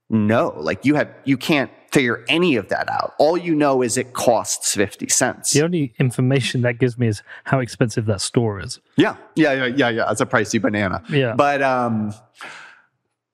No, 0.10 0.54
like 0.58 0.86
you 0.86 0.96
have, 0.96 1.10
you 1.24 1.38
can't 1.38 1.72
figure 1.92 2.24
any 2.28 2.56
of 2.56 2.70
that 2.70 2.90
out. 2.90 3.14
All 3.20 3.38
you 3.38 3.56
know 3.56 3.82
is 3.82 3.98
it 3.98 4.14
costs 4.14 4.76
50 4.76 5.08
cents. 5.10 5.52
The 5.52 5.64
only 5.64 5.94
information 6.00 6.62
that 6.62 6.80
gives 6.80 6.98
me 6.98 7.08
is 7.08 7.24
how 7.46 7.60
expensive 7.60 8.06
that 8.08 8.22
store 8.22 8.60
is. 8.60 8.80
Yeah. 8.96 9.16
Yeah. 9.36 9.54
Yeah. 9.54 9.66
Yeah. 9.66 9.90
Yeah. 9.90 10.12
It's 10.12 10.22
a 10.22 10.26
pricey 10.26 10.62
banana. 10.62 11.04
Yeah. 11.10 11.36
But, 11.36 11.62
um, 11.62 12.14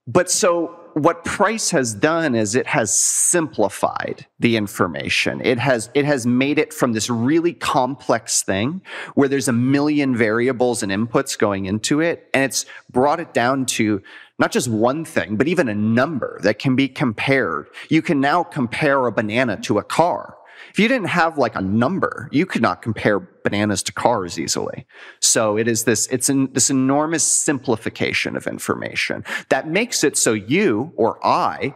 but 0.07 0.30
so 0.30 0.80
what 0.93 1.24
Price 1.24 1.72
has 1.72 1.93
done 1.93 2.36
is 2.36 2.55
it 2.55 2.67
has 2.67 2.97
simplified 2.97 4.26
the 4.39 4.57
information. 4.57 5.39
It 5.41 5.59
has, 5.59 5.89
it 5.93 6.05
has 6.05 6.26
made 6.26 6.59
it 6.59 6.74
from 6.74 6.93
this 6.93 7.09
really 7.09 7.53
complex 7.53 8.41
thing 8.41 8.82
where 9.15 9.28
there's 9.28 9.47
a 9.47 9.53
million 9.53 10.15
variables 10.15 10.84
and 10.84 10.91
inputs 10.91 11.38
going 11.38 11.65
into 11.65 12.01
it. 12.01 12.30
And 12.34 12.43
it's 12.43 12.65
brought 12.89 13.20
it 13.20 13.34
down 13.34 13.65
to 13.67 14.01
not 14.40 14.52
just 14.52 14.68
one 14.68 15.06
thing, 15.06 15.36
but 15.36 15.48
even 15.48 15.70
a 15.70 15.76
number 15.76 16.40
that 16.42 16.60
can 16.60 16.76
be 16.76 16.88
compared. 16.88 17.68
You 17.90 18.02
can 18.02 18.20
now 18.20 18.44
compare 18.44 19.06
a 19.06 19.12
banana 19.12 19.58
to 19.62 19.78
a 19.78 19.84
car 19.84 20.36
if 20.72 20.80
you 20.80 20.88
didn't 20.88 21.08
have 21.08 21.38
like 21.38 21.56
a 21.56 21.62
number, 21.62 22.30
you 22.32 22.46
could 22.46 22.62
not 22.62 22.82
compare 22.82 23.20
bananas 23.20 23.84
to 23.84 23.94
cars 23.94 24.40
easily. 24.40 24.86
So 25.20 25.58
it 25.58 25.68
is 25.68 25.86
this, 25.86 26.08
it's 26.08 26.30
an, 26.30 26.52
this 26.54 26.70
enormous 26.70 27.24
simplification 27.24 28.36
of 28.36 28.48
information 28.48 29.24
that 29.50 29.68
makes 29.68 30.04
it 30.04 30.18
so 30.18 30.34
you 30.34 30.92
or 30.96 31.26
I, 31.26 31.76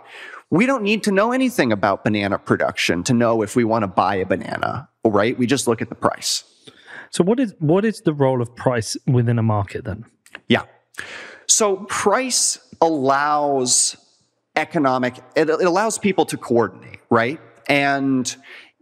we 0.49 0.65
don't 0.65 0.83
need 0.83 1.03
to 1.03 1.11
know 1.11 1.31
anything 1.31 1.71
about 1.71 2.03
banana 2.03 2.37
production 2.37 3.03
to 3.05 3.13
know 3.13 3.41
if 3.41 3.55
we 3.55 3.63
want 3.63 3.83
to 3.83 3.87
buy 3.87 4.15
a 4.15 4.25
banana, 4.25 4.87
right? 5.03 5.37
We 5.37 5.47
just 5.47 5.67
look 5.67 5.81
at 5.81 5.89
the 5.89 5.95
price. 5.95 6.43
So 7.09 7.23
what 7.23 7.39
is, 7.39 7.55
what 7.59 7.85
is 7.85 8.01
the 8.01 8.13
role 8.13 8.41
of 8.41 8.55
price 8.55 8.95
within 9.07 9.39
a 9.39 9.43
market 9.43 9.85
then? 9.85 10.05
Yeah. 10.47 10.63
So 11.53 11.75
price 11.87 12.57
allows 12.81 13.95
economic, 14.55 15.17
it, 15.35 15.51
it 15.51 15.65
allows 15.65 15.99
people 15.99 16.25
to 16.25 16.35
coordinate, 16.35 16.99
right? 17.11 17.39
And 17.69 18.35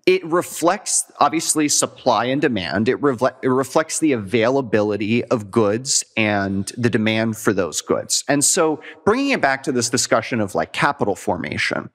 it 0.06 0.24
reflects 0.26 1.12
obviously 1.20 1.68
supply 1.68 2.26
and 2.26 2.40
demand. 2.40 2.88
It, 2.88 2.94
it, 2.94 3.48
reflects 3.50 4.00
the 4.00 4.14
availability 4.14 5.22
of 5.26 5.52
goods 5.52 6.06
and 6.16 6.72
the 6.78 6.90
demand 6.90 7.36
for 7.36 7.52
those 7.52 7.82
goods. 7.82 8.24
And 8.30 8.42
so, 8.42 8.82
bringing 9.04 9.32
it 9.32 9.42
back 9.42 9.64
to 9.64 9.74
this 9.74 9.90
discussion 9.90 10.40
of 10.40 10.56
like 10.56 10.72
capital 10.72 11.18
formation, 11.18 11.90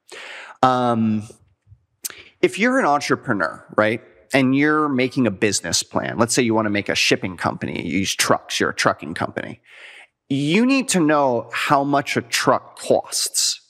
um, 0.63 1.27
if 2.43 2.59
you're 2.59 2.79
an 2.79 2.85
entrepreneur, 2.85 3.65
right, 3.79 4.03
and 4.35 4.55
you're 4.55 4.91
making 4.91 5.27
a 5.27 5.31
business 5.31 5.83
plan, 5.83 6.19
let's 6.19 6.35
say 6.35 6.43
you 6.43 6.53
want 6.53 6.67
to 6.67 6.71
make 6.71 6.91
a 6.91 6.95
shipping 6.95 7.39
company, 7.39 7.89
you 7.89 8.01
use 8.01 8.15
trucks, 8.15 8.61
you're 8.61 8.71
a 8.71 8.75
trucking 8.75 9.15
company, 9.15 9.63
you 10.29 10.67
need 10.67 10.89
to 10.89 11.01
know 11.01 11.49
how 11.53 11.85
much 11.85 12.17
a 12.17 12.23
truck 12.23 12.79
costs 12.79 13.61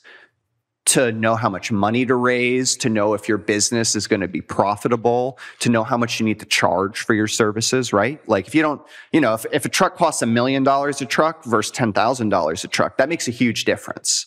to 0.87 1.11
know 1.11 1.35
how 1.35 1.49
much 1.49 1.69
money 1.69 2.05
to 2.05 2.15
raise, 2.15 2.77
to 2.77 2.89
know 2.89 3.13
if 3.13 3.27
your 3.27 3.37
business 3.37 3.93
is 3.93 4.07
going 4.07 4.21
to 4.21 4.27
be 4.27 4.39
profitable, 4.39 5.37
to 5.59 5.69
know 5.69 5.83
how 5.83 5.97
much 5.97 6.17
you 6.17 6.25
need 6.25 6.39
to 6.39 6.45
charge 6.45 7.01
for 7.01 7.13
your 7.13 7.27
services, 7.27 7.91
right? 7.91 8.25
Like 8.29 8.47
if 8.47 8.55
you 8.55 8.61
don't, 8.61 8.81
you 9.11 9.19
know, 9.19 9.33
if, 9.33 9.45
if 9.51 9.65
a 9.65 9.69
truck 9.69 9.97
costs 9.97 10.21
a 10.21 10.25
million 10.25 10.63
dollars 10.63 11.01
a 11.01 11.05
truck 11.05 11.43
versus 11.43 11.75
$10,000 11.75 12.63
a 12.63 12.67
truck, 12.69 12.97
that 12.97 13.09
makes 13.09 13.27
a 13.27 13.31
huge 13.31 13.65
difference. 13.65 14.25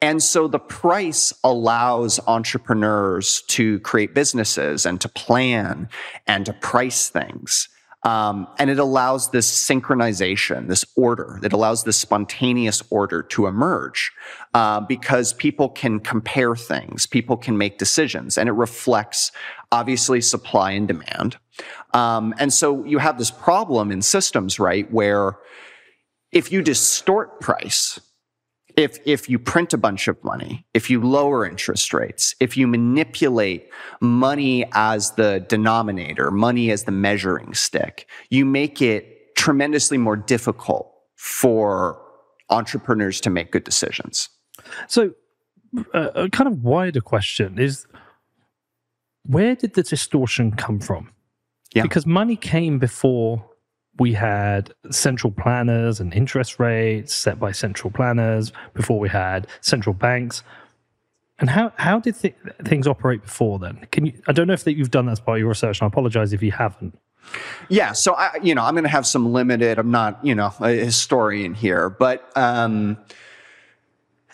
And 0.00 0.20
so 0.20 0.48
the 0.48 0.58
price 0.58 1.32
allows 1.44 2.18
entrepreneurs 2.26 3.44
to 3.48 3.78
create 3.80 4.12
businesses 4.12 4.84
and 4.84 5.00
to 5.00 5.08
plan 5.08 5.88
and 6.26 6.44
to 6.46 6.52
price 6.52 7.10
things. 7.10 7.68
Um, 8.04 8.48
and 8.58 8.68
it 8.68 8.78
allows 8.78 9.30
this 9.30 9.48
synchronization, 9.48 10.66
this 10.66 10.84
order. 10.96 11.38
It 11.42 11.52
allows 11.52 11.84
this 11.84 11.96
spontaneous 11.96 12.82
order 12.90 13.22
to 13.22 13.46
emerge 13.46 14.10
uh, 14.54 14.80
because 14.80 15.32
people 15.32 15.68
can 15.68 16.00
compare 16.00 16.56
things, 16.56 17.06
people 17.06 17.36
can 17.36 17.56
make 17.56 17.78
decisions, 17.78 18.36
and 18.36 18.48
it 18.48 18.52
reflects 18.52 19.30
obviously 19.70 20.20
supply 20.20 20.72
and 20.72 20.88
demand. 20.88 21.36
Um, 21.94 22.34
and 22.38 22.52
so 22.52 22.84
you 22.84 22.98
have 22.98 23.18
this 23.18 23.30
problem 23.30 23.92
in 23.92 24.02
systems, 24.02 24.58
right, 24.58 24.90
where 24.90 25.36
if 26.32 26.50
you 26.50 26.62
distort 26.62 27.40
price, 27.40 28.00
if 28.76 28.98
if 29.04 29.28
you 29.28 29.38
print 29.38 29.72
a 29.72 29.78
bunch 29.78 30.08
of 30.08 30.22
money, 30.24 30.66
if 30.74 30.90
you 30.90 31.00
lower 31.00 31.46
interest 31.46 31.92
rates, 31.92 32.34
if 32.40 32.56
you 32.56 32.66
manipulate 32.66 33.68
money 34.00 34.64
as 34.72 35.12
the 35.12 35.44
denominator, 35.48 36.30
money 36.30 36.70
as 36.70 36.84
the 36.84 36.92
measuring 36.92 37.54
stick, 37.54 38.08
you 38.30 38.44
make 38.44 38.80
it 38.80 39.36
tremendously 39.36 39.98
more 39.98 40.16
difficult 40.16 40.92
for 41.16 42.00
entrepreneurs 42.50 43.20
to 43.20 43.30
make 43.30 43.52
good 43.52 43.64
decisions. 43.64 44.28
So, 44.88 45.12
uh, 45.94 46.10
a 46.14 46.28
kind 46.28 46.48
of 46.48 46.62
wider 46.62 47.00
question 47.00 47.58
is 47.58 47.86
where 49.24 49.54
did 49.54 49.74
the 49.74 49.82
distortion 49.82 50.52
come 50.52 50.80
from? 50.80 51.12
Yeah. 51.74 51.82
Because 51.82 52.06
money 52.06 52.36
came 52.36 52.78
before 52.78 53.48
we 53.98 54.14
had 54.14 54.72
central 54.90 55.30
planners 55.30 56.00
and 56.00 56.12
interest 56.14 56.58
rates 56.58 57.14
set 57.14 57.38
by 57.38 57.52
central 57.52 57.90
planners 57.90 58.52
before 58.74 58.98
we 58.98 59.08
had 59.08 59.46
central 59.60 59.94
banks. 59.94 60.42
And 61.38 61.50
how, 61.50 61.72
how 61.76 61.98
did 61.98 62.16
th- 62.16 62.34
things 62.64 62.86
operate 62.86 63.22
before 63.22 63.58
then? 63.58 63.86
Can 63.90 64.06
you? 64.06 64.12
I 64.26 64.32
don't 64.32 64.46
know 64.46 64.52
if 64.52 64.64
that 64.64 64.76
you've 64.76 64.90
done 64.90 65.06
that 65.06 65.12
as 65.12 65.20
part 65.20 65.38
of 65.38 65.40
your 65.40 65.48
research, 65.48 65.80
and 65.80 65.86
I 65.86 65.88
apologize 65.88 66.32
if 66.32 66.42
you 66.42 66.52
haven't. 66.52 66.98
Yeah, 67.68 67.92
so 67.92 68.14
I, 68.14 68.30
you 68.42 68.54
know, 68.54 68.62
I'm 68.62 68.74
going 68.74 68.84
to 68.84 68.90
have 68.90 69.06
some 69.06 69.32
limited. 69.32 69.78
I'm 69.78 69.90
not, 69.90 70.24
you 70.24 70.34
know, 70.34 70.52
a 70.60 70.70
historian 70.70 71.54
here, 71.54 71.88
but 71.88 72.30
um, 72.36 72.96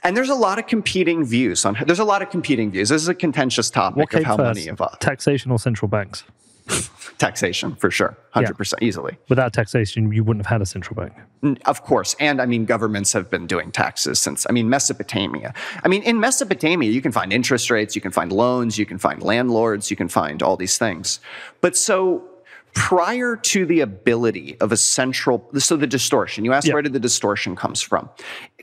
and 0.03 0.17
there's 0.17 0.29
a 0.29 0.35
lot 0.35 0.59
of 0.59 0.67
competing 0.67 1.25
views 1.25 1.65
on. 1.65 1.77
There's 1.87 1.99
a 1.99 2.05
lot 2.05 2.23
of 2.23 2.31
competing 2.31 2.71
views. 2.71 2.89
This 2.89 3.03
is 3.03 3.09
a 3.09 3.15
contentious 3.15 3.71
topic 3.71 4.13
of 4.15 4.25
how 4.25 4.37
first, 4.37 4.59
money 4.59 4.69
evolved. 4.69 5.01
taxation 5.01 5.51
or 5.51 5.59
central 5.59 5.89
banks? 5.89 6.25
Taxation 7.19 7.75
for 7.77 7.91
sure, 7.91 8.17
hundred 8.31 8.57
percent, 8.57 8.83
easily. 8.83 9.19
Without 9.29 9.53
taxation, 9.53 10.13
you 10.13 10.23
wouldn't 10.23 10.47
have 10.47 10.53
had 10.53 10.63
a 10.63 10.67
central 10.67 10.95
bank. 10.95 11.59
Of 11.67 11.83
course. 11.83 12.15
And 12.21 12.41
I 12.41 12.47
mean, 12.47 12.65
governments 12.65 13.13
have 13.13 13.29
been 13.29 13.47
doing 13.47 13.73
taxes 13.73 14.21
since, 14.21 14.47
I 14.49 14.53
mean, 14.53 14.69
Mesopotamia. 14.69 15.53
I 15.85 15.89
mean, 15.89 16.03
in 16.05 16.21
Mesopotamia, 16.21 16.91
you 16.91 17.01
can 17.03 17.11
find 17.11 17.33
interest 17.33 17.71
rates, 17.71 17.97
you 17.97 18.01
can 18.03 18.13
find 18.13 18.31
loans, 18.33 18.79
you 18.79 18.87
can 18.87 18.99
find 18.99 19.21
landlords, 19.23 19.91
you 19.91 19.97
can 19.97 20.09
find 20.09 20.43
all 20.43 20.57
these 20.57 20.79
things. 20.79 21.19
But 21.61 21.77
so 21.77 22.25
prior 22.75 23.35
to 23.37 23.67
the 23.67 23.81
ability 23.81 24.57
of 24.61 24.71
a 24.71 24.77
central, 24.77 25.49
so 25.59 25.77
the 25.77 25.87
distortion, 25.87 26.45
you 26.45 26.53
asked 26.53 26.69
Yeah. 26.69 26.75
where 26.75 26.83
did 26.83 26.93
the 26.93 27.01
distortion 27.01 27.57
comes 27.57 27.83
from? 27.83 28.09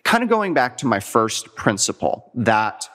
Kind 0.04 0.24
of 0.24 0.30
going 0.30 0.54
back 0.54 0.78
to 0.78 0.86
my 0.88 1.00
first 1.02 1.56
principle 1.56 2.32
that 2.36 2.88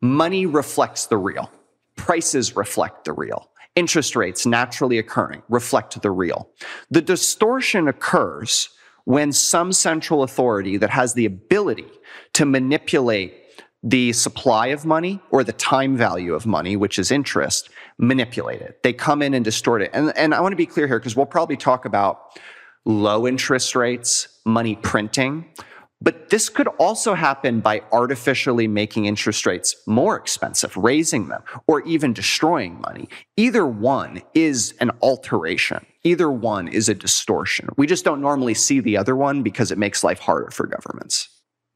money 0.00 0.46
reflects 0.46 1.06
the 1.06 1.16
real, 1.16 1.50
prices 1.96 2.54
reflect 2.54 3.04
the 3.04 3.12
real. 3.12 3.50
Interest 3.76 4.16
rates 4.16 4.46
naturally 4.46 4.98
occurring 4.98 5.42
reflect 5.48 6.00
the 6.00 6.10
real. 6.10 6.50
The 6.90 7.02
distortion 7.02 7.86
occurs 7.86 8.70
when 9.04 9.32
some 9.32 9.72
central 9.72 10.22
authority 10.24 10.76
that 10.78 10.90
has 10.90 11.14
the 11.14 11.26
ability 11.26 11.86
to 12.32 12.44
manipulate 12.44 13.34
the 13.82 14.12
supply 14.12 14.68
of 14.68 14.84
money 14.84 15.20
or 15.30 15.44
the 15.44 15.52
time 15.52 15.96
value 15.96 16.34
of 16.34 16.44
money, 16.44 16.74
which 16.74 16.98
is 16.98 17.12
interest, 17.12 17.70
manipulate 17.98 18.60
it. 18.60 18.82
They 18.82 18.92
come 18.92 19.22
in 19.22 19.32
and 19.32 19.44
distort 19.44 19.80
it. 19.82 19.90
And, 19.92 20.12
and 20.16 20.34
I 20.34 20.40
want 20.40 20.52
to 20.52 20.56
be 20.56 20.66
clear 20.66 20.88
here 20.88 20.98
because 20.98 21.14
we'll 21.14 21.26
probably 21.26 21.56
talk 21.56 21.84
about 21.84 22.36
low 22.84 23.28
interest 23.28 23.76
rates, 23.76 24.26
money 24.44 24.74
printing. 24.74 25.44
But 26.02 26.28
this 26.28 26.48
could 26.48 26.68
also 26.78 27.14
happen 27.14 27.60
by 27.60 27.82
artificially 27.90 28.68
making 28.68 29.06
interest 29.06 29.46
rates 29.46 29.74
more 29.86 30.16
expensive, 30.16 30.76
raising 30.76 31.28
them, 31.28 31.42
or 31.66 31.80
even 31.82 32.12
destroying 32.12 32.80
money. 32.80 33.08
Either 33.36 33.66
one 33.66 34.22
is 34.34 34.74
an 34.80 34.90
alteration. 35.00 35.86
Either 36.04 36.30
one 36.30 36.68
is 36.68 36.88
a 36.88 36.94
distortion. 36.94 37.68
We 37.76 37.86
just 37.86 38.04
don't 38.04 38.20
normally 38.20 38.54
see 38.54 38.80
the 38.80 38.96
other 38.98 39.16
one 39.16 39.42
because 39.42 39.72
it 39.72 39.78
makes 39.78 40.04
life 40.04 40.18
harder 40.18 40.50
for 40.50 40.66
governments. 40.66 41.30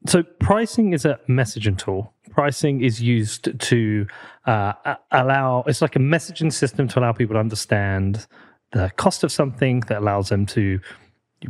So 0.07 0.23
pricing 0.39 0.93
is 0.93 1.05
a 1.05 1.19
messaging 1.27 1.77
tool. 1.77 2.13
Pricing 2.29 2.83
is 2.83 3.01
used 3.01 3.59
to 3.59 4.07
uh, 4.45 4.73
allow. 5.11 5.63
It's 5.67 5.81
like 5.81 5.95
a 5.95 5.99
messaging 5.99 6.51
system 6.53 6.87
to 6.89 6.99
allow 6.99 7.11
people 7.11 7.35
to 7.35 7.39
understand 7.39 8.27
the 8.71 8.91
cost 8.97 9.23
of 9.23 9.31
something 9.31 9.81
that 9.81 9.99
allows 9.99 10.29
them 10.29 10.45
to 10.47 10.79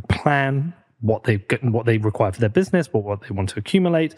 plan 0.08 0.74
what 1.02 1.24
they 1.24 1.36
get, 1.36 1.62
what 1.62 1.84
they 1.84 1.98
require 1.98 2.32
for 2.32 2.40
their 2.40 2.48
business, 2.48 2.90
what 2.92 3.04
what 3.04 3.20
they 3.20 3.30
want 3.30 3.50
to 3.50 3.58
accumulate. 3.58 4.14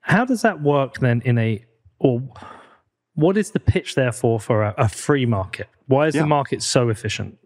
How 0.00 0.24
does 0.24 0.42
that 0.42 0.62
work 0.62 0.98
then 1.00 1.20
in 1.24 1.36
a 1.38 1.64
or 1.98 2.22
what 3.14 3.36
is 3.36 3.50
the 3.50 3.60
pitch 3.60 3.94
therefore 3.94 4.40
for 4.40 4.62
a, 4.62 4.74
a 4.78 4.88
free 4.88 5.26
market? 5.26 5.68
Why 5.86 6.06
is 6.06 6.14
Yeah. 6.14 6.22
the 6.22 6.28
market 6.28 6.62
so 6.62 6.88
efficient? 6.88 7.38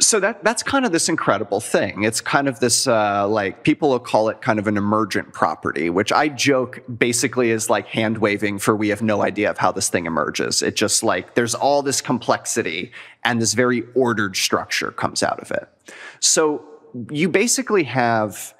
So 0.00 0.18
that 0.18 0.42
that's 0.42 0.62
kind 0.64 0.84
of 0.84 0.90
this 0.90 1.08
incredible 1.08 1.60
thing. 1.60 2.02
It's 2.02 2.20
kind 2.20 2.48
of 2.48 2.58
this 2.58 2.88
uh, 2.88 3.28
like 3.28 3.62
people 3.62 3.90
will 3.90 4.00
call 4.00 4.28
it 4.28 4.40
kind 4.40 4.58
of 4.58 4.66
an 4.66 4.76
emergent 4.76 5.32
property, 5.32 5.88
which 5.88 6.10
I 6.12 6.28
joke 6.28 6.82
basically 6.98 7.50
is 7.50 7.70
like 7.70 7.86
hand 7.86 8.18
waving 8.18 8.58
for 8.58 8.74
we 8.74 8.88
have 8.88 9.02
no 9.02 9.22
idea 9.22 9.48
of 9.50 9.58
how 9.58 9.70
this 9.70 9.88
thing 9.88 10.06
emerges. 10.06 10.62
It 10.62 10.74
just 10.74 11.04
like 11.04 11.34
there's 11.36 11.54
all 11.54 11.80
this 11.82 12.00
complexity 12.00 12.90
and 13.22 13.40
this 13.40 13.54
very 13.54 13.84
ordered 13.94 14.34
structure 14.36 14.90
comes 14.90 15.22
out 15.22 15.38
of 15.38 15.52
it. 15.52 15.68
So 16.18 16.64
you 17.10 17.28
basically 17.28 17.84
have 17.84 18.54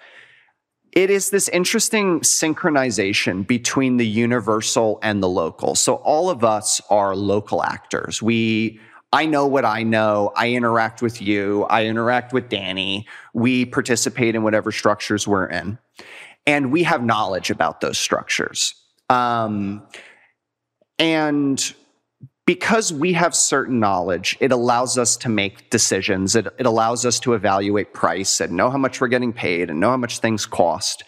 it 0.92 1.10
is 1.10 1.30
this 1.30 1.48
interesting 1.48 2.20
synchronization 2.20 3.44
between 3.46 3.96
the 3.96 4.06
universal 4.06 5.00
and 5.02 5.20
the 5.20 5.28
local. 5.28 5.74
So 5.74 5.96
all 5.96 6.30
of 6.30 6.44
us 6.44 6.80
are 6.88 7.16
local 7.16 7.64
actors. 7.64 8.22
We 8.22 8.80
I 9.12 9.26
know 9.26 9.46
what 9.46 9.64
I 9.64 9.84
know. 9.84 10.32
I 10.34 10.50
interact 10.50 11.00
with 11.00 11.22
you. 11.22 11.64
I 11.64 11.86
interact 11.86 12.32
with 12.32 12.48
Danny. 12.48 13.06
We 13.32 13.64
participate 13.64 14.34
in 14.34 14.42
whatever 14.42 14.72
structures 14.72 15.28
we're 15.28 15.46
in. 15.46 15.78
And 16.46 16.72
we 16.72 16.82
have 16.82 17.04
knowledge 17.04 17.48
about 17.48 17.80
those 17.80 17.96
structures. 17.96 18.74
Um, 19.08 19.86
and 20.98 21.74
because 22.46 22.92
we 22.92 23.14
have 23.14 23.34
certain 23.34 23.80
knowledge, 23.80 24.36
it 24.38 24.52
allows 24.52 24.98
us 24.98 25.16
to 25.16 25.30
make 25.30 25.70
decisions. 25.70 26.36
It, 26.36 26.46
it 26.58 26.66
allows 26.66 27.06
us 27.06 27.18
to 27.20 27.32
evaluate 27.32 27.94
price 27.94 28.38
and 28.38 28.52
know 28.52 28.68
how 28.68 28.76
much 28.76 29.00
we're 29.00 29.08
getting 29.08 29.32
paid 29.32 29.70
and 29.70 29.80
know 29.80 29.90
how 29.90 29.96
much 29.96 30.18
things 30.18 30.44
cost. 30.44 31.04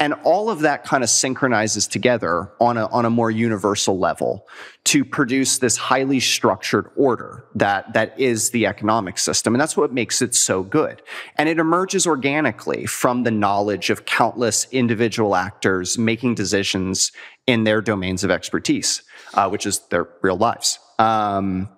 And 0.00 0.14
all 0.24 0.50
of 0.50 0.60
that 0.60 0.82
kind 0.84 1.04
of 1.04 1.10
synchronizes 1.10 1.86
together 1.86 2.50
on 2.60 2.76
a, 2.76 2.86
on 2.86 3.04
a 3.04 3.10
more 3.10 3.30
universal 3.30 4.00
level 4.00 4.48
to 4.84 5.04
produce 5.04 5.58
this 5.58 5.76
highly 5.76 6.18
structured 6.18 6.90
order 6.96 7.44
that, 7.54 7.92
that 7.92 8.18
is 8.18 8.50
the 8.50 8.66
economic 8.66 9.18
system. 9.18 9.54
And 9.54 9.60
that's 9.60 9.76
what 9.76 9.92
makes 9.92 10.20
it 10.20 10.34
so 10.34 10.64
good. 10.64 11.02
And 11.36 11.48
it 11.48 11.60
emerges 11.60 12.04
organically 12.04 12.86
from 12.86 13.22
the 13.22 13.30
knowledge 13.30 13.90
of 13.90 14.06
countless 14.06 14.66
individual 14.72 15.36
actors 15.36 15.98
making 15.98 16.34
decisions 16.34 17.12
in 17.46 17.64
their 17.64 17.80
domains 17.80 18.24
of 18.24 18.30
expertise, 18.30 19.02
uh, 19.34 19.48
which 19.48 19.66
is 19.66 19.80
their 19.90 20.08
real 20.22 20.36
lives. 20.36 20.78
Um, 20.98 21.68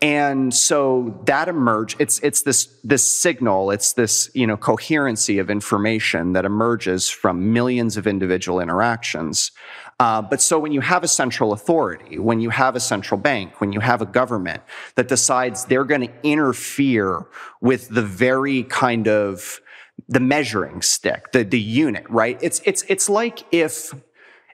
and 0.00 0.54
so 0.54 1.20
that 1.24 1.48
emerge 1.48 1.96
it's 1.98 2.20
it's 2.20 2.42
this 2.42 2.68
this 2.84 3.04
signal 3.04 3.70
it's 3.70 3.94
this 3.94 4.30
you 4.32 4.46
know 4.46 4.56
coherency 4.56 5.38
of 5.38 5.50
information 5.50 6.34
that 6.34 6.44
emerges 6.44 7.08
from 7.08 7.52
millions 7.52 7.96
of 7.96 8.06
individual 8.06 8.60
interactions 8.60 9.50
uh, 9.98 10.22
but 10.22 10.40
so 10.40 10.58
when 10.58 10.70
you 10.70 10.80
have 10.80 11.02
a 11.02 11.08
central 11.08 11.52
authority 11.52 12.18
when 12.18 12.40
you 12.40 12.50
have 12.50 12.76
a 12.76 12.80
central 12.80 13.18
bank 13.18 13.60
when 13.60 13.72
you 13.72 13.80
have 13.80 14.00
a 14.00 14.06
government 14.06 14.62
that 14.94 15.08
decides 15.08 15.64
they're 15.64 15.84
going 15.84 16.02
to 16.02 16.12
interfere 16.22 17.26
with 17.60 17.88
the 17.88 18.02
very 18.02 18.62
kind 18.64 19.08
of 19.08 19.60
the 20.08 20.20
measuring 20.20 20.80
stick 20.80 21.32
the 21.32 21.42
the 21.42 21.60
unit 21.60 22.08
right 22.08 22.38
it's 22.40 22.60
it's 22.64 22.84
it's 22.86 23.08
like 23.08 23.42
if 23.52 23.92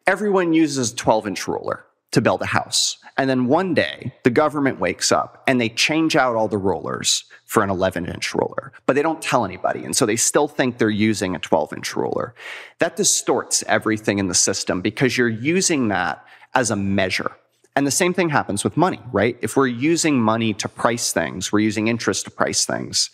everyone 0.06 0.54
uses 0.54 0.92
a 0.92 0.96
12 0.96 1.26
inch 1.26 1.46
ruler 1.46 1.83
to 2.14 2.20
build 2.20 2.40
a 2.42 2.46
house 2.46 2.96
And 3.16 3.30
then 3.30 3.46
one 3.46 3.74
day, 3.74 4.12
the 4.24 4.30
government 4.30 4.80
wakes 4.80 5.12
up 5.12 5.42
and 5.46 5.60
they 5.60 5.68
change 5.68 6.16
out 6.16 6.34
all 6.34 6.48
the 6.48 6.58
rollers 6.58 7.24
for 7.44 7.62
an 7.62 7.70
11 7.70 8.06
inch 8.06 8.34
roller, 8.34 8.72
but 8.86 8.96
they 8.96 9.02
don't 9.02 9.22
tell 9.22 9.44
anybody. 9.44 9.84
And 9.84 9.94
so 9.94 10.04
they 10.04 10.16
still 10.16 10.48
think 10.48 10.78
they're 10.78 10.90
using 10.90 11.36
a 11.36 11.38
12 11.38 11.72
inch 11.74 11.94
roller. 11.94 12.34
That 12.80 12.96
distorts 12.96 13.62
everything 13.68 14.18
in 14.18 14.26
the 14.26 14.34
system 14.34 14.80
because 14.80 15.16
you're 15.16 15.28
using 15.28 15.88
that 15.88 16.24
as 16.54 16.70
a 16.70 16.76
measure. 16.76 17.30
And 17.76 17.86
the 17.86 17.92
same 17.92 18.14
thing 18.14 18.28
happens 18.28 18.64
with 18.64 18.76
money, 18.76 19.00
right? 19.12 19.36
If 19.42 19.56
we're 19.56 19.66
using 19.66 20.20
money 20.20 20.54
to 20.54 20.68
price 20.68 21.12
things, 21.12 21.52
we're 21.52 21.60
using 21.60 21.88
interest 21.88 22.24
to 22.24 22.30
price 22.30 22.64
things, 22.64 23.10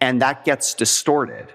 and 0.00 0.22
that 0.22 0.44
gets 0.44 0.74
distorted 0.74 1.52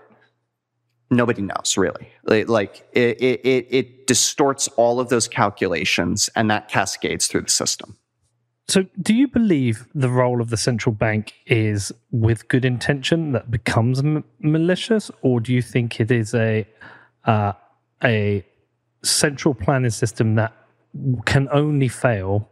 nobody 1.15 1.41
knows 1.41 1.77
really. 1.77 2.07
Like 2.23 2.87
it, 2.93 3.21
it, 3.21 3.67
it 3.69 4.07
distorts 4.07 4.67
all 4.69 4.99
of 4.99 5.09
those 5.09 5.27
calculations 5.27 6.29
and 6.35 6.49
that 6.49 6.67
cascades 6.67 7.27
through 7.27 7.41
the 7.41 7.51
system. 7.51 7.97
So 8.67 8.85
do 9.01 9.13
you 9.13 9.27
believe 9.27 9.87
the 9.93 10.09
role 10.09 10.41
of 10.41 10.49
the 10.49 10.57
central 10.57 10.95
bank 10.95 11.33
is 11.45 11.91
with 12.11 12.47
good 12.47 12.63
intention 12.63 13.33
that 13.33 13.51
becomes 13.51 13.99
m- 13.99 14.23
malicious? 14.39 15.11
Or 15.21 15.39
do 15.41 15.53
you 15.53 15.61
think 15.61 15.99
it 15.99 16.11
is 16.11 16.33
a 16.33 16.65
uh, 17.25 17.53
a 18.03 18.45
central 19.03 19.53
planning 19.53 19.91
system 19.91 20.35
that 20.35 20.53
can 21.25 21.49
only 21.51 21.89
fail 21.89 22.49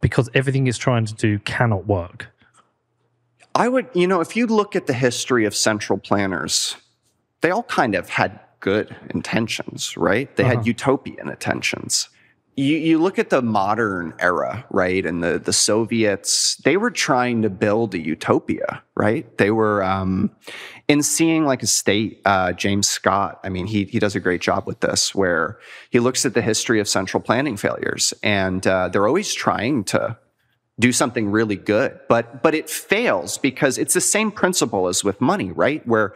because 0.00 0.28
everything 0.34 0.66
it's 0.66 0.78
trying 0.78 1.06
to 1.06 1.14
do 1.14 1.38
cannot 1.40 1.86
work? 1.86 2.28
I 3.54 3.68
would, 3.68 3.88
you 3.94 4.06
know, 4.06 4.20
if 4.20 4.36
you 4.36 4.46
look 4.46 4.76
at 4.76 4.86
the 4.86 4.92
history 4.92 5.44
of 5.44 5.56
central 5.56 5.98
planners, 5.98 6.76
they 7.40 7.50
all 7.50 7.62
kind 7.64 7.94
of 7.94 8.08
had 8.08 8.40
good 8.60 8.94
intentions, 9.10 9.96
right? 9.96 10.34
They 10.36 10.44
uh-huh. 10.44 10.56
had 10.56 10.66
utopian 10.66 11.28
intentions. 11.28 12.08
You, 12.56 12.76
you 12.76 12.98
look 12.98 13.20
at 13.20 13.30
the 13.30 13.40
modern 13.40 14.14
era, 14.18 14.66
right? 14.70 15.06
And 15.06 15.22
the, 15.22 15.38
the 15.38 15.52
Soviets, 15.52 16.56
they 16.64 16.76
were 16.76 16.90
trying 16.90 17.42
to 17.42 17.50
build 17.50 17.94
a 17.94 18.00
utopia, 18.00 18.82
right? 18.96 19.38
They 19.38 19.52
were, 19.52 19.84
um, 19.84 20.32
in 20.88 21.04
seeing 21.04 21.44
like 21.44 21.62
a 21.62 21.68
state, 21.68 22.20
uh, 22.24 22.52
James 22.52 22.88
Scott, 22.88 23.38
I 23.44 23.48
mean, 23.48 23.68
he, 23.68 23.84
he 23.84 24.00
does 24.00 24.16
a 24.16 24.20
great 24.20 24.40
job 24.40 24.66
with 24.66 24.80
this, 24.80 25.14
where 25.14 25.60
he 25.90 26.00
looks 26.00 26.26
at 26.26 26.34
the 26.34 26.42
history 26.42 26.80
of 26.80 26.88
central 26.88 27.22
planning 27.22 27.56
failures 27.56 28.12
and 28.24 28.66
uh, 28.66 28.88
they're 28.88 29.06
always 29.06 29.32
trying 29.32 29.84
to 29.84 30.18
do 30.80 30.90
something 30.90 31.30
really 31.30 31.56
good, 31.56 31.98
but, 32.08 32.42
but 32.42 32.54
it 32.54 32.68
fails 32.68 33.38
because 33.38 33.78
it's 33.78 33.94
the 33.94 34.00
same 34.00 34.32
principle 34.32 34.88
as 34.88 35.04
with 35.04 35.20
money, 35.20 35.52
right? 35.52 35.86
Where 35.86 36.14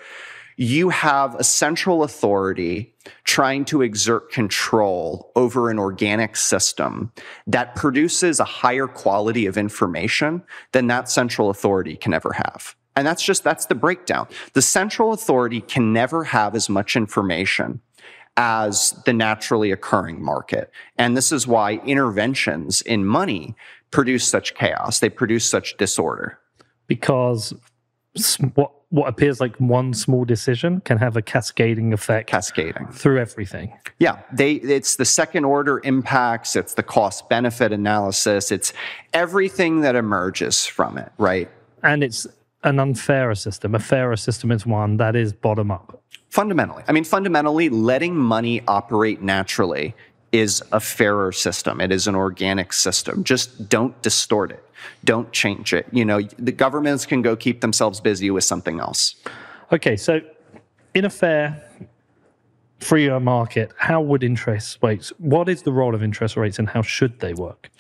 you 0.57 0.91
have 0.91 1.35
a 1.37 1.45
central 1.45 2.03
authority 2.03 2.95
trying 3.25 3.65
to 3.65 3.83
exert 3.83 4.31
control 4.31 5.33
over 5.35 5.71
an 5.71 5.79
organic 5.79 6.37
system 6.37 7.13
that 7.47 7.75
produces 7.75 8.39
a 8.39 8.45
higher 8.45 8.87
quality 8.87 9.47
of 9.47 9.57
information 9.57 10.43
than 10.73 10.87
that 10.87 11.09
central 11.09 11.51
authority 11.51 11.97
can 11.97 12.15
ever 12.15 12.33
have. 12.33 12.77
And 12.95 13.07
that's 13.07 13.23
just, 13.23 13.43
that's 13.43 13.67
the 13.67 13.75
breakdown. 13.75 14.29
The 14.53 14.63
central 14.63 15.13
authority 15.13 15.63
can 15.63 15.93
never 15.93 16.25
have 16.25 16.55
as 16.55 16.69
much 16.69 16.95
information 16.95 17.81
as 18.37 18.93
the 19.05 19.13
naturally 19.13 19.73
occurring 19.73 20.23
market. 20.23 20.71
And 20.97 21.17
this 21.17 21.33
is 21.33 21.47
why 21.47 21.75
interventions 21.85 22.81
in 22.83 23.05
money 23.05 23.55
produce 23.91 24.27
such 24.27 24.55
chaos. 24.55 25.01
They 25.01 25.11
produce 25.11 25.49
such 25.49 25.77
disorder. 25.77 26.39
Because 26.87 27.55
what 28.55 28.73
what 28.93 29.09
appears 29.09 29.41
like 29.41 29.57
one 29.57 29.95
small 29.95 30.23
decision 30.27 30.81
can 30.83 30.99
have 30.99 31.17
a 31.17 31.23
cascading 31.23 31.95
effect 31.95 32.29
cascading. 32.29 32.87
through 32.89 33.19
everything. 33.19 33.73
Yeah 33.99 34.21
they 34.33 34.53
it's 34.53 34.97
the 34.97 35.07
second 35.07 35.47
order 35.47 35.81
impacts 35.83 36.55
it's 36.55 36.75
the 36.75 36.83
cost 36.83 37.29
benefit 37.31 37.73
analysis 37.73 38.53
it's 38.53 38.73
everything 39.15 39.81
that 39.81 39.97
emerges 39.97 40.67
from 40.67 40.99
it 40.99 41.11
right? 41.17 41.51
And 41.83 42.05
it's 42.05 42.27
an 42.65 42.79
unfairer 42.79 43.35
system. 43.35 43.75
A 43.75 43.81
fairer 43.81 44.17
system 44.17 44.53
is 44.53 44.65
one 44.65 44.99
that 44.99 45.17
is 45.17 45.33
bottom 45.33 45.71
up 45.71 46.03
fundamentally. 46.29 46.85
I 46.87 46.93
mean 46.93 47.05
fundamentally 47.05 47.71
letting 47.71 48.15
money 48.15 48.63
operate 48.69 49.23
naturally 49.23 49.95
is 50.33 50.63
a 50.73 50.81
fairer 50.81 51.31
system. 51.31 51.81
It 51.81 51.93
is 51.93 52.07
an 52.07 52.15
organic 52.15 52.73
system. 52.73 53.23
Just 53.23 53.69
don't 53.69 54.01
distort 54.03 54.51
it. 54.51 54.65
Don't 55.05 55.31
change 55.33 55.73
it. 55.73 55.87
You 55.93 56.05
know, 56.05 56.23
the 56.39 56.53
governments 56.53 57.07
can 57.07 57.23
go 57.23 57.37
keep 57.37 57.61
themselves 57.61 58.01
busy 58.01 58.31
with 58.31 58.45
something 58.45 58.81
else. 58.81 59.15
Okay, 59.71 59.97
so 59.97 60.21
in 60.95 61.05
a 61.05 61.11
fair 61.11 61.63
freer 62.81 63.21
market, 63.21 63.73
how 63.77 64.01
would 64.01 64.25
interest 64.25 64.79
rates, 64.83 65.11
what 65.19 65.49
is 65.49 65.63
the 65.63 65.73
role 65.73 65.95
of 65.95 66.03
interest 66.03 66.37
rates 66.37 66.59
and 66.59 66.69
how 66.69 66.83
should 66.83 67.21
they 67.21 67.35
work? 67.35 67.71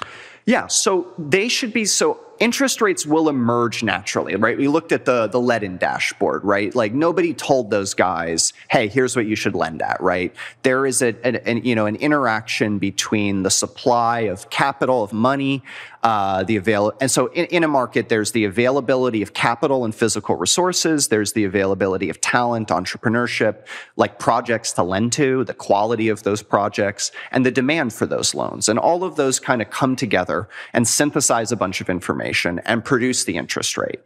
Yeah, 0.47 0.67
so 0.67 1.13
they 1.19 1.49
should 1.49 1.73
be 1.73 1.85
so 1.85 2.21
interest 2.39 2.81
rates 2.81 3.07
will 3.07 3.29
emerge 3.29 3.83
naturally, 3.83 4.35
right? 4.37 4.57
We 4.57 4.69
looked 4.69 4.93
at 4.93 5.05
the 5.05 5.27
the 5.27 5.39
Ledn 5.39 5.79
dashboard, 5.79 6.45
right? 6.45 6.75
Like 6.75 6.93
nobody 6.93 7.35
told 7.35 7.71
those 7.71 7.95
guys, 7.95 8.53
"Hey, 8.69 8.89
here's 8.89 9.15
what 9.15 9.27
you 9.27 9.37
should 9.37 9.55
lend 9.55 9.83
at," 9.83 10.01
right? 10.01 10.35
There 10.63 10.87
is 10.87 11.03
a, 11.03 11.15
an, 11.25 11.37
an 11.37 11.65
you 11.65 11.75
know 11.75 11.87
an 11.87 11.97
interaction 11.97 12.79
between 12.79 13.43
the 13.43 13.51
supply 13.51 14.21
of 14.21 14.51
capital 14.51 15.03
of 15.03 15.13
money, 15.13 15.63
uh, 16.03 16.43
the 16.45 16.57
avail, 16.57 16.93
and 17.01 17.11
so 17.11 17.27
in, 17.29 17.47
in 17.47 17.65
a 17.65 17.69
market, 17.69 18.09
there's 18.09 18.33
the 18.33 18.45
availability 18.45 19.23
of 19.23 19.35
capital 19.35 19.85
and 19.85 19.95
physical 19.95 20.37
resources. 20.37 21.09
There's 21.09 21.35
the 21.35 21.45
availability 21.45 22.11
of 22.11 22.21
talent, 22.21 22.69
entrepreneurship, 22.69 23.67
like 23.97 24.19
projects 24.19 24.73
to 24.73 24.83
lend 24.83 25.13
to, 25.15 25.45
the 25.45 25.55
quality 25.55 26.09
of 26.09 26.23
those 26.23 26.43
projects, 26.43 27.13
and 27.31 27.47
the 27.47 27.51
demand 27.51 27.93
for 27.93 28.07
those 28.07 28.35
loans, 28.35 28.69
and 28.69 28.79
all 28.79 29.05
of 29.05 29.17
those 29.17 29.39
kind 29.39 29.63
of 29.63 29.71
come 29.71 29.97
together 29.97 30.49
and 30.73 30.89
synthesize 30.89 31.53
a 31.53 31.57
bunch 31.57 31.81
of 31.81 31.89
information 31.89 32.32
information 32.33 32.61
and 32.65 32.85
produce 32.85 33.25
the 33.25 33.37
interest 33.37 33.77
rate. 33.77 34.01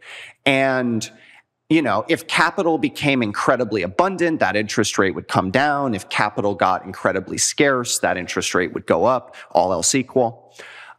And 0.45 1.09
you 1.69 1.81
know, 1.81 2.05
if 2.07 2.27
capital 2.27 2.77
became 2.77 3.21
incredibly 3.21 3.81
abundant, 3.81 4.39
that 4.39 4.55
interest 4.55 4.97
rate 4.97 5.13
would 5.15 5.27
come 5.27 5.51
down. 5.51 5.93
If 5.93 6.07
capital 6.07 6.55
got 6.55 6.85
incredibly 6.85 7.37
scarce, 7.37 7.99
that 7.99 8.15
interest 8.15 8.55
rate 8.55 8.73
would 8.73 8.85
go 8.85 9.03
up, 9.03 9.35
all 9.51 9.73
else 9.73 9.93
equal. 9.93 10.53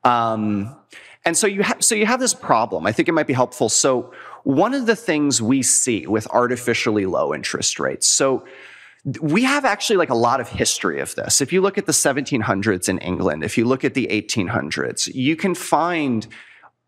Um, 0.04 0.76
and 1.24 1.38
so 1.38 1.46
you 1.46 1.62
have, 1.62 1.82
so 1.82 1.94
you 1.94 2.04
have 2.04 2.20
this 2.20 2.34
problem. 2.34 2.86
I 2.86 2.92
think 2.92 3.08
it 3.08 3.12
might 3.12 3.26
be 3.26 3.32
helpful. 3.32 3.70
So 3.70 4.12
one 4.44 4.74
of 4.74 4.84
the 4.84 4.94
things 4.94 5.40
we 5.40 5.62
see 5.62 6.06
with 6.06 6.26
artificially 6.32 7.06
low 7.06 7.32
interest 7.34 7.80
rates. 7.80 8.06
So 8.06 8.44
we 9.22 9.44
have 9.44 9.64
actually 9.64 9.96
like 9.96 10.10
a 10.10 10.20
lot 10.28 10.38
of 10.38 10.50
history 10.50 11.00
of 11.00 11.14
this. 11.14 11.40
If 11.40 11.50
you 11.50 11.62
look 11.62 11.78
at 11.78 11.86
the 11.86 11.92
1700s 11.92 12.90
in 12.90 12.98
England, 12.98 13.42
if 13.42 13.56
you 13.56 13.64
look 13.64 13.84
at 13.84 13.94
the 13.94 14.06
1800s, 14.10 15.14
you 15.14 15.34
can 15.34 15.54
find 15.54 16.26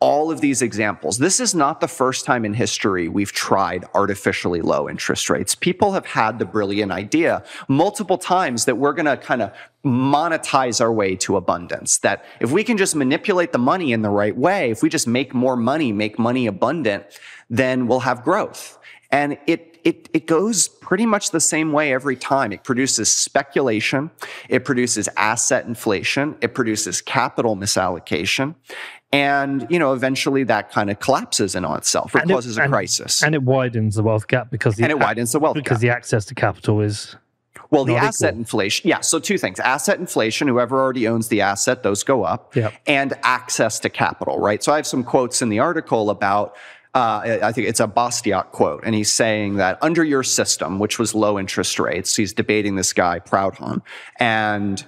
all 0.00 0.30
of 0.30 0.40
these 0.40 0.62
examples. 0.62 1.18
This 1.18 1.40
is 1.40 1.54
not 1.54 1.80
the 1.80 1.88
first 1.88 2.24
time 2.24 2.46
in 2.46 2.54
history 2.54 3.06
we've 3.06 3.32
tried 3.32 3.84
artificially 3.94 4.62
low 4.62 4.88
interest 4.88 5.28
rates. 5.28 5.54
People 5.54 5.92
have 5.92 6.06
had 6.06 6.38
the 6.38 6.46
brilliant 6.46 6.90
idea 6.90 7.44
multiple 7.68 8.16
times 8.16 8.64
that 8.64 8.76
we're 8.76 8.94
going 8.94 9.04
to 9.04 9.18
kind 9.18 9.42
of 9.42 9.52
monetize 9.84 10.80
our 10.80 10.90
way 10.90 11.16
to 11.16 11.36
abundance. 11.36 11.98
That 11.98 12.24
if 12.40 12.50
we 12.50 12.64
can 12.64 12.78
just 12.78 12.96
manipulate 12.96 13.52
the 13.52 13.58
money 13.58 13.92
in 13.92 14.00
the 14.00 14.08
right 14.08 14.36
way, 14.36 14.70
if 14.70 14.82
we 14.82 14.88
just 14.88 15.06
make 15.06 15.34
more 15.34 15.56
money, 15.56 15.92
make 15.92 16.18
money 16.18 16.46
abundant, 16.46 17.04
then 17.50 17.86
we'll 17.86 18.00
have 18.00 18.24
growth. 18.24 18.78
And 19.10 19.36
it 19.46 19.69
it, 19.84 20.08
it 20.12 20.26
goes 20.26 20.68
pretty 20.68 21.06
much 21.06 21.30
the 21.30 21.40
same 21.40 21.72
way 21.72 21.92
every 21.92 22.16
time. 22.16 22.52
It 22.52 22.64
produces 22.64 23.12
speculation. 23.12 24.10
It 24.48 24.64
produces 24.64 25.08
asset 25.16 25.66
inflation. 25.66 26.36
It 26.40 26.54
produces 26.54 27.00
capital 27.00 27.56
misallocation. 27.56 28.54
And, 29.12 29.66
you 29.70 29.78
know, 29.78 29.92
eventually 29.92 30.44
that 30.44 30.70
kind 30.70 30.88
of 30.88 31.00
collapses 31.00 31.54
in 31.54 31.64
on 31.64 31.78
itself 31.78 32.14
or 32.14 32.18
and 32.18 32.30
causes 32.30 32.56
it, 32.56 32.60
a 32.60 32.64
and, 32.64 32.72
crisis. 32.72 33.22
And 33.22 33.34
it 33.34 33.42
widens 33.42 33.96
the 33.96 34.02
wealth 34.02 34.28
gap 34.28 34.50
because 34.50 34.76
the, 34.76 34.84
and 34.84 34.92
it 34.92 34.98
widens 35.00 35.32
the 35.32 35.40
wealth 35.40 35.54
because 35.54 35.78
gap. 35.78 35.80
the 35.80 35.90
access 35.90 36.24
to 36.26 36.34
capital 36.34 36.80
is 36.80 37.16
well, 37.70 37.84
the 37.84 37.96
asset 37.96 38.30
equal. 38.30 38.40
inflation. 38.40 38.88
Yeah. 38.88 39.00
So 39.00 39.18
two 39.18 39.38
things. 39.38 39.60
Asset 39.60 39.98
inflation, 39.98 40.48
whoever 40.48 40.80
already 40.80 41.06
owns 41.06 41.28
the 41.28 41.40
asset, 41.40 41.82
those 41.82 42.02
go 42.02 42.24
up. 42.24 42.54
Yep. 42.56 42.74
And 42.86 43.14
access 43.22 43.78
to 43.80 43.90
capital, 43.90 44.38
right? 44.38 44.62
So 44.62 44.72
I 44.72 44.76
have 44.76 44.86
some 44.86 45.04
quotes 45.04 45.40
in 45.42 45.48
the 45.48 45.60
article 45.60 46.10
about 46.10 46.56
uh, 46.94 47.38
I 47.42 47.52
think 47.52 47.68
it's 47.68 47.80
a 47.80 47.86
Bastiat 47.86 48.50
quote, 48.50 48.82
and 48.84 48.94
he's 48.94 49.12
saying 49.12 49.56
that 49.56 49.78
under 49.80 50.02
your 50.02 50.22
system, 50.22 50.78
which 50.78 50.98
was 50.98 51.14
low 51.14 51.38
interest 51.38 51.78
rates, 51.78 52.16
he's 52.16 52.32
debating 52.32 52.76
this 52.76 52.92
guy 52.92 53.20
Proudhon, 53.20 53.82
and 54.18 54.84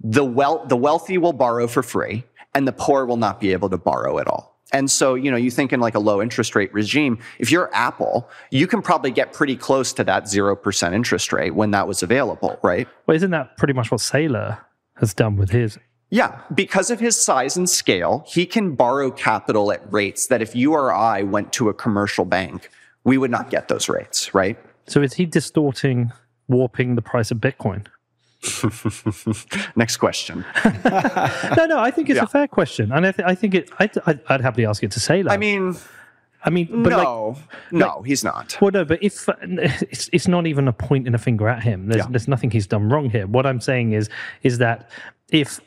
the 0.00 0.24
wealth, 0.24 0.68
the 0.68 0.76
wealthy 0.76 1.18
will 1.18 1.32
borrow 1.32 1.66
for 1.66 1.82
free, 1.82 2.24
and 2.54 2.66
the 2.66 2.72
poor 2.72 3.06
will 3.06 3.16
not 3.16 3.40
be 3.40 3.52
able 3.52 3.68
to 3.70 3.78
borrow 3.78 4.18
at 4.18 4.26
all. 4.26 4.56
And 4.72 4.90
so, 4.90 5.14
you 5.14 5.30
know, 5.30 5.36
you 5.36 5.50
think 5.50 5.72
in 5.72 5.78
like 5.78 5.94
a 5.94 6.00
low 6.00 6.20
interest 6.20 6.56
rate 6.56 6.72
regime, 6.74 7.18
if 7.38 7.52
you're 7.52 7.70
Apple, 7.72 8.28
you 8.50 8.66
can 8.66 8.82
probably 8.82 9.12
get 9.12 9.32
pretty 9.32 9.56
close 9.56 9.92
to 9.92 10.04
that 10.04 10.24
0% 10.24 10.92
interest 10.92 11.32
rate 11.32 11.54
when 11.54 11.70
that 11.70 11.86
was 11.86 12.02
available, 12.02 12.58
right? 12.62 12.88
Well, 13.06 13.16
isn't 13.16 13.30
that 13.30 13.56
pretty 13.56 13.74
much 13.74 13.92
what 13.92 14.00
Saylor 14.00 14.58
has 14.96 15.14
done 15.14 15.36
with 15.36 15.50
his? 15.50 15.78
Yeah, 16.10 16.40
because 16.54 16.90
of 16.90 17.00
his 17.00 17.20
size 17.20 17.56
and 17.56 17.68
scale, 17.68 18.24
he 18.28 18.46
can 18.46 18.74
borrow 18.76 19.10
capital 19.10 19.72
at 19.72 19.82
rates 19.92 20.28
that 20.28 20.40
if 20.40 20.54
you 20.54 20.72
or 20.72 20.92
I 20.94 21.22
went 21.22 21.52
to 21.54 21.68
a 21.68 21.74
commercial 21.74 22.24
bank, 22.24 22.70
we 23.02 23.18
would 23.18 23.30
not 23.30 23.50
get 23.50 23.68
those 23.68 23.88
rates, 23.88 24.32
right? 24.34 24.56
So 24.86 25.02
is 25.02 25.14
he 25.14 25.26
distorting, 25.26 26.12
warping 26.46 26.94
the 26.94 27.02
price 27.02 27.32
of 27.32 27.38
Bitcoin? 27.38 27.86
Next 29.76 29.96
question. 29.96 30.44
no, 30.64 31.66
no, 31.66 31.80
I 31.80 31.90
think 31.90 32.08
it's 32.10 32.18
Yeah. 32.18 32.24
a 32.24 32.28
fair 32.28 32.46
question, 32.46 32.92
and 32.92 33.04
I, 33.06 33.12
th- 33.12 33.26
I 33.26 33.34
think 33.34 33.54
it. 33.54 33.70
I'd, 33.80 33.90
I'd, 34.06 34.40
happily 34.40 34.66
ask 34.66 34.84
it 34.84 34.92
to 34.92 35.00
say 35.00 35.22
that. 35.22 35.30
I 35.32 35.36
mean, 35.36 35.74
I 36.44 36.50
mean, 36.50 36.84
but 36.84 36.92
like, 36.92 37.02
no, 37.02 37.36
no, 37.72 38.02
he's 38.02 38.22
not. 38.22 38.56
Well, 38.60 38.70
no, 38.70 38.84
but 38.84 39.02
if 39.02 39.28
it's 39.42 40.08
it's 40.12 40.28
not 40.28 40.46
even 40.46 40.68
a 40.68 40.72
pointing 40.72 41.14
a 41.14 41.18
finger 41.18 41.48
at 41.48 41.64
him. 41.64 41.88
There's 41.88 42.04
Yeah. 42.04 42.10
there's 42.10 42.28
nothing 42.28 42.52
he's 42.52 42.68
done 42.68 42.88
wrong 42.88 43.10
here. 43.10 43.26
What 43.26 43.46
I'm 43.46 43.60
saying 43.60 43.92
is 43.92 44.08
is 44.44 44.58
that 44.58 44.88
if 45.32 45.58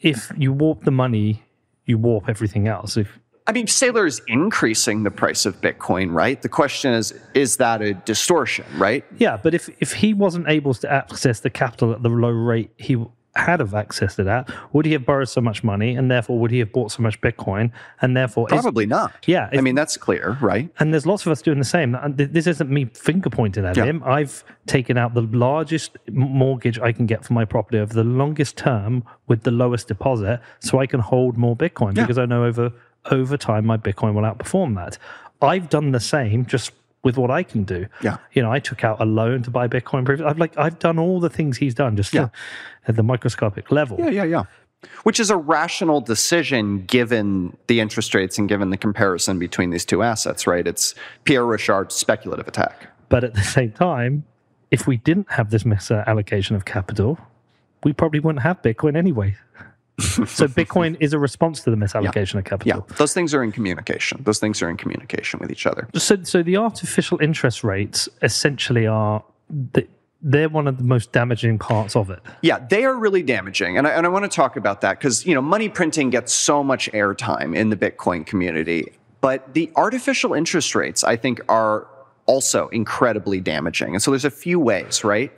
if 0.00 0.32
you 0.36 0.52
warp 0.52 0.84
the 0.84 0.90
money, 0.90 1.42
you 1.84 1.98
warp 1.98 2.28
everything 2.28 2.68
else. 2.68 2.96
If 2.96 3.18
I 3.48 3.52
mean, 3.52 3.66
Saylor 3.66 4.06
is 4.06 4.20
increasing 4.26 5.04
the 5.04 5.10
price 5.10 5.46
of 5.46 5.60
Bitcoin, 5.60 6.12
right? 6.12 6.42
The 6.42 6.48
question 6.48 6.92
is, 6.92 7.14
is 7.32 7.58
that 7.58 7.80
a 7.80 7.94
distortion, 7.94 8.64
right? 8.76 9.04
yeah, 9.18 9.36
but 9.36 9.54
if 9.54 9.68
if 9.80 9.92
he 9.92 10.14
wasn't 10.14 10.48
able 10.48 10.74
to 10.74 10.92
access 10.92 11.40
the 11.40 11.50
capital 11.50 11.92
at 11.92 12.02
the 12.02 12.08
low 12.08 12.30
rate 12.30 12.70
he 12.76 12.96
had 13.36 13.60
have 13.60 13.70
accessed 13.70 14.18
it 14.18 14.26
at, 14.26 14.50
would 14.72 14.86
he 14.86 14.92
have 14.92 15.04
borrowed 15.06 15.28
so 15.28 15.40
much 15.40 15.62
money, 15.62 15.94
and 15.94 16.10
therefore 16.10 16.38
would 16.38 16.50
he 16.50 16.58
have 16.60 16.72
bought 16.72 16.90
so 16.92 17.02
much 17.02 17.20
Bitcoin, 17.20 17.70
and 18.00 18.16
therefore 18.16 18.46
is- 18.52 18.60
Probably 18.62 18.86
not. 18.86 19.12
Yeah, 19.26 19.48
I 19.52 19.60
mean, 19.60 19.74
that's 19.74 19.96
clear, 19.96 20.36
right? 20.40 20.70
And 20.78 20.92
there's 20.92 21.06
lots 21.06 21.26
of 21.26 21.32
us 21.32 21.42
doing 21.42 21.58
the 21.58 21.64
same. 21.64 21.96
This 22.16 22.46
isn't 22.46 22.70
me 22.70 22.86
finger 22.86 23.30
pointing 23.30 23.64
at 23.64 23.76
Yeah. 23.76 23.84
him. 23.84 24.02
I've 24.04 24.42
taken 24.66 24.96
out 24.98 25.14
the 25.14 25.22
largest 25.22 25.96
mortgage 26.10 26.78
I 26.80 26.92
can 26.92 27.06
get 27.06 27.24
for 27.24 27.32
my 27.32 27.44
property 27.44 27.78
over 27.78 27.92
the 27.94 28.04
longest 28.04 28.56
term 28.56 29.04
with 29.28 29.42
the 29.42 29.50
lowest 29.50 29.88
deposit 29.88 30.40
so 30.60 30.78
I 30.80 30.86
can 30.86 31.00
hold 31.00 31.36
more 31.36 31.56
Bitcoin 31.56 31.96
Yeah. 31.96 32.02
because 32.04 32.18
I 32.18 32.26
know 32.26 32.44
over 32.44 32.72
over 33.10 33.36
time 33.36 33.64
my 33.64 33.76
Bitcoin 33.76 34.14
will 34.14 34.22
outperform 34.22 34.74
that. 34.74 34.98
I've 35.40 35.68
done 35.68 35.92
the 35.92 36.00
same 36.00 36.44
just 36.46 36.72
with 37.06 37.16
what 37.16 37.30
I 37.30 37.44
can 37.44 37.62
do. 37.62 37.86
Yeah. 38.02 38.16
You 38.32 38.42
know, 38.42 38.50
I 38.50 38.58
took 38.58 38.82
out 38.82 39.00
a 39.00 39.04
loan 39.04 39.44
to 39.44 39.50
buy 39.50 39.68
Bitcoin. 39.68 40.04
previously. 40.04 40.28
I've 40.28 40.38
like 40.40 40.58
I've 40.58 40.80
done 40.80 40.98
all 40.98 41.20
the 41.20 41.30
things 41.30 41.56
he's 41.56 41.72
done 41.72 41.96
just 41.96 42.12
Yeah. 42.12 42.30
at 42.88 42.96
the 42.96 43.04
microscopic 43.04 43.70
level. 43.70 43.96
Yeah, 44.00 44.10
yeah, 44.10 44.24
yeah. 44.24 44.42
Which 45.04 45.20
is 45.20 45.30
a 45.30 45.36
rational 45.36 46.00
decision 46.00 46.84
given 46.84 47.56
the 47.68 47.78
interest 47.78 48.12
rates 48.12 48.38
and 48.38 48.48
given 48.48 48.70
the 48.70 48.76
comparison 48.76 49.38
between 49.38 49.70
these 49.70 49.84
two 49.84 50.02
assets, 50.02 50.48
right? 50.48 50.66
It's 50.66 50.96
Pierre 51.22 51.46
Rochard's 51.46 51.94
speculative 51.94 52.48
attack. 52.48 52.88
But 53.08 53.22
at 53.22 53.34
the 53.34 53.42
same 53.44 53.70
time, 53.70 54.24
if 54.72 54.88
we 54.88 54.96
didn't 54.96 55.30
have 55.30 55.50
this 55.50 55.62
misallocation 55.62 56.56
of 56.56 56.64
capital, 56.64 57.18
we 57.84 57.92
probably 57.92 58.18
wouldn't 58.18 58.42
have 58.42 58.60
Bitcoin 58.62 58.96
anyway. 58.96 59.36
So 59.98 60.46
Bitcoin 60.46 60.96
is 61.00 61.12
a 61.12 61.18
response 61.18 61.62
to 61.64 61.70
the 61.70 61.76
misallocation 61.76 62.34
of 62.34 62.44
capital. 62.44 62.84
Yeah, 62.88 62.96
those 62.96 63.14
things 63.14 63.32
are 63.34 63.42
in 63.42 63.52
communication. 63.52 64.22
Those 64.24 64.38
things 64.38 64.60
are 64.62 64.68
in 64.68 64.76
communication 64.76 65.40
with 65.40 65.50
each 65.50 65.66
other. 65.66 65.88
So, 65.94 66.22
so 66.22 66.42
the 66.42 66.56
artificial 66.56 67.18
interest 67.20 67.64
rates 67.64 68.08
essentially 68.22 68.86
are 68.86 69.24
the, 69.48 69.86
they're 70.22 70.48
one 70.48 70.66
of 70.66 70.78
the 70.78 70.84
most 70.84 71.12
damaging 71.12 71.58
parts 71.58 71.96
of 71.96 72.10
it. 72.10 72.20
Yeah, 72.42 72.58
they 72.58 72.84
are 72.84 72.96
really 72.96 73.22
damaging. 73.22 73.78
And 73.78 73.86
I, 73.86 73.90
and 73.90 74.04
I 74.04 74.08
want 74.08 74.24
to 74.24 74.34
talk 74.34 74.56
about 74.56 74.80
that 74.80 74.98
because, 74.98 75.24
you 75.24 75.34
know, 75.34 75.42
money 75.42 75.68
printing 75.68 76.10
gets 76.10 76.32
so 76.32 76.62
much 76.62 76.90
airtime 76.92 77.56
in 77.56 77.70
the 77.70 77.76
Bitcoin 77.76 78.26
community. 78.26 78.92
But 79.20 79.54
the 79.54 79.70
artificial 79.76 80.34
interest 80.34 80.74
rates, 80.74 81.04
I 81.04 81.16
think, 81.16 81.40
are 81.48 81.86
also 82.26 82.68
incredibly 82.68 83.40
damaging. 83.40 83.94
And 83.94 84.02
so 84.02 84.10
there's 84.10 84.24
a 84.24 84.30
few 84.30 84.58
ways, 84.58 85.04
right? 85.04 85.32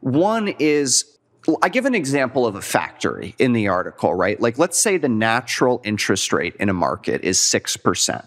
One 0.00 0.54
is 0.58 1.18
I 1.62 1.68
give 1.70 1.86
an 1.86 1.94
example 1.94 2.46
of 2.46 2.54
a 2.54 2.60
factory 2.60 3.34
in 3.38 3.54
the 3.54 3.68
article, 3.68 4.14
right? 4.14 4.38
Like, 4.40 4.58
let's 4.58 4.78
say 4.78 4.98
the 4.98 5.08
natural 5.08 5.80
interest 5.84 6.32
rate 6.32 6.54
in 6.56 6.68
a 6.68 6.74
market 6.74 7.24
is 7.24 7.38
6%. 7.38 8.26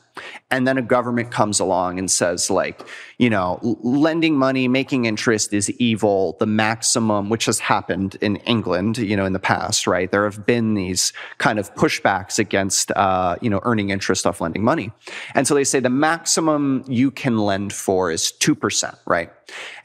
And 0.52 0.68
then 0.68 0.78
a 0.78 0.82
government 0.82 1.32
comes 1.32 1.60
along 1.60 1.98
and 1.98 2.10
says, 2.10 2.50
like, 2.50 2.88
you 3.18 3.30
know, 3.30 3.60
lending 3.82 4.38
money, 4.38 4.68
making 4.68 5.06
interest 5.06 5.54
is 5.54 5.72
evil. 5.72 6.38
The 6.40 6.46
maximum, 6.46 7.30
which 7.30 7.46
has 7.46 7.60
happened 7.60 8.16
in 8.22 8.36
England, 8.38 9.00
you 9.00 9.16
know, 9.16 9.26
in 9.26 9.34
the 9.34 9.40
past, 9.40 9.88
right? 9.88 10.12
There 10.12 10.26
have 10.26 10.46
been 10.46 10.76
these 10.76 11.14
kind 11.40 11.58
of 11.58 11.74
pushbacks 11.76 12.38
against, 12.38 12.92
uh, 12.92 13.38
you 13.42 13.50
know, 13.50 13.60
earning 13.64 13.90
interest 13.90 14.28
off 14.28 14.42
lending 14.42 14.64
money. 14.64 14.92
And 15.34 15.48
so 15.48 15.56
they 15.56 15.64
say 15.64 15.80
the 15.80 15.90
maximum 15.90 16.84
you 16.88 17.10
can 17.10 17.40
lend 17.40 17.74
for 17.74 18.12
is 18.12 18.34
2%, 18.40 18.96
right? 19.06 19.32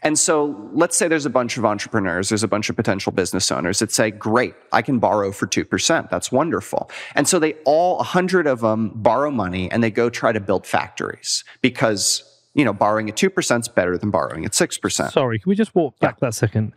And 0.09 0.19
so 0.19 0.71
let's 0.73 0.97
say 0.97 1.07
there's 1.07 1.27
a 1.27 1.31
bunch 1.31 1.59
of 1.59 1.67
entrepreneurs, 1.67 2.31
there's 2.31 2.43
a 2.43 2.49
bunch 2.49 2.71
of 2.71 2.77
potential 2.77 3.13
business 3.13 3.53
owners 3.53 3.79
that 3.81 3.93
say, 3.93 4.11
great, 4.11 4.55
I 4.73 4.81
can 4.81 4.99
borrow 4.99 5.33
for 5.33 5.47
2%. 5.47 6.09
That's 6.09 6.33
wonderful. 6.33 6.91
And 7.15 7.29
so 7.29 7.39
they 7.39 7.53
all, 7.67 8.01
a 8.01 8.05
hundred 8.05 8.47
of 8.47 8.61
them 8.61 8.91
borrow 8.95 9.31
money 9.31 9.71
and 9.71 9.85
they 9.85 9.91
go 9.91 10.09
try 10.09 10.33
to 10.33 10.41
build 10.41 10.67
factories 10.67 11.45
because, 11.61 12.23
you 12.55 12.65
know, 12.65 12.73
borrowing 12.73 13.11
at 13.11 13.17
2% 13.17 13.61
is 13.61 13.69
better 13.69 13.99
than 13.99 14.11
borrowing 14.11 14.47
at 14.47 14.53
6%. 14.53 15.13
Sorry, 15.13 15.39
can 15.39 15.51
we 15.51 15.55
just 15.55 15.75
walk 15.75 15.99
back 15.99 16.21
that 16.21 16.33
second? 16.33 16.73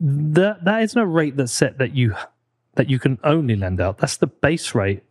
That 0.00 0.64
that 0.64 0.82
isn't 0.84 0.98
a 0.98 1.06
rate 1.06 1.36
that's 1.36 1.52
set 1.52 1.76
that 1.76 1.94
you 1.94 2.14
that 2.76 2.88
you 2.88 2.98
can 2.98 3.18
only 3.24 3.56
lend 3.56 3.78
out. 3.78 3.98
That's 3.98 4.16
the 4.16 4.26
base 4.26 4.74
rate 4.74 5.02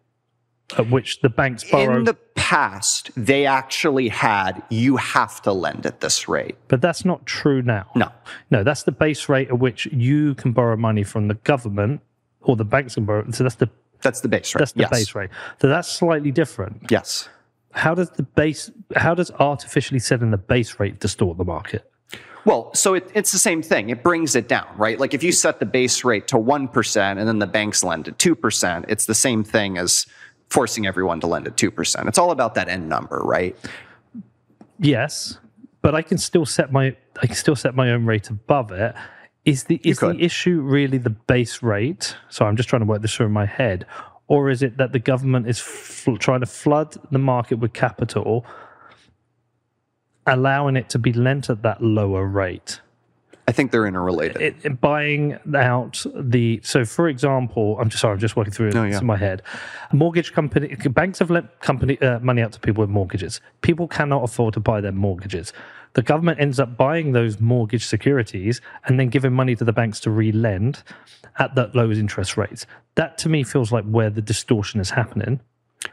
at 0.78 0.90
which 0.90 1.22
the 1.22 1.30
banks 1.30 1.64
borrow. 1.70 1.98
in 1.98 2.04
the 2.06 2.14
past, 2.36 3.12
they 3.16 3.46
actually 3.46 4.08
had, 4.10 4.62
you 4.70 4.98
have 4.98 5.42
to 5.44 5.52
lend 5.52 5.86
at 5.86 6.02
this 6.02 6.28
rate. 6.28 6.56
but 6.68 6.82
that's 6.82 7.06
not 7.06 7.26
true 7.26 7.62
now. 7.62 7.86
No. 7.96 8.10
No, 8.50 8.64
that's 8.64 8.84
the 8.84 8.92
base 8.92 9.30
rate 9.30 9.50
at 9.50 9.60
which 9.60 9.86
you 9.88 10.36
can 10.36 10.52
borrow 10.52 10.76
money 10.78 11.04
from 11.04 11.28
the 11.28 11.36
government 11.36 12.02
or 12.42 12.56
the 12.56 12.66
banks 12.66 12.96
can 12.96 13.06
borrow. 13.06 13.30
So 13.32 13.44
that's 13.44 13.56
the 13.56 13.70
That's 14.02 14.22
the 14.22 14.28
base 14.28 14.56
rate. 14.56 14.60
that's 14.60 14.72
the 14.74 14.82
yes. 14.82 14.90
base 14.90 15.16
rate. 15.16 15.30
So 15.62 15.68
that's 15.68 15.88
slightly 15.88 16.32
different. 16.32 16.88
Yes. 16.90 17.30
How 17.74 17.96
does 17.96 18.10
the 18.10 18.24
base? 18.24 18.70
How 18.96 19.14
does 19.14 19.32
artificially 19.32 20.00
setting 20.00 20.32
the 20.32 20.38
base 20.38 20.80
rate 20.80 21.00
distort 21.00 21.38
the 21.38 21.46
market? 21.46 21.90
Well, 22.44 22.74
so 22.74 22.96
it, 22.96 23.10
it's 23.14 23.32
the 23.32 23.38
same 23.38 23.62
thing. 23.62 23.90
It 23.90 24.02
brings 24.04 24.36
it 24.36 24.48
down, 24.48 24.68
right? 24.76 25.00
Like 25.00 25.14
if 25.14 25.22
you 25.24 25.32
set 25.32 25.60
the 25.60 25.66
base 25.66 26.04
rate 26.04 26.28
to 26.30 26.38
1% 26.38 26.98
and 26.98 27.28
then 27.28 27.38
the 27.40 27.46
banks 27.48 27.84
lend 27.84 28.08
at 28.08 28.18
2%, 28.18 28.86
it's 28.88 29.06
the 29.06 29.14
same 29.14 29.44
thing 29.44 29.78
as 29.78 30.08
forcing 30.52 30.86
everyone 30.86 31.22
to 31.22 31.28
lend 31.28 31.48
at 31.48 31.56
2%. 31.56 32.08
It's 32.08 32.18
all 32.18 32.32
about 32.32 32.56
that 32.56 32.68
end 32.68 32.90
number, 32.90 33.22
right? 33.24 33.56
Yes, 34.80 35.38
but 35.82 35.96
I 35.96 36.02
can 36.02 36.18
still 36.18 36.46
set 36.46 36.72
my 36.72 36.96
I 37.22 37.28
can 37.28 37.36
still 37.36 37.56
set 37.56 37.76
my 37.76 37.92
own 37.92 38.06
rate 38.06 38.30
above 38.30 38.72
it. 38.72 38.94
Is 39.46 39.66
the 39.66 39.80
is 39.84 40.00
the 40.00 40.18
issue 40.20 40.60
really 40.62 40.98
the 40.98 41.10
base 41.10 41.64
rate? 41.64 42.16
So 42.30 42.46
I'm 42.46 42.56
just 42.56 42.70
trying 42.70 42.82
to 42.82 42.86
work 42.86 43.02
this 43.02 43.16
through 43.16 43.28
in 43.28 43.32
my 43.32 43.46
head, 43.46 43.86
or 44.28 44.50
is 44.50 44.62
it 44.62 44.78
that 44.78 44.92
the 44.92 45.00
government 45.00 45.48
is 45.48 45.60
fl- 45.60 46.16
trying 46.16 46.42
to 46.42 46.46
flood 46.46 46.98
the 47.12 47.20
market 47.20 47.60
with 47.60 47.74
capital, 47.74 48.46
allowing 50.28 50.76
it 50.76 50.90
to 50.90 51.00
be 51.00 51.14
lent 51.14 51.50
at 51.50 51.62
that 51.64 51.82
lower 51.82 52.26
rate? 52.26 52.82
I 53.52 53.54
think 53.54 53.72
they're 53.72 53.86
interrelated. 53.94 54.42
it, 54.42 54.56
it- 54.64 54.82
buying 54.82 55.38
out 55.54 55.96
the 56.16 56.62
so 56.64 56.86
for 56.86 57.06
example 57.10 57.78
i'm 57.80 57.90
just 57.90 58.02
sorry 58.02 58.14
i'm 58.14 58.20
just 58.28 58.36
working 58.40 58.54
through 58.54 58.70
it 58.70 58.76
Oh, 58.76 58.84
yeah. 58.86 59.00
in 59.00 59.06
my 59.06 59.18
head. 59.18 59.42
Mortgage 59.92 60.32
company 60.34 60.68
banks 61.02 61.20
have 61.20 61.30
lent 61.30 61.48
company 61.60 62.00
uh, 62.02 62.20
money 62.20 62.42
out 62.42 62.52
to 62.54 62.60
people 62.60 62.82
with 62.82 62.90
mortgages. 62.90 63.42
People 63.62 63.88
cannot 63.88 64.24
afford 64.24 64.54
to 64.54 64.60
buy 64.60 64.80
their 64.82 64.92
mortgages. 65.08 65.52
The 65.94 66.02
government 66.02 66.40
ends 66.40 66.58
up 66.64 66.78
buying 66.78 67.12
those 67.12 67.34
mortgage 67.42 67.86
securities 67.86 68.62
and 68.86 68.98
then 68.98 69.10
giving 69.10 69.34
money 69.34 69.56
to 69.58 69.66
the 69.66 69.74
banks 69.74 70.00
to 70.02 70.10
re-lend 70.10 70.84
at 71.38 71.56
that 71.56 71.76
low 71.76 71.92
interest 71.92 72.38
rates. 72.38 72.66
That 72.96 73.18
to 73.20 73.30
me 73.30 73.44
feels 73.44 73.72
like 73.76 73.84
where 73.86 74.10
the 74.10 74.22
distortion 74.22 74.80
is 74.80 74.92
happening 74.92 75.42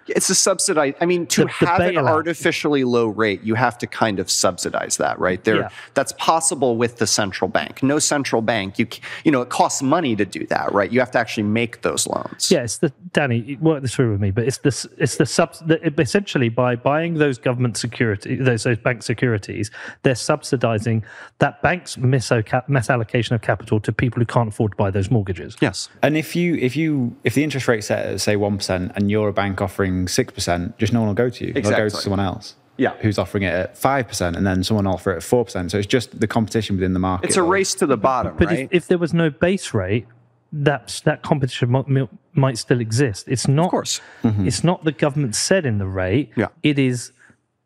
It's 0.07 0.28
a 0.30 0.34
subsidized. 0.34 0.97
I 1.01 1.07
mean, 1.07 1.26
to 1.28 1.43
The- 1.45 1.51
the 1.61 1.66
have 1.66 1.80
an 1.80 1.99
artificially 1.99 2.84
low 2.84 3.07
rate, 3.07 3.43
you 3.43 3.55
have 3.55 3.78
to 3.78 3.86
kind 3.86 4.18
of 4.18 4.30
subsidize 4.30 4.97
that, 4.99 5.18
right? 5.18 5.43
There, 5.45 5.57
Yeah. 5.57 5.68
that's 5.95 6.12
possible 6.12 6.76
with 6.76 6.97
the 6.99 7.07
central 7.07 7.49
bank. 7.49 7.82
No 7.82 7.99
central 7.99 8.43
bank, 8.43 8.78
you 8.78 8.86
you 9.24 9.30
know, 9.32 9.41
it 9.43 9.49
costs 9.51 9.82
money 9.82 10.16
to 10.16 10.24
do 10.24 10.47
that, 10.47 10.72
right? 10.72 10.91
You 10.91 11.01
have 11.01 11.11
to 11.12 11.18
actually 11.18 11.43
make 11.45 11.82
those 11.82 12.07
loans. 12.07 12.51
Yeah, 12.51 12.62
it's 12.64 12.78
the 12.78 12.93
Danny. 13.12 13.59
Work 13.61 13.82
this 13.82 13.95
through 13.95 14.12
with 14.12 14.20
me, 14.20 14.30
but 14.30 14.45
it's 14.45 14.59
this. 14.59 14.86
It's 14.99 15.16
the 15.16 15.26
sub. 15.26 15.55
The, 15.66 15.76
essentially, 16.01 16.49
by 16.49 16.76
buying 16.76 17.14
those 17.14 17.39
government 17.39 17.76
security, 17.76 18.36
those, 18.36 18.64
those 18.64 18.78
bank 18.78 19.03
securities, 19.03 19.70
they're 20.03 20.14
subsidising 20.14 21.03
that 21.39 21.62
bank's 21.62 21.97
miso- 21.97 22.43
misallocation 22.68 23.32
of 23.32 23.41
capital 23.43 23.80
to 23.80 23.93
people 23.93 24.20
who 24.20 24.26
can't 24.26 24.49
afford 24.49 24.72
to 24.72 24.76
buy 24.76 24.91
those 24.91 25.11
mortgages. 25.11 25.57
Yes. 25.61 25.89
And 26.03 26.16
if 26.16 26.34
you 26.36 26.57
if 26.57 26.76
you 26.76 27.16
if 27.24 27.34
the 27.34 27.45
interest 27.45 27.68
rate 27.68 27.84
set 27.84 28.07
at 28.07 28.20
say 28.20 28.36
one 28.36 28.57
percent 28.59 28.93
and 28.97 29.11
you're 29.11 29.28
a 29.28 29.32
bank 29.32 29.61
offering 29.62 29.78
six 30.09 30.33
percent, 30.33 30.76
just 30.79 30.93
no 30.93 31.01
one 31.01 31.09
will 31.09 31.14
go 31.14 31.29
to 31.31 31.47
you. 31.47 31.53
They'll 31.53 31.70
go 31.70 31.89
to 31.89 31.91
someone 31.91 32.20
else. 32.20 32.57
Yeah. 32.76 32.95
Who's 33.01 33.18
offering 33.18 33.43
it 33.43 33.53
at 33.53 33.76
five 33.76 34.07
percent 34.07 34.37
and 34.37 34.47
then 34.47 34.62
someone 34.62 34.85
will 34.85 34.95
offer 34.95 35.12
it 35.12 35.16
at 35.16 35.22
four 35.22 35.45
percent. 35.45 35.70
So 35.72 35.79
it's 35.79 35.87
just 35.87 36.20
the 36.20 36.29
competition 36.29 36.76
within 36.76 36.93
the 36.93 37.01
market. 37.01 37.26
It's 37.26 37.37
a 37.37 37.43
race 37.43 37.74
to 37.74 37.87
the 37.87 37.97
bottom, 37.97 38.37
But 38.37 38.49
right? 38.49 38.59
if, 38.61 38.68
if 38.70 38.87
there 38.87 38.99
was 38.99 39.12
no 39.12 39.31
base 39.31 39.74
rate, 39.74 40.07
that 40.53 41.01
that 41.05 41.22
competition 41.22 41.70
might, 41.70 41.87
might 42.35 42.57
still 42.57 42.81
exist. 42.81 43.26
It's 43.29 43.49
not. 43.49 43.66
of 43.66 43.70
course. 43.70 44.01
Mm-hmm. 44.22 44.47
It's 44.47 44.62
not 44.62 44.85
the 44.85 44.93
government 44.93 45.35
setting 45.35 45.79
the 45.79 45.87
rate. 45.87 46.31
Yeah. 46.37 46.49
It 46.62 46.79
is. 46.79 47.12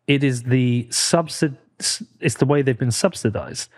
It 0.06 0.24
is 0.24 0.44
the 0.44 0.86
subsid. 0.90 1.56
It's 2.20 2.36
the 2.36 2.46
way 2.46 2.62
they've 2.62 2.78
been 2.78 2.90
subsidised. 2.90 3.68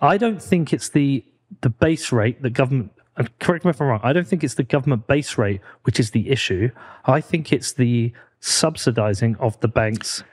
I 0.00 0.18
don't 0.18 0.42
think 0.42 0.72
it's 0.72 0.88
the 0.88 1.24
the 1.62 1.68
base 1.68 2.12
rate 2.12 2.42
that 2.42 2.50
government. 2.50 2.91
And 3.16 3.38
Correct 3.40 3.64
me 3.64 3.70
if 3.70 3.80
I'm 3.80 3.88
wrong. 3.88 4.00
I 4.02 4.12
don't 4.12 4.26
think 4.26 4.42
it's 4.42 4.54
the 4.54 4.62
government 4.62 5.06
base 5.06 5.36
rate 5.38 5.60
which 5.82 6.00
is 6.00 6.10
the 6.10 6.30
issue. 6.30 6.70
I 7.04 7.20
think 7.20 7.52
it's 7.52 7.72
the 7.72 8.12
subsidising 8.40 9.38
of 9.38 9.58
the 9.60 9.68
banks 9.68 10.24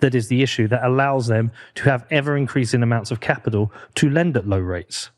that 0.00 0.14
is 0.14 0.28
the 0.28 0.42
issue 0.42 0.68
that 0.68 0.84
allows 0.84 1.28
them 1.28 1.50
to 1.76 1.84
have 1.84 2.06
ever 2.10 2.36
increasing 2.36 2.82
amounts 2.82 3.10
of 3.10 3.20
capital 3.20 3.72
to 3.94 4.10
lend 4.10 4.36
at 4.36 4.46
low 4.46 4.58
rates. 4.58 5.10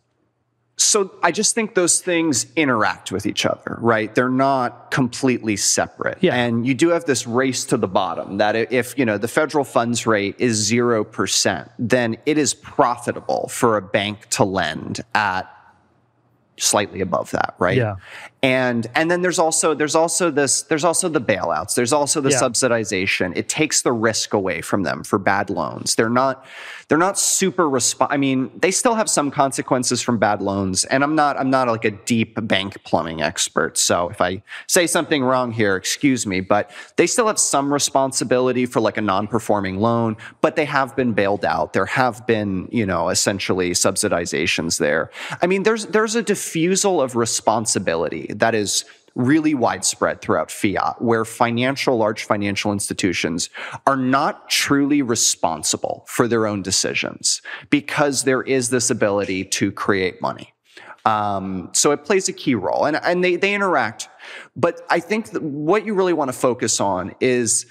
So 0.79 1.11
I 1.23 1.33
just 1.33 1.55
think 1.55 1.75
those 1.75 2.01
things 2.01 2.47
interact 2.55 3.11
with 3.11 3.25
each 3.25 3.47
other, 3.47 3.79
right? 3.81 4.15
They're 4.15 4.29
not 4.29 4.91
completely 4.91 5.57
separate. 5.57 6.19
Yeah. 6.21 6.35
And 6.35 6.67
you 6.67 6.75
do 6.75 6.91
have 6.91 7.07
this 7.07 7.27
race 7.27 7.65
to 7.67 7.79
the 7.79 7.89
bottom 7.89 8.37
that 8.37 8.55
if, 8.55 8.97
you 8.99 9.07
know, 9.07 9.17
the 9.17 9.29
federal 9.29 9.65
funds 9.65 10.07
rate 10.07 10.37
is 10.39 10.71
0%, 10.71 11.71
then 11.79 12.19
it 12.27 12.37
is 12.37 12.53
profitable 12.53 13.49
for 13.49 13.79
a 13.79 13.83
bank 13.83 14.29
to 14.31 14.45
lend 14.45 15.01
at 15.15 15.51
slightly 16.59 17.01
above 17.01 17.31
that, 17.33 17.55
right? 17.59 17.77
Yeah. 17.77 17.97
And 18.43 18.87
and 18.95 19.11
then 19.11 19.23
there's 19.23 19.39
also 19.39 19.75
there's 19.75 19.95
also 19.95 20.31
this 20.31 20.63
there's 20.63 20.85
also 20.85 21.09
the 21.09 21.21
bailouts. 21.21 21.75
There's 21.75 21.93
also 21.93 22.21
the 22.21 22.31
Yeah. 22.31 22.41
subsidization. 22.41 23.33
It 23.35 23.49
takes 23.49 23.83
the 23.83 23.93
risk 23.93 24.35
away 24.35 24.61
from 24.61 24.83
them 24.83 25.03
for 25.05 25.19
bad 25.19 25.49
loans. 25.49 25.95
They're 25.95 26.11
not 26.11 26.45
they're 26.89 26.99
not 26.99 27.19
super 27.19 27.65
resp- 27.65 28.07
I 28.09 28.17
mean, 28.17 28.51
they 28.55 28.71
still 28.71 28.95
have 28.95 29.11
some 29.11 29.31
consequences 29.33 30.03
from 30.03 30.19
bad 30.19 30.41
loans. 30.43 30.85
And 30.85 31.03
I'm 31.03 31.15
not 31.17 31.39
I'm 31.41 31.51
not 31.51 31.67
like 31.67 31.85
a 31.87 31.91
deep 31.91 32.39
bank 32.47 32.85
plumbing 32.85 33.23
expert. 33.23 33.79
So 33.79 34.11
if 34.11 34.21
I 34.21 34.43
say 34.69 34.87
something 34.87 35.25
wrong 35.25 35.51
here, 35.51 35.75
excuse 35.75 36.27
me, 36.27 36.41
but 36.41 36.71
they 36.97 37.07
still 37.09 37.27
have 37.27 37.39
some 37.41 37.73
responsibility 37.73 38.67
for 38.67 38.81
like 38.81 38.99
a 38.99 39.03
non-performing 39.03 39.81
loan, 39.81 40.17
but 40.43 40.57
they 40.57 40.67
have 40.67 40.95
been 40.95 41.15
bailed 41.15 41.45
out. 41.45 41.73
There 41.73 41.87
have 41.87 42.25
been, 42.27 42.69
you 42.71 42.85
know, 42.87 43.09
essentially 43.09 43.71
subsidizations 43.73 44.79
there. 44.79 45.11
I 45.43 45.47
mean, 45.47 45.63
there's 45.65 45.87
there's 45.87 46.15
a 46.15 46.23
diffusal 46.23 47.01
of 47.01 47.17
responsibility 47.17 48.26
that 48.35 48.55
is 48.55 48.85
really 49.17 49.55
widespread 49.55 50.21
throughout 50.21 50.51
fiat, 50.51 51.01
where 51.01 51.25
financial, 51.25 51.97
large 51.97 52.25
financial 52.25 52.71
institutions 52.71 53.49
are 53.87 53.97
not 53.97 54.49
truly 54.51 55.01
responsible 55.01 56.05
for 56.07 56.29
their 56.29 56.47
own 56.47 56.63
decisions 56.63 57.41
because 57.71 58.25
there 58.25 58.43
is 58.43 58.69
this 58.69 58.91
ability 58.91 59.43
to 59.43 59.73
create 59.73 60.21
money. 60.21 60.53
Um, 61.07 61.71
so 61.73 61.93
it 61.93 62.05
plays 62.05 62.29
a 62.29 62.33
key 62.33 62.55
role 62.55 62.85
and, 62.85 62.97
and 63.03 63.25
they, 63.25 63.37
they 63.37 63.55
interact. 63.55 64.09
But 64.55 64.83
I 64.91 65.01
think 65.01 65.29
what 65.39 65.87
you 65.87 65.95
really 65.95 66.13
want 66.13 66.29
to 66.29 66.37
focus 66.37 66.81
on 66.81 67.15
is 67.21 67.65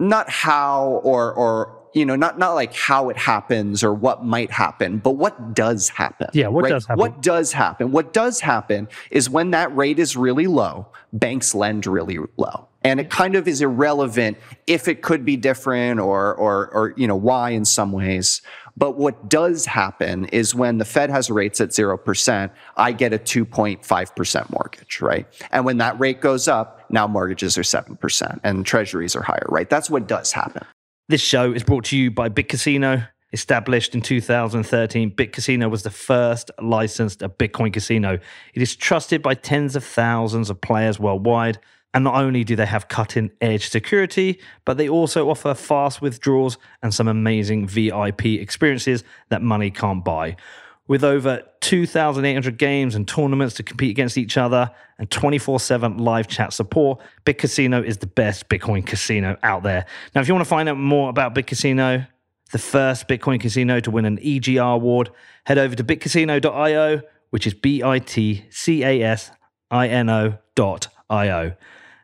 not 0.00 0.28
how 0.28 1.00
or, 1.04 1.32
or, 1.32 1.81
you 1.94 2.06
know, 2.06 2.16
not, 2.16 2.38
not 2.38 2.54
like 2.54 2.74
how 2.74 3.10
it 3.10 3.16
happens 3.16 3.84
or 3.84 3.92
what 3.92 4.24
might 4.24 4.50
happen, 4.50 4.98
but 4.98 5.12
what 5.12 5.54
does 5.54 5.88
happen. 5.88 6.28
Yeah, 6.32 6.48
what 6.48 6.68
does 6.68 6.86
happen? 6.86 6.98
What 6.98 7.22
does 7.22 7.52
happen? 7.52 7.92
What 7.92 8.12
does 8.12 8.40
happen 8.40 8.88
is 9.10 9.28
when 9.28 9.50
that 9.50 9.74
rate 9.76 9.98
is 9.98 10.16
really 10.16 10.46
low, 10.46 10.88
banks 11.12 11.54
lend 11.54 11.86
really 11.86 12.18
low. 12.36 12.68
And 12.84 12.98
it 12.98 13.10
kind 13.10 13.36
of 13.36 13.46
is 13.46 13.60
irrelevant 13.60 14.38
if 14.66 14.88
it 14.88 15.02
could 15.02 15.24
be 15.24 15.36
different 15.36 16.00
or, 16.00 16.34
or, 16.34 16.68
or, 16.68 16.94
you 16.96 17.06
know, 17.06 17.14
why 17.14 17.50
in 17.50 17.64
some 17.64 17.92
ways. 17.92 18.42
But 18.76 18.96
what 18.96 19.28
does 19.28 19.66
happen 19.66 20.24
is 20.26 20.54
when 20.54 20.78
the 20.78 20.84
Fed 20.84 21.10
has 21.10 21.30
rates 21.30 21.60
at 21.60 21.68
0%, 21.68 22.50
I 22.76 22.92
get 22.92 23.12
a 23.12 23.18
2.5% 23.18 24.50
mortgage, 24.50 25.00
right? 25.00 25.26
And 25.52 25.64
when 25.64 25.76
that 25.76 26.00
rate 26.00 26.20
goes 26.20 26.48
up, 26.48 26.84
now 26.90 27.06
mortgages 27.06 27.56
are 27.56 27.62
7% 27.62 28.40
and 28.42 28.66
treasuries 28.66 29.14
are 29.14 29.22
higher, 29.22 29.46
right? 29.48 29.68
That's 29.68 29.90
what 29.90 30.08
does 30.08 30.32
happen. 30.32 30.64
This 31.12 31.20
show 31.20 31.52
is 31.52 31.62
brought 31.62 31.84
to 31.84 31.96
you 31.98 32.10
by 32.10 32.30
Bitcasino. 32.30 33.06
Established 33.34 33.94
in 33.94 34.00
2013, 34.00 35.10
Bitcasino 35.10 35.70
was 35.70 35.82
the 35.82 35.90
first 35.90 36.50
licensed 36.58 37.20
Bitcoin 37.20 37.70
casino. 37.70 38.18
It 38.54 38.62
is 38.62 38.74
trusted 38.74 39.20
by 39.20 39.34
tens 39.34 39.76
of 39.76 39.84
thousands 39.84 40.48
of 40.48 40.62
players 40.62 40.98
worldwide. 40.98 41.58
And 41.92 42.02
not 42.02 42.14
only 42.14 42.44
do 42.44 42.56
they 42.56 42.64
have 42.64 42.88
cutting 42.88 43.30
edge 43.42 43.68
security, 43.68 44.40
but 44.64 44.78
they 44.78 44.88
also 44.88 45.28
offer 45.28 45.52
fast 45.52 46.00
withdrawals 46.00 46.56
and 46.82 46.94
some 46.94 47.08
amazing 47.08 47.66
VIP 47.66 48.24
experiences 48.24 49.04
that 49.28 49.42
money 49.42 49.70
can't 49.70 50.02
buy. 50.02 50.36
With 50.92 51.04
over 51.04 51.40
2,800 51.62 52.58
games 52.58 52.94
and 52.94 53.08
tournaments 53.08 53.54
to 53.54 53.62
compete 53.62 53.90
against 53.90 54.18
each 54.18 54.36
other 54.36 54.70
and 54.98 55.10
24 55.10 55.58
7 55.58 55.96
live 55.96 56.28
chat 56.28 56.52
support, 56.52 57.00
Bitcasino 57.24 57.82
is 57.82 57.96
the 57.96 58.06
best 58.06 58.50
Bitcoin 58.50 58.84
casino 58.84 59.38
out 59.42 59.62
there. 59.62 59.86
Now, 60.14 60.20
if 60.20 60.28
you 60.28 60.34
want 60.34 60.44
to 60.44 60.50
find 60.50 60.68
out 60.68 60.76
more 60.76 61.08
about 61.08 61.34
Bitcasino, 61.34 62.06
the 62.50 62.58
first 62.58 63.08
Bitcoin 63.08 63.40
casino 63.40 63.80
to 63.80 63.90
win 63.90 64.04
an 64.04 64.18
EGR 64.18 64.74
award, 64.74 65.08
head 65.46 65.56
over 65.56 65.74
to 65.74 65.82
bitcasino.io, 65.82 67.00
which 67.30 67.46
is 67.46 67.54
B 67.54 67.82
I 67.82 67.98
T 67.98 68.44
C 68.50 68.84
A 68.84 69.00
S 69.00 69.30
I 69.70 69.88
N 69.88 70.10
O 70.10 70.36
dot 70.54 70.88
I-O. 71.08 71.52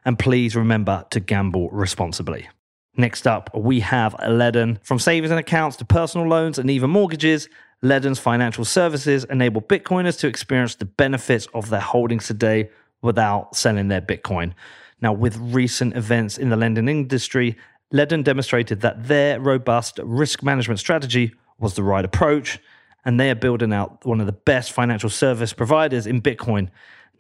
And 0.07 0.19
please 0.19 0.57
remember 0.57 1.05
to 1.11 1.21
gamble 1.21 1.69
responsibly. 1.69 2.49
Next 2.97 3.27
up, 3.27 3.51
we 3.55 3.81
have 3.81 4.15
Ledn. 4.15 4.83
From 4.83 4.99
savings 4.99 5.31
and 5.31 5.39
accounts 5.39 5.77
to 5.77 5.85
personal 5.85 6.27
loans 6.27 6.59
and 6.59 6.71
even 6.71 6.89
mortgages, 6.89 7.51
Ledn's 7.83 8.19
financial 8.19 8.65
services 8.65 9.25
enable 9.25 9.63
Bitcoiners 9.63 10.19
to 10.21 10.27
experience 10.27 10.75
the 10.75 10.85
benefits 10.85 11.47
of 11.55 11.71
their 11.71 11.81
holdings 11.81 12.27
today 12.27 12.71
without 13.03 13.55
selling 13.55 13.89
their 13.89 14.01
Bitcoin. 14.01 14.53
Now, 15.01 15.13
with 15.13 15.37
recent 15.37 15.97
events 15.97 16.39
in 16.39 16.49
the 16.49 16.57
lending 16.57 16.89
industry, 16.89 17.57
Ledn 17.93 18.25
demonstrated 18.25 18.81
that 18.81 19.07
their 19.07 19.41
robust 19.41 20.01
risk 20.03 20.43
management 20.43 20.81
strategy 20.81 21.35
was 21.59 21.75
the 21.75 21.85
right 21.85 22.05
approach, 22.05 22.59
and 23.05 23.19
they 23.19 23.31
are 23.31 23.37
building 23.37 23.73
out 23.73 24.05
one 24.05 24.21
of 24.21 24.27
the 24.27 24.33
best 24.33 24.73
financial 24.73 25.09
service 25.09 25.53
providers 25.53 26.07
in 26.07 26.21
Bitcoin. 26.21 26.71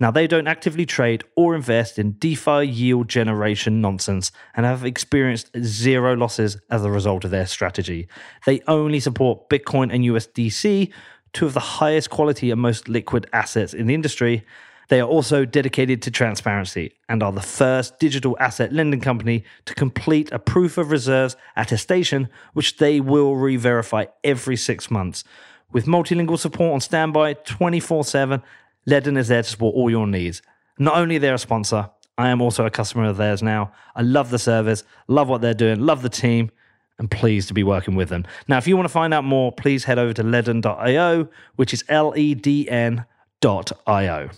Now, 0.01 0.13
they 0.13 0.29
don't 0.29 0.47
actively 0.47 0.87
trade 0.87 1.25
or 1.35 1.57
invest 1.57 1.99
in 1.99 2.13
DeFi 2.13 2.65
yield 2.65 3.09
generation 3.09 3.81
nonsense 3.81 4.31
and 4.55 4.65
have 4.65 4.85
experienced 4.85 5.51
zero 5.61 6.15
losses 6.15 6.57
as 6.71 6.85
a 6.85 6.91
result 6.91 7.25
of 7.25 7.33
their 7.33 7.47
strategy. 7.47 8.07
They 8.47 8.61
only 8.69 9.01
support 9.01 9.49
Bitcoin 9.49 9.93
and 9.93 10.05
USDC, 10.05 10.93
two 11.33 11.47
of 11.47 11.55
the 11.55 11.61
highest 11.61 12.11
quality 12.11 12.53
and 12.53 12.61
most 12.61 12.89
liquid 12.89 13.29
assets 13.33 13.75
in 13.75 13.87
the 13.87 13.95
industry. 13.95 14.45
They 14.89 15.01
are 15.01 15.09
also 15.09 15.45
dedicated 15.45 16.01
to 16.03 16.11
transparency 16.13 16.95
and 17.09 17.23
are 17.23 17.33
the 17.33 17.43
first 17.43 17.99
digital 17.99 18.37
asset 18.39 18.73
lending 18.73 19.01
company 19.01 19.45
to 19.67 19.75
complete 19.75 20.31
a 20.33 20.39
proof 20.39 20.79
of 20.79 20.93
reserves 20.93 21.37
attestation, 21.57 22.29
which 22.55 22.79
they 22.79 23.01
will 23.01 23.35
re 23.37 23.57
verify 23.57 24.07
every 24.23 24.57
six 24.57 24.91
months. 24.91 25.25
With 25.71 25.85
multilingual 25.85 26.39
support 26.39 26.73
on 26.73 26.81
standby 26.81 27.35
24 27.35 28.05
7, 28.05 28.43
Ledn 28.89 29.18
is 29.18 29.28
there 29.28 29.43
to 29.43 29.49
support 29.49 29.74
all 29.74 29.91
your 29.91 30.07
needs. 30.07 30.41
Not 30.78 30.97
only 30.97 31.16
are 31.16 31.20
they 31.20 31.30
a 31.30 31.36
sponsor, 31.36 31.91
I 32.16 32.30
am 32.30 32.41
also 32.41 32.64
a 32.64 32.70
customer 32.70 33.05
of 33.05 33.18
theirs 33.18 33.43
now. 33.43 33.70
I 33.95 34.01
love 34.01 34.30
the 34.30 34.39
service, 34.39 34.82
love 35.09 35.28
what 35.28 35.43
they're 35.43 35.53
doing, 35.53 35.80
love 35.80 36.01
the 36.01 36.09
team, 36.09 36.51
and 36.99 37.11
pleased 37.11 37.49
to 37.49 37.55
be 37.55 37.62
working 37.62 37.97
with 37.97 38.09
them. 38.09 38.24
Now, 38.49 38.57
if 38.57 38.66
you 38.66 38.76
want 38.76 38.86
to 38.86 38.93
find 38.93 39.12
out 39.12 39.24
more, 39.24 39.53
please 39.53 39.84
head 39.84 39.99
over 39.99 40.14
to 40.14 40.24
ledn.io, 40.24 41.28
which 41.57 41.74
is 41.74 41.84
L 41.89 42.14
E 42.16 42.34
D 42.34 42.68
N.io. 42.68 44.30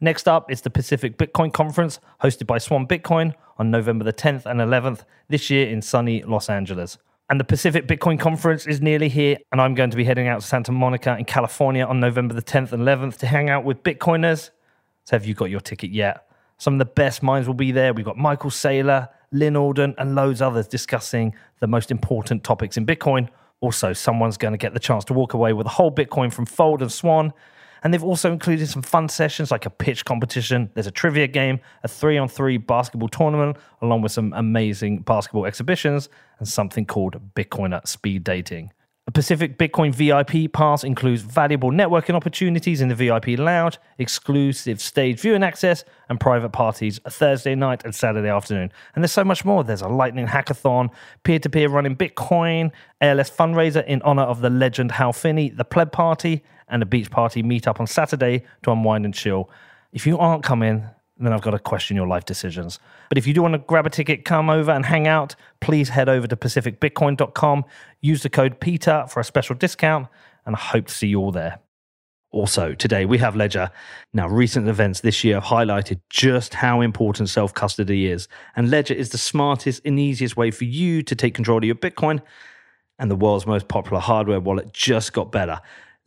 Next 0.00 0.28
up 0.28 0.50
is 0.50 0.60
the 0.60 0.70
Pacific 0.70 1.16
Bitcoin 1.16 1.52
Conference 1.52 1.98
hosted 2.22 2.46
by 2.46 2.58
Swan 2.58 2.86
Bitcoin 2.86 3.34
on 3.58 3.70
November 3.70 4.04
the 4.04 4.12
10th 4.12 4.44
and 4.46 4.60
11th 4.60 5.04
this 5.28 5.50
year 5.50 5.66
in 5.66 5.82
sunny 5.82 6.22
Los 6.22 6.48
Angeles. 6.48 6.98
And 7.30 7.38
the 7.38 7.44
Pacific 7.44 7.86
Bitcoin 7.86 8.18
Conference 8.18 8.66
is 8.66 8.80
nearly 8.80 9.10
here, 9.10 9.36
and 9.52 9.60
I'm 9.60 9.74
going 9.74 9.90
to 9.90 9.96
be 9.98 10.04
heading 10.04 10.28
out 10.28 10.40
to 10.40 10.46
Santa 10.46 10.72
Monica 10.72 11.14
in 11.18 11.26
California 11.26 11.84
on 11.84 12.00
November 12.00 12.32
the 12.32 12.40
10th 12.40 12.72
and 12.72 12.82
11th 12.82 13.18
to 13.18 13.26
hang 13.26 13.50
out 13.50 13.64
with 13.64 13.82
Bitcoiners. 13.82 14.48
So, 15.04 15.14
have 15.16 15.26
you 15.26 15.34
got 15.34 15.50
your 15.50 15.60
ticket 15.60 15.90
yet? 15.90 16.26
Some 16.56 16.74
of 16.74 16.78
the 16.78 16.86
best 16.86 17.22
minds 17.22 17.46
will 17.46 17.54
be 17.54 17.70
there. 17.70 17.92
We've 17.92 18.04
got 18.04 18.16
Michael 18.16 18.48
Saylor, 18.48 19.08
Lyn 19.30 19.56
Alden, 19.56 19.94
and 19.98 20.14
loads 20.14 20.40
others 20.40 20.66
discussing 20.68 21.34
the 21.60 21.66
most 21.66 21.90
important 21.90 22.44
topics 22.44 22.78
in 22.78 22.86
Bitcoin. 22.86 23.28
Also, 23.60 23.92
someone's 23.92 24.38
going 24.38 24.52
to 24.52 24.58
get 24.58 24.72
the 24.72 24.80
chance 24.80 25.04
to 25.04 25.12
walk 25.12 25.34
away 25.34 25.52
with 25.52 25.66
a 25.66 25.70
whole 25.70 25.92
Bitcoin 25.92 26.32
from 26.32 26.46
Fold 26.46 26.80
and 26.80 26.90
Swan. 26.90 27.34
And 27.82 27.92
they've 27.92 28.04
also 28.04 28.32
included 28.32 28.68
some 28.68 28.82
fun 28.82 29.08
sessions 29.08 29.50
like 29.50 29.66
a 29.66 29.70
pitch 29.70 30.04
competition. 30.04 30.70
There's 30.74 30.86
a 30.86 30.92
trivia 30.92 31.26
game, 31.26 31.60
a 31.84 31.88
three 31.88 32.18
on 32.18 32.28
three 32.28 32.56
basketball 32.56 33.08
tournament, 33.08 33.56
along 33.82 34.02
with 34.02 34.12
some 34.12 34.32
amazing 34.34 35.00
basketball 35.00 35.46
exhibitions 35.46 36.08
and 36.38 36.48
something 36.48 36.86
called 36.86 37.34
Bitcoiner 37.34 37.86
speed 37.86 38.24
dating. 38.24 38.72
A 39.08 39.10
Pacific 39.10 39.56
Bitcoin 39.56 39.94
VIP 39.94 40.52
pass 40.52 40.84
includes 40.84 41.22
valuable 41.22 41.70
networking 41.70 42.14
opportunities 42.14 42.82
in 42.82 42.90
the 42.90 42.94
VIP 42.94 43.38
lounge, 43.38 43.78
exclusive 43.96 44.82
stage 44.82 45.18
viewing 45.20 45.42
access, 45.42 45.82
and 46.10 46.20
private 46.20 46.50
parties 46.50 47.00
Thursday 47.08 47.54
night 47.54 47.82
and 47.86 47.94
Saturday 47.94 48.28
afternoon. 48.28 48.70
And 48.94 49.02
there's 49.02 49.12
so 49.12 49.24
much 49.24 49.46
more. 49.46 49.64
There's 49.64 49.80
a 49.80 49.88
lightning 49.88 50.26
hackathon, 50.26 50.90
peer 51.22 51.38
to 51.38 51.48
peer 51.48 51.70
running 51.70 51.96
Bitcoin, 51.96 52.70
ALS 53.00 53.30
fundraiser 53.30 53.82
in 53.86 54.02
honor 54.02 54.24
of 54.24 54.42
the 54.42 54.50
legend 54.50 54.92
Hal 54.92 55.14
Finney, 55.14 55.48
the 55.48 55.64
pleb 55.64 55.90
party, 55.90 56.44
and 56.68 56.82
a 56.82 56.86
beach 56.86 57.10
party 57.10 57.42
meet 57.42 57.66
up 57.66 57.80
on 57.80 57.86
Saturday 57.86 58.44
to 58.62 58.70
unwind 58.70 59.04
and 59.04 59.14
chill. 59.14 59.50
If 59.92 60.06
you 60.06 60.18
aren't 60.18 60.42
coming, 60.42 60.84
then 61.18 61.32
I've 61.32 61.42
got 61.42 61.50
to 61.50 61.58
question 61.58 61.96
your 61.96 62.06
life 62.06 62.24
decisions. 62.24 62.78
But 63.08 63.18
if 63.18 63.26
you 63.26 63.34
do 63.34 63.42
want 63.42 63.54
to 63.54 63.58
grab 63.58 63.86
a 63.86 63.90
ticket, 63.90 64.24
come 64.24 64.48
over 64.48 64.70
and 64.70 64.84
hang 64.84 65.08
out, 65.08 65.34
please 65.60 65.88
head 65.88 66.08
over 66.08 66.26
to 66.26 66.36
pacificbitcoin.com, 66.36 67.64
use 68.00 68.22
the 68.22 68.30
code 68.30 68.60
PETER 68.60 69.06
for 69.08 69.20
a 69.20 69.24
special 69.24 69.56
discount, 69.56 70.08
and 70.46 70.54
I 70.54 70.58
hope 70.58 70.86
to 70.86 70.94
see 70.94 71.08
you 71.08 71.20
all 71.20 71.32
there. 71.32 71.58
Also, 72.30 72.74
today 72.74 73.06
we 73.06 73.16
have 73.18 73.36
Ledger. 73.36 73.70
Now, 74.12 74.28
recent 74.28 74.68
events 74.68 75.00
this 75.00 75.24
year 75.24 75.36
have 75.36 75.44
highlighted 75.44 76.00
just 76.10 76.54
how 76.54 76.82
important 76.82 77.30
self 77.30 77.54
custody 77.54 78.06
is, 78.06 78.28
and 78.54 78.70
Ledger 78.70 78.94
is 78.94 79.10
the 79.10 79.18
smartest 79.18 79.80
and 79.84 79.98
easiest 79.98 80.36
way 80.36 80.50
for 80.50 80.64
you 80.64 81.02
to 81.02 81.14
take 81.16 81.34
control 81.34 81.58
of 81.58 81.64
your 81.64 81.74
Bitcoin. 81.74 82.20
And 82.98 83.10
the 83.10 83.16
world's 83.16 83.46
most 83.46 83.68
popular 83.68 84.00
hardware 84.00 84.40
wallet 84.40 84.72
just 84.72 85.12
got 85.12 85.32
better. 85.32 85.60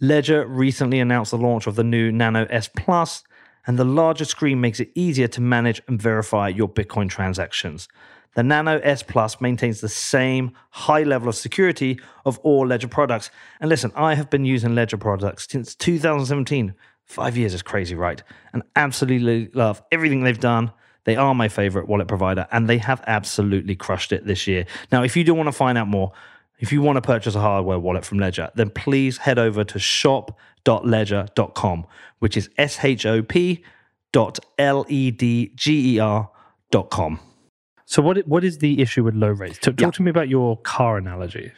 Ledger 0.04 0.47
recently 0.47 0.99
announced 0.99 1.30
the 1.30 1.38
launch 1.38 1.68
of 1.68 1.76
the 1.76 1.84
new 1.84 2.12
Nano 2.12 2.47
S 2.49 2.68
Plus, 2.68 3.24
and 3.68 3.78
the 3.78 3.86
larger 3.86 4.26
screen 4.26 4.60
makes 4.60 4.80
it 4.80 4.89
easier 4.95 5.28
to 5.28 5.41
manage 5.41 5.80
and 5.88 6.02
verify 6.02 6.47
your 6.47 6.68
Bitcoin 6.68 7.08
transactions. 7.08 7.88
The 8.34 8.41
Nano 8.41 8.80
S 8.80 9.04
Plus 9.04 9.39
maintains 9.39 9.80
the 9.80 9.89
same 9.89 10.54
high 10.72 11.04
level 11.04 11.30
of 11.30 11.36
security 11.36 11.99
of 12.26 12.39
all 12.39 12.66
Ledger 12.66 12.88
products. 12.88 13.30
And 13.60 13.70
listen, 13.70 13.91
I 13.95 14.16
have 14.16 14.32
been 14.32 14.43
using 14.43 14.74
Ledger 14.74 14.97
products 14.97 15.47
since 15.47 15.76
2017. 15.76 16.74
Five 17.06 17.38
years 17.38 17.54
is 17.54 17.62
crazy, 17.62 17.93
right? 17.93 18.24
And 18.54 18.64
absolutely 18.76 19.52
love 19.54 19.84
everything 19.91 20.24
they've 20.24 20.39
done. 20.39 20.72
They 21.04 21.16
are 21.16 21.36
my 21.36 21.47
favorite 21.47 21.88
wallet 21.88 22.08
provider, 22.08 22.47
and 22.52 22.68
they 22.68 22.80
have 22.80 23.04
absolutely 23.06 23.76
crushed 23.76 24.12
it 24.12 24.26
this 24.26 24.47
year. 24.47 24.66
Now, 24.91 25.04
if 25.04 25.16
you 25.16 25.24
do 25.24 25.36
want 25.36 25.47
to 25.47 25.52
find 25.52 25.78
out 25.78 25.88
more, 25.88 26.12
if 26.62 26.72
you 26.72 26.82
want 26.82 26.95
to 26.95 27.01
purchase 27.01 27.36
a 27.36 27.41
hardware 27.41 27.78
wallet 27.80 28.05
from 28.05 28.20
Ledger, 28.20 28.49
then 28.55 28.70
please 28.70 29.18
head 29.18 29.38
over 29.38 29.66
to 29.66 29.78
shop.ledger.com, 30.66 31.86
which 32.20 32.38
is 32.38 32.49
S 32.57 32.84
H 32.84 33.05
O 33.05 33.22
P 33.22 33.64
dot 34.14 34.39
L 34.57 34.86
E 34.88 35.12
D 35.12 35.51
G 35.55 35.95
E 35.95 35.99
R 35.99 36.30
dot 36.72 36.89
com. 36.89 37.20
So 37.86 38.01
what 38.01 38.26
what 38.28 38.43
is 38.45 38.59
the 38.59 38.82
issue 38.82 39.03
with 39.03 39.16
low 39.16 39.30
rates? 39.32 39.57
Talk, 39.57 39.76
talk 39.76 39.88
Yeah. 39.88 39.91
to 39.91 40.01
me 40.03 40.12
about 40.12 40.30
your 40.30 40.55
car 40.57 40.97
analogy. 40.97 41.51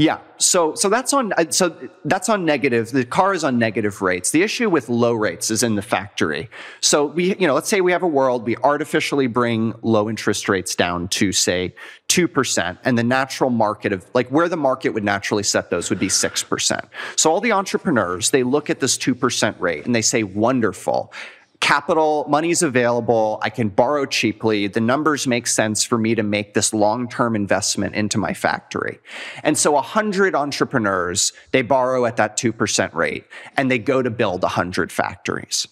Yeah, 0.00 0.20
so 0.36 0.76
so 0.76 0.88
that's 0.88 1.12
on 1.12 1.32
uh, 1.32 1.50
so 1.50 1.76
that's 2.04 2.28
on 2.28 2.44
negative. 2.44 2.92
The 2.92 3.04
car 3.04 3.34
is 3.34 3.42
on 3.42 3.58
negative 3.58 4.00
rates. 4.00 4.30
The 4.30 4.42
issue 4.42 4.70
with 4.70 4.88
low 4.88 5.12
rates 5.12 5.50
is 5.50 5.64
in 5.64 5.74
the 5.74 5.82
factory. 5.82 6.48
So 6.80 7.06
we, 7.06 7.34
you 7.34 7.48
know, 7.48 7.54
let's 7.54 7.68
say 7.68 7.80
we 7.80 7.90
have 7.90 8.04
a 8.04 8.06
world 8.06 8.46
we 8.46 8.56
artificially 8.58 9.26
bring 9.26 9.74
low 9.82 10.08
interest 10.08 10.48
rates 10.48 10.76
down 10.76 11.08
to 11.08 11.32
say 11.32 11.74
two 12.06 12.28
percent, 12.28 12.78
and 12.84 12.96
the 12.96 13.02
natural 13.02 13.50
market 13.50 13.92
of 13.92 14.06
like 14.14 14.28
where 14.28 14.48
the 14.48 14.56
market 14.56 14.90
would 14.90 15.02
naturally 15.02 15.42
set 15.42 15.68
those 15.68 15.90
would 15.90 15.98
be 15.98 16.08
six 16.08 16.44
percent. 16.44 16.84
So 17.16 17.32
all 17.32 17.40
the 17.40 17.50
entrepreneurs 17.50 18.30
they 18.30 18.44
look 18.44 18.70
at 18.70 18.78
this 18.78 18.96
two 18.96 19.16
percent 19.16 19.60
rate 19.60 19.84
and 19.84 19.96
they 19.96 20.02
say, 20.02 20.22
wonderful 20.22 21.12
capital 21.60 22.24
money's 22.28 22.62
available 22.62 23.38
i 23.42 23.50
can 23.50 23.68
borrow 23.68 24.06
cheaply 24.06 24.68
the 24.68 24.80
numbers 24.80 25.26
make 25.26 25.46
sense 25.46 25.84
for 25.84 25.98
me 25.98 26.14
to 26.14 26.22
make 26.22 26.54
this 26.54 26.72
long-term 26.72 27.34
investment 27.34 27.94
into 27.94 28.18
my 28.18 28.32
factory. 28.32 28.98
And 29.42 29.58
so 29.58 29.72
100 29.72 30.34
entrepreneurs 30.34 31.32
they 31.52 31.62
borrow 31.62 32.06
at 32.06 32.16
that 32.16 32.36
2% 32.36 32.94
rate 32.94 33.24
and 33.56 33.70
they 33.70 33.78
go 33.78 34.02
to 34.02 34.10
build 34.10 34.42
100 34.42 34.92
factories. 34.92 35.66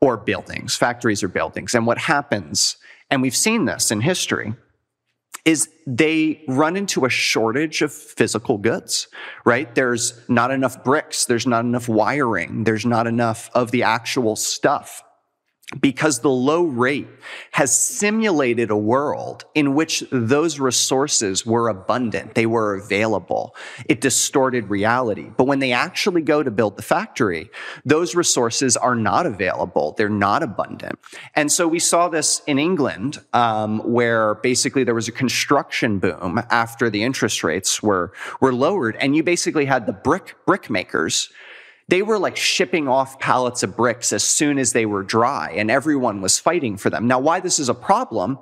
Or 0.00 0.16
buildings. 0.16 0.76
Factories 0.76 1.24
or 1.24 1.28
buildings. 1.28 1.74
And 1.74 1.86
what 1.86 1.98
happens 1.98 2.76
and 3.10 3.22
we've 3.22 3.36
seen 3.36 3.64
this 3.64 3.90
in 3.90 4.00
history 4.00 4.54
is 5.48 5.70
they 5.86 6.44
run 6.46 6.76
into 6.76 7.06
a 7.06 7.08
shortage 7.08 7.80
of 7.80 7.90
physical 7.90 8.58
goods, 8.58 9.08
right? 9.46 9.74
There's 9.74 10.20
not 10.28 10.50
enough 10.50 10.84
bricks, 10.84 11.24
there's 11.24 11.46
not 11.46 11.64
enough 11.64 11.88
wiring, 11.88 12.64
there's 12.64 12.84
not 12.84 13.06
enough 13.06 13.48
of 13.54 13.70
the 13.70 13.82
actual 13.82 14.36
stuff. 14.36 15.02
Because 15.78 16.20
the 16.20 16.30
low 16.30 16.62
rate 16.62 17.08
has 17.52 17.78
simulated 17.78 18.70
a 18.70 18.76
world 18.76 19.44
in 19.54 19.74
which 19.74 20.02
those 20.10 20.58
resources 20.58 21.44
were 21.44 21.68
abundant, 21.68 22.34
they 22.34 22.46
were 22.46 22.74
available. 22.74 23.54
It 23.86 24.00
distorted 24.00 24.70
reality. 24.70 25.30
But 25.36 25.46
when 25.46 25.58
they 25.58 25.72
actually 25.72 26.22
go 26.22 26.42
to 26.42 26.50
build 26.50 26.78
the 26.78 26.82
factory, 26.82 27.50
those 27.84 28.14
resources 28.14 28.78
are 28.78 28.94
not 28.94 29.26
available. 29.26 29.92
They're 29.92 30.08
not 30.08 30.42
abundant. 30.42 30.98
And 31.34 31.52
so 31.52 31.68
we 31.68 31.80
saw 31.80 32.08
this 32.08 32.40
in 32.46 32.58
England, 32.58 33.18
um, 33.34 33.80
where 33.80 34.36
basically 34.36 34.84
there 34.84 34.94
was 34.94 35.08
a 35.08 35.12
construction 35.12 35.98
boom 35.98 36.40
after 36.48 36.88
the 36.88 37.02
interest 37.02 37.44
rates 37.44 37.82
were, 37.82 38.14
were 38.40 38.54
lowered. 38.54 38.96
And 38.96 39.14
you 39.14 39.22
basically 39.22 39.66
had 39.66 39.84
the 39.84 39.92
brick, 39.92 40.34
brick 40.46 40.70
makers 40.70 41.28
they 41.88 42.02
were 42.02 42.18
like 42.18 42.36
shipping 42.36 42.86
off 42.86 43.18
pallets 43.18 43.62
of 43.62 43.74
bricks 43.76 44.12
as 44.12 44.22
soon 44.22 44.58
as 44.58 44.74
they 44.74 44.84
were 44.84 45.02
dry 45.02 45.50
and 45.56 45.70
everyone 45.70 46.20
was 46.20 46.38
fighting 46.38 46.76
for 46.76 46.90
them. 46.90 47.06
Now, 47.06 47.18
why 47.18 47.40
this 47.40 47.58
is 47.58 47.70
a 47.70 47.74
problem 47.74 48.38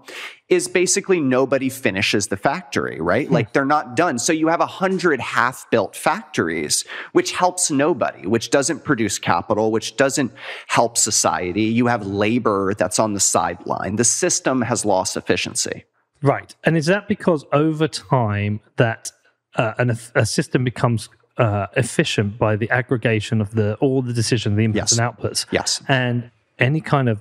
is 0.49 0.67
basically 0.69 1.21
nobody 1.21 1.69
finishes 1.69 2.27
the 2.27 2.37
factory, 2.37 3.01
right? 3.01 3.31
Like 3.31 3.53
they're 3.53 3.65
not 3.65 3.95
done. 3.95 4.19
So 4.19 4.33
you 4.33 4.49
have 4.49 4.61
a 4.61 4.67
hundred 4.67 5.21
half 5.21 5.69
built 5.71 5.95
factories, 5.95 6.85
which 7.13 7.33
helps 7.33 7.71
nobody, 7.71 8.27
which 8.27 8.51
doesn't 8.51 8.85
produce 8.85 9.19
capital, 9.19 9.71
which 9.71 9.97
doesn't 9.97 10.33
help 10.67 10.99
society. 10.99 11.63
You 11.63 11.87
have 11.87 12.07
labor 12.07 12.75
that's 12.75 12.99
on 12.99 13.15
the 13.15 13.21
sideline. 13.21 13.97
The 13.97 14.05
system 14.05 14.63
has 14.63 14.85
lost 14.85 15.17
efficiency. 15.17 15.85
Right. 16.23 16.55
And 16.65 16.77
is 16.77 16.87
that 16.87 17.07
because 17.09 17.45
over 17.53 17.87
time 17.87 18.61
that 18.77 19.13
uh, 19.57 19.75
an, 19.79 19.97
a 20.15 20.27
system 20.27 20.65
becomes 20.65 21.09
uh, 21.39 21.67
efficient 21.77 22.39
by 22.39 22.57
the 22.57 22.71
aggregation 22.71 23.41
of 23.41 23.55
the 23.55 23.75
all 23.77 24.03
the 24.03 24.13
decisions, 24.13 24.57
the 24.57 24.67
inputs 24.67 24.75
Yes. 24.77 24.99
and 24.99 25.01
outputs? 25.17 25.47
Yes. 25.51 25.83
And 25.89 26.31
any 26.59 26.81
kind 26.81 27.09
of 27.09 27.21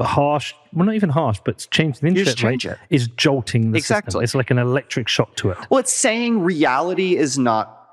harsh, 0.00 0.54
well, 0.72 0.86
not 0.86 0.94
even 0.96 1.10
harsh, 1.10 1.38
but 1.44 1.66
change 1.70 2.00
the 2.00 2.08
interest 2.08 2.36
change 2.36 2.64
rate 2.64 2.72
it. 2.72 2.78
is 2.90 3.06
jolting 3.08 3.70
the 3.70 3.78
system. 3.80 3.98
Exactly. 3.98 4.24
It's 4.24 4.34
like 4.34 4.50
an 4.50 4.58
electric 4.58 5.06
shock 5.08 5.36
to 5.36 5.50
it. 5.50 5.58
Well, 5.70 5.78
it's 5.80 5.92
saying 5.92 6.40
reality 6.40 7.16
is 7.16 7.38
not 7.38 7.83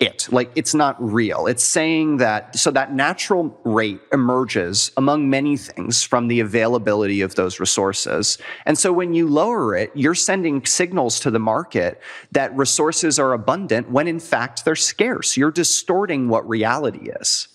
it. 0.00 0.28
Like 0.30 0.50
it's 0.54 0.74
not 0.74 0.96
real. 1.02 1.46
It's 1.46 1.64
saying 1.64 2.18
that, 2.18 2.56
so 2.56 2.70
that 2.72 2.92
natural 2.92 3.58
rate 3.64 4.00
emerges 4.12 4.90
among 4.96 5.30
many 5.30 5.56
things 5.56 6.02
from 6.02 6.28
the 6.28 6.40
availability 6.40 7.20
of 7.20 7.34
those 7.34 7.58
resources. 7.60 8.38
And 8.66 8.78
so 8.78 8.92
when 8.92 9.14
you 9.14 9.26
lower 9.26 9.74
it, 9.74 9.90
you're 9.94 10.14
sending 10.14 10.64
signals 10.66 11.18
to 11.20 11.30
the 11.30 11.38
market 11.38 12.00
that 12.32 12.54
resources 12.56 13.18
are 13.18 13.32
abundant 13.32 13.90
when 13.90 14.06
in 14.06 14.20
fact 14.20 14.64
they're 14.64 14.76
scarce. 14.76 15.36
You're 15.36 15.50
distorting 15.50 16.28
what 16.28 16.46
reality 16.48 17.10
is. 17.20 17.48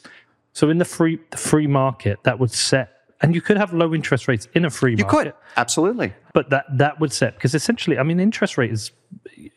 So 0.54 0.70
in 0.70 0.80
the 0.80 0.86
free 0.86 1.20
the 1.30 1.38
free 1.38 1.68
market, 1.68 2.20
that 2.24 2.40
would 2.40 2.52
set, 2.52 2.90
and 3.22 3.34
you 3.34 3.42
could 3.42 3.58
have 3.58 3.74
low 3.74 3.94
interest 3.94 4.28
rates 4.28 4.48
in 4.54 4.66
a 4.66 4.70
free 4.70 4.96
market. 4.96 5.00
You 5.00 5.24
could. 5.24 5.34
Absolutely. 5.56 6.14
but 6.34 6.50
that 6.50 6.66
that 6.78 7.00
would 7.00 7.14
set 7.14 7.36
because 7.36 7.56
essentially, 7.56 7.98
I 7.98 8.04
mean, 8.04 8.20
interest 8.20 8.58
rate 8.58 8.72
is 8.72 8.92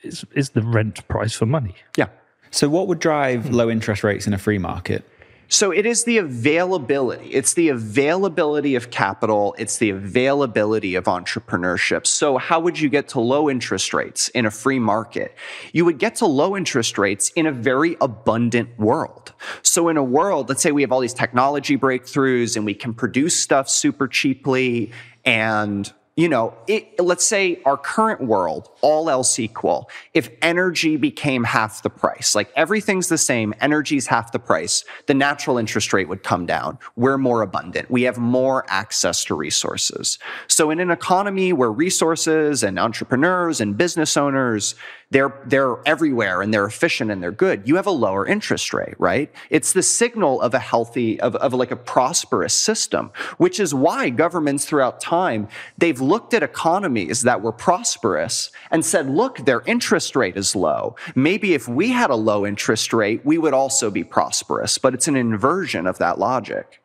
is, 0.03 0.25
is 0.35 0.51
the 0.51 0.63
rent 0.63 1.07
price 1.09 1.33
for 1.33 1.47
money. 1.47 1.75
Yeah. 1.97 2.09
So, 2.55 2.69
what 2.69 2.87
would 2.87 3.01
drive 3.01 3.47
hmm. 3.47 3.55
low 3.55 3.69
interest 3.69 4.05
rates 4.05 4.29
in 4.29 4.33
a 4.33 4.39
free 4.39 4.59
market? 4.59 5.05
So 5.49 5.71
it 5.71 5.85
is 5.85 6.05
the 6.05 6.19
availability. 6.19 7.27
It's 7.27 7.53
the 7.55 7.69
availability 7.69 8.77
of 8.77 8.91
capital. 8.91 9.55
It's 9.59 9.77
the 9.77 9.91
availability 9.91 10.95
of 10.95 11.05
entrepreneurship. 11.05 12.07
So 12.07 12.39
how 12.39 12.61
would 12.61 12.81
you 12.81 12.89
get 12.89 13.09
to 13.09 13.21
low 13.21 13.51
interest 13.51 13.93
rates 13.93 14.29
in 14.31 14.47
a 14.47 14.51
free 14.51 14.79
market? 14.79 15.37
You 15.73 15.85
would 15.85 15.99
get 15.99 16.17
to 16.17 16.27
low 16.27 16.57
interest 16.57 16.97
rates 16.97 17.29
in 17.37 17.47
a 17.47 17.53
very 17.53 17.97
abundant 18.01 18.77
world. 18.79 19.35
So 19.63 19.89
in 19.89 19.99
a 19.99 20.03
world, 20.03 20.49
let's 20.49 20.63
say 20.63 20.73
we 20.73 20.83
have 20.83 20.93
all 20.93 21.01
these 21.01 21.15
technology 21.15 21.77
breakthroughs 21.77 22.57
and 22.57 22.65
we 22.65 22.75
can 22.75 22.95
produce 22.95 23.39
stuff 23.39 23.69
super 23.69 24.09
cheaply 24.09 24.93
and 25.27 25.93
you 26.17 26.29
know, 26.29 26.55
it, 26.69 27.01
let's 27.01 27.27
say 27.27 27.61
our 27.65 27.77
current 27.77 28.21
world, 28.21 28.69
all 28.83 29.11
else 29.11 29.39
equal, 29.41 29.91
if 30.13 30.31
energy 30.43 30.97
became 30.97 31.43
half 31.43 31.83
the 31.83 31.91
price, 31.91 32.37
like 32.37 32.53
everything's 32.55 33.09
the 33.09 33.19
same, 33.19 33.53
energy's 33.61 34.07
half 34.07 34.31
the 34.31 34.39
price, 34.39 34.85
the 35.07 35.15
natural 35.15 35.59
interest 35.59 35.93
rate 35.93 36.09
would 36.09 36.23
come 36.23 36.47
down. 36.47 36.79
We're 36.95 37.19
more 37.19 37.43
abundant. 37.43 37.91
We 37.91 38.03
have 38.03 38.17
more 38.17 38.65
access 38.69 39.25
to 39.25 39.35
resources. 39.35 40.21
So 40.47 40.71
in 40.71 40.79
an 40.79 40.93
economy 40.93 41.53
where 41.53 41.73
resources 41.73 42.63
and 42.63 42.79
entrepreneurs 42.79 43.61
and 43.61 43.77
business 43.77 44.17
owners, 44.17 44.77
they're, 45.15 45.33
they're 45.47 45.77
everywhere 45.87 46.43
and 46.43 46.53
they're 46.53 46.65
efficient 46.65 47.09
and 47.09 47.23
they're 47.23 47.31
good, 47.31 47.69
you 47.69 47.77
have 47.77 47.87
a 47.87 47.93
lower 47.93 48.27
interest 48.27 48.75
rate, 48.75 48.97
right? 48.99 49.33
It's 49.49 49.73
the 49.73 49.83
signal 49.83 50.41
of 50.41 50.55
a 50.55 50.59
healthy, 50.59 51.21
of, 51.21 51.37
of 51.37 51.55
like 51.55 51.71
a 51.71 51.77
prosperous 51.77 52.53
system, 52.53 53.13
which 53.39 53.61
is 53.61 53.73
why 53.73 54.11
governments 54.11 54.65
throughout 54.65 55.01
time, 55.01 55.47
they've 55.79 56.01
looked 56.01 56.35
at 56.35 56.43
economies 56.43 57.23
that 57.23 57.43
were 57.43 57.53
prosperous 57.53 58.51
and 58.73 58.85
said, 58.85 59.09
look, 59.09 59.39
their 59.45 59.63
interest 59.67 60.17
rate 60.17 60.37
is 60.37 60.57
low. 60.57 60.97
Maybe 61.15 61.55
if 61.55 61.69
we 61.69 61.91
had 61.91 62.11
a 62.11 62.17
low 62.17 62.45
interest 62.45 62.93
rate, 62.93 63.25
we 63.25 63.39
would 63.39 63.55
also 63.55 63.93
be 63.93 64.03
prosperous, 64.03 64.79
but 64.79 64.95
it's 64.95 65.07
an 65.07 65.15
inversion 65.15 65.87
of 65.87 65.99
that 65.99 66.19
logic. 66.19 66.81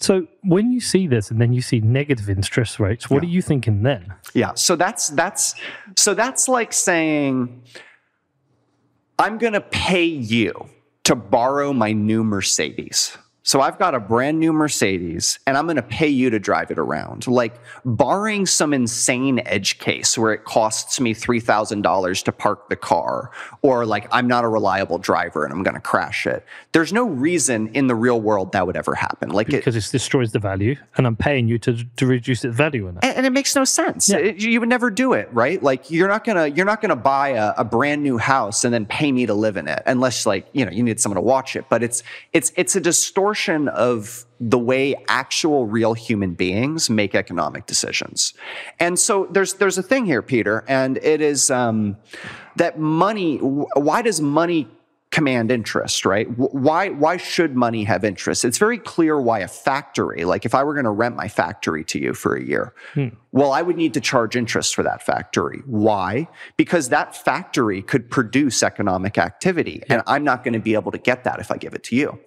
So 0.00 0.28
when 0.42 0.70
you 0.72 0.80
see 0.80 1.06
this 1.06 1.30
and 1.30 1.40
then 1.40 1.52
you 1.52 1.60
see 1.60 1.80
negative 1.80 2.30
interest 2.30 2.78
rates, 2.78 3.10
what 3.10 3.22
are 3.22 3.26
you 3.26 3.42
thinking 3.42 3.82
then? 3.82 4.14
Yeah. 4.32 4.54
So 4.54 4.76
that's 4.76 5.08
that's 5.08 5.54
so 5.96 6.14
that's 6.14 6.48
like 6.48 6.72
saying 6.72 7.62
I'm 9.18 9.38
going 9.38 9.54
to 9.54 9.60
pay 9.60 10.04
you 10.04 10.68
to 11.04 11.16
borrow 11.16 11.72
my 11.72 11.92
new 11.92 12.22
Mercedes. 12.22 13.16
So 13.48 13.62
I've 13.62 13.78
got 13.78 13.94
a 13.94 13.98
brand 13.98 14.38
new 14.38 14.52
Mercedes 14.52 15.38
and 15.46 15.56
I'm 15.56 15.64
going 15.64 15.76
to 15.76 15.82
pay 15.82 16.08
you 16.08 16.28
to 16.28 16.38
drive 16.38 16.70
it 16.70 16.78
around. 16.78 17.26
Like, 17.26 17.58
barring 17.82 18.44
some 18.44 18.74
insane 18.74 19.40
edge 19.46 19.78
case 19.78 20.18
where 20.18 20.34
it 20.34 20.44
costs 20.44 21.00
me 21.00 21.14
$3,000 21.14 22.24
to 22.24 22.32
park 22.32 22.68
the 22.68 22.76
car, 22.76 23.30
or 23.62 23.86
like 23.86 24.06
I'm 24.12 24.28
not 24.28 24.44
a 24.44 24.48
reliable 24.48 24.98
driver 24.98 25.46
and 25.46 25.54
I'm 25.54 25.62
going 25.62 25.76
to 25.76 25.80
crash 25.80 26.26
it, 26.26 26.44
there's 26.72 26.92
no 26.92 27.04
reason 27.06 27.68
in 27.68 27.86
the 27.86 27.94
real 27.94 28.20
world 28.20 28.52
that 28.52 28.66
would 28.66 28.76
ever 28.76 28.94
happen. 28.94 29.30
Like, 29.30 29.46
because 29.46 29.76
it 29.76 29.90
destroys 29.90 30.32
the 30.32 30.38
value, 30.40 30.76
and 30.98 31.06
I'm 31.06 31.16
paying 31.16 31.48
you 31.48 31.58
to 31.60 31.82
to 31.96 32.06
reduce 32.06 32.44
its 32.44 32.54
value 32.54 32.86
in 32.86 32.98
it. 32.98 33.04
and, 33.04 33.16
and 33.16 33.26
it 33.26 33.30
makes 33.30 33.56
no 33.56 33.64
sense. 33.64 34.10
It- 34.10 34.42
you 34.42 34.60
would 34.60 34.68
never 34.68 34.90
do 34.90 35.14
it, 35.14 35.30
right? 35.32 35.62
Like 35.62 35.90
you're 35.90 36.08
not 36.08 36.24
gonna 36.24 36.48
you're 36.48 36.66
not 36.66 36.82
gonna 36.82 36.96
buy 36.96 37.30
a, 37.30 37.54
a 37.56 37.64
brand 37.64 38.02
new 38.02 38.18
house 38.18 38.64
and 38.64 38.74
then 38.74 38.84
pay 38.84 39.10
me 39.10 39.24
to 39.24 39.32
live 39.32 39.56
in 39.56 39.68
it, 39.68 39.82
unless 39.86 40.26
like 40.26 40.46
you 40.52 40.66
know 40.66 40.70
you 40.70 40.82
need 40.82 41.00
someone 41.00 41.16
to 41.16 41.22
watch 41.22 41.56
it. 41.56 41.64
But 41.70 41.82
it's 41.82 42.02
it's 42.34 42.52
it's 42.54 42.76
a 42.76 42.80
distortion 42.80 43.37
of 43.68 44.24
the 44.40 44.58
way 44.58 44.94
actual 45.08 45.66
real 45.66 45.94
human 45.94 46.34
beings 46.34 46.88
make 46.88 47.14
economic 47.14 47.66
decisions. 47.66 48.34
And 48.78 48.98
so 48.98 49.26
there's 49.30 49.54
there's 49.54 49.78
a 49.78 49.82
thing 49.82 50.06
here, 50.06 50.22
Peter, 50.22 50.64
and 50.68 50.96
it 50.98 51.20
is 51.20 51.50
um, 51.50 51.96
that 52.56 52.78
money. 52.78 53.38
Why 53.38 54.02
does 54.02 54.20
money 54.20 54.68
command 55.10 55.50
interest, 55.50 56.04
right? 56.04 56.26
Why 56.36 56.90
why 56.90 57.16
should 57.16 57.56
money 57.56 57.84
have 57.84 58.04
interest? 58.04 58.44
It's 58.44 58.58
very 58.58 58.78
clear 58.78 59.20
why 59.20 59.40
a 59.40 59.48
factory, 59.48 60.24
like 60.24 60.44
if 60.44 60.54
I 60.54 60.62
were 60.62 60.74
going 60.74 60.84
to 60.84 60.90
rent 60.90 61.16
my 61.16 61.28
factory 61.28 61.82
to 61.84 61.98
you 61.98 62.14
for 62.14 62.36
a 62.36 62.42
year, 62.42 62.74
well, 63.32 63.52
I 63.52 63.62
would 63.62 63.76
need 63.76 63.94
to 63.94 64.00
charge 64.00 64.36
interest 64.36 64.74
for 64.74 64.82
that 64.82 65.02
factory. 65.02 65.62
Why? 65.66 66.28
Because 66.56 66.90
that 66.90 67.16
factory 67.16 67.82
could 67.82 68.10
produce 68.10 68.62
economic 68.62 69.18
activity, 69.18 69.82
and 69.88 70.02
I'm 70.06 70.24
not 70.24 70.44
going 70.44 70.54
to 70.54 70.60
be 70.60 70.74
able 70.74 70.92
to 70.92 70.98
get 70.98 71.24
that 71.24 71.40
if 71.40 71.50
I 71.50 71.56
give 71.56 71.74
it 71.74 71.84
to 71.84 71.96
you. 71.96 72.20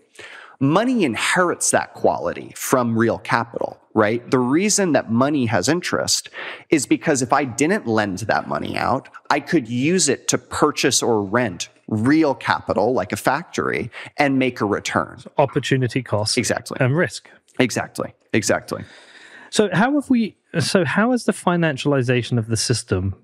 Money 0.62 1.04
inherits 1.04 1.72
that 1.72 1.94
quality 1.96 2.54
from 2.56 2.96
real 2.96 3.18
capital, 3.18 3.80
right? 3.96 4.30
The 4.30 4.38
reason 4.38 4.92
that 4.92 5.12
money 5.12 5.48
has 5.48 5.68
interest 5.68 6.30
is 6.70 6.86
because 6.86 7.24
if 7.24 7.34
I 7.34 7.46
didn't 7.46 7.88
lend 7.88 8.20
that 8.20 8.48
money 8.48 8.78
out, 8.78 9.10
I 9.32 9.40
could 9.40 9.68
use 9.68 10.08
it 10.08 10.28
to 10.28 10.38
purchase 10.38 11.02
or 11.02 11.24
rent 11.24 11.70
real 11.88 12.36
capital 12.36 12.94
like 12.94 13.12
a 13.12 13.16
factory 13.18 13.90
and 14.18 14.38
make 14.38 14.62
a 14.62 14.66
return. 14.66 15.20
Opportunity 15.40 16.04
cost 16.04 16.38
Exactly. 16.38 16.78
and 16.80 16.96
risk. 16.96 17.28
Exactly. 17.60 18.14
Exactly. 18.32 18.84
So 19.50 19.68
how 19.74 19.96
have 19.96 20.10
we? 20.12 20.38
So 20.60 20.86
how 20.86 21.12
has 21.12 21.26
the 21.26 21.34
financialization 21.34 22.38
of 22.38 22.48
the 22.48 22.56
system 22.56 23.16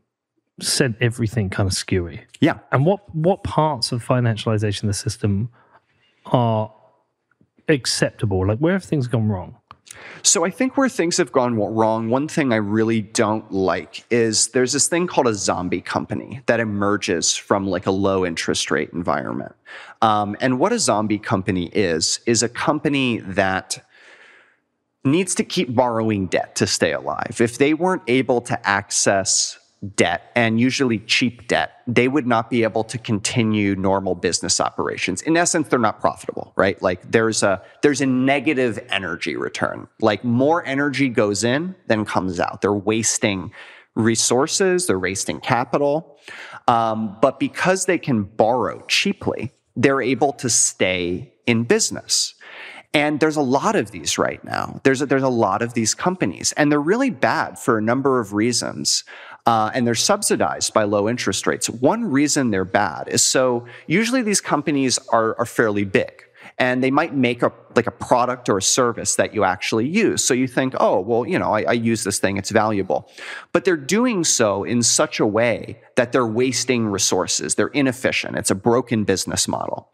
sent 0.59 0.97
everything 0.99 1.49
kind 1.51 1.67
of 1.67 1.73
skewy? 1.73 2.21
Yeah. 2.41 2.59
And 2.71 2.83
what 2.83 3.13
what 3.15 3.43
parts 3.43 3.91
of 3.91 4.03
financialization 4.03 4.83
of 4.83 4.88
the 4.88 4.93
system 4.93 5.49
are 6.25 6.73
acceptable? 7.68 8.47
Like 8.47 8.59
where 8.59 8.74
have 8.74 8.84
things 8.84 9.07
gone 9.07 9.28
wrong? 9.28 9.55
So 10.22 10.45
I 10.45 10.49
think 10.49 10.78
where 10.78 10.89
things 10.89 11.18
have 11.18 11.32
gone 11.32 11.55
wrong, 11.55 12.09
one 12.09 12.28
thing 12.28 12.51
I 12.51 12.57
really 12.57 13.01
don't 13.01 13.49
like 13.51 14.05
is 14.11 14.49
there's 14.49 14.74
this 14.74 14.88
thing 14.88 15.07
called 15.07 15.28
a 15.28 15.34
zombie 15.34 15.82
company 15.82 16.41
that 16.47 16.59
emerges 16.59 17.36
from 17.36 17.68
like 17.68 17.86
a 17.86 17.91
low 17.91 18.26
interest 18.26 18.70
rate 18.70 18.89
environment. 18.93 19.55
Um, 20.01 20.36
and 20.41 20.59
what 20.59 20.74
a 20.74 20.80
zombie 20.80 21.20
company 21.20 21.68
is, 21.68 22.20
is 22.26 22.43
a 22.43 22.49
company 22.49 23.20
that 23.20 23.84
needs 25.03 25.34
to 25.36 25.43
keep 25.43 25.74
borrowing 25.74 26.28
debt 26.28 26.55
to 26.57 26.68
stay 26.68 26.91
alive. 26.91 27.38
If 27.39 27.57
they 27.57 27.74
weren't 27.74 28.03
able 28.07 28.41
to 28.41 28.68
access 28.68 29.57
debt 29.95 30.32
and 30.36 30.59
usually 30.59 30.99
cheap 30.99 31.47
debt, 31.47 31.82
they 31.86 32.07
would 32.07 32.25
not 32.25 32.49
be 32.49 32.63
able 32.63 32.84
to 32.84 32.97
continue 32.97 33.75
normal 33.75 34.15
business 34.15 34.59
operations. 34.59 35.21
In 35.21 35.38
essence, 35.38 35.67
they're 35.67 35.80
not 35.80 35.99
profitable, 35.99 36.51
right? 36.55 36.82
Like 36.82 37.11
there's 37.11 37.43
a 37.43 37.61
there's 37.84 38.01
a 38.01 38.05
negative 38.05 38.80
energy 38.89 39.36
return. 39.36 39.88
Like 40.01 40.23
more 40.23 40.65
energy 40.65 41.09
goes 41.09 41.43
in 41.43 41.75
than 41.88 42.05
comes 42.05 42.39
out. 42.39 42.61
They're 42.61 42.73
wasting 42.73 43.51
resources, 43.95 44.88
they're 44.88 44.99
wasting 44.99 45.39
capital. 45.39 46.17
Um, 46.67 47.17
but 47.21 47.39
because 47.39 47.86
they 47.86 47.97
can 47.97 48.23
borrow 48.23 48.84
cheaply, 48.88 49.51
they're 49.75 50.01
able 50.01 50.34
to 50.34 50.49
stay 50.49 51.34
in 51.45 51.63
business. 51.63 52.34
And 52.93 53.19
there's 53.19 53.36
a 53.36 53.41
lot 53.41 53.75
of 53.75 53.91
these 53.91 54.17
right 54.17 54.43
now. 54.43 54.80
There's 54.84 55.01
a, 55.01 55.05
there's 55.05 55.23
a 55.23 55.30
lot 55.30 55.61
of 55.61 55.73
these 55.73 55.93
companies, 55.93 56.51
and 56.53 56.71
they're 56.71 56.80
really 56.80 57.09
bad 57.09 57.59
for 57.59 57.78
a 57.78 57.82
number 57.82 58.19
of 58.19 58.34
reasons. 58.34 59.03
Uh, 59.47 59.71
and 59.73 59.87
they're 59.87 59.95
subsidized 59.95 60.73
by 60.73 60.83
low 60.83 61.07
interest 61.07 61.47
rates. 61.47 61.69
One 61.69 62.03
reason 62.03 62.51
they're 62.51 62.65
bad 62.65 63.07
is 63.07 63.23
so 63.25 63.65
usually 63.87 64.21
these 64.21 64.41
companies 64.41 64.99
are, 65.13 65.39
are 65.39 65.45
fairly 65.45 65.85
big 65.85 66.25
and 66.57 66.83
they 66.83 66.91
might 66.91 67.13
make 67.13 67.41
a 67.43 67.51
like 67.77 67.87
a 67.87 67.91
product 67.91 68.49
or 68.49 68.57
a 68.57 68.61
service 68.61 69.15
that 69.15 69.33
you 69.33 69.43
actually 69.43 69.87
use. 69.87 70.23
So 70.23 70.33
you 70.33 70.47
think, 70.47 70.73
oh, 70.79 70.99
well, 70.99 71.25
you 71.25 71.37
know, 71.37 71.53
I, 71.53 71.61
I 71.61 71.71
use 71.73 72.03
this 72.03 72.17
thing, 72.17 72.35
it's 72.37 72.49
valuable. 72.49 73.09
But 73.53 73.63
they're 73.65 73.77
doing 73.77 74.23
so 74.23 74.63
in 74.63 74.81
such 74.81 75.19
a 75.19 75.25
way 75.25 75.79
that 75.95 76.11
they're 76.11 76.25
wasting 76.25 76.87
resources. 76.87 77.55
They're 77.55 77.67
inefficient. 77.67 78.35
It's 78.35 78.49
a 78.49 78.55
broken 78.55 79.03
business 79.03 79.47
model. 79.47 79.91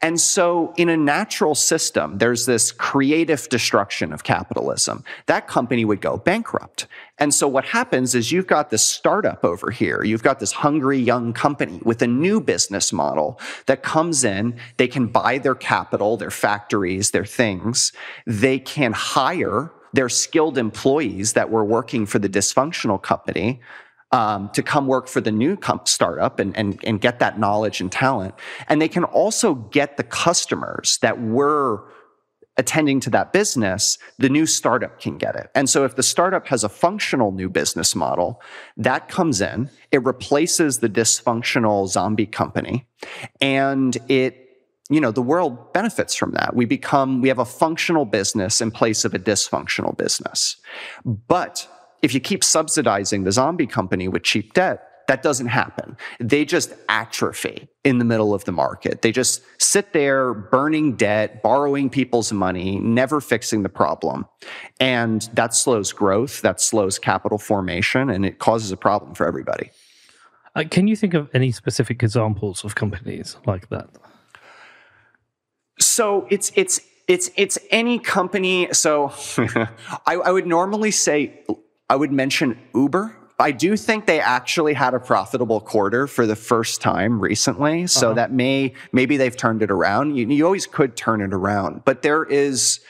And 0.00 0.20
so 0.20 0.74
in 0.76 0.88
a 0.88 0.96
natural 0.96 1.54
system, 1.54 2.18
there's 2.18 2.44
this 2.44 2.72
creative 2.72 3.48
destruction 3.48 4.12
of 4.12 4.24
capitalism. 4.24 5.04
That 5.26 5.46
company 5.46 5.84
would 5.84 6.00
go 6.00 6.16
bankrupt. 6.16 6.86
And 7.18 7.32
so 7.32 7.46
what 7.46 7.66
happens 7.66 8.14
is 8.14 8.32
you've 8.32 8.46
got 8.46 8.70
this 8.70 8.82
startup 8.82 9.44
over 9.44 9.70
here. 9.70 10.02
You've 10.02 10.22
got 10.22 10.40
this 10.40 10.52
hungry 10.52 10.98
young 10.98 11.32
company 11.32 11.80
with 11.84 12.02
a 12.02 12.06
new 12.06 12.40
business 12.40 12.92
model 12.92 13.38
that 13.66 13.82
comes 13.82 14.24
in. 14.24 14.58
They 14.78 14.88
can 14.88 15.06
buy 15.06 15.38
their 15.38 15.54
capital, 15.54 16.16
their 16.16 16.30
factories, 16.30 17.10
their 17.10 17.26
things. 17.26 17.92
They 18.26 18.58
can 18.58 18.92
hire 18.92 19.70
their 19.92 20.08
skilled 20.08 20.56
employees 20.56 21.34
that 21.34 21.50
were 21.50 21.64
working 21.64 22.06
for 22.06 22.18
the 22.18 22.28
dysfunctional 22.28 23.00
company 23.00 23.60
um, 24.10 24.50
to 24.54 24.62
come 24.62 24.86
work 24.86 25.06
for 25.06 25.20
the 25.20 25.32
new 25.32 25.56
com- 25.56 25.80
startup 25.84 26.38
and, 26.38 26.56
and, 26.56 26.78
and 26.84 27.00
get 27.00 27.18
that 27.18 27.38
knowledge 27.38 27.80
and 27.80 27.92
talent. 27.92 28.34
And 28.68 28.80
they 28.80 28.88
can 28.88 29.04
also 29.04 29.54
get 29.54 29.96
the 29.96 30.02
customers 30.02 30.98
that 31.02 31.20
were 31.20 31.84
attending 32.56 33.00
to 33.00 33.10
that 33.10 33.32
business, 33.32 33.98
the 34.18 34.28
new 34.28 34.46
startup 34.46 35.00
can 35.00 35.16
get 35.16 35.34
it. 35.36 35.50
And 35.54 35.70
so 35.70 35.84
if 35.84 35.96
the 35.96 36.02
startup 36.02 36.46
has 36.48 36.64
a 36.64 36.68
functional 36.68 37.32
new 37.32 37.48
business 37.48 37.94
model, 37.94 38.42
that 38.76 39.08
comes 39.08 39.40
in, 39.40 39.70
it 39.90 40.04
replaces 40.04 40.78
the 40.78 40.88
dysfunctional 40.88 41.88
zombie 41.88 42.26
company, 42.26 42.86
and 43.40 43.96
it 44.08 44.38
you 44.90 45.00
know 45.00 45.12
the 45.12 45.22
world 45.22 45.72
benefits 45.72 46.14
from 46.14 46.32
that 46.32 46.56
we 46.56 46.64
become 46.64 47.20
we 47.22 47.28
have 47.28 47.38
a 47.38 47.44
functional 47.44 48.04
business 48.04 48.60
in 48.60 48.70
place 48.70 49.04
of 49.04 49.14
a 49.14 49.18
dysfunctional 49.18 49.96
business 49.96 50.56
but 51.04 51.68
if 52.02 52.12
you 52.12 52.18
keep 52.18 52.42
subsidizing 52.42 53.22
the 53.22 53.30
zombie 53.30 53.66
company 53.66 54.08
with 54.08 54.24
cheap 54.24 54.52
debt 54.54 54.91
that 55.08 55.22
doesn't 55.22 55.48
happen 55.48 55.96
they 56.20 56.44
just 56.44 56.72
atrophy 56.88 57.68
in 57.84 57.98
the 57.98 58.04
middle 58.04 58.32
of 58.34 58.44
the 58.44 58.52
market 58.52 59.02
they 59.02 59.12
just 59.12 59.42
sit 59.58 59.92
there 59.92 60.34
burning 60.34 60.96
debt 60.96 61.42
borrowing 61.42 61.90
people's 61.90 62.32
money 62.32 62.78
never 62.78 63.20
fixing 63.20 63.62
the 63.62 63.68
problem 63.68 64.26
and 64.80 65.28
that 65.34 65.54
slows 65.54 65.92
growth 65.92 66.40
that 66.42 66.60
slows 66.60 66.98
capital 66.98 67.38
formation 67.38 68.10
and 68.10 68.24
it 68.26 68.38
causes 68.38 68.70
a 68.72 68.76
problem 68.76 69.14
for 69.14 69.26
everybody 69.26 69.70
Uh, 70.54 70.64
can 70.68 70.86
you 70.86 70.96
think 70.96 71.14
of 71.14 71.28
any 71.32 71.50
specific 71.50 72.02
examples 72.02 72.64
of 72.64 72.74
companies 72.74 73.36
like 73.46 73.68
that? 73.70 73.88
So 75.80 76.26
it's 76.30 76.52
it's 76.54 76.80
it's 77.08 77.30
it's 77.36 77.58
any 77.70 77.98
company. 77.98 78.68
So 78.72 79.12
I, 80.06 80.14
I 80.16 80.30
would 80.30 80.46
normally 80.46 80.90
say 80.90 81.42
I 81.88 81.96
would 81.96 82.12
mention 82.12 82.58
Uber. 82.74 83.16
I 83.42 83.50
do 83.50 83.76
think 83.76 84.06
they 84.06 84.20
actually 84.20 84.74
had 84.74 84.94
a 84.94 85.00
profitable 85.00 85.60
quarter 85.60 86.06
for 86.06 86.26
the 86.26 86.36
first 86.36 86.80
time 86.80 87.20
recently. 87.20 87.86
So 87.86 88.08
uh-huh. 88.08 88.14
that 88.14 88.32
may 88.32 88.72
maybe 88.92 89.16
they've 89.16 89.36
turned 89.36 89.62
it 89.62 89.70
around. 89.70 90.16
You, 90.16 90.28
you 90.28 90.44
always 90.44 90.66
could 90.66 90.96
turn 90.96 91.20
it 91.20 91.34
around, 91.34 91.84
but 91.84 92.02
there 92.02 92.24
is. 92.24 92.80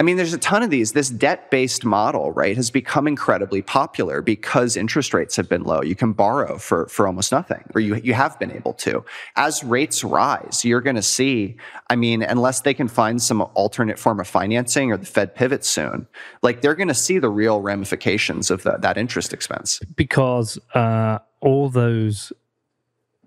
I 0.00 0.04
mean, 0.04 0.16
there's 0.16 0.34
a 0.34 0.38
ton 0.38 0.64
of 0.64 0.70
these. 0.70 0.92
This 0.92 1.10
debt 1.10 1.48
based 1.50 1.84
model, 1.84 2.32
right, 2.32 2.56
has 2.56 2.72
become 2.72 3.06
incredibly 3.06 3.62
popular 3.62 4.20
because 4.20 4.76
interest 4.76 5.14
rates 5.14 5.36
have 5.36 5.48
been 5.48 5.62
low. 5.62 5.80
You 5.80 5.94
can 5.94 6.12
borrow 6.12 6.58
for, 6.58 6.88
for 6.88 7.06
almost 7.06 7.30
nothing, 7.30 7.62
or 7.72 7.80
you, 7.80 7.94
you 7.96 8.12
have 8.12 8.36
been 8.40 8.50
able 8.50 8.72
to. 8.74 9.04
As 9.36 9.62
rates 9.62 10.02
rise, 10.02 10.64
you're 10.64 10.80
going 10.80 10.96
to 10.96 11.02
see, 11.02 11.56
I 11.88 11.94
mean, 11.94 12.24
unless 12.24 12.62
they 12.62 12.74
can 12.74 12.88
find 12.88 13.22
some 13.22 13.42
alternate 13.54 13.96
form 13.96 14.18
of 14.18 14.26
financing 14.26 14.90
or 14.90 14.96
the 14.96 15.06
Fed 15.06 15.36
pivots 15.36 15.68
soon, 15.68 16.08
like 16.42 16.62
they're 16.62 16.74
going 16.74 16.88
to 16.88 16.94
see 16.94 17.20
the 17.20 17.30
real 17.30 17.60
ramifications 17.60 18.50
of 18.50 18.64
the, 18.64 18.78
that 18.78 18.98
interest 18.98 19.32
expense. 19.32 19.78
Because 19.94 20.58
uh, 20.74 21.20
all 21.40 21.68
those 21.68 22.32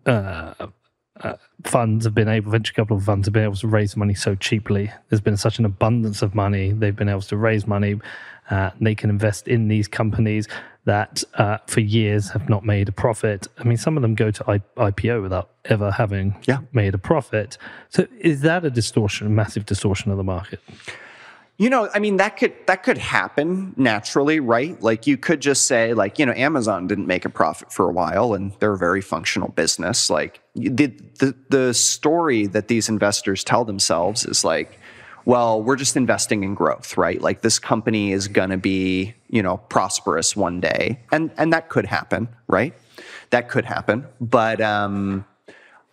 uh, 0.06 0.54
uh, 1.22 1.36
funds 1.64 2.06
have 2.06 2.14
been 2.14 2.28
able, 2.28 2.52
venture 2.52 2.74
capital 2.74 3.00
funds 3.00 3.28
have 3.28 3.34
been 3.34 3.44
able 3.46 3.56
to 3.56 3.68
raise 3.68 3.96
money 3.96 4.14
so 4.14 4.36
cheaply. 4.36 4.92
There's 5.10 5.22
been 5.22 5.38
such 5.38 5.60
an 5.60 5.66
abundance 5.66 6.22
of 6.22 6.36
money. 6.36 6.72
They've 6.72 6.96
been 6.96 7.10
able 7.10 7.22
to 7.22 7.38
raise 7.38 7.66
money 7.68 8.00
Uh, 8.52 8.70
they 8.80 8.94
can 8.94 9.10
invest 9.10 9.48
in 9.48 9.70
these 9.70 9.88
companies 9.88 10.48
that 10.84 11.24
uh, 11.34 11.58
for 11.66 11.80
years 11.80 12.30
have 12.30 12.48
not 12.48 12.64
made 12.64 12.88
a 12.88 12.92
profit. 12.92 13.48
I 13.58 13.64
mean, 13.64 13.78
some 13.78 13.98
of 13.98 14.04
them 14.04 14.14
go 14.14 14.30
to 14.30 14.44
I- 14.48 14.92
IPO 14.92 15.24
without 15.24 15.50
ever 15.66 15.90
having 15.90 16.36
Yeah. 16.46 16.60
made 16.72 16.94
a 16.94 17.00
profit. 17.00 17.58
So, 17.90 18.06
is 18.20 18.42
that 18.42 18.64
a 18.64 18.70
distortion, 18.70 19.26
a 19.26 19.32
massive 19.32 19.66
distortion 19.66 20.12
of 20.12 20.18
the 20.18 20.24
market? 20.24 20.60
You 21.58 21.72
know, 21.72 21.90
I 21.96 21.98
mean 22.00 22.18
that 22.18 22.38
could 22.38 22.54
that 22.68 22.84
could 22.84 23.00
happen 23.00 23.74
naturally, 23.78 24.40
right? 24.40 24.80
Like 24.80 25.08
you 25.08 25.18
could 25.18 25.42
just 25.42 25.66
say 25.66 25.94
like, 25.96 26.20
you 26.20 26.26
know, 26.28 26.34
Amazon 26.34 26.86
didn't 26.86 27.08
make 27.08 27.26
a 27.26 27.30
profit 27.30 27.72
for 27.74 27.90
a 27.90 27.92
while 27.92 28.36
and 28.36 28.52
they're 28.60 28.74
a 28.74 28.78
very 28.78 29.02
functional 29.02 29.50
business. 29.50 30.10
Like 30.10 30.40
the 30.56 30.88
the 31.20 31.36
the 31.50 31.74
story 31.74 32.48
that 32.48 32.68
these 32.68 32.90
investors 32.90 33.44
tell 33.44 33.66
themselves 33.66 34.26
is 34.26 34.44
like, 34.44 34.80
well, 35.26 35.62
we're 35.62 35.76
just 35.76 35.98
investing 35.98 36.44
in 36.44 36.56
growth, 36.56 36.98
right? 36.98 37.22
Like 37.22 37.42
this 37.42 37.60
company 37.60 38.12
is 38.12 38.28
going 38.28 38.52
to 38.52 38.58
be, 38.58 39.14
you 39.30 39.44
know, 39.44 39.58
prosperous 39.58 40.36
one 40.36 40.62
day. 40.62 41.00
And 41.12 41.32
and 41.38 41.52
that 41.52 41.70
could 41.70 41.86
happen, 41.86 42.30
right? 42.48 42.74
That 43.32 43.50
could 43.50 43.66
happen. 43.66 44.06
But 44.22 44.62
um 44.62 45.26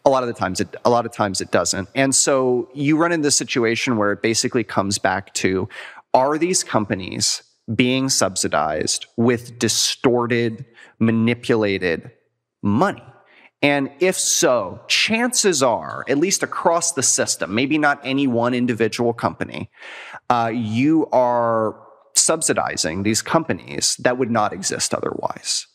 a 0.05 0.11
lot 0.11 0.23
of 0.23 0.27
the 0.27 0.35
times 0.35 0.61
it 0.61 0.75
a 0.85 0.91
lot 0.91 1.07
of 1.07 1.13
times 1.13 1.41
it 1.41 1.51
doesn't 1.53 1.89
and 1.95 2.13
so 2.13 2.69
you 2.75 2.97
run 2.97 3.13
into 3.13 3.27
this 3.27 3.37
situation 3.37 3.97
where 3.97 4.11
it 4.11 4.21
basically 4.21 4.65
comes 4.65 4.99
back 4.99 5.33
to 5.35 5.69
are 6.13 6.39
these 6.39 6.65
companies 6.65 7.43
being 7.73 8.09
subsidized 8.09 9.07
with 9.17 9.59
distorted 9.61 10.65
manipulated 10.99 12.11
money 12.63 13.05
and 13.63 13.91
if 14.01 14.19
so 14.19 14.81
chances 14.89 15.63
are 15.63 16.05
at 16.09 16.19
least 16.19 16.43
across 16.43 16.93
the 16.93 17.03
system 17.03 17.55
maybe 17.55 17.79
not 17.79 18.01
any 18.05 18.27
one 18.27 18.55
individual 18.55 19.13
company 19.13 19.71
uh, 20.31 20.51
you 20.53 21.07
are 21.13 21.77
subsidizing 22.15 23.03
these 23.03 23.23
companies 23.23 23.97
that 23.97 24.19
would 24.19 24.31
not 24.31 24.53
exist 24.53 24.93
otherwise 24.95 25.67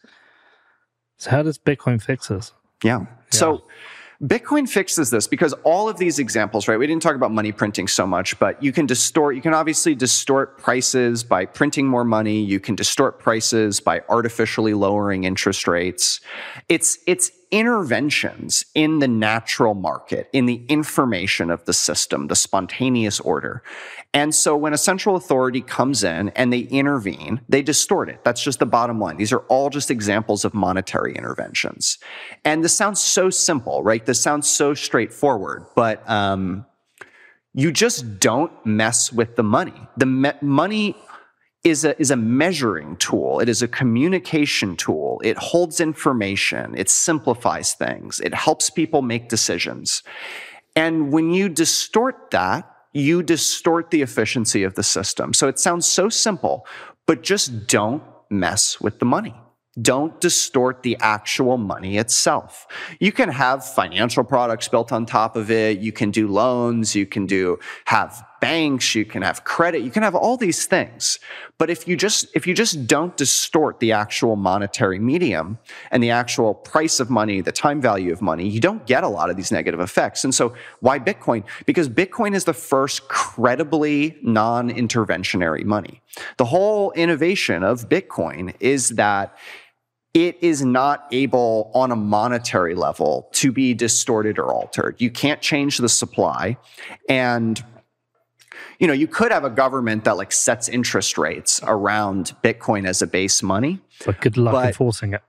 So, 1.18 1.32
how 1.32 1.44
does 1.44 1.58
Bitcoin 1.58 2.02
fix 2.02 2.28
this? 2.28 2.54
yeah. 2.84 3.06
So 3.32 3.64
Bitcoin 4.24 4.68
fixes 4.68 5.12
this 5.12 5.28
because 5.28 5.54
all 5.64 5.88
of 5.90 5.98
these 5.98 6.18
examples, 6.18 6.68
right? 6.68 6.78
We 6.80 6.88
didn't 6.88 7.04
talk 7.04 7.16
about 7.16 7.32
money 7.32 7.52
printing 7.52 7.88
so 7.88 8.08
much, 8.08 8.40
but 8.40 8.62
you 8.64 8.72
can 8.72 8.88
distort, 8.88 9.36
you 9.36 9.42
can 9.44 9.54
obviously 9.54 9.94
distort 9.94 10.58
prices 10.58 11.24
by 11.24 11.46
printing 11.46 11.86
more 11.88 12.04
money. 12.04 12.42
You 12.44 12.60
can 12.60 12.74
distort 12.76 13.20
prices 13.20 13.80
by 13.80 14.02
artificially 14.10 14.74
lowering 14.74 15.24
interest 15.26 15.68
rates. 15.68 16.20
It's, 16.68 16.98
it's 17.06 17.30
interventions 17.52 18.66
in 18.76 19.00
the 19.00 19.08
natural 19.08 19.74
market, 19.74 20.30
in 20.34 20.46
the 20.46 20.66
information 20.68 21.50
of 21.50 21.64
the 21.66 21.74
system, 21.74 22.28
the 22.28 22.36
spontaneous 22.36 23.20
order. 23.20 23.64
And 24.14 24.34
so 24.34 24.56
when 24.56 24.74
a 24.74 24.78
central 24.78 25.16
authority 25.16 25.62
comes 25.62 26.04
in 26.04 26.30
and 26.30 26.52
they 26.52 26.62
intervene, 26.62 27.42
they 27.48 27.62
distort 27.62 28.10
it. 28.10 28.24
That's 28.24 28.44
just 28.44 28.60
the 28.60 28.66
bottom 28.66 29.00
line. 29.00 29.18
These 29.18 29.34
are 29.34 29.42
all 29.48 29.70
just 29.70 29.92
examples 29.92 30.46
of 30.46 30.54
monetary 30.54 31.16
interventions. 31.16 31.98
And 32.44 32.64
this 32.64 32.76
sounds 32.76 33.02
so 33.02 33.30
simple, 33.30 33.84
right? 33.84 34.06
This 34.06 34.22
sounds 34.22 34.50
so 34.50 34.74
straightforward, 34.74 35.66
but 35.76 36.08
um, 36.10 36.66
you 37.54 37.72
just 37.72 38.20
don't 38.20 38.52
mess 38.66 39.12
with 39.12 39.36
the 39.36 39.44
money. 39.44 39.88
The 39.98 40.06
me- 40.06 40.32
money 40.42 40.96
is 41.70 41.86
a, 41.86 42.00
is 42.00 42.12
a 42.12 42.16
measuring 42.16 42.98
tool. 42.98 43.40
It 43.40 43.50
is 43.50 43.62
a 43.62 43.68
communication 43.68 44.76
tool. 44.76 45.22
It 45.24 45.38
holds 45.38 45.80
information. 45.80 46.76
It 46.78 46.90
simplifies 46.90 47.74
things. 47.74 48.20
It 48.20 48.34
helps 48.34 48.70
people 48.70 49.02
make 49.02 49.30
decisions. 49.30 50.04
And 50.76 51.12
when 51.12 51.32
you 51.32 51.50
distort 51.50 52.32
that, 52.32 52.72
you 52.94 53.24
distort 53.24 53.92
the 53.92 54.02
efficiency 54.02 54.64
of 54.64 54.76
the 54.76 54.84
system. 54.84 55.34
So 55.34 55.48
it 55.48 55.60
sounds 55.60 55.86
so 55.86 56.10
simple, 56.10 56.66
but 57.06 57.24
just 57.24 57.68
don't 57.68 58.04
mess 58.30 58.82
with 58.82 59.00
the 59.00 59.06
money. 59.06 59.36
Don't 59.80 60.20
distort 60.20 60.82
the 60.82 60.98
actual 61.00 61.58
money 61.58 61.98
itself. 61.98 62.66
You 63.00 63.12
can 63.12 63.30
have 63.30 63.64
financial 63.64 64.24
products 64.24 64.68
built 64.68 64.92
on 64.92 65.06
top 65.06 65.36
of 65.36 65.52
it. 65.52 65.80
You 65.80 65.92
can 65.92 66.10
do 66.10 66.28
loans. 66.28 66.96
You 66.96 67.06
can 67.06 67.28
do 67.28 67.60
have 67.86 68.26
banks. 68.40 68.96
You 68.96 69.06
can 69.06 69.22
have 69.22 69.44
credit. 69.44 69.82
You 69.82 69.92
can 69.92 70.04
have 70.04 70.16
all 70.16 70.38
these 70.38 70.66
things. 70.66 71.20
But 71.58 71.70
if 71.70 71.88
you 71.88 71.96
just, 71.98 72.28
if 72.36 72.46
you 72.46 72.54
just 72.54 72.88
don't 72.88 73.16
distort 73.18 73.80
the 73.80 73.92
actual 73.92 74.36
monetary 74.36 75.00
medium 75.00 75.58
and 75.92 76.04
the 76.04 76.12
actual 76.12 76.54
price 76.54 77.00
of 77.00 77.10
money, 77.10 77.42
the 77.42 77.52
time 77.52 77.82
value 77.82 78.12
of 78.12 78.22
money, 78.22 78.48
you 78.48 78.60
don't 78.60 78.86
get 78.86 79.04
a 79.04 79.08
lot 79.08 79.30
of 79.30 79.38
these 79.38 79.52
negative 79.52 79.80
effects. 79.80 80.24
And 80.24 80.34
so 80.34 80.54
why 80.80 81.00
Bitcoin? 81.00 81.44
Because 81.66 81.90
Bitcoin 81.90 82.36
is 82.36 82.46
the 82.46 82.54
first 82.54 83.08
credibly 83.08 84.18
non-interventionary 84.22 85.66
money. 85.66 86.02
The 86.38 86.46
whole 86.46 86.92
innovation 86.92 87.64
of 87.64 87.90
Bitcoin 87.90 88.54
is 88.60 88.90
that 88.90 89.38
it 90.14 90.38
is 90.42 90.64
not 90.64 91.08
able 91.12 91.70
on 91.76 91.92
a 91.92 91.96
monetary 91.96 92.74
level 92.74 93.30
to 93.34 93.52
be 93.52 93.76
distorted 93.76 94.40
or 94.40 94.52
altered. 94.52 94.96
You 94.98 95.12
can't 95.12 95.42
change 95.42 95.78
the 95.78 95.90
supply. 95.90 96.58
And, 97.08 97.64
you 98.80 98.88
know, 98.88 98.94
you 98.94 99.08
could 99.08 99.32
have 99.32 99.44
a 99.44 99.50
government 99.50 100.04
that 100.06 100.18
like 100.18 100.32
sets 100.32 100.70
interest 100.70 101.18
rates 101.18 101.60
around 101.64 102.34
Bitcoin 102.44 102.88
as 102.88 103.02
a 103.02 103.08
base 103.08 103.42
money. 103.44 103.80
But 104.06 104.22
good 104.22 104.38
luck 104.38 104.54
But- 104.54 104.68
enforcing 104.68 105.14
it. 105.14 105.22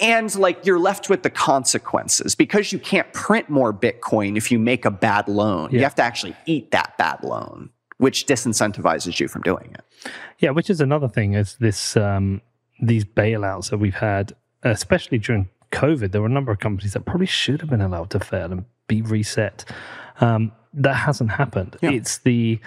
And 0.00 0.34
like 0.36 0.64
you're 0.64 0.78
left 0.78 1.10
with 1.10 1.22
the 1.22 1.30
consequences 1.30 2.34
because 2.34 2.72
you 2.72 2.78
can't 2.78 3.12
print 3.12 3.50
more 3.50 3.72
Bitcoin 3.72 4.36
if 4.38 4.50
you 4.50 4.58
make 4.58 4.84
a 4.86 4.90
bad 4.90 5.28
loan. 5.28 5.70
You 5.72 5.80
have 5.80 5.94
to 5.96 6.02
actually 6.02 6.34
eat 6.46 6.70
that 6.70 6.96
bad 6.96 7.22
loan, 7.22 7.68
which 7.98 8.26
disincentivizes 8.26 9.20
you 9.20 9.28
from 9.28 9.42
doing 9.42 9.74
it. 9.74 10.10
Yeah, 10.38 10.50
which 10.50 10.70
is 10.70 10.80
another 10.80 11.08
thing 11.08 11.34
is 11.34 11.56
this 11.60 11.96
um, 11.98 12.40
these 12.80 13.04
bailouts 13.04 13.68
that 13.70 13.76
we've 13.78 13.94
had, 13.94 14.32
especially 14.62 15.18
during 15.18 15.50
COVID. 15.70 16.12
There 16.12 16.22
were 16.22 16.26
a 16.26 16.30
number 16.32 16.50
of 16.52 16.58
companies 16.58 16.94
that 16.94 17.04
probably 17.04 17.26
should 17.26 17.60
have 17.60 17.68
been 17.68 17.82
allowed 17.82 18.08
to 18.10 18.20
fail 18.20 18.50
and 18.50 18.64
be 18.88 19.02
reset. 19.02 19.66
Um, 20.20 20.52
that 20.74 20.94
hasn't 20.94 21.32
happened. 21.32 21.76
Yeah. 21.82 21.90
It's 21.90 22.18
the 22.18 22.60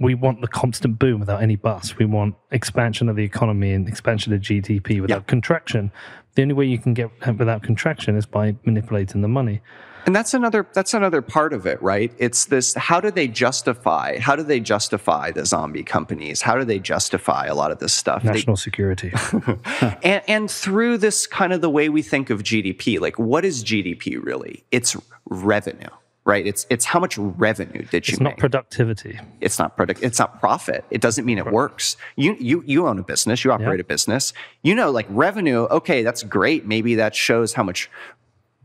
we 0.00 0.14
want 0.14 0.40
the 0.40 0.48
constant 0.48 0.98
boom 0.98 1.20
without 1.20 1.42
any 1.42 1.56
bust. 1.56 1.98
We 1.98 2.04
want 2.04 2.36
expansion 2.52 3.08
of 3.08 3.16
the 3.16 3.24
economy 3.24 3.72
and 3.72 3.88
expansion 3.88 4.32
of 4.32 4.40
GDP 4.40 5.00
without 5.00 5.26
contraction. 5.26 5.90
The 6.34 6.42
only 6.42 6.54
way 6.54 6.66
you 6.66 6.78
can 6.78 6.94
get 6.94 7.10
uh, 7.26 7.32
without 7.32 7.62
contraction 7.62 8.16
is 8.16 8.26
by 8.26 8.54
manipulating 8.64 9.22
the 9.22 9.28
money. 9.28 9.60
And 10.06 10.16
that's 10.16 10.32
another 10.32 10.66
that's 10.72 10.94
another 10.94 11.20
part 11.20 11.52
of 11.52 11.66
it, 11.66 11.82
right? 11.82 12.12
It's 12.16 12.46
this 12.46 12.72
how 12.74 13.00
do 13.00 13.10
they 13.10 13.28
justify 13.28 14.18
how 14.18 14.36
do 14.36 14.42
they 14.42 14.60
justify 14.60 15.32
the 15.32 15.44
zombie 15.44 15.82
companies? 15.82 16.40
How 16.40 16.56
do 16.56 16.64
they 16.64 16.78
justify 16.78 17.46
a 17.46 17.54
lot 17.54 17.72
of 17.72 17.78
this 17.78 17.92
stuff? 17.92 18.22
They- 18.22 18.30
National 18.30 18.56
security. 18.56 19.12
and, 20.02 20.22
and 20.26 20.50
through 20.50 20.98
this 20.98 21.26
kind 21.26 21.52
of 21.52 21.60
the 21.60 21.68
way 21.68 21.88
we 21.88 22.00
think 22.00 22.30
of 22.30 22.42
GDP, 22.42 23.00
like 23.00 23.18
what 23.18 23.44
is 23.44 23.62
GDP 23.62 24.22
really? 24.22 24.64
It's 24.70 24.96
revenue, 25.26 25.90
right? 26.28 26.46
It's 26.46 26.66
it's 26.70 26.84
how 26.84 27.00
much 27.00 27.18
revenue 27.18 27.84
did 27.86 28.06
you 28.06 28.12
It's 28.12 28.20
make? 28.20 28.34
not 28.34 28.38
productivity. 28.38 29.18
it's 29.40 29.58
not 29.58 29.76
product 29.76 30.00
it's 30.02 30.18
not 30.20 30.38
profit. 30.38 30.84
It 30.90 31.00
doesn't 31.00 31.24
mean 31.24 31.38
it 31.38 31.46
works. 31.50 31.96
You 32.16 32.36
you 32.38 32.62
you 32.66 32.86
own 32.86 32.98
a 33.00 33.02
business. 33.02 33.44
You 33.44 33.50
operate 33.50 33.80
a 33.80 33.84
business. 33.84 34.32
You 34.62 34.74
know 34.76 34.90
like 34.92 35.06
revenue 35.08 35.62
okay 35.78 36.02
that's 36.04 36.22
great. 36.22 36.66
Maybe 36.66 36.94
that 36.96 37.16
shows 37.16 37.54
how 37.54 37.64
much 37.64 37.90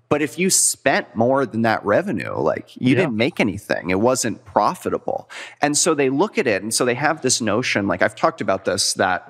but 0.09 0.21
if 0.21 0.37
you 0.37 0.51
spent 0.51 1.15
more 1.15 1.43
than 1.43 1.63
that 1.63 1.83
revenue 1.83 2.33
like 2.37 2.75
you 2.75 2.89
Yeah. 2.89 3.01
didn't 3.01 3.17
make 3.17 3.39
anything. 3.39 3.89
It 3.89 3.99
wasn't 3.99 4.45
profitable. 4.45 5.27
And 5.61 5.75
so 5.75 5.95
they 5.95 6.09
look 6.09 6.37
at 6.37 6.45
it 6.45 6.61
and 6.61 6.71
so 6.71 6.85
they 6.85 6.93
have 6.95 7.21
this 7.21 7.41
notion 7.41 7.87
like 7.87 8.01
i've 8.03 8.15
talked 8.15 8.41
about 8.41 8.65
this 8.65 8.93
that 8.95 9.21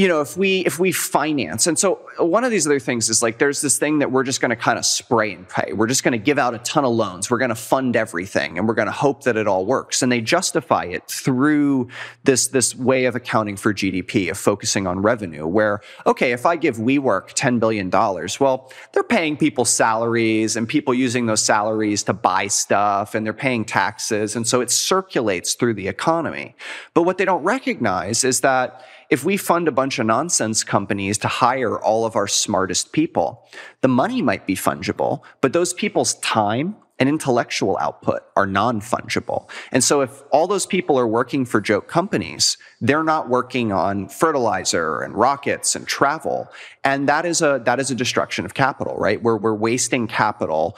you 0.00 0.08
know 0.08 0.22
if 0.22 0.34
we 0.34 0.60
if 0.60 0.78
we 0.78 0.92
finance 0.92 1.66
and 1.66 1.78
so 1.78 2.00
one 2.18 2.42
of 2.42 2.50
these 2.50 2.66
other 2.66 2.78
things 2.78 3.10
is 3.10 3.22
like 3.22 3.38
there's 3.38 3.60
this 3.60 3.78
thing 3.78 3.98
that 3.98 4.10
we're 4.10 4.22
just 4.22 4.40
going 4.40 4.48
to 4.48 4.56
kind 4.56 4.78
of 4.78 4.86
spray 4.86 5.34
and 5.34 5.46
pray. 5.46 5.72
We're 5.74 5.86
just 5.86 6.02
going 6.02 6.12
to 6.12 6.18
give 6.18 6.38
out 6.38 6.54
a 6.54 6.58
ton 6.58 6.84
of 6.86 6.92
loans. 6.92 7.30
We're 7.30 7.38
going 7.38 7.50
to 7.50 7.54
fund 7.54 7.96
everything 7.96 8.56
and 8.56 8.66
we're 8.66 8.74
going 8.74 8.86
to 8.86 8.92
hope 8.92 9.24
that 9.24 9.36
it 9.36 9.46
all 9.46 9.66
works. 9.66 10.02
And 10.02 10.10
they 10.10 10.22
justify 10.22 10.84
it 10.84 11.06
through 11.06 11.88
this 12.24 12.48
this 12.48 12.74
way 12.74 13.04
of 13.04 13.14
accounting 13.14 13.56
for 13.56 13.74
gdp 13.74 14.30
of 14.30 14.38
focusing 14.38 14.86
on 14.86 15.00
revenue 15.02 15.46
where 15.46 15.80
okay 16.06 16.32
if 16.32 16.46
i 16.46 16.56
give 16.56 16.76
WeWork 16.76 17.32
10 17.34 17.58
billion 17.58 17.90
dollars 17.90 18.40
well 18.40 18.72
they're 18.92 19.02
paying 19.02 19.36
people 19.36 19.64
salaries 19.64 20.56
and 20.56 20.68
people 20.68 20.94
using 20.94 21.26
those 21.26 21.44
salaries 21.44 22.02
to 22.04 22.12
buy 22.12 22.46
stuff 22.46 23.14
and 23.14 23.26
they're 23.26 23.32
paying 23.32 23.64
taxes 23.64 24.34
and 24.34 24.46
so 24.46 24.60
it 24.60 24.70
circulates 24.70 25.54
through 25.54 25.74
the 25.74 25.88
economy. 25.88 26.54
But 26.94 27.02
what 27.02 27.18
they 27.18 27.24
don't 27.24 27.42
recognize 27.42 28.24
is 28.24 28.40
that 28.40 28.84
if 29.10 29.24
we 29.24 29.36
fund 29.36 29.66
a 29.66 29.72
bunch 29.72 29.98
of 29.98 30.06
nonsense 30.06 30.62
companies 30.62 31.18
to 31.18 31.28
hire 31.28 31.78
all 31.78 32.06
of 32.06 32.14
our 32.16 32.28
smartest 32.28 32.92
people, 32.92 33.44
the 33.80 33.88
money 33.88 34.22
might 34.22 34.46
be 34.46 34.54
fungible, 34.54 35.22
but 35.40 35.52
those 35.52 35.74
people's 35.74 36.14
time 36.14 36.76
and 37.00 37.08
intellectual 37.08 37.78
output 37.80 38.22
are 38.36 38.46
non 38.46 38.80
fungible. 38.80 39.48
And 39.72 39.82
so 39.82 40.02
if 40.02 40.22
all 40.30 40.46
those 40.46 40.66
people 40.66 40.98
are 40.98 41.08
working 41.08 41.46
for 41.46 41.60
joke 41.60 41.88
companies, 41.88 42.58
they're 42.80 43.02
not 43.02 43.28
working 43.28 43.72
on 43.72 44.08
fertilizer 44.08 45.00
and 45.00 45.14
rockets 45.14 45.74
and 45.74 45.88
travel. 45.88 46.48
And 46.84 47.08
that 47.08 47.24
is 47.24 47.40
a, 47.40 47.60
that 47.64 47.80
is 47.80 47.90
a 47.90 47.94
destruction 47.94 48.44
of 48.44 48.52
capital, 48.52 48.96
right? 48.96 49.20
Where 49.22 49.36
we're 49.36 49.54
wasting 49.54 50.06
capital 50.06 50.76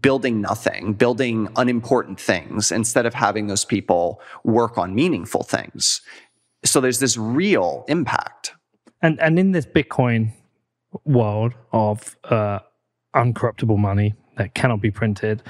building 0.00 0.40
nothing, 0.40 0.94
building 0.94 1.48
unimportant 1.56 2.18
things 2.18 2.72
instead 2.72 3.04
of 3.04 3.12
having 3.12 3.48
those 3.48 3.64
people 3.64 4.20
work 4.42 4.78
on 4.78 4.94
meaningful 4.94 5.42
things. 5.42 6.00
So 6.64 6.80
there's 6.80 6.98
this 6.98 7.16
real 7.16 7.84
impact. 7.88 8.52
And 9.02 9.20
and 9.20 9.38
in 9.38 9.52
this 9.52 9.66
Bitcoin 9.66 10.30
world 11.04 11.54
of 11.72 12.16
uh, 12.24 12.60
uncorruptible 13.14 13.78
money 13.78 14.14
that 14.36 14.54
cannot 14.54 14.80
be 14.80 14.90
printed 14.90 15.42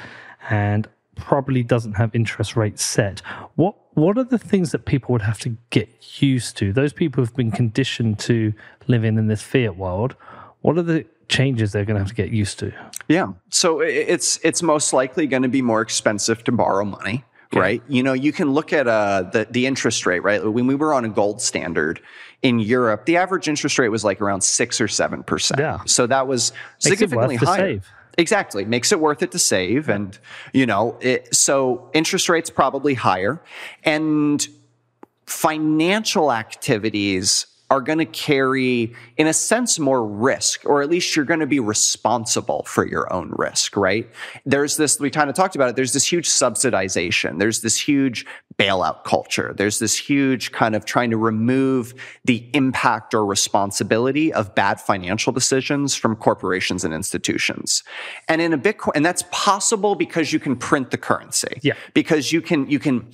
and 0.50 0.88
probably 1.16 1.62
doesn't 1.62 1.94
have 1.94 2.14
interest 2.14 2.56
rates 2.56 2.84
set, 2.84 3.20
what 3.54 3.74
what 3.94 4.18
are 4.18 4.24
the 4.24 4.38
things 4.38 4.72
that 4.72 4.86
people 4.86 5.12
would 5.12 5.22
have 5.22 5.38
to 5.40 5.56
get 5.70 5.88
used 6.20 6.56
to? 6.56 6.72
Those 6.72 6.92
people 6.92 7.22
who've 7.22 7.36
been 7.36 7.52
conditioned 7.52 8.18
to 8.20 8.52
living 8.88 9.16
in 9.16 9.28
this 9.28 9.42
fiat 9.42 9.76
world, 9.76 10.16
what 10.62 10.76
are 10.76 10.82
the 10.82 11.06
changes 11.28 11.72
they're 11.72 11.84
going 11.84 11.94
to 11.94 12.00
have 12.00 12.08
to 12.08 12.14
get 12.14 12.30
used 12.30 12.58
to? 12.58 12.72
Yeah. 13.08 13.28
So 13.50 13.80
it's 13.80 14.38
it's 14.42 14.62
most 14.62 14.92
likely 14.92 15.26
going 15.26 15.42
to 15.42 15.48
be 15.48 15.62
more 15.62 15.80
expensive 15.80 16.42
to 16.44 16.52
borrow 16.52 16.84
money, 16.84 17.24
right? 17.60 17.82
You 17.88 18.02
know, 18.02 18.12
you 18.12 18.32
can 18.32 18.52
look 18.52 18.72
at 18.72 18.86
uh, 18.86 19.22
the 19.32 19.46
the 19.50 19.66
interest 19.66 20.06
rate, 20.06 20.20
right? 20.20 20.44
When 20.44 20.66
we 20.66 20.74
were 20.74 20.94
on 20.94 21.04
a 21.04 21.08
gold 21.08 21.40
standard 21.40 22.00
in 22.42 22.58
Europe, 22.58 23.06
the 23.06 23.16
average 23.16 23.48
interest 23.48 23.78
rate 23.78 23.88
was 23.88 24.04
like 24.04 24.20
around 24.20 24.42
six 24.42 24.80
or 24.80 24.88
seven 24.88 25.22
percent. 25.22 25.60
Yeah. 25.60 25.80
So 25.86 26.06
that 26.06 26.26
was 26.26 26.52
Makes 26.84 26.98
significantly 26.98 27.36
higher. 27.36 27.58
Save. 27.58 27.88
Exactly. 28.16 28.64
Makes 28.64 28.92
it 28.92 29.00
worth 29.00 29.22
it 29.22 29.32
to 29.32 29.40
save. 29.40 29.88
And, 29.88 30.16
you 30.52 30.66
know, 30.66 30.96
it, 31.00 31.34
so 31.34 31.90
interest 31.94 32.28
rates 32.28 32.48
probably 32.48 32.94
higher. 32.94 33.42
And 33.82 34.46
financial 35.26 36.30
activities 36.30 37.46
are 37.70 37.80
going 37.80 37.98
to 37.98 38.06
carry, 38.06 38.94
in 39.16 39.26
a 39.26 39.32
sense, 39.32 39.78
more 39.78 40.06
risk, 40.06 40.64
or 40.64 40.82
at 40.82 40.90
least 40.90 41.16
you're 41.16 41.24
going 41.24 41.40
to 41.40 41.46
be 41.46 41.60
responsible 41.60 42.62
for 42.64 42.86
your 42.86 43.10
own 43.12 43.32
risk, 43.36 43.76
right? 43.76 44.08
There's 44.44 44.76
this, 44.76 45.00
we 45.00 45.10
kind 45.10 45.30
of 45.30 45.36
talked 45.36 45.56
about 45.56 45.70
it, 45.70 45.76
there's 45.76 45.92
this 45.92 46.10
huge 46.10 46.28
subsidization. 46.28 47.38
There's 47.38 47.62
this 47.62 47.78
huge 47.78 48.26
bailout 48.58 49.04
culture. 49.04 49.54
There's 49.56 49.78
this 49.78 49.96
huge 49.98 50.52
kind 50.52 50.76
of 50.76 50.84
trying 50.84 51.10
to 51.10 51.16
remove 51.16 51.94
the 52.24 52.48
impact 52.52 53.14
or 53.14 53.24
responsibility 53.26 54.32
of 54.32 54.54
bad 54.54 54.80
financial 54.80 55.32
decisions 55.32 55.94
from 55.94 56.14
corporations 56.16 56.84
and 56.84 56.94
institutions. 56.94 57.82
And 58.28 58.40
in 58.40 58.52
a 58.52 58.58
Bitcoin, 58.58 58.92
and 58.94 59.04
that's 59.04 59.24
possible 59.32 59.94
because 59.94 60.32
you 60.32 60.38
can 60.38 60.54
print 60.56 60.90
the 60.90 60.98
currency. 60.98 61.58
Yeah. 61.62 61.74
Because 61.94 62.32
you 62.32 62.40
can, 62.40 62.70
you 62.70 62.78
can, 62.78 63.10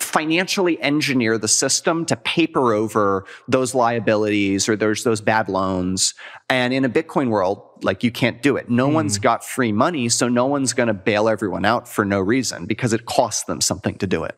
financially 0.00 0.80
engineer 0.80 1.38
the 1.38 1.48
system 1.48 2.04
to 2.06 2.16
paper 2.16 2.72
over 2.72 3.24
those 3.46 3.74
liabilities 3.74 4.68
or 4.68 4.76
there's 4.76 5.04
those 5.04 5.20
bad 5.20 5.48
loans. 5.48 6.14
And 6.48 6.72
in 6.72 6.84
a 6.84 6.88
Bitcoin 6.88 7.28
world, 7.28 7.62
like 7.82 8.02
you 8.02 8.10
can't 8.10 8.42
do 8.42 8.56
it. 8.56 8.70
No 8.70 8.88
mm. 8.88 8.94
one's 8.94 9.18
got 9.18 9.44
free 9.44 9.72
money, 9.72 10.08
so 10.08 10.28
no 10.28 10.46
one's 10.46 10.72
going 10.72 10.86
to 10.86 10.94
bail 10.94 11.28
everyone 11.28 11.64
out 11.64 11.88
for 11.88 12.04
no 12.04 12.20
reason 12.20 12.66
because 12.66 12.92
it 12.92 13.06
costs 13.06 13.44
them 13.44 13.60
something 13.60 13.96
to 13.98 14.06
do 14.06 14.24
it. 14.24 14.36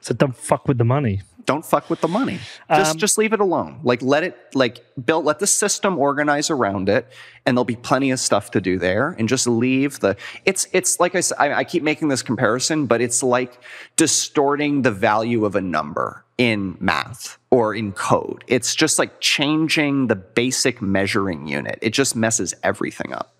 So 0.00 0.14
don't 0.14 0.36
fuck 0.36 0.66
with 0.68 0.78
the 0.78 0.84
money 0.84 1.22
don't 1.44 1.64
fuck 1.64 1.90
with 1.90 2.00
the 2.00 2.08
money. 2.08 2.38
Just 2.68 2.92
um, 2.92 2.98
just 2.98 3.18
leave 3.18 3.32
it 3.32 3.40
alone. 3.40 3.80
Like 3.82 4.02
let 4.02 4.24
it 4.24 4.36
like 4.54 4.84
build 5.04 5.24
let 5.24 5.38
the 5.38 5.46
system 5.46 5.98
organize 5.98 6.50
around 6.50 6.88
it, 6.88 7.10
and 7.46 7.56
there'll 7.56 7.64
be 7.64 7.76
plenty 7.76 8.10
of 8.10 8.20
stuff 8.20 8.50
to 8.52 8.60
do 8.60 8.78
there. 8.78 9.16
And 9.18 9.28
just 9.28 9.46
leave 9.46 10.00
the. 10.00 10.16
It's 10.44 10.66
it's 10.72 11.00
like 11.00 11.14
I 11.14 11.20
said. 11.20 11.36
I, 11.38 11.58
I 11.58 11.64
keep 11.64 11.82
making 11.82 12.08
this 12.08 12.22
comparison, 12.22 12.86
but 12.86 13.00
it's 13.00 13.22
like 13.22 13.62
distorting 13.96 14.82
the 14.82 14.90
value 14.90 15.44
of 15.44 15.56
a 15.56 15.60
number 15.60 16.24
in 16.38 16.76
math 16.80 17.38
or 17.50 17.74
in 17.74 17.92
code. 17.92 18.44
It's 18.46 18.74
just 18.74 18.98
like 18.98 19.20
changing 19.20 20.06
the 20.06 20.16
basic 20.16 20.80
measuring 20.80 21.46
unit. 21.46 21.78
It 21.82 21.90
just 21.90 22.16
messes 22.16 22.54
everything 22.62 23.12
up. 23.12 23.34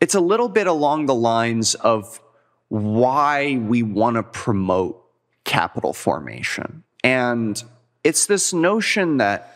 It's 0.00 0.14
a 0.14 0.20
little 0.20 0.48
bit 0.48 0.66
along 0.66 1.06
the 1.06 1.14
lines 1.14 1.74
of 1.74 2.20
why 2.68 3.56
we 3.56 3.82
want 3.82 4.16
to 4.16 4.22
promote 4.22 5.04
capital 5.44 5.92
formation 5.92 6.84
and 7.04 7.62
it's 8.04 8.26
this 8.26 8.52
notion 8.52 9.18
that 9.18 9.54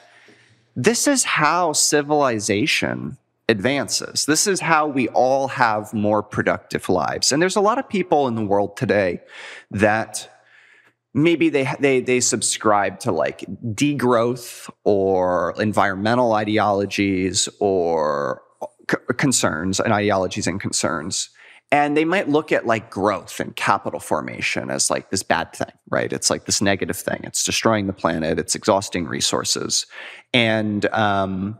this 0.76 1.06
is 1.06 1.24
how 1.24 1.72
civilization 1.72 3.18
advances. 3.48 4.24
This 4.26 4.46
is 4.46 4.60
how 4.60 4.86
we 4.86 5.08
all 5.08 5.48
have 5.48 5.92
more 5.92 6.22
productive 6.22 6.88
lives. 6.88 7.32
And 7.32 7.42
there's 7.42 7.56
a 7.56 7.60
lot 7.60 7.78
of 7.78 7.88
people 7.88 8.28
in 8.28 8.34
the 8.34 8.44
world 8.44 8.76
today 8.76 9.20
that 9.70 10.28
maybe 11.14 11.50
they 11.50 11.68
they 11.78 12.00
they 12.00 12.20
subscribe 12.20 12.98
to 13.00 13.12
like 13.12 13.40
degrowth 13.74 14.70
or 14.84 15.54
environmental 15.58 16.32
ideologies 16.32 17.48
or 17.60 18.42
c- 18.90 18.96
concerns 19.16 19.78
and 19.80 19.92
ideologies 19.92 20.46
and 20.46 20.60
concerns 20.60 21.30
and 21.72 21.96
they 21.96 22.04
might 22.04 22.28
look 22.28 22.52
at 22.52 22.66
like 22.66 22.90
growth 22.90 23.40
and 23.40 23.56
capital 23.56 23.98
formation 23.98 24.70
as 24.70 24.90
like 24.90 25.08
this 25.08 25.22
bad 25.22 25.54
thing, 25.54 25.72
right? 25.88 26.12
It's 26.12 26.28
like 26.28 26.44
this 26.44 26.60
negative 26.60 26.98
thing. 26.98 27.22
It's 27.24 27.44
destroying 27.44 27.86
the 27.86 27.94
planet. 27.94 28.38
It's 28.38 28.54
exhausting 28.54 29.06
resources. 29.06 29.86
And 30.34 30.84
um, 30.92 31.56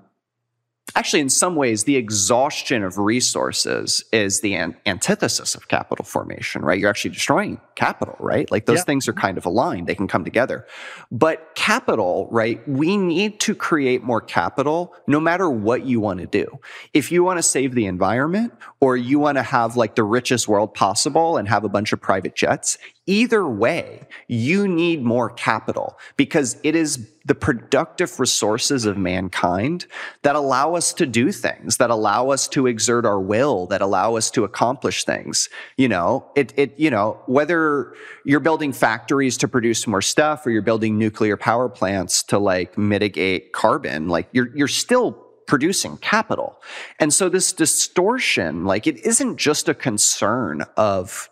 actually, 0.94 1.20
in 1.20 1.30
some 1.30 1.56
ways, 1.56 1.84
the 1.84 1.96
exhaustion 1.96 2.82
of 2.82 2.98
resources 2.98 4.04
is 4.12 4.40
the 4.40 4.54
an- 4.54 4.76
antithesis 4.86 5.54
of 5.54 5.68
capital 5.68 6.04
formation, 6.04 6.62
right? 6.62 6.78
You're 6.78 6.90
actually 6.90 7.12
destroying 7.12 7.60
capital, 7.74 8.16
right? 8.18 8.50
Like 8.50 8.66
those 8.66 8.78
yeah. 8.78 8.84
things 8.84 9.08
are 9.08 9.12
kind 9.12 9.38
of 9.38 9.46
aligned, 9.46 9.86
they 9.86 9.94
can 9.94 10.08
come 10.08 10.24
together. 10.24 10.66
But 11.10 11.54
capital, 11.54 12.28
right? 12.30 12.66
We 12.68 12.96
need 12.96 13.40
to 13.40 13.54
create 13.54 14.02
more 14.02 14.20
capital 14.20 14.94
no 15.06 15.20
matter 15.20 15.48
what 15.48 15.86
you 15.86 16.00
want 16.00 16.20
to 16.20 16.26
do. 16.26 16.46
If 16.92 17.10
you 17.10 17.24
want 17.24 17.38
to 17.38 17.42
save 17.42 17.74
the 17.74 17.86
environment 17.86 18.52
or 18.80 18.96
you 18.96 19.18
want 19.18 19.38
to 19.38 19.42
have 19.42 19.76
like 19.76 19.94
the 19.94 20.04
richest 20.04 20.48
world 20.48 20.74
possible 20.74 21.36
and 21.36 21.48
have 21.48 21.64
a 21.64 21.68
bunch 21.68 21.92
of 21.92 22.00
private 22.00 22.34
jets, 22.34 22.76
Either 23.06 23.48
way, 23.48 24.06
you 24.28 24.68
need 24.68 25.02
more 25.02 25.28
capital 25.30 25.98
because 26.16 26.56
it 26.62 26.76
is 26.76 27.10
the 27.24 27.34
productive 27.34 28.20
resources 28.20 28.84
of 28.84 28.96
mankind 28.96 29.86
that 30.22 30.36
allow 30.36 30.74
us 30.76 30.92
to 30.92 31.04
do 31.04 31.32
things, 31.32 31.78
that 31.78 31.90
allow 31.90 32.30
us 32.30 32.46
to 32.46 32.68
exert 32.68 33.04
our 33.04 33.18
will, 33.18 33.66
that 33.66 33.82
allow 33.82 34.14
us 34.14 34.30
to 34.30 34.44
accomplish 34.44 35.04
things. 35.04 35.48
You 35.76 35.88
know, 35.88 36.30
it, 36.36 36.52
it, 36.56 36.78
you 36.78 36.90
know, 36.90 37.20
whether 37.26 37.92
you're 38.24 38.40
building 38.40 38.72
factories 38.72 39.36
to 39.38 39.48
produce 39.48 39.84
more 39.88 40.02
stuff 40.02 40.46
or 40.46 40.50
you're 40.50 40.62
building 40.62 40.96
nuclear 40.96 41.36
power 41.36 41.68
plants 41.68 42.22
to 42.24 42.38
like 42.38 42.78
mitigate 42.78 43.52
carbon, 43.52 44.08
like 44.08 44.28
you're, 44.30 44.56
you're 44.56 44.68
still 44.68 45.12
producing 45.48 45.96
capital. 45.98 46.62
And 47.00 47.12
so 47.12 47.28
this 47.28 47.52
distortion, 47.52 48.64
like 48.64 48.86
it 48.86 49.04
isn't 49.04 49.38
just 49.38 49.68
a 49.68 49.74
concern 49.74 50.62
of 50.76 51.28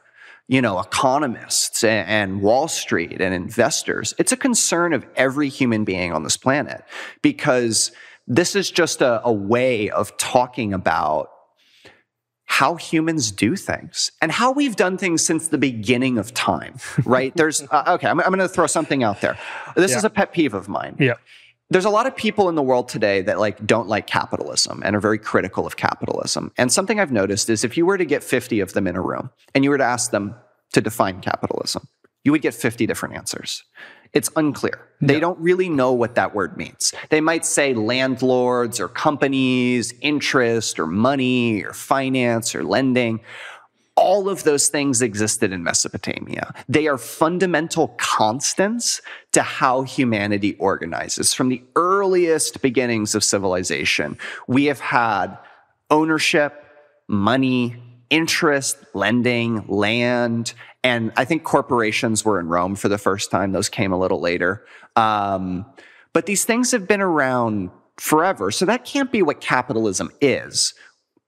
you 0.51 0.60
know, 0.60 0.81
economists 0.81 1.85
and 1.85 2.43
Wall 2.43 2.66
Street 2.66 3.20
and 3.20 3.32
investors. 3.32 4.14
It's 4.18 4.32
a 4.32 4.36
concern 4.36 4.93
of 4.93 5.06
every 5.14 5.48
human 5.48 5.85
being 5.85 6.12
on 6.12 6.24
this 6.24 6.36
planet 6.36 6.82
because 7.22 7.93
this 8.27 8.56
is 8.56 8.68
just 8.68 9.01
a, 9.01 9.24
a 9.24 9.32
way 9.32 9.90
of 9.90 10.16
talking 10.16 10.72
about 10.72 11.31
how 12.47 12.74
humans 12.74 13.31
do 13.31 13.55
things 13.55 14.10
and 14.20 14.32
how 14.32 14.51
we've 14.51 14.74
done 14.74 14.98
things 14.98 15.24
since 15.24 15.47
the 15.47 15.56
beginning 15.56 16.18
of 16.18 16.35
time, 16.35 16.74
right? 17.05 17.32
There's, 17.36 17.62
uh, 17.70 17.85
okay, 17.86 18.09
I'm, 18.09 18.18
I'm 18.18 18.27
going 18.27 18.40
to 18.40 18.48
throw 18.48 18.66
something 18.66 19.05
out 19.05 19.20
there. 19.20 19.39
This 19.77 19.93
yeah. 19.93 19.98
is 19.98 20.05
a 20.05 20.10
pet 20.10 20.32
peeve 20.32 20.55
of 20.55 20.68
mine. 20.68 20.97
Yeah. 20.98 21.14
There's 21.70 21.84
a 21.84 21.90
lot 21.90 22.06
of 22.06 22.16
people 22.16 22.48
in 22.48 22.56
the 22.56 22.62
world 22.62 22.88
today 22.88 23.22
that 23.22 23.38
like 23.38 23.64
don't 23.64 23.88
like 23.88 24.09
capitalism 24.09 24.82
and 24.84 24.97
are 24.97 25.01
very 25.01 25.18
critical 25.18 25.66
of 25.66 25.76
capitalism. 25.76 26.52
And 26.59 26.72
something 26.72 26.98
I've 26.98 27.12
noticed 27.12 27.48
is 27.48 27.62
if 27.62 27.76
you 27.76 27.86
were 27.86 27.97
to 27.97 28.05
get 28.05 28.24
50 28.24 28.59
of 28.60 28.72
them 28.72 28.88
in 28.88 28.97
a 28.97 29.01
room 29.01 29.30
and 29.55 29.62
you 29.62 29.70
were 29.70 29.78
to 29.78 29.84
ask 29.84 30.10
them 30.10 30.34
to 30.72 30.80
define 30.80 31.20
capitalism, 31.20 31.86
you 32.24 32.32
would 32.32 32.42
get 32.42 32.55
50 32.55 32.86
different 32.86 33.14
answers. 33.14 33.62
It's 34.12 34.28
unclear. 34.34 34.88
They 35.01 35.14
yeah. 35.14 35.20
don't 35.20 35.38
really 35.38 35.68
know 35.68 35.92
what 35.92 36.16
that 36.16 36.34
word 36.34 36.56
means. 36.56 36.92
They 37.09 37.20
might 37.20 37.47
say 37.47 37.72
landlords 37.74 38.80
or 38.80 38.88
companies, 38.88 39.94
interest 40.01 40.80
or 40.80 40.86
money 40.86 41.62
or 41.62 41.72
finance 41.72 42.55
or 42.55 42.64
lending 42.64 43.20
all 44.01 44.31
of 44.31 44.44
those 44.44 44.68
things 44.68 45.02
existed 45.02 45.52
in 45.52 45.62
Mesopotamia. 45.62 46.55
They 46.68 46.89
are 46.89 46.97
fundamental 46.98 47.89
constants 47.98 49.02
to 49.32 49.43
how 49.43 49.82
humanity 49.82 50.55
organizes. 50.55 51.35
From 51.35 51.51
the 51.51 51.62
earliest 51.77 52.62
beginnings 52.62 53.14
of 53.14 53.22
civilization, 53.22 54.16
we 54.48 54.64
have 54.64 54.81
had 54.81 55.36
ownership, 55.90 56.64
money, 57.09 57.77
interest, 58.09 58.78
lending, 58.94 59.66
land, 59.68 60.55
and 60.82 61.12
I 61.16 61.27
think 61.27 61.44
corporations 61.44 62.24
were 62.24 62.40
in 62.40 62.48
Rome 62.48 62.74
for 62.77 62.89
the 62.89 62.98
first 62.98 63.31
time. 63.31 63.52
Those 63.52 63.68
came 63.68 63.93
a 63.93 63.98
little 63.98 64.20
later. 64.20 64.64
Um, 64.97 65.66
but 66.14 66.24
these 66.24 66.44
things 66.44 66.72
have 66.72 66.89
been 66.89 67.02
around 67.02 67.70
forever. 67.98 68.51
So 68.51 68.64
that 68.64 68.86
can't 68.86 69.12
be 69.12 69.20
what 69.20 69.43
capitalism 69.43 70.10
is. 70.22 70.72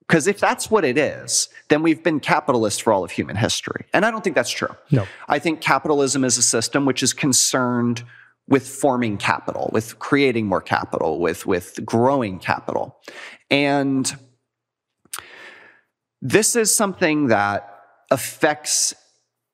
Because 0.09 0.27
if 0.27 0.41
that's 0.41 0.71
what 0.71 0.85
it 0.85 0.99
is, 0.99 1.49
then 1.69 1.83
we've 1.83 2.03
been 2.03 2.21
capitalist 2.21 2.83
for 2.83 2.93
all 2.93 3.05
of 3.05 3.11
human 3.11 3.37
history. 3.37 3.87
And 3.95 4.05
I 4.05 4.11
don't 4.11 4.23
think 4.23 4.37
that's 4.37 4.51
true. 4.51 4.75
No. 4.91 5.07
I 5.29 5.39
think 5.39 5.61
capitalism 5.61 6.25
is 6.25 6.37
a 6.37 6.43
system 6.43 6.85
which 6.85 7.03
is 7.03 7.13
concerned 7.13 8.03
with 8.49 8.67
forming 8.67 9.17
capital, 9.17 9.71
with 9.73 9.99
creating 9.99 10.47
more 10.47 10.61
capital, 10.61 11.21
with, 11.21 11.47
with 11.47 11.79
growing 11.85 12.39
capital. 12.39 12.99
And 13.51 14.13
this 16.21 16.57
is 16.57 16.75
something 16.75 17.29
that 17.29 17.69
affects 18.11 18.95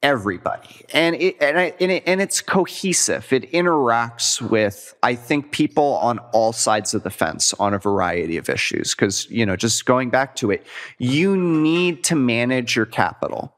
everybody 0.02 0.82
and 0.92 1.16
it, 1.16 1.36
and, 1.40 1.58
I, 1.58 1.74
and, 1.80 1.90
it, 1.90 2.04
and 2.06 2.20
it's 2.20 2.40
cohesive 2.40 3.32
it 3.32 3.50
interacts 3.50 4.40
with 4.40 4.94
i 5.02 5.16
think 5.16 5.50
people 5.50 5.94
on 5.96 6.20
all 6.32 6.52
sides 6.52 6.94
of 6.94 7.02
the 7.02 7.10
fence 7.10 7.52
on 7.54 7.74
a 7.74 7.78
variety 7.78 8.36
of 8.36 8.48
issues 8.48 8.94
because 8.94 9.28
you 9.28 9.44
know 9.44 9.56
just 9.56 9.86
going 9.86 10.08
back 10.08 10.36
to 10.36 10.52
it 10.52 10.64
you 10.98 11.36
need 11.36 12.04
to 12.04 12.14
manage 12.14 12.76
your 12.76 12.86
capital 12.86 13.56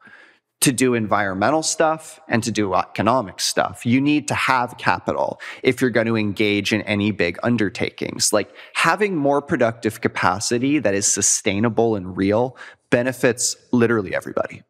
to 0.60 0.72
do 0.72 0.94
environmental 0.94 1.62
stuff 1.62 2.20
and 2.28 2.42
to 2.44 2.52
do 2.52 2.74
economic 2.74 3.40
stuff. 3.40 3.86
You 3.86 4.00
need 4.00 4.28
to 4.28 4.34
have 4.34 4.76
capital 4.76 5.40
if 5.62 5.80
you're 5.80 5.90
going 5.90 6.06
to 6.06 6.16
engage 6.16 6.72
in 6.72 6.82
any 6.82 7.12
big 7.12 7.38
undertakings. 7.42 8.32
Like 8.32 8.54
having 8.74 9.16
more 9.16 9.40
productive 9.40 10.00
capacity 10.00 10.78
that 10.78 10.94
is 10.94 11.06
sustainable 11.06 11.96
and 11.96 12.16
real 12.16 12.56
benefits 12.90 13.56
literally 13.72 14.14
everybody. 14.14 14.62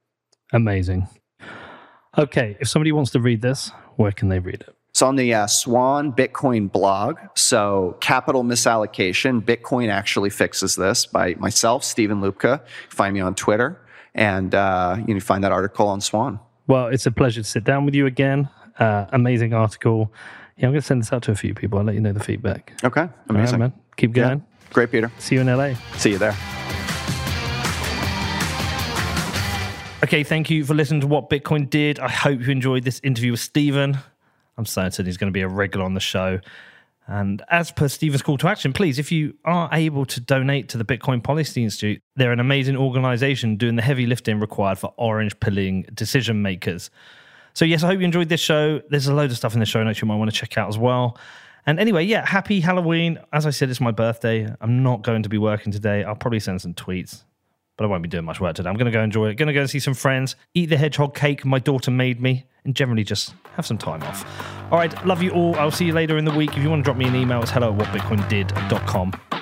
Amazing. 0.52 1.08
Okay, 2.18 2.56
if 2.60 2.68
somebody 2.68 2.92
wants 2.92 3.10
to 3.12 3.20
read 3.20 3.40
this, 3.40 3.70
where 3.96 4.12
can 4.12 4.28
they 4.28 4.38
read 4.38 4.62
it? 4.62 4.74
It's 4.90 5.02
on 5.02 5.16
the 5.16 5.32
uh, 5.32 5.46
Swan 5.46 6.12
Bitcoin 6.12 6.70
blog. 6.70 7.16
So, 7.36 7.96
capital 8.00 8.42
misallocation. 8.42 9.40
Bitcoin 9.40 9.88
actually 9.88 10.30
fixes 10.30 10.74
this 10.74 11.06
by 11.06 11.34
myself, 11.34 11.84
Steven 11.84 12.20
Lubka. 12.20 12.62
Find 12.88 13.14
me 13.14 13.20
on 13.20 13.36
Twitter 13.36 13.80
and 14.14 14.54
uh, 14.54 14.96
you 14.98 15.06
can 15.06 15.20
find 15.20 15.44
that 15.44 15.52
article 15.52 15.88
on 15.88 16.00
Swan. 16.00 16.40
Well, 16.66 16.86
it's 16.86 17.06
a 17.06 17.10
pleasure 17.10 17.42
to 17.42 17.48
sit 17.48 17.64
down 17.64 17.84
with 17.84 17.94
you 17.94 18.06
again. 18.06 18.48
Uh, 18.78 19.06
amazing 19.12 19.52
article. 19.52 20.12
Yeah, 20.56 20.66
I'm 20.66 20.72
going 20.72 20.80
to 20.80 20.86
send 20.86 21.02
this 21.02 21.12
out 21.12 21.22
to 21.24 21.32
a 21.32 21.36
few 21.36 21.54
people. 21.54 21.78
I'll 21.78 21.84
let 21.84 21.94
you 21.94 22.00
know 22.00 22.12
the 22.12 22.20
feedback. 22.20 22.72
Okay, 22.84 23.08
amazing. 23.28 23.60
Right, 23.60 23.70
man. 23.70 23.80
Keep 23.96 24.12
going. 24.12 24.38
Yeah. 24.38 24.72
Great, 24.72 24.90
Peter. 24.90 25.10
See 25.18 25.36
you 25.36 25.40
in 25.40 25.46
LA. 25.46 25.74
See 25.96 26.10
you 26.10 26.18
there. 26.18 26.36
Okay, 30.02 30.24
thank 30.24 30.48
you 30.48 30.64
for 30.64 30.72
listening 30.72 31.02
to 31.02 31.06
what 31.06 31.28
Bitcoin 31.28 31.68
did. 31.68 31.98
I 31.98 32.08
hope 32.08 32.40
you 32.40 32.50
enjoyed 32.50 32.84
this 32.84 33.02
interview 33.04 33.32
with 33.32 33.40
Steven. 33.40 33.98
I'm 34.56 34.64
certain 34.64 35.04
he's 35.04 35.18
going 35.18 35.30
to 35.30 35.36
be 35.36 35.42
a 35.42 35.48
regular 35.48 35.84
on 35.84 35.92
the 35.92 36.00
show. 36.00 36.40
And 37.06 37.42
as 37.50 37.70
per 37.70 37.86
Steven's 37.86 38.22
call 38.22 38.38
to 38.38 38.48
action, 38.48 38.72
please, 38.72 38.98
if 38.98 39.12
you 39.12 39.34
are 39.44 39.68
able 39.72 40.06
to 40.06 40.18
donate 40.18 40.70
to 40.70 40.78
the 40.78 40.86
Bitcoin 40.86 41.22
Policy 41.22 41.64
Institute, 41.64 42.00
they're 42.16 42.32
an 42.32 42.40
amazing 42.40 42.78
organization 42.78 43.56
doing 43.56 43.76
the 43.76 43.82
heavy 43.82 44.06
lifting 44.06 44.40
required 44.40 44.78
for 44.78 44.94
orange 44.96 45.38
pilling 45.38 45.82
decision 45.92 46.40
makers. 46.40 46.90
So, 47.52 47.66
yes, 47.66 47.82
I 47.82 47.88
hope 47.88 47.98
you 47.98 48.06
enjoyed 48.06 48.30
this 48.30 48.40
show. 48.40 48.80
There's 48.88 49.06
a 49.06 49.12
load 49.12 49.30
of 49.30 49.36
stuff 49.36 49.52
in 49.52 49.60
the 49.60 49.66
show 49.66 49.84
notes 49.84 50.00
you 50.00 50.08
might 50.08 50.16
want 50.16 50.30
to 50.30 50.36
check 50.36 50.56
out 50.56 50.70
as 50.70 50.78
well. 50.78 51.18
And 51.66 51.78
anyway, 51.78 52.04
yeah, 52.04 52.24
happy 52.24 52.60
Halloween. 52.60 53.18
As 53.34 53.44
I 53.44 53.50
said, 53.50 53.68
it's 53.68 53.82
my 53.82 53.90
birthday. 53.90 54.50
I'm 54.62 54.82
not 54.82 55.02
going 55.02 55.24
to 55.24 55.28
be 55.28 55.36
working 55.36 55.72
today. 55.72 56.04
I'll 56.04 56.14
probably 56.14 56.40
send 56.40 56.62
some 56.62 56.72
tweets, 56.72 57.24
but 57.80 57.86
I 57.86 57.88
won't 57.88 58.02
be 58.02 58.10
doing 58.10 58.26
much 58.26 58.42
work 58.42 58.56
today. 58.56 58.68
I'm 58.68 58.76
going 58.76 58.92
to 58.92 58.92
go 58.92 59.02
enjoy 59.02 59.30
it. 59.30 59.36
Going 59.36 59.46
to 59.46 59.54
go 59.54 59.62
and 59.62 59.70
see 59.70 59.78
some 59.78 59.94
friends, 59.94 60.36
eat 60.52 60.66
the 60.66 60.76
hedgehog 60.76 61.14
cake 61.14 61.46
my 61.46 61.58
daughter 61.58 61.90
made 61.90 62.20
me, 62.20 62.44
and 62.66 62.76
generally 62.76 63.04
just 63.04 63.32
have 63.54 63.64
some 63.64 63.78
time 63.78 64.02
off. 64.02 64.22
All 64.70 64.76
right, 64.76 65.06
love 65.06 65.22
you 65.22 65.30
all. 65.30 65.56
I'll 65.56 65.70
see 65.70 65.86
you 65.86 65.94
later 65.94 66.18
in 66.18 66.26
the 66.26 66.30
week. 66.30 66.54
If 66.54 66.62
you 66.62 66.68
want 66.68 66.80
to 66.80 66.84
drop 66.84 66.98
me 66.98 67.06
an 67.06 67.16
email, 67.16 67.40
it's 67.40 67.50
hello 67.50 67.72
at 67.72 67.78
whatbitcoindid.com. 67.78 69.39